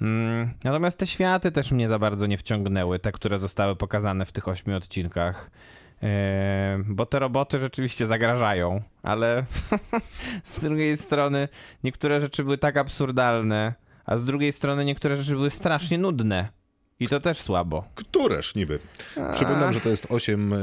Mm, 0.00 0.50
Natomiast 0.64 0.98
te 0.98 1.06
światy 1.06 1.52
też 1.52 1.72
mnie 1.72 1.88
za 1.88 1.98
bardzo 1.98 2.26
nie 2.26 2.38
wciągnęły, 2.38 2.98
te, 2.98 3.12
które 3.12 3.38
zostały 3.38 3.76
pokazane 3.76 4.26
w 4.26 4.32
tych 4.32 4.48
ośmiu 4.48 4.76
odcinkach. 4.76 5.50
E, 6.02 6.78
bo 6.86 7.06
te 7.06 7.18
roboty 7.18 7.58
rzeczywiście 7.58 8.06
zagrażają, 8.06 8.82
ale 9.02 9.44
z 10.44 10.60
drugiej 10.60 10.96
strony 10.96 11.48
niektóre 11.84 12.20
rzeczy 12.20 12.44
były 12.44 12.58
tak 12.58 12.76
absurdalne, 12.76 13.74
a 14.04 14.16
z 14.16 14.24
drugiej 14.24 14.52
strony 14.52 14.84
niektóre 14.84 15.16
rzeczy 15.16 15.30
były 15.32 15.50
strasznie 15.50 15.98
nudne. 15.98 16.48
I 17.04 17.08
to 17.08 17.20
też 17.20 17.40
słabo. 17.40 17.84
Któreż 17.94 18.54
niby? 18.54 18.78
Przypominam, 19.32 19.72
że 19.72 19.80
to 19.80 19.88
jest 19.88 20.06
8 20.08 20.52
e, 20.52 20.56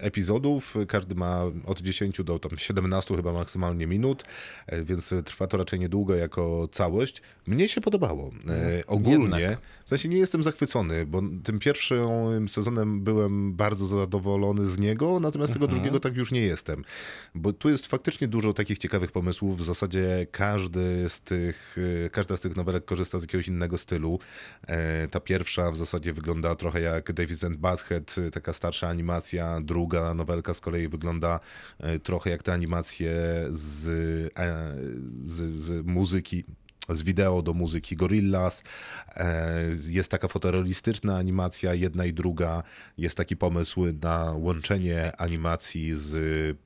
epizodów, 0.00 0.74
każdy 0.88 1.14
ma 1.14 1.42
od 1.66 1.80
10 1.80 2.22
do 2.24 2.38
tam 2.38 2.58
17 2.58 3.16
chyba 3.16 3.32
maksymalnie 3.32 3.86
minut, 3.86 4.24
e, 4.66 4.84
więc 4.84 5.14
trwa 5.24 5.46
to 5.46 5.56
raczej 5.56 5.80
niedługo 5.80 6.14
jako 6.14 6.68
całość. 6.72 7.22
Mnie 7.46 7.68
się 7.68 7.80
podobało. 7.80 8.30
E, 8.48 8.86
ogólnie, 8.86 9.40
Jednak. 9.40 9.58
w 9.84 9.88
sensie 9.88 10.08
nie 10.08 10.18
jestem 10.18 10.42
zachwycony, 10.42 11.06
bo 11.06 11.22
tym 11.44 11.58
pierwszym 11.58 12.48
sezonem 12.48 13.00
byłem 13.00 13.52
bardzo 13.52 13.86
zadowolony 13.86 14.68
z 14.70 14.78
niego, 14.78 15.20
natomiast 15.20 15.52
tego 15.52 15.66
drugiego 15.68 16.00
tak 16.00 16.16
już 16.16 16.32
nie 16.32 16.40
jestem. 16.40 16.84
Bo 17.34 17.52
tu 17.52 17.68
jest 17.68 17.86
faktycznie 17.86 18.28
dużo 18.28 18.52
takich 18.52 18.78
ciekawych 18.78 19.12
pomysłów. 19.12 19.58
W 19.58 19.64
zasadzie 19.64 20.26
każdy 20.30 21.08
z 21.08 21.20
tych, 21.20 21.76
e, 22.06 22.10
każda 22.10 22.36
z 22.36 22.40
tych 22.40 22.56
nowelek 22.56 22.84
korzysta 22.84 23.18
z 23.18 23.22
jakiegoś 23.22 23.48
innego 23.48 23.78
stylu. 23.78 24.18
E, 24.66 25.08
Ta 25.08 25.20
pierwsza 25.20 25.70
w 25.70 25.76
zasadzie 25.76 25.85
wygląda 26.12 26.54
trochę 26.54 26.80
jak 26.80 27.12
David 27.12 27.44
and 27.44 27.56
Butthead, 27.56 28.14
e, 28.18 28.30
taka 28.30 28.52
starsza 28.52 28.88
animacja. 28.88 29.60
Druga 29.60 30.14
nowelka 30.14 30.54
z 30.54 30.60
kolei 30.60 30.88
wygląda 30.88 31.40
e, 31.78 31.98
trochę 31.98 32.30
jak 32.30 32.42
te 32.42 32.52
animacje 32.52 33.12
z, 33.50 33.86
e, 34.38 34.74
z, 35.26 35.60
z 35.60 35.86
muzyki 35.86 36.44
z 36.88 37.02
wideo 37.02 37.42
do 37.42 37.54
muzyki 37.54 37.96
Gorillaz. 37.96 38.62
E, 39.16 39.60
Jest 39.88 40.10
taka 40.10 40.28
fotorealistyczna 40.28 41.16
animacja, 41.16 41.74
jedna 41.74 42.04
i 42.04 42.12
druga. 42.12 42.62
Jest 42.98 43.16
taki 43.16 43.36
pomysł 43.36 43.84
na 44.02 44.32
łączenie 44.32 45.16
animacji 45.16 45.92
z 45.96 46.56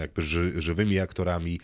jakby 0.00 0.22
ży, 0.22 0.62
żywymi 0.62 0.98
aktorami. 0.98 1.60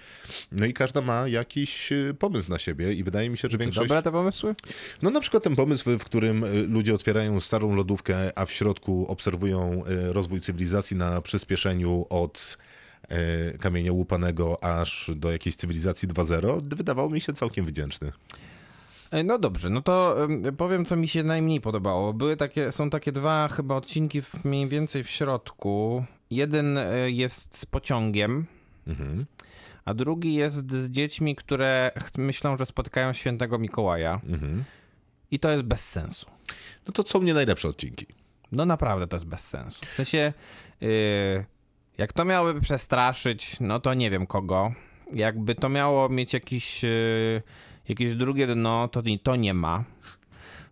No 0.53 0.67
i 0.67 0.73
każda 0.73 1.01
ma 1.01 1.29
jakiś 1.29 1.93
e, 1.93 2.15
pomysł 2.19 2.51
na 2.51 2.59
siebie 2.59 2.93
i 2.93 3.05
wydaje 3.05 3.31
mi 3.31 3.39
się, 3.39 3.49
że 3.49 3.59
większość... 3.59 3.89
Dobre 3.89 4.03
te 4.03 4.13
pomysły? 4.13 4.55
No 5.03 5.11
na 5.11 5.21
przykład 5.21 5.43
ten 5.43 5.57
pomysł, 5.57 5.99
w 5.99 6.05
którym 6.05 6.45
y, 6.45 6.67
ludzie 6.67 6.95
otwierają 6.95 7.41
starą 7.41 7.77
lodówkę, 7.77 8.39
a 8.39 8.47
w 8.47 8.53
środku 8.53 9.07
obserwują 9.09 9.85
y, 9.87 10.13
rozwój 10.13 10.41
cywilizacji 10.41 10.97
na 10.97 11.21
przyspieszeniu 11.21 12.07
od 12.11 12.59
y, 13.55 13.59
kamienia 13.59 13.93
łupanego 13.93 14.65
aż 14.65 15.11
do 15.17 15.33
jakiejś 15.33 15.57
cywilizacji 15.57 16.09
2.0, 16.09 16.75
wydawał 16.77 17.11
mi 17.11 17.21
się 17.21 17.33
całkiem 17.33 17.67
wdzięczny. 17.67 18.13
E, 19.11 19.25
No 19.25 19.39
dobrze, 19.39 19.71
no 19.71 19.83
to 19.83 20.25
em, 20.25 20.57
powiem, 20.57 20.85
co 20.85 20.97
mi 20.97 21.09
się 21.09 21.23
najmniej 21.23 21.61
podobało. 21.61 22.13
Były 22.13 22.37
takie, 22.37 22.73
są 22.73 22.91
takie 22.91 23.13
dwa 23.13 23.49
chyba 23.49 23.75
odcinki 23.75 24.23
w, 24.23 24.45
mniej 24.45 24.69
więcej 24.69 25.05
w 25.05 25.11
środku. 25.11 26.05
Jeden 26.35 26.79
e, 26.79 27.11
jest 27.11 27.59
z 27.59 27.67
pociągiem, 27.67 28.47
Mhm. 28.87 29.27
a 29.85 29.95
drugi 29.95 30.35
jest 30.35 30.73
z 30.73 30.91
dziećmi, 30.91 31.37
które 31.37 31.91
myślą, 32.19 32.57
że 32.57 32.67
spotkają 32.67 33.13
świętego 33.13 33.59
Mikołaja. 33.59 34.21
Mhm. 34.29 34.65
I 35.31 35.39
to 35.39 35.51
jest 35.51 35.63
bez 35.63 35.89
sensu. 35.89 36.27
No 36.87 36.93
to 36.93 37.03
są 37.07 37.23
nie 37.23 37.35
najlepsze 37.35 37.69
odcinki. 37.69 38.07
No 38.53 38.67
naprawdę 38.67 39.07
to 39.07 39.17
jest 39.17 39.27
bez 39.27 39.49
sensu. 39.49 39.81
W 39.91 39.95
sensie, 39.95 40.33
yy, 40.81 40.89
jak 41.99 42.13
to 42.13 42.25
miałoby 42.25 42.61
przestraszyć, 42.61 43.61
no 43.61 43.81
to 43.81 43.95
nie 43.95 44.11
wiem 44.11 44.27
kogo. 44.27 44.73
Jakby 45.13 45.55
to 45.55 45.69
miało 45.69 46.09
mieć 46.09 46.33
jakiś, 46.33 46.83
yy, 46.83 47.43
jakieś 47.89 48.15
drugie 48.15 48.47
dno, 48.47 48.89
to, 48.89 49.03
to 49.23 49.37
nie 49.37 49.55
ma. 49.55 49.85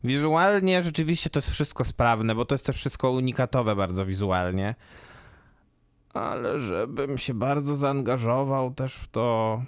Wizualnie 0.05 0.83
rzeczywiście 0.83 1.31
to 1.31 1.39
jest 1.39 1.51
wszystko 1.51 1.85
sprawne, 1.85 2.35
bo 2.35 2.45
to 2.45 2.55
jest 2.55 2.67
też 2.67 2.77
wszystko 2.77 3.11
unikatowe 3.11 3.77
bardzo 3.77 4.07
wizualnie. 4.07 4.75
Ale 6.13 6.61
żebym 6.61 7.19
się 7.19 7.35
bardzo 7.35 7.77
zaangażował 7.77 8.75
też 8.75 8.95
w 8.95 9.09
to. 9.09 9.63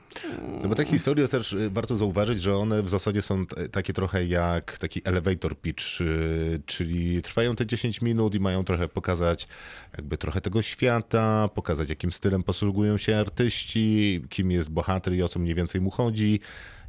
No 0.63 0.69
bo 0.69 0.75
te 0.75 0.85
historie 0.85 1.29
też 1.29 1.53
y, 1.53 1.71
warto 1.71 1.97
zauważyć, 1.97 2.43
że 2.43 2.57
one 2.57 2.83
w 2.83 2.89
zasadzie 2.89 3.23
są 3.23 3.47
takie 3.73 3.93
trochę 3.93 4.27
jak 4.27 4.79
taki 4.79 5.01
elevator 5.05 5.61
pitch, 5.61 6.01
y, 6.01 6.63
czyli 6.67 7.23
trwają 7.23 7.57
te 7.57 7.67
10 7.67 8.01
minut 8.01 8.35
i 8.35 8.41
mają 8.41 8.65
trochę 8.65 8.89
pokazać 8.89 9.49
jakby 9.97 10.19
trochę 10.19 10.41
tego 10.41 10.63
świata, 10.63 11.49
pokazać 11.55 11.89
jakim 11.89 12.13
stylem 12.13 12.43
posługują 12.43 12.99
się 12.99 13.17
artyści, 13.17 14.25
kim 14.29 14.51
jest 14.51 14.71
bohater 14.71 15.15
i 15.15 15.23
o 15.23 15.29
co 15.29 15.39
mniej 15.39 15.55
więcej 15.55 15.81
mu 15.81 15.91
chodzi. 15.91 16.41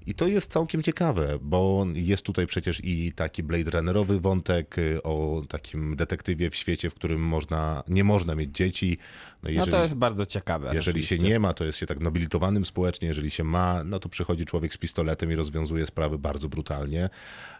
I 0.08 0.14
to 0.14 0.28
jest 0.28 0.51
całkiem 0.51 0.84
ciekawe, 0.84 1.39
bo 1.41 1.86
jest 1.93 2.24
tutaj 2.24 2.47
przecież 2.47 2.84
i 2.84 3.12
taki 3.14 3.43
Blade 3.43 3.72
Runnerowy 3.72 4.20
wątek 4.20 4.78
y, 4.78 5.03
o 5.03 5.43
takim 5.49 5.95
detektywie 5.95 6.49
w 6.49 6.56
świecie, 6.56 6.89
w 6.89 6.93
którym 6.93 7.22
można, 7.22 7.84
nie 7.88 8.03
można 8.03 8.36
mieć 8.36 8.51
dzieci. 8.56 8.97
No, 9.43 9.49
No 9.56 9.66
to 9.68 9.84
jest 9.84 9.95
bardzo 9.95 10.26
ciekawe. 10.26 10.72
jeżeli 10.74 11.06
się 11.06 11.18
nie 11.18 11.39
ma, 11.39 11.53
to 11.53 11.66
jest 11.66 11.78
się 11.78 11.86
tak 11.86 11.99
nobilitowanym 11.99 12.66
społecznie. 12.66 13.08
Jeżeli 13.08 13.32
się 13.32 13.43
ma, 13.43 13.84
no 13.84 13.99
to 13.99 14.10
przychodzi 14.10 14.45
człowiek 14.45 14.74
z 14.74 14.78
pistoletem 14.78 15.32
i 15.32 15.36
rozwiązuje 15.36 15.86
sprawy 15.88 16.18
bardzo 16.18 16.49
brutalnie. 16.49 17.10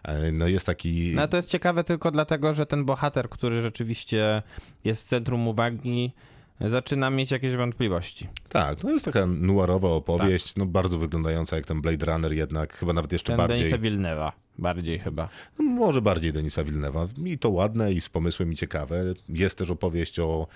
E, 0.02 0.32
No 0.32 0.48
jest 0.48 0.66
taki... 0.66 1.12
No 1.14 1.28
to 1.28 1.36
jest 1.36 1.48
ciekawe 1.48 1.84
tylko 1.84 2.10
dlatego, 2.10 2.54
że 2.54 2.66
ten 2.66 2.84
bohater, 2.84 3.28
który 3.28 3.60
rzeczywiście 3.62 4.42
jest 4.84 5.02
w 5.02 5.06
centrum 5.06 5.48
uwagi, 5.48 6.12
zaczyna 6.60 7.10
mieć 7.10 7.30
jakieś 7.30 7.56
wątpliwości. 7.56 8.28
Tak, 8.48 8.84
no 8.84 8.90
jest 8.90 9.04
taka 9.04 9.26
noirowa 9.26 9.88
opowieść, 9.88 10.56
no 10.56 10.66
bardzo 10.66 10.98
wyglądająca 10.98 11.56
jak 11.56 11.66
ten 11.66 11.80
Blade 11.80 12.06
Runner 12.06 12.32
jednak, 12.32 12.76
chyba 12.76 12.92
nawet 12.92 13.12
jeszcze 13.12 13.26
Ten 13.26 13.36
bardziej. 13.36 13.58
Denisa 13.58 13.78
Villeneuve'a. 13.78 14.32
Bardziej 14.58 14.98
chyba. 14.98 15.28
No, 15.58 15.64
Może 15.64 16.02
bardziej 16.02 16.32
Denisa 16.32 16.64
Wilnewa. 16.64 17.08
I 17.24 17.38
to 17.38 17.50
ładne 17.50 17.92
i 17.92 18.00
z 18.00 18.08
pomysłem 18.08 18.52
i 18.52 18.56
ciekawe. 18.56 19.04
Jest 19.28 19.58
też 19.58 19.70
opowieść 19.70 20.18
o 20.18 20.46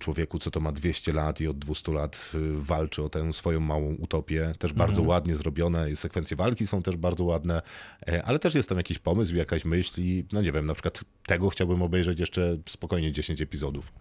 człowieku, 0.00 0.38
co 0.38 0.50
to 0.50 0.60
ma 0.60 0.72
200 0.72 1.12
lat 1.12 1.40
i 1.40 1.48
od 1.48 1.58
200 1.58 1.92
lat 1.92 2.32
y, 2.34 2.38
walczy 2.52 3.02
o 3.02 3.08
tę 3.08 3.32
swoją 3.32 3.60
małą 3.60 3.94
utopię. 3.94 4.52
Też 4.58 4.72
bardzo 4.72 5.02
ładnie 5.02 5.36
zrobione. 5.36 5.90
I 5.90 5.96
sekwencje 5.96 6.36
walki 6.36 6.66
są 6.66 6.82
też 6.82 6.96
bardzo 6.96 7.24
ładne, 7.24 7.62
e, 8.08 8.22
ale 8.24 8.38
też 8.38 8.54
jest 8.54 8.68
tam 8.68 8.78
jakiś 8.78 8.98
pomysł, 8.98 9.34
jakaś 9.34 9.64
myśl 9.64 10.00
i 10.00 10.24
no 10.32 10.42
nie 10.42 10.52
wiem, 10.52 10.66
na 10.66 10.74
przykład 10.74 11.04
tego 11.26 11.50
chciałbym 11.50 11.82
obejrzeć 11.82 12.20
jeszcze 12.20 12.56
spokojnie 12.68 13.12
10 13.12 13.42
epizodów. 13.42 13.92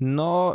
No, 0.00 0.54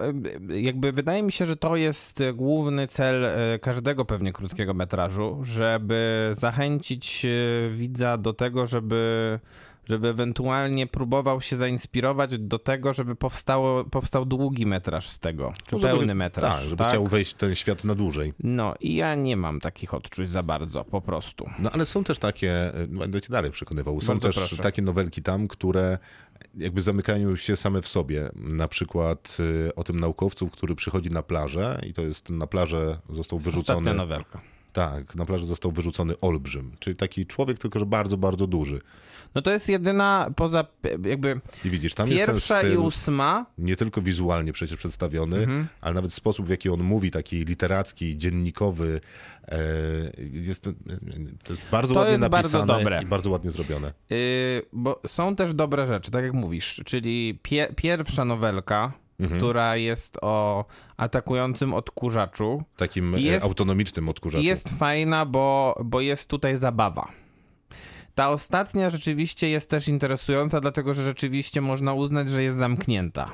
jakby 0.50 0.92
wydaje 0.92 1.24
mi 1.24 1.32
się, 1.32 1.46
że 1.46 1.58
to 1.58 1.76
jest 1.76 2.24
główny 2.34 2.88
cel 2.88 3.26
y, 3.26 3.60
każdego 3.60 4.06
pewnie 4.06 4.34
krótkiego 4.34 4.74
metrażu, 4.74 5.40
żeby 5.44 6.30
zachęcić 6.34 7.26
y, 7.26 7.70
widza 7.72 8.18
do 8.18 8.34
tego, 8.34 8.68
żeby, 8.68 9.40
żeby 9.92 10.08
ewentualnie 10.08 10.88
próbował 10.88 11.42
się 11.42 11.56
zainspirować 11.56 12.38
do 12.38 12.60
tego, 12.60 12.94
żeby 12.94 13.16
powstało, 13.16 13.84
powstał 13.86 14.26
długi 14.26 14.66
metraż 14.66 15.08
z 15.08 15.20
tego, 15.20 15.54
czy 15.68 15.76
No, 15.76 15.80
żeby- 15.80 15.94
pełny 15.98 16.16
metraż. 16.16 16.60
Tak, 16.60 16.70
żeby 16.70 16.84
chciał 16.84 17.08
wejść 17.08 17.32
w 17.34 17.38
ten 17.38 17.56
świat 17.56 17.84
na 17.84 17.96
dłużej. 17.96 18.34
No 18.40 18.74
i 18.80 18.96
ja 18.96 19.16
nie 19.16 19.38
mam 19.38 19.60
takich 19.60 19.94
odczuć 19.94 20.30
za 20.32 20.44
bardzo, 20.44 20.84
po 20.86 21.02
prostu. 21.02 21.50
No 21.60 21.72
ale 21.72 21.86
są 21.86 22.04
też 22.04 22.20
takie, 22.20 22.72
będę 22.88 23.22
cię 23.22 23.34
dalej 23.34 23.52
przekonywał, 23.52 24.02
są 24.02 24.08
Bardzo 24.08 24.28
też 24.28 24.36
proszę. 24.36 24.58
takie 24.64 24.82
nowelki 24.82 25.22
tam, 25.24 25.48
które 25.48 25.98
jakby 26.56 26.82
zamykają 26.82 27.36
się 27.36 27.56
same 27.56 27.82
w 27.82 27.88
sobie. 27.88 28.30
Na 28.36 28.68
przykład 28.68 29.38
y, 29.68 29.76
o 29.76 29.84
tym 29.84 30.00
naukowcu, 30.00 30.48
który 30.50 30.76
przychodzi 30.76 31.10
na 31.12 31.22
plażę 31.24 31.82
i 31.88 31.94
to 31.94 32.02
jest 32.02 32.30
na 32.30 32.48
plażę 32.48 32.98
został 33.10 33.38
Ostatnia 33.40 33.52
wyrzucony. 33.52 33.94
nowelka. 33.94 34.42
Tak, 34.74 35.16
na 35.16 35.26
plażę 35.26 35.46
został 35.46 35.72
wyrzucony 35.72 36.14
olbrzym, 36.22 36.72
czyli 36.80 36.96
taki 36.96 37.26
człowiek, 37.26 37.60
tylko 37.60 37.80
że 37.80 37.86
bardzo, 37.86 38.18
bardzo 38.18 38.48
duży. 38.48 38.82
No 39.36 39.42
to 39.42 39.52
jest 39.52 39.70
jedyna 39.70 40.30
poza 40.36 40.66
jakby 41.06 41.42
I 41.66 41.70
widzisz, 41.70 41.94
tam 41.94 42.10
jest 42.10 42.26
ten 42.26 42.36
pierwsza 42.36 42.58
styl 42.60 42.74
i 42.74 42.78
ósma. 42.78 43.46
nie 43.58 43.76
tylko 43.76 44.02
wizualnie 44.02 44.54
przecież 44.54 44.78
przedstawiony, 44.78 45.38
Mhm. 45.38 45.68
ale 45.82 45.94
nawet 45.94 46.14
sposób, 46.14 46.46
w 46.46 46.50
jaki 46.50 46.70
on 46.70 46.84
mówi, 46.84 47.12
taki 47.12 47.46
literacki, 47.46 48.18
dziennikowy, 48.18 49.02
e, 49.48 49.58
jest, 50.32 50.64
to 51.44 51.54
jest 51.54 51.64
bardzo 51.72 51.94
To 51.94 52.00
ładnie 52.00 52.12
jest 52.14 52.28
bardzo 52.28 52.58
napisane 52.60 52.80
dobre. 52.80 53.02
i 53.04 53.06
bardzo 53.06 53.30
ładnie 53.30 53.52
zrobione. 53.52 53.94
Yy, 54.10 54.18
bo 54.74 55.02
są 55.08 55.36
też 55.36 55.54
dobre 55.54 55.88
rzeczy, 55.88 56.12
tak 56.12 56.24
jak 56.24 56.34
mówisz, 56.34 56.82
czyli 56.86 57.40
pie 57.44 57.68
pierwsza 57.76 58.26
nowelka, 58.26 58.94
Mhm. 59.22 59.40
która 59.40 59.76
jest 59.78 60.18
o 60.22 60.66
atakującym 60.98 61.74
odkurzaczu, 61.74 62.64
Takim 62.78 63.14
Jest- 63.18 63.44
e, 63.46 63.48
autonomicznym 63.48 64.10
odkurzaczu. 64.10 64.44
jest 64.44 64.70
fajna, 64.70 65.26
bo, 65.26 65.76
bo 65.86 66.02
jest 66.02 66.30
tutaj 66.30 66.58
zabawa. 66.58 67.08
Ta 68.16 68.30
ostatnia 68.30 68.90
rzeczywiście 68.90 69.50
jest 69.50 69.70
też 69.70 69.88
interesująca, 69.88 70.62
dlatego 70.62 70.94
że 70.94 71.04
rzeczywiście 71.04 71.62
można 71.62 71.94
uznać, 71.94 72.30
że 72.30 72.44
jest 72.44 72.58
zamknięta. 72.58 73.32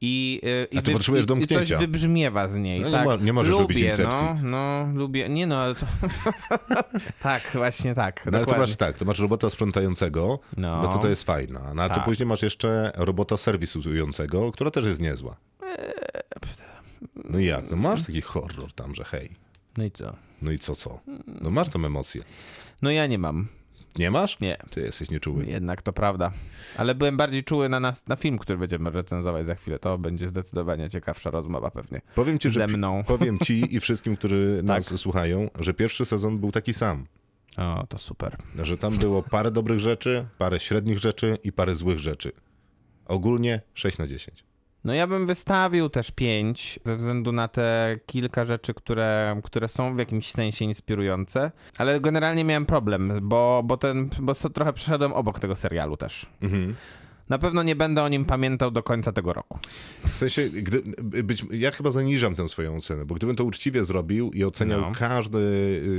I, 0.00 0.40
yy, 0.42 0.80
i, 0.80 0.92
potrzebujesz 0.92 1.26
i, 1.38 1.42
i 1.42 1.46
coś 1.46 1.72
wybrzmiewa 1.72 2.48
z 2.48 2.56
niej. 2.56 2.80
No 2.80 2.86
nie 2.86 2.92
tak. 2.92 3.04
mo- 3.04 3.16
nie 3.16 3.32
możesz 3.32 3.50
lubię, 3.50 3.62
lubić 3.62 3.78
incepcji. 3.78 4.26
No, 4.42 4.86
no, 4.86 4.86
lubię. 4.94 5.28
Nie 5.28 5.46
no, 5.46 5.58
ale 5.58 5.74
to. 5.74 5.86
tak, 7.22 7.42
właśnie 7.54 7.94
tak. 7.94 8.26
No 8.32 8.38
ale 8.38 8.46
to 8.46 8.58
masz 8.58 8.76
tak, 8.76 8.98
to 8.98 9.04
masz 9.04 9.18
robota 9.18 9.50
sprzątającego, 9.50 10.38
No. 10.56 10.80
no, 10.82 10.88
to 10.88 10.98
to 10.98 11.08
jest 11.08 11.24
fajna. 11.24 11.74
No 11.74 11.82
ale 11.82 11.90
to 11.90 11.96
Tak. 11.96 12.04
później 12.04 12.26
masz 12.26 12.42
jeszcze 12.42 12.92
robota 12.94 13.36
serwisującego, 13.36 14.52
która 14.52 14.70
też 14.70 14.84
jest 14.84 15.00
niezła. 15.00 15.36
No 17.24 17.38
i 17.38 17.44
jak? 17.46 17.70
No 17.70 17.76
masz 17.76 18.02
taki 18.06 18.20
horror 18.20 18.72
tam, 18.72 18.94
że 18.94 19.04
hej. 19.04 19.30
No 19.76 19.84
i 19.84 19.90
co? 19.90 20.16
No 20.42 20.50
i 20.52 20.58
co, 20.58 20.74
co? 20.76 21.00
No 21.40 21.50
masz 21.50 21.68
tam 21.68 21.84
emocje. 21.84 22.22
No 22.82 22.90
ja 22.90 23.06
nie 23.06 23.18
mam. 23.18 23.48
Nie 23.98 24.10
masz? 24.10 24.40
Nie. 24.40 24.56
Ty 24.70 24.80
jesteś 24.80 25.10
nieczuły. 25.10 25.46
Jednak 25.46 25.82
to 25.82 25.92
prawda. 25.92 26.30
Ale 26.76 26.94
byłem 26.94 27.16
bardziej 27.16 27.44
czuły 27.44 27.68
na, 27.68 27.80
nas, 27.80 28.06
na 28.06 28.16
film, 28.16 28.38
który 28.38 28.58
będziemy 28.58 28.90
recenzować 28.90 29.46
za 29.46 29.54
chwilę. 29.54 29.78
To 29.78 29.98
będzie 29.98 30.28
zdecydowanie 30.28 30.90
ciekawsza 30.90 31.30
rozmowa 31.30 31.70
pewnie. 31.70 32.00
Powiem 32.14 32.38
ci, 32.38 32.50
że 32.50 32.66
mną. 32.66 33.02
powiem 33.06 33.38
ci 33.38 33.74
i 33.74 33.80
wszystkim, 33.80 34.16
którzy 34.16 34.60
nas 34.64 34.88
Tak. 34.88 34.98
słuchają, 34.98 35.50
że 35.58 35.74
pierwszy 35.74 36.04
sezon 36.04 36.38
był 36.38 36.52
taki 36.52 36.74
sam. 36.74 37.06
O, 37.56 37.86
to 37.88 37.98
super. 37.98 38.36
Że 38.62 38.76
tam 38.78 38.96
było 38.98 39.22
parę 39.22 39.50
dobrych 39.50 39.80
rzeczy, 39.80 40.26
parę 40.38 40.60
średnich 40.60 40.98
rzeczy 40.98 41.38
i 41.44 41.52
parę 41.52 41.76
złych 41.76 41.98
rzeczy. 41.98 42.32
Ogólnie 43.06 43.60
6 43.74 43.98
na 43.98 44.06
10. 44.06 44.44
No 44.84 44.94
ja 44.94 45.06
bym 45.06 45.26
wystawił 45.26 45.88
też 45.88 46.10
5 46.10 46.80
ze 46.84 46.96
względu 46.96 47.32
na 47.32 47.48
te 47.48 47.96
kilka 48.06 48.44
rzeczy, 48.44 48.74
które, 48.74 49.40
które 49.44 49.68
są 49.68 49.94
w 49.94 49.98
jakimś 49.98 50.30
sensie 50.30 50.64
inspirujące, 50.64 51.52
ale 51.78 52.00
generalnie 52.00 52.44
miałem 52.44 52.66
problem, 52.66 53.12
bo, 53.22 53.62
bo, 53.64 53.76
ten, 53.76 54.10
bo 54.20 54.34
trochę 54.34 54.72
przeszedłem 54.72 55.12
obok 55.12 55.38
tego 55.40 55.56
serialu 55.56 55.96
też. 55.96 56.26
Mhm. 56.42 56.74
Na 57.28 57.38
pewno 57.38 57.62
nie 57.62 57.76
będę 57.76 58.02
o 58.02 58.08
nim 58.08 58.24
pamiętał 58.24 58.70
do 58.70 58.82
końca 58.82 59.12
tego 59.12 59.32
roku. 59.32 59.58
W 60.06 60.16
sensie, 60.16 60.50
gdy, 60.50 60.82
być, 61.22 61.44
ja 61.50 61.70
chyba 61.70 61.90
zaniżam 61.90 62.34
tę 62.34 62.48
swoją 62.48 62.76
ocenę, 62.76 63.04
bo 63.04 63.14
gdybym 63.14 63.36
to 63.36 63.44
uczciwie 63.44 63.84
zrobił 63.84 64.30
i 64.30 64.44
oceniał 64.44 64.80
No. 64.80 64.92
każdy, 64.98 65.38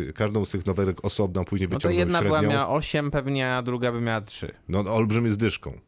y, 0.10 0.14
każdą 0.16 0.46
z 0.46 0.50
tych 0.50 0.66
nowelek 0.66 1.06
osobno, 1.06 1.42
a 1.42 1.44
później 1.44 1.70
No 1.70 1.80
to 1.80 1.88
wyciągnął 1.88 2.00
jedna 2.00 2.22
była 2.22 2.40
średnią, 2.40 2.56
miała 2.58 2.70
8 2.70 3.12
pewnie, 3.12 3.54
a 3.54 3.62
druga 3.62 3.92
by 3.92 4.02
miała 4.02 4.22
3. 4.22 4.54
no 4.70 4.80
olbrzymie 4.80 5.32
z 5.32 5.38
dyszką. 5.38 5.80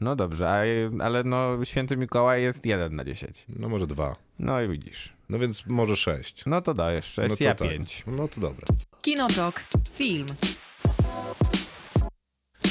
No 0.00 0.16
dobrze, 0.16 0.48
a, 0.50 0.62
ale 1.04 1.24
no 1.24 1.64
Święty 1.64 1.96
Mikołaj 1.96 2.42
jest 2.42 2.66
1 2.66 2.96
na 2.96 3.04
10. 3.04 3.46
No 3.48 3.68
może 3.68 3.86
dwa. 3.86 4.16
No 4.38 4.62
i 4.62 4.68
widzisz. 4.68 5.12
No 5.28 5.38
więc 5.38 5.66
może 5.66 5.96
sześć. 5.96 6.42
No 6.46 6.62
to 6.62 6.74
dajesz 6.74 7.04
6, 7.04 7.30
no 7.30 7.36
to 7.36 7.44
ja 7.44 7.54
tak. 7.54 7.68
5. 7.68 8.04
No 8.06 8.28
to 8.28 8.40
dobra. 8.40 8.66
Kinotok. 9.02 9.64
Film. 9.92 10.26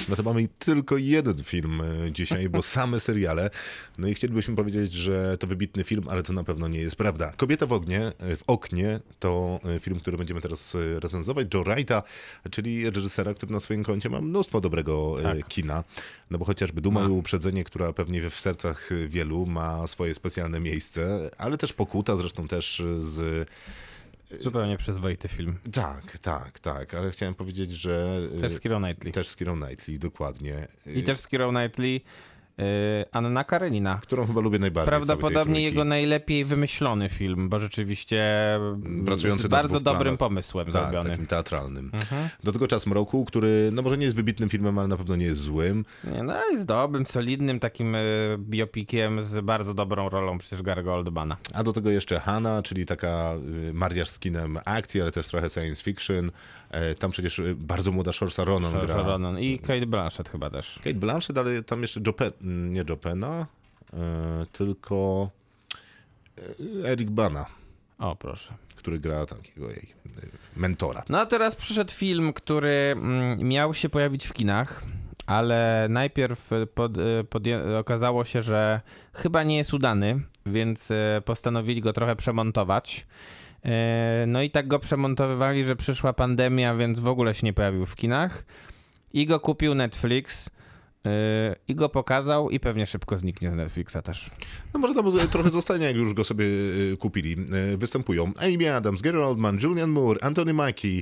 No 0.09 0.15
to 0.15 0.23
mamy 0.23 0.47
tylko 0.59 0.97
jeden 0.97 1.43
film 1.43 1.81
e, 1.81 2.11
dzisiaj, 2.11 2.49
bo 2.49 2.61
same 2.77 2.99
seriale. 2.99 3.49
No 3.97 4.07
i 4.07 4.13
chcielibyśmy 4.13 4.55
powiedzieć, 4.55 4.93
że 4.93 5.37
to 5.37 5.47
wybitny 5.47 5.83
film, 5.83 6.03
ale 6.09 6.23
to 6.23 6.33
na 6.33 6.43
pewno 6.43 6.67
nie 6.67 6.79
jest 6.79 6.95
prawda. 6.95 7.33
Kobieta 7.37 7.65
w 7.65 7.73
ognie, 7.73 8.01
e, 8.19 8.35
w 8.35 8.43
oknie 8.47 8.99
to 9.19 9.59
e, 9.75 9.79
film, 9.79 9.99
który 9.99 10.17
będziemy 10.17 10.41
teraz 10.41 10.77
recenzować. 10.99 11.47
Joe 11.53 11.63
Wrighta, 11.63 12.03
czyli 12.51 12.89
reżysera, 12.89 13.33
który 13.33 13.51
na 13.51 13.59
swoim 13.59 13.83
koncie 13.83 14.09
ma 14.09 14.21
mnóstwo 14.21 14.61
dobrego 14.61 15.15
Tak. 15.23 15.47
kina. 15.47 15.83
No 16.31 16.37
bo 16.37 16.45
chociażby 16.45 16.81
Duma 16.81 16.99
Ma. 17.01 17.07
i 17.07 17.11
Uprzedzenie, 17.11 17.63
która 17.63 17.93
pewnie 17.93 18.29
w 18.29 18.39
sercach 18.39 18.89
wielu 19.07 19.45
ma 19.45 19.87
swoje 19.87 20.15
specjalne 20.15 20.59
miejsce, 20.59 21.29
ale 21.37 21.57
też 21.57 21.73
Pokuta, 21.73 22.17
zresztą 22.17 22.47
też 22.47 22.83
z... 22.99 23.49
Zupełnie 24.39 24.77
przyzwoity 24.77 25.27
film. 25.27 25.59
Tak, 25.71 26.19
tak, 26.19 26.59
tak, 26.59 26.93
ale 26.93 27.11
chciałem 27.11 27.35
powiedzieć, 27.35 27.71
że... 27.71 28.21
Też 28.41 28.51
z 28.51 28.59
Keira 28.59 28.77
Knightley. 28.79 29.13
Też 29.13 29.27
z 29.27 29.35
Keirą 29.35 29.61
Knightley, 29.61 29.99
dokładnie. 29.99 30.67
I 30.85 31.03
też 31.03 31.17
z 31.19 31.27
Keira 31.27 31.49
Knightley 31.49 32.01
Anna 33.11 33.43
Karenina. 33.43 33.99
którą 34.01 34.27
chyba 34.27 34.41
lubię 34.41 34.59
najbardziej. 34.59 34.89
Prawdopodobnie 34.89 35.61
jego 35.61 35.85
najlepiej 35.85 36.45
wymyślony 36.45 37.09
film, 37.09 37.49
bo 37.49 37.59
rzeczywiście 37.59 38.19
Pracujący 39.05 39.41
z 39.41 39.43
na 39.43 39.49
bardzo 39.49 39.79
dobrym 39.79 40.01
planach. 40.03 40.19
pomysłem 40.19 40.65
tak, 40.65 40.73
zrobiony. 40.73 40.97
Mhm. 40.97 41.11
takim 41.13 41.27
teatralnym. 41.27 41.91
Do 42.43 42.51
tego 42.51 42.67
Czas 42.67 42.87
Mroku, 42.87 43.25
który 43.25 43.69
no 43.73 43.81
może 43.81 43.97
nie 43.97 44.03
jest 44.05 44.15
wybitnym 44.15 44.49
filmem, 44.49 44.79
ale 44.79 44.87
na 44.87 44.97
pewno 44.97 45.15
nie 45.15 45.25
jest 45.25 45.41
złym. 45.41 45.85
Nie, 46.03 46.23
no 46.23 46.33
jest 46.51 46.65
dobrym, 46.65 47.05
solidnym 47.05 47.59
takim 47.59 47.95
y, 47.95 48.37
biopikiem 48.39 49.23
z 49.23 49.45
bardzo 49.45 49.73
dobrą 49.73 50.09
rolą 50.09 50.37
przecież 50.37 50.61
Gary 50.61 50.91
Oldmana. 50.91 51.37
A 51.53 51.63
do 51.63 51.73
tego 51.73 51.89
jeszcze 51.89 52.19
Hanna, 52.19 52.61
czyli 52.63 52.85
taka 52.85 53.33
y, 53.69 53.73
mariaż 53.73 54.09
z 54.09 54.19
kinem 54.19 54.59
akcji, 54.65 55.01
ale 55.01 55.11
też 55.11 55.27
trochę 55.27 55.49
science 55.49 55.83
fiction. 55.83 56.31
E, 56.71 56.95
Tam 56.95 57.11
przecież 57.11 57.39
y, 57.39 57.55
bardzo 57.55 57.91
młoda 57.91 58.13
Saoirse 58.13 58.45
Ronan 58.45 58.71
Saoirse 58.71 58.93
gra. 58.93 59.03
Ronan 59.03 59.39
i 59.39 59.59
Kate 59.59 59.85
Blanchett 59.85 60.29
chyba 60.29 60.49
też. 60.49 60.75
Kate 60.83 60.93
Blanchett, 60.93 61.37
ale 61.37 61.63
tam 61.63 61.81
jeszcze 61.81 62.01
Joe 62.07 62.13
Pen, 62.13 62.31
nie 62.73 62.83
Joe 62.89 62.97
Pena, 62.97 63.45
e, 63.93 63.97
tylko 64.53 65.29
e, 66.83 66.89
Eric 66.91 67.09
Bana, 67.09 67.45
O, 67.99 68.15
proszę. 68.15 68.53
który 68.75 68.99
gra 68.99 69.25
takiego 69.25 69.69
jej 69.69 69.87
mentora. 70.55 71.03
No 71.09 71.19
a 71.19 71.25
teraz 71.25 71.55
przyszedł 71.55 71.91
film, 71.91 72.33
który 72.33 72.69
mm, 72.97 73.39
miał 73.47 73.73
się 73.73 73.89
pojawić 73.89 74.27
w 74.27 74.33
kinach, 74.33 74.83
ale 75.27 75.87
najpierw 75.89 76.49
pod, 76.75 76.91
podję- 77.29 77.77
okazało 77.79 78.25
się, 78.25 78.41
że 78.41 78.81
chyba 79.13 79.43
nie 79.43 79.57
jest 79.57 79.73
udany, 79.73 80.19
więc 80.45 80.89
postanowili 81.25 81.81
go 81.81 81.93
trochę 81.93 82.15
przemontować. 82.15 83.05
Y, 83.65 83.69
No 84.27 84.41
i 84.41 84.49
tak 84.49 84.67
go 84.67 84.79
przemontowywali, 84.79 85.63
że 85.65 85.75
przyszła 85.75 86.13
pandemia, 86.13 86.75
więc 86.75 86.99
w 86.99 87.07
ogóle 87.07 87.33
się 87.33 87.45
nie 87.45 87.53
pojawił 87.53 87.85
w 87.85 87.95
kinach. 87.95 88.45
I 89.13 89.25
go 89.25 89.39
kupił 89.39 89.75
Netflix. 89.75 90.47
y, 90.47 90.49
I 91.67 91.75
go 91.75 91.89
pokazał 91.89 92.49
i 92.49 92.59
pewnie 92.59 92.85
szybko 92.85 93.17
zniknie 93.17 93.51
z 93.51 93.55
Netflixa 93.55 93.97
też. 94.03 94.29
No 94.73 94.79
może 94.79 94.93
tam 94.93 95.29
trochę 95.29 95.49
zostanie, 95.49 95.85
jak 95.85 95.95
już 95.95 96.13
go 96.13 96.23
sobie 96.23 96.45
y, 96.45 96.97
kupili. 96.99 97.35
Występują 97.77 98.31
Amy 98.37 98.75
Adams, 98.75 99.01
Gary 99.01 99.23
Oldman, 99.23 99.59
Julian 99.63 99.89
Moore, 99.89 100.23
Anthony 100.23 100.53
Mackie, 100.53 101.01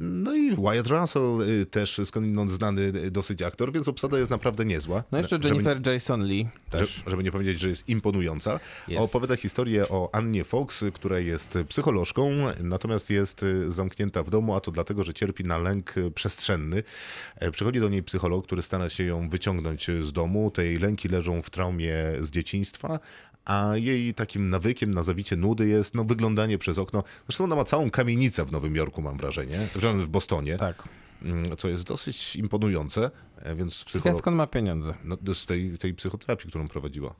no 0.00 0.34
i 0.34 0.56
Wyatt 0.56 0.86
Russell, 0.86 1.40
y, 1.62 1.66
też 1.66 2.00
skądinąd 2.04 2.50
znany 2.50 2.82
y, 2.82 3.10
dosyć 3.10 3.42
aktor, 3.42 3.72
więc 3.72 3.88
obsada 3.88 4.18
jest 4.18 4.30
naprawdę 4.30 4.64
niezła. 4.64 5.04
No 5.12 5.18
jeszcze 5.18 5.36
Żeby- 5.36 5.48
Jennifer 5.48 5.86
Jason 5.86 6.24
Lee 6.24 6.48
też. 6.70 6.96
Żeby, 6.96 7.10
żeby 7.10 7.22
nie 7.24 7.32
powiedzieć, 7.32 7.58
że 7.60 7.68
jest 7.68 7.88
imponująca. 7.88 8.60
Jest. 8.88 9.04
Opowiada 9.04 9.36
historię 9.36 9.88
o 9.88 10.10
Annie 10.12 10.44
Fox, 10.44 10.84
która 10.94 11.18
jest 11.18 11.58
psycholożką, 11.68 12.30
natomiast 12.60 13.10
jest 13.10 13.44
zamknięta 13.68 14.22
w 14.22 14.30
domu, 14.30 14.54
a 14.54 14.60
to 14.60 14.70
dlatego, 14.70 15.04
że 15.04 15.14
cierpi 15.14 15.44
na 15.44 15.58
lęk 15.58 15.94
przestrzenny. 16.14 16.82
E, 17.36 17.50
Przychodzi 17.50 17.80
do 17.80 17.88
niej 17.88 18.02
psycholog, 18.02 18.46
który 18.46 18.62
stara 18.62 18.88
się 18.88 19.04
ją 19.04 19.28
wyciągnąć 19.28 19.86
z 20.02 20.12
domu. 20.12 20.50
Tej 20.50 20.78
lęki 20.78 21.08
leżą 21.08 21.42
w 21.42 21.50
traumie 21.50 21.94
z 22.20 22.30
dzieciństwa. 22.30 22.98
A 23.44 23.72
jej 23.74 24.14
takim 24.14 24.50
nawykiem 24.50 24.94
na 24.94 25.02
zawicie 25.02 25.36
nudy 25.36 25.68
jest 25.68 25.94
no, 25.94 26.04
wyglądanie 26.04 26.58
przez 26.58 26.78
okno. 26.78 27.04
Zresztą 27.28 27.44
ona 27.44 27.56
ma 27.56 27.64
całą 27.64 27.90
kamienicę 27.90 28.44
w 28.44 28.52
Nowym 28.52 28.76
Jorku, 28.76 29.02
mam 29.02 29.16
wrażenie, 29.16 29.57
w 29.66 30.04
w 30.04 30.08
Bostonie, 30.08 30.56
Tak. 30.56 30.88
mm, 31.22 31.56
co 31.56 31.68
jest 31.68 31.84
dosyć 31.84 32.36
imponujące. 32.36 33.10
e, 33.36 33.54
Więc 33.54 33.84
psycholog, 33.84 34.18
skąd 34.18 34.36
ma 34.36 34.46
pieniądze. 34.46 34.94
no, 35.04 35.34
z 35.34 35.46
tej, 35.46 35.78
tej 35.78 35.94
psychoterapii, 35.94 36.48
którą 36.50 36.68
prowadziła. 36.68 37.14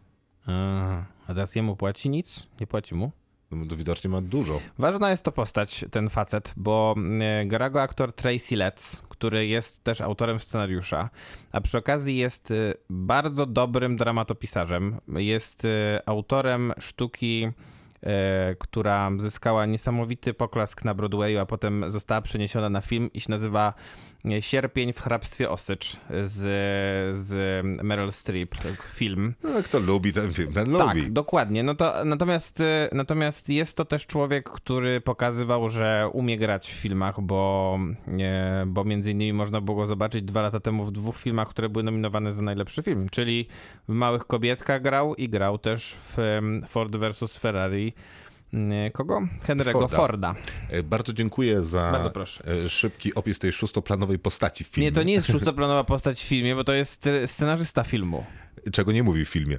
Aha. 0.46 1.04
A 1.26 1.26
teraz 1.26 1.54
jemu 1.54 1.76
płaci 1.76 2.08
nic? 2.10 2.46
Nie 2.60 2.66
płaci 2.66 2.94
mu? 2.94 3.12
No, 3.50 3.76
widocznie 3.76 4.10
ma 4.10 4.20
dużo. 4.20 4.60
Ważna 4.78 5.10
jest 5.10 5.24
to 5.24 5.32
postać, 5.32 5.84
ten 5.90 6.10
facet, 6.10 6.54
bo 6.56 6.94
e, 7.20 7.46
gra 7.46 7.70
go 7.70 7.82
aktor 7.82 8.12
Tracy 8.12 8.56
Letts, 8.56 9.02
który 9.08 9.46
jest 9.46 9.84
też 9.84 10.00
autorem 10.00 10.40
scenariusza, 10.40 11.10
a 11.52 11.60
przy 11.60 11.78
okazji 11.78 12.16
jest 12.16 12.50
e, 12.50 12.54
bardzo 12.90 13.46
dobrym 13.46 13.96
dramatopisarzem. 13.96 14.96
Jest 15.16 15.66
autorem 16.06 16.72
sztuki, 16.80 17.48
która 18.58 19.10
zyskała 19.18 19.66
niesamowity 19.66 20.34
poklask 20.34 20.84
na 20.84 20.94
Broadwayu, 20.94 21.38
a 21.38 21.46
potem 21.46 21.90
została 21.90 22.20
przeniesiona 22.20 22.70
na 22.70 22.80
film 22.80 23.10
i 23.14 23.20
się 23.20 23.30
nazywa 23.30 23.74
e, 24.17 24.17
Sierpień 24.40 24.92
w 24.92 25.00
hrabstwie 25.00 25.50
Osycz 25.50 25.96
z, 26.24 26.36
z 27.18 27.64
Meryl 27.82 28.12
Streep, 28.12 28.54
film. 28.88 29.34
No, 29.44 29.62
kto 29.64 29.78
lubi 29.78 30.12
ten 30.12 30.32
film, 30.32 30.52
ten 30.52 30.72
Tak, 30.72 30.96
lubi. 30.96 31.10
dokładnie. 31.12 31.62
No 31.62 31.74
to, 31.74 32.04
natomiast, 32.04 32.60
y, 32.60 32.64
natomiast 32.92 33.48
jest 33.48 33.76
to 33.76 33.84
też 33.84 34.06
człowiek, 34.06 34.50
który 34.50 35.00
pokazywał, 35.00 35.68
że 35.68 36.10
umie 36.12 36.38
grać 36.38 36.70
w 36.70 36.74
filmach, 36.74 37.20
bo, 37.20 37.78
nie, 38.06 38.64
bo 38.66 38.84
między 38.84 39.10
innymi 39.10 39.32
można 39.32 39.60
było 39.60 39.76
go 39.76 39.86
zobaczyć 39.86 40.24
dwa 40.24 40.42
lata 40.42 40.60
temu 40.60 40.84
w 40.84 40.92
dwóch 40.92 41.16
filmach, 41.16 41.48
które 41.48 41.68
były 41.68 41.82
nominowane 41.82 42.32
za 42.32 42.42
najlepszy 42.42 42.82
film, 42.82 43.08
czyli 43.08 43.46
w 43.88 43.92
Małych 43.92 44.24
Kobietkach 44.26 44.82
grał 44.82 45.14
i 45.14 45.28
grał 45.28 45.58
też 45.58 45.94
w 45.94 46.18
em, 46.18 46.62
Ford 46.68 46.96
vs. 46.96 47.38
Ferrari. 47.38 47.92
Y, 48.54 48.90
Kogo? 48.90 49.20
Henry'ego 49.46 49.72
Forda. 49.72 49.96
Forda. 49.96 50.34
E, 50.68 50.82
Bardzo 50.82 51.12
dziękuję 51.12 51.62
za 51.62 51.90
Bardzo 51.92 52.20
e, 52.20 52.68
szybki 52.68 53.14
opis 53.14 53.38
tej 53.38 53.52
szóstoplanowej 53.52 54.18
postaci 54.18 54.64
w 54.64 54.66
filmie. 54.66 54.90
Nie, 54.90 54.94
to 54.94 55.02
nie 55.02 55.12
jest 55.12 55.32
szóstoplanowa 55.32 55.84
postać 55.84 56.20
w 56.20 56.28
filmie, 56.28 56.54
bo 56.54 56.64
to 56.64 56.72
jest 56.72 57.08
scenarzysta 57.26 57.84
filmu. 57.84 58.24
Czego 58.72 58.92
nie 58.92 59.02
mówi 59.02 59.24
w 59.24 59.28
filmie. 59.28 59.58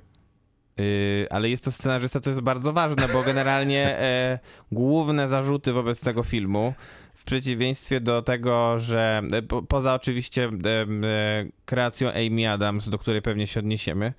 Yy, 0.77 1.27
ale 1.29 1.49
jest 1.49 1.63
to 1.63 1.71
scenarzysta, 1.71 2.19
to 2.19 2.29
jest 2.29 2.41
bardzo 2.41 2.73
ważne, 2.73 3.07
bo 3.07 3.23
generalnie 3.23 3.99
e, 3.99 4.39
główne 4.71 5.27
zarzuty 5.27 5.73
wobec 5.73 6.01
tego 6.01 6.23
filmu, 6.23 6.73
w 7.19 7.23
przeciwieństwie 7.23 8.01
do 8.01 8.21
tego, 8.21 8.77
że 8.77 9.21
e, 9.31 9.41
po, 9.41 9.61
poza 9.61 9.93
oczywiście 9.93 10.43
e, 10.43 10.69
e, 10.69 11.45
kreacją 11.65 12.11
Amy 12.11 12.51
Adams, 12.51 12.89
do 12.89 12.97
której 12.97 13.21
pewnie 13.21 13.47
się 13.47 13.59
odniesiemy, 13.59 14.13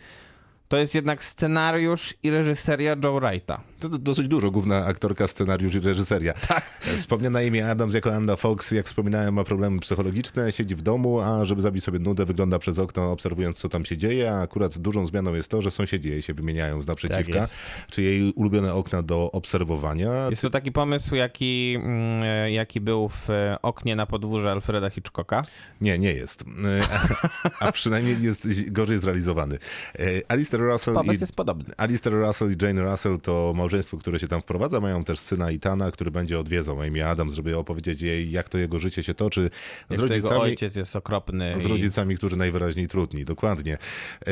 to 0.71 0.77
jest 0.77 0.95
jednak 0.95 1.25
scenariusz 1.25 2.15
i 2.23 2.31
reżyseria 2.31 2.97
Joe 3.05 3.21
Wrighta. 3.21 3.61
To 3.81 3.89
do- 3.89 3.99
dosyć 3.99 4.29
dużo, 4.29 4.51
główna 4.51 4.87
aktorka, 4.87 5.29
scenariusz 5.29 5.75
i 5.75 5.81
reżyseria. 5.81 6.33
Tak. 6.33 6.81
Wspomniana 6.97 7.39
Amy 7.39 7.71
Adams 7.71 7.95
jako 7.95 8.15
Anna 8.15 8.37
Fox, 8.37 8.71
jak 8.71 8.87
wspominałem, 8.87 9.35
ma 9.35 9.45
problemy 9.45 9.81
psychologiczne, 9.81 10.53
siedzi 10.53 10.77
w 10.77 10.83
domu, 10.83 11.21
a 11.21 11.45
żeby 11.45 11.63
zabić 11.63 11.85
sobie 11.85 11.99
nudę, 11.99 12.27
wygląda 12.27 12.59
przez 12.59 12.79
okno, 12.79 13.13
obserwując, 13.13 13.57
co 13.57 13.69
tam 13.69 13.85
się 13.85 13.97
dzieje, 13.97 14.33
a 14.33 14.41
akurat 14.41 14.79
dużą 14.79 15.07
zmianą 15.07 15.35
jest 15.35 15.49
to, 15.49 15.63
że 15.63 15.71
sąsiedzi 15.71 16.09
jej 16.09 16.23
się 16.23 16.35
wymieniają 16.35 16.83
z 16.83 16.87
naprzeciwka, 16.87 17.41
jest. 17.41 17.59
czy 17.91 18.03
jej 18.03 18.33
ulubione 18.33 18.75
okna 18.75 19.03
do 19.03 19.33
obserwowania. 19.33 20.31
Jest 20.31 20.43
to 20.43 20.51
taki 20.51 20.73
pomysł, 20.73 21.15
jaki, 21.15 21.75
mm, 21.77 22.23
e, 22.23 22.53
jaki 22.53 22.81
był 22.81 23.09
w 23.09 23.31
e, 23.31 23.57
oknie 23.63 23.97
na 23.97 24.07
podwórze 24.07 24.51
Alfreda 24.51 24.91
Hitchcocka. 24.91 25.45
Nie, 25.81 25.99
nie 25.99 26.13
jest. 26.13 26.45
A, 27.61 27.67
a 27.67 27.73
przynajmniej 27.73 28.23
jest 28.23 28.71
gorzej 28.71 28.99
zrealizowany. 28.99 29.59
E, 29.99 30.07
Alistair 30.61 30.73
Russell 30.73 30.95
Pomysł 30.95 31.19
i 31.19 31.21
jest 31.21 31.35
podobny. 31.37 31.75
Alistair 31.77 32.13
Russell 32.15 32.53
i 32.53 32.57
Jane 32.65 32.83
Russell 32.83 33.21
to 33.21 33.53
małżeństwo, 33.57 33.99
które 33.99 34.19
się 34.19 34.29
tam 34.29 34.41
wprowadza. 34.43 34.81
Mają 34.81 35.05
też 35.05 35.19
syna 35.19 35.51
Itana, 35.51 35.91
który 35.91 36.11
będzie 36.11 36.39
odwiedzał 36.41 36.81
Amy 36.83 37.07
Adams, 37.07 37.35
żeby 37.35 37.59
opowiedzieć 37.59 38.03
jej, 38.03 38.31
jak 38.31 38.49
to 38.49 38.59
jego 38.59 38.79
życie 38.79 39.03
się 39.03 39.15
toczy 39.15 39.51
z 39.89 39.93
Jak 39.93 40.01
rodzicami. 40.01 40.41
ojciec 40.41 40.77
jest 40.77 40.97
okropny. 40.97 41.55
Z 41.61 41.65
i- 41.65 41.69
rodzicami, 41.69 42.17
którzy 42.17 42.37
najwyraźniej 42.37 42.89
trudni, 42.89 43.25
dokładnie. 43.25 43.79
E, 44.27 44.31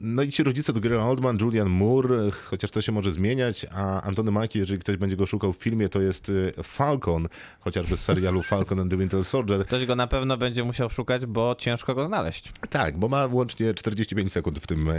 No 0.00 0.22
i 0.22 0.30
ci 0.30 0.42
rodzice 0.42 0.72
to 0.72 0.80
Gary 0.80 1.00
Oldman, 1.00 1.38
Julian 1.40 1.68
Moore, 1.68 2.30
chociaż 2.44 2.70
to 2.70 2.82
się 2.82 2.92
może 2.92 3.12
zmieniać, 3.12 3.66
a 3.72 4.02
Antony 4.02 4.30
Mackie, 4.30 4.58
jeżeli 4.58 4.78
ktoś 4.80 4.96
będzie 4.96 5.16
go 5.16 5.26
szukał 5.26 5.52
w 5.52 5.56
filmie, 5.56 5.88
to 5.88 6.00
jest 6.00 6.32
e, 6.58 6.62
Falcon, 6.62 7.28
chociażby 7.60 7.96
z 7.96 8.00
serialu 8.00 8.42
Falcon 8.52 8.80
and 8.80 8.90
the 8.90 8.96
Winter 8.96 9.24
Soldier. 9.24 9.64
Ktoś 9.66 9.86
go 9.86 9.96
na 9.96 10.06
pewno 10.06 10.36
będzie 10.36 10.64
musiał 10.64 10.90
szukać, 10.90 11.26
bo 11.26 11.54
ciężko 11.58 11.94
go 11.94 12.06
znaleźć. 12.06 12.52
Tak, 12.70 12.98
bo 12.98 13.08
ma 13.08 13.26
łącznie 13.26 13.74
45 13.74 14.32
sekund 14.32 14.58
w 14.58 14.66
tym 14.66 14.90
e, 14.90 14.94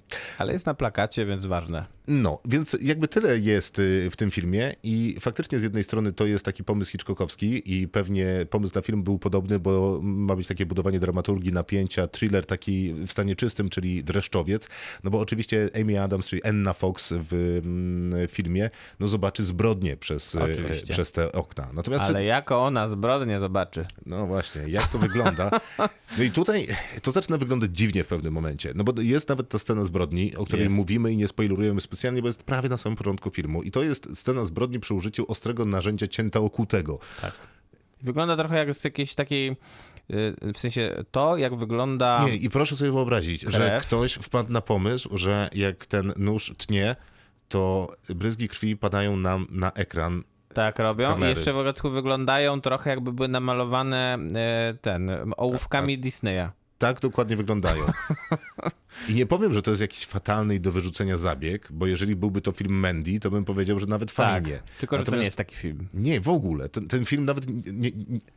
filmie. 0.00 0.22
Ale 0.38 0.52
jest 0.52 0.66
na 0.66 0.74
plakacie, 0.74 1.26
więc 1.26 1.46
ważne. 1.46 1.98
No, 2.08 2.40
więc 2.44 2.76
jakby 2.80 3.08
tyle 3.08 3.38
jest 3.38 3.78
y, 3.78 4.08
w 4.10 4.16
tym 4.16 4.30
filmie 4.30 4.74
i 4.82 5.16
faktycznie 5.20 5.60
z 5.60 5.62
jednej 5.62 5.84
strony 5.84 6.12
to 6.12 6.26
jest 6.26 6.44
taki 6.44 6.64
pomysł 6.64 6.90
Hitchcockowski 6.90 7.62
i 7.80 7.88
pewnie 7.88 8.46
pomysł 8.50 8.74
na 8.74 8.82
film 8.82 9.02
był 9.02 9.18
podobny, 9.18 9.58
bo 9.58 10.00
ma 10.02 10.36
być 10.36 10.46
takie 10.46 10.66
budowanie 10.66 11.00
dramaturgii, 11.00 11.52
napięcia, 11.52 12.06
thriller 12.06 12.46
taki 12.46 12.92
w 12.92 13.10
stanie 13.12 13.36
czystym, 13.36 13.68
czyli 13.68 14.04
dreszczowiec, 14.04 14.68
no 15.04 15.10
bo 15.10 15.20
oczywiście 15.20 15.68
Amy 15.80 16.02
Adams, 16.02 16.28
czyli 16.28 16.44
Anna 16.44 16.72
Fox 16.72 17.14
w 17.16 17.60
mm, 17.64 18.28
filmie, 18.28 18.70
no 19.00 19.08
zobaczy 19.08 19.44
zbrodnie 19.44 19.96
przez, 19.96 20.34
y, 20.34 20.42
Oczywiście. 20.42 20.92
przez 20.92 21.12
te 21.12 21.32
okna. 21.32 21.68
Natomiast 21.72 22.04
Ale 22.04 22.24
jako 22.24 22.64
ona 22.64 22.88
zbrodnie 22.88 23.40
zobaczy. 23.40 23.86
no 24.06 24.26
właśnie, 24.26 24.62
jak 24.68 24.88
to 24.88 24.98
wygląda? 24.98 25.50
No 26.18 26.24
i 26.24 26.30
tutaj 26.30 26.66
to 27.02 27.12
zaczyna 27.12 27.38
wyglądać 27.38 27.70
dziwnie 27.70 28.04
w 28.04 28.06
pewnym 28.06 28.32
momencie. 28.32 28.72
No 28.74 28.84
bo 28.84 29.00
jest 29.02 29.28
nawet 29.28 29.48
ta 29.48 29.58
scena 29.58 29.84
zbrodni, 29.88 30.36
o 30.36 30.44
której 30.44 30.64
Jest. 30.64 30.76
mówimy 30.76 31.12
i 31.12 31.16
nie 31.16 31.28
spoilerujemy 31.28 31.80
specjalnie, 31.80 32.22
bo 32.22 32.28
jest 32.28 32.42
prawie 32.42 32.68
na 32.68 32.76
samym 32.76 32.96
początku 32.96 33.30
filmu. 33.30 33.62
I 33.62 33.70
to 33.70 33.82
jest 33.82 34.08
scena 34.14 34.44
zbrodni 34.44 34.80
przy 34.80 34.94
użyciu 34.94 35.30
ostrego 35.30 35.64
narzędzia 35.64 36.06
cięta 36.06 36.40
okutego. 36.40 36.98
Tak. 37.20 37.32
Wygląda 38.02 38.36
trochę 38.36 38.56
jak 38.56 38.74
z 38.74 38.84
jakiejś 38.84 39.14
takiej, 39.14 39.50
y, 40.10 40.52
w 40.54 40.58
sensie 40.58 41.04
to, 41.10 41.36
jak 41.36 41.56
wygląda... 41.56 42.24
Nie, 42.24 42.36
i 42.36 42.50
proszę 42.50 42.76
sobie 42.76 42.92
wyobrazić, 42.92 43.42
że 43.42 43.58
Krew. 43.58 43.86
ktoś 43.86 44.14
wpadł 44.14 44.52
na 44.52 44.60
pomysł, 44.60 45.18
że 45.18 45.50
jak 45.54 45.86
ten 45.86 46.12
nóż 46.16 46.54
tnie, 46.58 46.96
to 47.48 47.92
bryzgi 48.08 48.48
krwi 48.48 48.76
padają 48.76 49.16
nam 49.16 49.46
na 49.50 49.72
ekran. 49.72 50.22
Tak 50.54 50.78
robią 50.78 51.08
Kamery. 51.08 51.32
i 51.32 51.36
jeszcze 51.36 51.52
w 51.52 51.56
dodatku 51.56 51.90
wyglądają 51.90 52.60
trochę 52.60 52.90
jakby 52.90 53.12
były 53.12 53.28
namalowane 53.28 54.18
e, 54.34 54.74
ten, 54.80 55.10
ołówkami 55.36 55.98
Disneya. 55.98 56.48
Tak 56.78 57.00
dokładnie 57.00 57.36
wyglądają. 57.36 57.84
I 59.08 59.14
nie 59.14 59.26
powiem, 59.26 59.54
że 59.54 59.62
to 59.62 59.70
jest 59.70 59.80
jakiś 59.80 60.06
fatalny 60.06 60.54
i 60.54 60.60
do 60.60 60.72
wyrzucenia 60.72 61.16
zabieg, 61.16 61.68
bo 61.70 61.86
jeżeli 61.86 62.16
byłby 62.16 62.40
to 62.40 62.52
film 62.52 62.74
Mandy, 62.74 63.20
to 63.20 63.30
bym 63.30 63.44
powiedział, 63.44 63.78
że 63.78 63.86
nawet 63.86 64.10
fajnie. 64.10 64.52
Tak, 64.52 64.62
tylko 64.80 64.98
że 64.98 65.04
to 65.04 65.10
nie 65.10 65.16
Natomiast- 65.16 65.24
jest 65.24 65.36
taki 65.36 65.54
film. 65.56 65.88
Nie, 65.94 66.20
w 66.20 66.28
ogóle. 66.28 66.68
Ten, 66.68 66.88
ten 66.88 67.04
film 67.06 67.24
nawet 67.24 67.48
nie, 67.48 67.72
nie, 67.72 67.90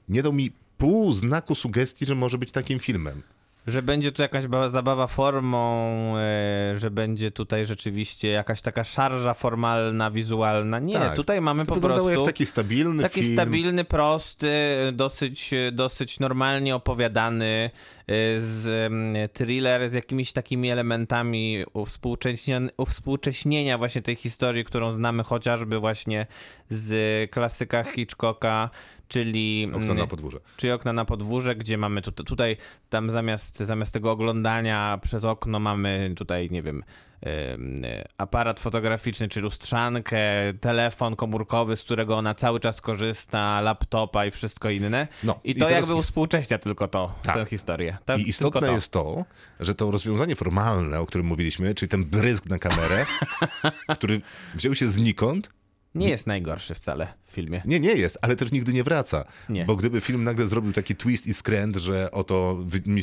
nie 0.10 0.24
dał 0.24 0.34
mi 0.34 0.52
pół 0.78 1.14
znaku 1.14 1.56
sugestii, 1.56 2.06
że 2.06 2.16
może 2.16 2.38
być 2.38 2.52
takim 2.52 2.80
filmem. 2.80 3.22
Że 3.68 3.82
będzie 3.82 4.12
tu 4.12 4.22
jakaś 4.22 4.48
ba- 4.48 4.70
zabawa 4.70 5.08
formą, 5.08 5.88
e, 6.18 6.74
że 6.78 6.92
będzie 6.92 7.32
tutaj 7.32 7.66
rzeczywiście 7.66 8.28
jakaś 8.28 8.62
taka 8.62 8.84
szarża 8.84 9.34
formalna, 9.34 10.12
wizualna. 10.12 10.80
Nie, 10.80 10.94
Tak. 11.00 11.16
tutaj 11.16 11.42
mamy 11.42 11.66
To 11.66 11.76
po 11.76 11.82
prostu... 11.82 12.10
jak 12.10 12.26
taki 12.26 12.46
stabilny 12.46 13.04
Taki 13.04 13.24
film. 13.24 13.36
stabilny, 13.36 13.84
prosty, 13.84 14.52
dosyć, 14.94 15.52
dosyć 15.72 16.20
normalnie 16.20 16.76
opowiadany 16.76 17.70
y, 18.02 18.42
z 18.42 18.68
mm, 18.92 19.30
thriller 19.30 19.90
z 19.90 19.94
jakimiś 19.94 20.34
takimi 20.34 20.70
elementami 20.72 21.64
uwspółcześnienia, 21.74 22.70
uwspółcześnienia 22.78 23.78
właśnie 23.78 24.02
tej 24.02 24.16
historii, 24.16 24.66
którą 24.66 24.92
znamy 24.94 25.24
chociażby 25.24 25.80
właśnie 25.80 26.28
z 26.70 27.32
klasyka 27.32 27.84
Hitchcocka, 27.84 28.70
czyli 29.12 29.68
Okno 29.74 29.86
mm, 29.86 29.98
na 29.98 30.08
podwórze. 30.08 30.40
czyli 30.58 30.74
okna 30.74 30.94
na 30.94 31.06
podwórze, 31.06 31.56
gdzie 31.56 31.78
mamy 31.78 32.02
tutaj, 32.02 32.26
tutaj 32.26 32.58
tam 32.90 33.12
zamiast, 33.12 33.60
zamiast 33.60 33.94
tego 33.94 34.12
oglądania 34.12 35.00
przez 35.04 35.26
okno 35.26 35.60
mamy 35.60 36.14
tutaj, 36.18 36.50
nie 36.52 36.64
wiem, 36.64 36.84
em, 37.22 37.82
aparat 38.18 38.60
fotograficzny, 38.60 39.28
czy 39.28 39.42
lustrzankę, 39.42 40.20
telefon 40.62 41.16
komórkowy, 41.16 41.78
z 41.78 41.84
którego 41.84 42.18
ona 42.18 42.36
cały 42.36 42.60
czas 42.60 42.82
korzysta, 42.82 43.62
laptopa 43.62 44.26
i 44.26 44.32
wszystko 44.32 44.70
inne. 44.70 45.08
No, 45.24 45.40
I 45.44 45.52
i 45.52 45.56
to 45.56 45.66
teraz 45.68 45.82
jakby 45.88 46.00
is- 46.00 46.06
współcześnia 46.06 46.58
tylko 46.58 46.88
to, 46.88 47.16
Tak. 47.24 47.36
tę 47.36 47.46
historię. 47.46 47.98
Tak, 48.06 48.20
I 48.20 48.30
istotne 48.30 48.62
to. 48.68 48.72
jest 48.74 48.92
to, 48.92 49.26
że 49.60 49.76
to 49.76 49.92
rozwiązanie 49.92 50.36
formalne, 50.36 51.00
o 51.00 51.06
którym 51.06 51.28
mówiliśmy, 51.28 51.76
czyli 51.76 51.90
ten 51.90 52.06
brysk 52.06 52.46
na 52.46 52.60
kamerę, 52.60 53.06
który 53.96 54.22
wziął 54.56 54.76
się 54.76 54.90
znikąd, 54.90 55.50
Nie 55.96 56.10
jest 56.10 56.28
najgorszy 56.28 56.74
wcale 56.76 57.08
w 57.26 57.32
filmie. 57.32 57.62
Nie, 57.66 57.80
nie 57.80 57.94
jest, 57.94 58.18
ale 58.22 58.36
też 58.36 58.52
nigdy 58.52 58.74
nie 58.74 58.84
wraca. 58.84 59.26
Nie. 59.50 59.66
Bo 59.66 59.76
gdyby 59.76 60.02
film 60.02 60.24
nagle 60.24 60.48
zrobił 60.48 60.74
taki 60.74 60.96
twist 60.96 61.28
i 61.28 61.34
skręt, 61.34 61.76
że 61.76 62.12
oto 62.12 62.58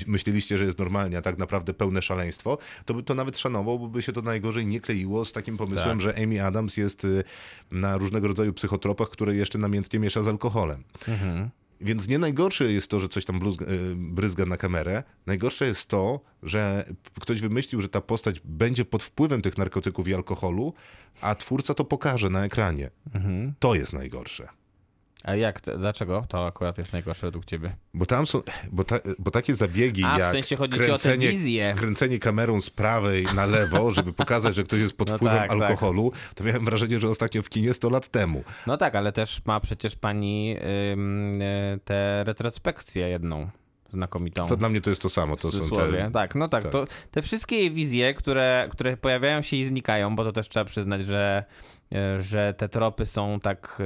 myśleliście, 0.06 0.58
że 0.58 0.64
jest 0.64 0.78
normalnie, 0.78 1.18
a 1.18 1.22
tak 1.22 1.38
naprawdę 1.38 1.74
pełne 1.74 2.02
szaleństwo, 2.02 2.58
to 2.84 2.94
by 2.94 3.02
to 3.02 3.14
nawet 3.14 3.38
szanował, 3.38 3.78
bo 3.78 3.88
by 3.88 4.02
się 4.02 4.12
to 4.12 4.22
najgorzej 4.22 4.66
nie 4.66 4.80
kleiło 4.80 5.24
z 5.24 5.32
takim 5.32 5.56
pomysłem, 5.56 5.88
Tak. 5.88 6.00
że 6.00 6.14
Amy 6.22 6.44
Adams 6.44 6.76
jest 6.76 7.04
y, 7.04 7.24
na 7.70 7.96
różnego 7.96 8.28
rodzaju 8.28 8.52
psychotropach, 8.52 9.08
które 9.08 9.34
jeszcze 9.34 9.58
namiętnie 9.58 9.98
miesza 9.98 10.22
z 10.22 10.28
alkoholem. 10.28 10.82
Mhm. 11.08 11.48
Więc 11.80 12.08
nie 12.08 12.18
najgorsze 12.18 12.72
jest 12.72 12.88
to, 12.88 13.00
że 13.00 13.08
coś 13.08 13.24
tam 13.24 13.38
bluzga, 13.38 13.66
y, 13.66 13.94
bryzga 13.96 14.46
na 14.46 14.56
kamerę. 14.56 15.02
Najgorsze 15.26 15.66
jest 15.66 15.88
to, 15.88 16.20
że 16.42 16.84
ktoś 17.20 17.40
wymyślił, 17.40 17.80
że 17.80 17.88
ta 17.88 18.00
postać 18.00 18.40
będzie 18.44 18.84
pod 18.84 19.02
wpływem 19.02 19.42
tych 19.42 19.58
narkotyków 19.58 20.08
i 20.08 20.14
alkoholu, 20.14 20.74
a 21.20 21.34
twórca 21.34 21.74
to 21.74 21.84
pokaże 21.84 22.30
na 22.30 22.44
ekranie. 22.44 22.90
Mhm. 23.14 23.54
To 23.58 23.74
jest 23.74 23.92
najgorsze. 23.92 24.48
A 25.24 25.34
jak, 25.34 25.60
dlaczego 25.78 26.24
to 26.28 26.46
akurat 26.46 26.78
jest 26.78 26.92
najgorsze 26.92 27.26
według 27.26 27.44
ciebie? 27.44 27.76
Bo 27.94 28.06
tam 28.06 28.26
są, 28.26 28.42
bo, 28.72 28.84
ta, 28.84 28.98
bo 29.18 29.30
takie 29.30 29.54
zabiegi 29.54 30.04
A, 30.04 30.16
w 30.16 30.18
jak 30.18 30.32
sensie 30.32 30.58
o 30.58 30.68
tę 30.68 30.78
kręcenie, 30.78 31.28
wizję. 31.28 31.74
kręcenie 31.78 32.18
kamerą 32.18 32.60
z 32.60 32.70
prawej 32.70 33.26
na 33.34 33.46
lewo, 33.46 33.90
żeby 33.94 34.12
pokazać, 34.12 34.56
że 34.56 34.62
ktoś 34.62 34.80
jest 34.80 34.96
pod 34.96 35.10
No 35.10 35.16
wpływem 35.16 35.38
tak, 35.38 35.50
tak. 35.50 35.60
alkoholu, 35.60 36.12
to 36.34 36.44
miałem 36.44 36.64
wrażenie, 36.64 37.00
że 37.00 37.08
ostatnio 37.08 37.42
w 37.42 37.48
kinie 37.48 37.74
100 37.74 37.90
lat 37.90 38.08
temu. 38.08 38.42
No 38.66 38.76
tak, 38.76 38.94
ale 38.94 39.12
też 39.12 39.40
ma 39.46 39.60
przecież 39.60 39.96
pani 39.96 40.56
ym, 40.92 41.42
y, 41.42 41.80
tę 41.84 42.24
retrospekcję 42.24 43.08
jedną 43.08 43.50
znakomitą. 43.88 44.46
To 44.46 44.56
dla 44.56 44.68
mnie 44.68 44.80
to 44.80 44.90
jest 44.90 45.02
to 45.02 45.08
samo. 45.10 45.36
To 45.36 45.48
w 45.48 45.68
są 45.68 45.76
te, 45.76 46.10
Tak, 46.12 46.34
no 46.34 46.48
tak, 46.48 46.62
tak. 46.62 46.72
To, 46.72 46.86
te 47.10 47.22
wszystkie 47.22 47.70
wizje, 47.70 48.14
które, 48.14 48.68
które 48.70 48.96
pojawiają 48.96 49.42
się 49.42 49.56
i 49.56 49.66
znikają, 49.66 50.16
bo 50.16 50.24
to 50.24 50.32
też 50.32 50.48
trzeba 50.48 50.64
przyznać, 50.64 51.06
że, 51.06 51.44
że 52.18 52.54
te 52.54 52.68
tropy 52.68 53.06
są 53.06 53.40
tak 53.40 53.82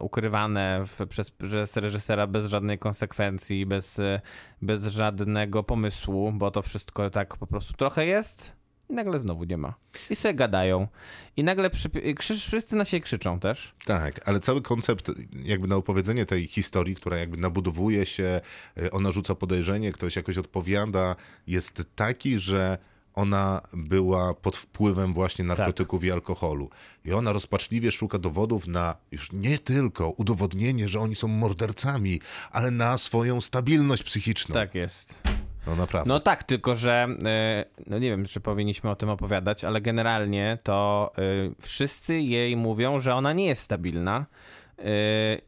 ukrywane 0.00 0.84
w, 0.86 1.06
przez, 1.06 1.30
przez 1.30 1.76
reżysera 1.76 2.26
bez 2.26 2.46
żadnej 2.46 2.78
konsekwencji, 2.78 3.66
bez, 3.66 3.98
e, 3.98 4.20
bez 4.62 4.86
żadnego 4.86 5.62
pomysłu, 5.62 6.32
bo 6.32 6.50
to 6.50 6.62
wszystko 6.62 7.10
tak 7.10 7.36
po 7.36 7.46
prostu 7.46 7.74
trochę 7.74 8.06
jest 8.06 8.64
i 8.90 8.94
nagle 8.94 9.18
znowu 9.18 9.44
nie 9.44 9.56
ma. 9.56 9.74
I 10.10 10.16
sobie 10.16 10.34
gadają. 10.34 10.88
I 11.36 11.44
nagle 11.44 11.70
i 12.02 12.14
krzyż, 12.14 12.46
wszyscy 12.46 12.76
na 12.76 12.84
siebie 12.84 13.00
krzyczą 13.00 13.40
też. 13.40 13.74
Tak, 13.84 14.28
ale 14.28 14.40
cały 14.40 14.62
koncept 14.62 15.10
jakby 15.44 15.68
na 15.68 15.76
opowiedzenie 15.76 16.26
tej 16.26 16.46
historii, 16.46 16.94
która 16.94 17.18
jakby 17.18 17.36
nabudowuje 17.36 18.06
się, 18.06 18.40
y, 18.78 18.90
ona 18.90 19.10
rzuca 19.10 19.34
podejrzenie, 19.34 19.92
ktoś 19.92 20.16
jakoś 20.16 20.38
odpowiada, 20.38 21.16
jest 21.46 21.82
taki, 21.96 22.38
że 22.38 22.78
ona 23.14 23.60
była 23.72 24.34
pod 24.34 24.56
wpływem 24.56 25.12
właśnie 25.12 25.44
narkotyków 25.44 26.04
i 26.04 26.12
alkoholu. 26.12 26.70
I 27.04 27.12
ona 27.12 27.32
rozpaczliwie 27.32 27.92
szuka 27.92 28.18
dowodów 28.18 28.66
na 28.66 28.96
już 29.10 29.32
nie 29.32 29.58
tylko 29.58 30.10
udowodnienie, 30.10 30.88
że 30.88 31.00
oni 31.00 31.16
są 31.16 31.28
mordercami, 31.28 32.20
ale 32.50 32.70
na 32.70 32.96
swoją 32.98 33.40
stabilność 33.40 34.02
psychiczną. 34.02 34.52
Tak 34.52 34.74
jest. 34.74 35.22
No 35.66 35.76
naprawdę. 35.76 36.08
No 36.08 36.20
tak, 36.20 36.44
tylko 36.44 36.74
że 36.74 37.06
e, 37.24 37.64
no 37.86 37.98
nie 37.98 38.10
wiem, 38.10 38.24
czy 38.24 38.40
powinniśmy 38.40 38.90
o 38.90 38.96
tym 38.96 39.08
opowiadać, 39.08 39.64
ale 39.64 39.80
generalnie 39.80 40.58
to 40.62 41.12
e, 41.18 41.22
wszyscy 41.60 42.20
jej 42.20 42.56
mówią, 42.56 43.00
że 43.00 43.14
ona 43.14 43.32
nie 43.32 43.46
jest 43.46 43.62
stabilna, 43.62 44.26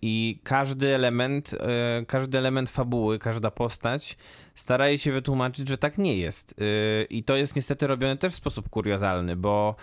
I 0.03 0.41
każdy 0.45 0.95
element, 0.95 1.53
yy, 1.53 2.07
każdy 2.07 2.39
element 2.39 2.71
fabuły, 2.71 3.19
każda 3.19 3.51
postać 3.51 4.17
staraje 4.55 4.99
się 4.99 5.13
wytłumaczyć, 5.13 5.69
że 5.69 5.79
tak 5.79 5.99
nie 5.99 6.17
jest. 6.17 6.55
Yy, 6.59 7.05
I 7.11 7.25
to 7.25 7.37
jest 7.37 7.57
niestety 7.57 7.87
robione 7.87 8.17
też 8.17 8.33
w 8.33 8.37
sposób 8.37 8.69
kuriozalny, 8.69 9.37
bo 9.37 9.77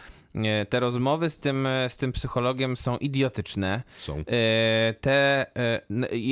te 0.69 0.79
rozmowy 0.79 1.29
z 1.29 1.39
tym, 1.39 1.67
z 1.87 1.97
tym 1.97 2.11
psychologiem 2.11 2.77
są 2.77 2.97
idiotyczne. 2.97 3.83
Są. 3.99 4.17
Yy, 4.17 4.23
Te 5.01 5.45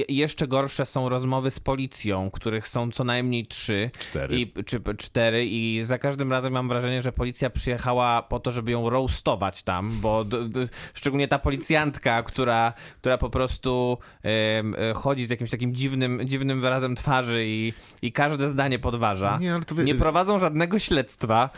jeszcze 0.10 0.48
gorsze 0.48 0.86
są 0.86 1.10
rozmowy 1.10 1.52
z 1.52 1.60
policją, 1.60 2.32
których 2.32 2.68
są 2.68 2.92
co 2.92 3.04
najmniej 3.04 3.46
trzy. 3.48 3.92
Cztery. 4.00 4.40
I, 4.40 4.54
czy 4.66 4.82
cztery 4.98 5.46
i 5.46 5.80
za 5.84 5.98
każdym 5.98 6.32
razem 6.32 6.54
mam 6.54 6.68
wrażenie, 6.70 7.02
że 7.02 7.12
policja 7.12 7.50
przyjechała 7.50 8.22
po 8.22 8.40
to, 8.40 8.52
żeby 8.52 8.72
ją 8.72 8.90
roastować 8.90 9.64
tam, 9.64 10.00
bo 10.02 10.26
d, 10.26 10.50
d, 10.50 10.68
szczególnie 10.94 11.28
ta 11.28 11.40
policjantka, 11.40 12.24
która, 12.24 12.74
która 13.02 13.18
po 13.18 13.30
prostu 13.30 13.98
e, 14.26 14.94
chodzi 14.94 15.26
z 15.26 15.30
jakimś 15.30 15.50
takim 15.50 15.76
dziwnym, 15.76 16.22
dziwnym 16.26 16.62
wyrazem 16.62 16.96
twarzy 16.96 17.44
i, 17.46 17.74
i 18.02 18.12
każde 18.12 18.50
zdanie 18.50 18.80
podważa. 18.80 19.38
Nie, 19.38 19.54
ale 19.56 19.66
to 19.66 19.76
wy- 19.76 19.84
Nie 19.84 19.96
prowadzą 19.96 20.40
żadnego 20.40 20.80
śledztwa. 20.80 21.50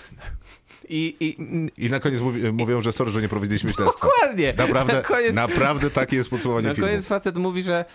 I, 0.89 1.15
i 1.19 1.38
I 1.85 1.89
na 1.89 1.99
koniec 1.99 2.22
mówi, 2.22 2.51
mówią, 2.51 2.81
że 2.81 2.91
sorry, 2.91 3.11
że 3.11 3.22
nie 3.22 3.30
prowadziliśmy 3.30 3.69
śledztwa. 3.69 4.07
dokładnie. 4.07 4.53
Naprawdę, 4.57 4.93
na 4.93 5.01
koniec, 5.01 5.34
naprawdę 5.34 5.89
takie 5.89 6.15
jest 6.15 6.30
podsumowanie 6.30 6.68
na 6.69 6.73
filmu. 6.76 6.89
koniec 6.89 7.07
facet 7.07 7.35
mówi, 7.38 7.64
że 7.64 7.85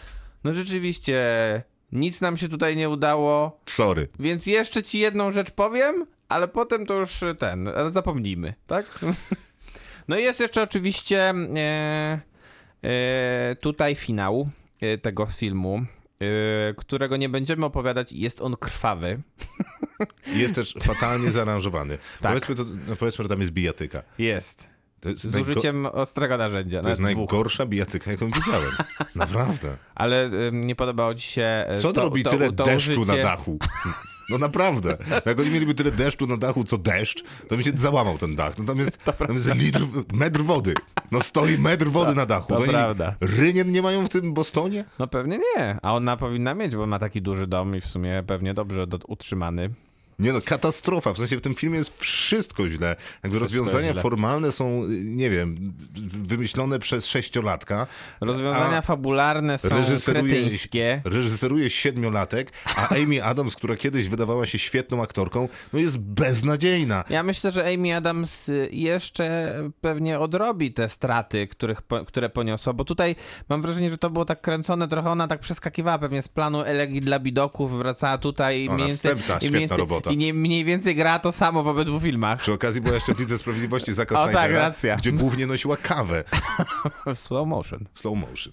no 0.45 0.53
rzeczywiście 0.55 1.23
nic 1.93 2.21
nam 2.21 2.37
się 2.37 2.49
tutaj 2.49 2.77
nie 2.77 2.89
udało, 2.89 3.61
Sorry. 3.67 4.09
Więc 4.19 4.47
jeszcze 4.47 4.83
ci 4.83 4.99
jedną 4.99 5.33
rzecz 5.33 5.51
powiem, 5.51 6.07
ale 6.29 6.49
potem 6.49 6.87
to 6.87 6.95
już 6.95 7.21
ten, 7.39 7.69
ale 7.69 7.91
zapomnijmy, 7.91 8.55
tak? 8.67 8.87
No 10.09 10.19
i 10.19 10.23
jest 10.23 10.41
jeszcze 10.41 10.63
oczywiście 10.63 11.31
e, 11.57 12.21
e, 12.85 13.57
tutaj 13.61 13.95
finał 13.95 14.49
e, 14.81 14.99
tego 14.99 15.27
filmu, 15.27 15.81
e, 16.21 16.75
którego 16.77 17.17
nie 17.17 17.29
będziemy 17.29 17.67
opowiadać. 17.67 18.13
Jest 18.13 18.41
on 18.41 18.57
krwawy. 18.57 19.21
Jest 20.27 20.55
też 20.55 20.75
fatalnie 20.83 21.33
zaaranżowany. 21.33 21.99
Tak. 22.21 22.33
Powiedzmy, 22.33 22.55
to, 22.55 22.65
no 22.89 22.97
powiedzmy, 22.97 23.23
że 23.23 23.29
tam 23.29 23.41
jest 23.41 23.53
bijatyka. 23.53 24.03
Jest. 24.19 24.71
To 25.01 25.09
jest, 25.09 25.23
Z 25.23 25.37
użyciem 25.37 25.87
ostrego 25.87 26.37
narzędzia. 26.37 26.83
to 26.83 26.89
jest 26.89 27.01
dwóch. 27.01 27.17
najgorsza 27.17 27.67
bijatyka, 27.67 28.11
jaką 28.11 28.27
widziałem. 28.31 28.71
Naprawdę. 29.15 29.77
Ale 29.95 30.25
ym, 30.49 30.65
nie 30.67 30.75
podobało 30.77 31.15
ci 31.15 31.27
się. 31.27 31.43
e, 31.69 31.75
Co 31.81 31.93
to, 31.93 32.01
robi 32.01 32.23
to, 32.23 32.31
tyle 32.31 32.53
to 32.53 32.65
deszczu 32.65 33.01
użycie... 33.01 33.17
na 33.17 33.23
dachu? 33.23 33.59
No 34.31 34.39
naprawdę. 34.39 34.97
Jak 35.27 35.41
oni 35.41 35.51
mieliby 35.51 35.75
tyle 35.75 35.91
deszczu 35.91 36.27
na 36.27 36.37
dachu, 36.37 36.65
co 36.65 36.79
deszcz, 36.79 37.25
to 37.49 37.57
by 37.57 37.65
się 37.65 37.71
załamał 37.77 38.19
ten 38.19 38.37
dach. 38.37 38.59
No 38.59 38.65
tam 38.65 38.79
jest, 38.79 38.99
tam 39.05 39.33
jest 39.33 39.55
litr, 39.55 39.81
metr 40.13 40.41
wody. 40.43 40.75
No 41.11 41.21
stoi 41.21 41.59
metr 41.59 41.89
wody 41.89 42.15
na 42.15 42.27
dachu. 42.27 42.49
to 42.49 42.57
oni 42.59 42.69
prawda. 42.69 43.15
Rynien 43.21 43.73
nie 43.73 43.83
mają 43.83 44.07
w 44.07 44.09
tym 44.09 44.35
Bostonie? 44.35 44.85
No 44.99 45.07
pewnie 45.07 45.39
nie, 45.39 45.79
a 45.83 45.95
ona 45.95 46.17
powinna 46.17 46.55
mieć, 46.55 46.77
bo 46.77 46.87
ma 46.87 46.99
taki 46.99 47.23
duży 47.23 47.47
dom 47.47 47.77
i 47.77 47.81
w 47.81 47.87
sumie 47.87 48.23
pewnie 48.27 48.55
dobrze 48.55 48.87
do, 48.87 48.99
utrzymany. 49.07 49.71
Nie 50.19 50.33
no, 50.33 50.41
katastrofa. 50.41 51.13
W 51.13 51.19
sensie 51.19 51.37
w 51.37 51.41
tym 51.41 51.55
filmie 51.55 51.79
jest 51.79 51.99
wszystko 51.99 52.69
źle. 52.69 52.97
Jakby 53.23 53.39
rozwiązania 53.39 53.93
źle. 53.93 54.03
formalne 54.03 54.53
są, 54.53 54.83
nie 55.05 55.31
wiem, 55.31 55.73
wymyślone 56.23 56.79
przez 56.79 57.07
sześciolatka. 57.07 57.87
Rozwiązania 58.21 58.83
fabularne 58.83 59.59
są 59.59 59.69
kretyńskie. 60.05 61.03
reżyseruje 61.05 61.71
siedmiolatek, 61.71 62.53
a 62.77 62.89
Amy 62.99 63.25
Adams, 63.25 63.57
która 63.57 63.77
kiedyś 63.77 64.09
wydawała 64.09 64.47
się 64.47 64.59
świetną 64.59 65.03
aktorką, 65.03 65.49
no 65.73 65.79
jest 65.79 65.99
beznadziejna. 65.99 67.05
Ja 67.11 67.23
myślę, 67.23 67.51
że 67.51 67.75
Amy 67.75 67.97
Adams 67.97 68.49
y, 68.49 68.69
jeszcze 68.73 69.55
pewnie 69.81 70.19
odrobi 70.19 70.73
te 70.73 70.89
straty, 70.89 71.47
których, 71.47 71.79
które 72.07 72.29
poniosła, 72.29 72.73
bo 72.73 72.85
tutaj 72.85 73.17
mam 73.49 73.63
wrażenie, 73.63 73.91
że 73.91 73.99
to 73.99 74.11
było 74.11 74.25
tak 74.25 74.41
kręcone, 74.41 74.89
trochę 74.89 75.11
ona 75.11 75.29
tak 75.29 75.41
przeskakiwała 75.41 75.99
pewnie 75.99 76.23
z 76.23 76.29
planu 76.29 76.63
Elegii 76.63 77.01
dla 77.01 77.19
Bidoków, 77.19 77.79
wracała 77.79 78.19
tutaj 78.19 78.65
i 78.65 78.71
mniej 78.71 78.89
więcej, 78.89 79.17
i 79.17 79.19
świetna 79.19 79.37
mniej 79.37 79.61
więcej, 79.61 79.79
robota. 79.79 80.08
I 80.11 80.17
nie, 80.17 80.35
mniej 80.35 80.65
więcej 80.65 80.95
gra 80.97 81.19
to 81.19 81.33
samo 81.33 81.63
w 81.63 81.69
obydwu 81.69 82.01
filmach. 82.01 82.41
Przy 82.41 82.53
okazji 82.53 82.81
była 82.81 82.95
jeszcze 82.95 83.15
w 83.15 83.21
Lidze 83.21 83.39
Sprawiedliwości 83.39 83.95
Zaka 83.95 84.15
O, 84.23 84.25
tak, 84.27 84.33
Snydera, 84.35 84.59
racja. 84.59 84.97
gdzie 84.97 85.13
głównie 85.13 85.47
nosiła 85.47 85.77
kawę 85.77 86.25
W 87.15 87.19
slow 87.19 87.49
motion. 87.49 87.85
slow 87.95 88.19
motion. 88.19 88.53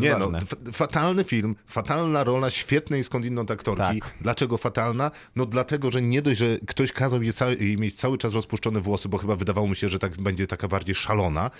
Nie 0.00 0.16
ważne. 0.16 0.40
no, 0.66 0.72
fatalny 0.72 1.24
film, 1.24 1.56
fatalna 1.66 2.24
rola 2.24 2.50
świetnej 2.50 3.04
skądinąd 3.04 3.50
aktorki. 3.50 4.00
Tak. 4.00 4.14
Dlaczego 4.20 4.58
fatalna? 4.58 5.10
No 5.36 5.46
dlatego, 5.46 5.90
że 5.90 6.02
nie 6.02 6.22
dość, 6.22 6.38
że 6.38 6.58
ktoś 6.66 6.92
kazał 6.92 7.22
jej, 7.22 7.32
cały, 7.32 7.56
jej 7.56 7.76
mieć 7.76 7.94
cały 7.94 8.18
czas 8.18 8.34
rozpuszczone 8.34 8.80
włosy, 8.80 9.08
bo 9.08 9.18
chyba 9.18 9.36
wydawało 9.36 9.66
mu 9.66 9.74
się, 9.74 9.88
że 9.88 9.98
tak 9.98 10.16
będzie 10.16 10.46
taka 10.46 10.68
bardziej 10.68 10.94
szalona, 10.94 11.50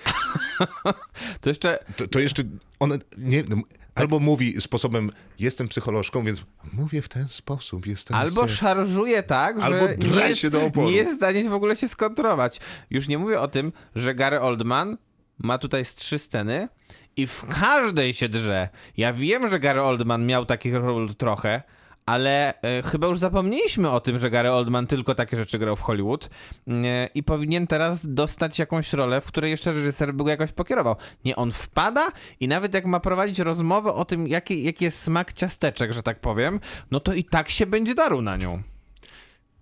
To 1.40 1.50
jeszcze 1.50 1.78
to, 1.96 2.08
to 2.08 2.18
jeszcze 2.18 2.42
ona 2.80 2.94
nie, 3.18 3.42
no, 3.48 3.56
Tak. 3.56 3.64
Albo 3.98 4.20
mówi 4.20 4.60
sposobem 4.60 5.10
jestem 5.38 5.68
psycholożką, 5.68 6.24
więc 6.24 6.44
mówię 6.72 7.02
w 7.02 7.08
ten 7.08 7.28
sposób, 7.28 7.86
jestem 7.86 8.16
Albo 8.16 8.44
psy- 8.44 8.54
szarżuje 8.56 9.22
tak, 9.22 9.56
Albo 9.60 9.86
że 9.86 9.96
nie 9.96 10.28
jest, 10.28 10.40
się 10.40 10.50
do 10.50 10.62
oporu. 10.66 10.86
nie 10.90 10.96
jest 10.96 11.12
w 11.12 11.16
stanie 11.16 11.48
w 11.50 11.54
ogóle 11.54 11.76
się 11.76 11.88
skontrować. 11.88 12.60
Już 12.90 13.08
nie 13.08 13.18
mówię 13.18 13.40
o 13.40 13.48
tym, 13.48 13.72
że 13.94 14.14
Gary 14.14 14.40
Oldman 14.40 14.96
ma 15.38 15.58
tutaj 15.58 15.84
z 15.84 15.94
trzy 15.94 16.18
sceny 16.18 16.68
i 17.16 17.26
w 17.26 17.44
każdej 17.60 18.14
się 18.14 18.28
drze. 18.28 18.68
Ja 18.96 19.12
wiem, 19.12 19.48
że 19.48 19.60
Gary 19.60 19.82
Oldman 19.82 20.26
miał 20.26 20.46
takich 20.46 20.74
ról 20.74 21.14
trochę, 21.14 21.62
ale 22.08 22.62
e, 22.62 22.82
chyba 22.82 23.06
już 23.06 23.18
zapomnieliśmy 23.18 23.90
o 23.90 24.00
tym, 24.00 24.18
że 24.18 24.30
Gary 24.30 24.50
Oldman 24.50 24.86
tylko 24.86 25.14
takie 25.14 25.36
rzeczy 25.36 25.58
grał 25.58 25.76
w 25.76 25.80
Hollywood 25.80 26.30
e, 26.68 27.08
i 27.14 27.22
powinien 27.22 27.66
teraz 27.66 28.14
dostać 28.14 28.58
jakąś 28.58 28.92
rolę, 28.92 29.20
w 29.20 29.26
której 29.26 29.50
jeszcze 29.50 29.72
reżyser 29.72 30.14
by 30.14 30.24
go 30.24 30.30
jakoś 30.30 30.52
pokierował. 30.52 30.96
Nie, 31.24 31.36
on 31.36 31.52
wpada 31.52 32.12
i 32.40 32.48
nawet 32.48 32.74
jak 32.74 32.84
ma 32.84 33.00
prowadzić 33.00 33.38
rozmowę 33.38 33.94
o 33.94 34.04
tym, 34.04 34.28
jaki, 34.28 34.62
jaki 34.62 34.84
jest 34.84 35.00
smak 35.00 35.32
ciasteczek, 35.32 35.92
że 35.92 36.02
tak 36.02 36.20
powiem, 36.20 36.60
no 36.90 37.00
to 37.00 37.12
i 37.12 37.24
tak 37.24 37.50
się 37.50 37.66
będzie 37.66 37.94
darł 37.94 38.22
na 38.22 38.36
nią. 38.36 38.62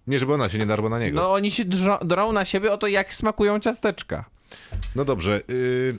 Nie, 0.06 0.18
żeby 0.18 0.34
ona 0.34 0.48
się 0.48 0.58
nie 0.58 0.66
darła 0.66 0.88
na 0.88 0.98
niego. 0.98 1.20
No 1.20 1.32
oni 1.32 1.50
się 1.50 1.64
drą, 1.64 1.98
drą 1.98 2.32
na 2.32 2.44
siebie 2.44 2.72
o 2.72 2.78
to, 2.78 2.86
jak 2.86 3.14
smakują 3.14 3.60
ciasteczka. 3.60 4.24
No 4.96 5.04
dobrze, 5.04 5.40
y, 5.50 5.98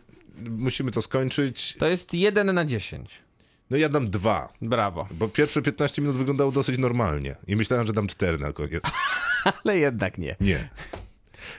musimy 0.49 0.91
to 0.91 1.01
skończyć. 1.01 1.75
To 1.79 1.87
jest 1.87 2.13
1 2.13 2.53
na 2.53 2.65
10. 2.65 3.26
No 3.69 3.77
ja 3.77 3.89
dam 3.89 4.09
dwa. 4.09 4.53
Brawo. 4.61 5.07
Bo 5.11 5.27
pierwsze 5.27 5.61
15 5.61 6.01
minut 6.01 6.17
wyglądało 6.17 6.51
dosyć 6.51 6.77
normalnie. 6.77 7.35
I 7.47 7.55
myślałem, 7.55 7.87
że 7.87 7.93
dam 7.93 8.07
4 8.07 8.37
na 8.37 8.53
koniec. 8.53 8.83
Ale 9.63 9.77
jednak 9.77 10.17
nie. 10.17 10.35
Nie. 10.39 10.69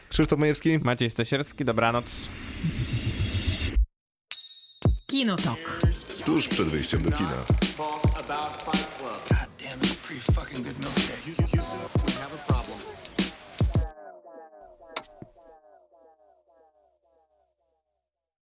Krzysztof 0.08 0.38
Majewski? 0.38 0.78
Maciej 0.78 1.10
Stasierski, 1.10 1.64
dobranoc. 1.64 2.28
Kinotok. 5.06 5.80
Tuż 6.24 6.48
przed 6.48 6.68
wyjściem 6.68 7.02
do 7.02 7.10
kina. 7.10 7.44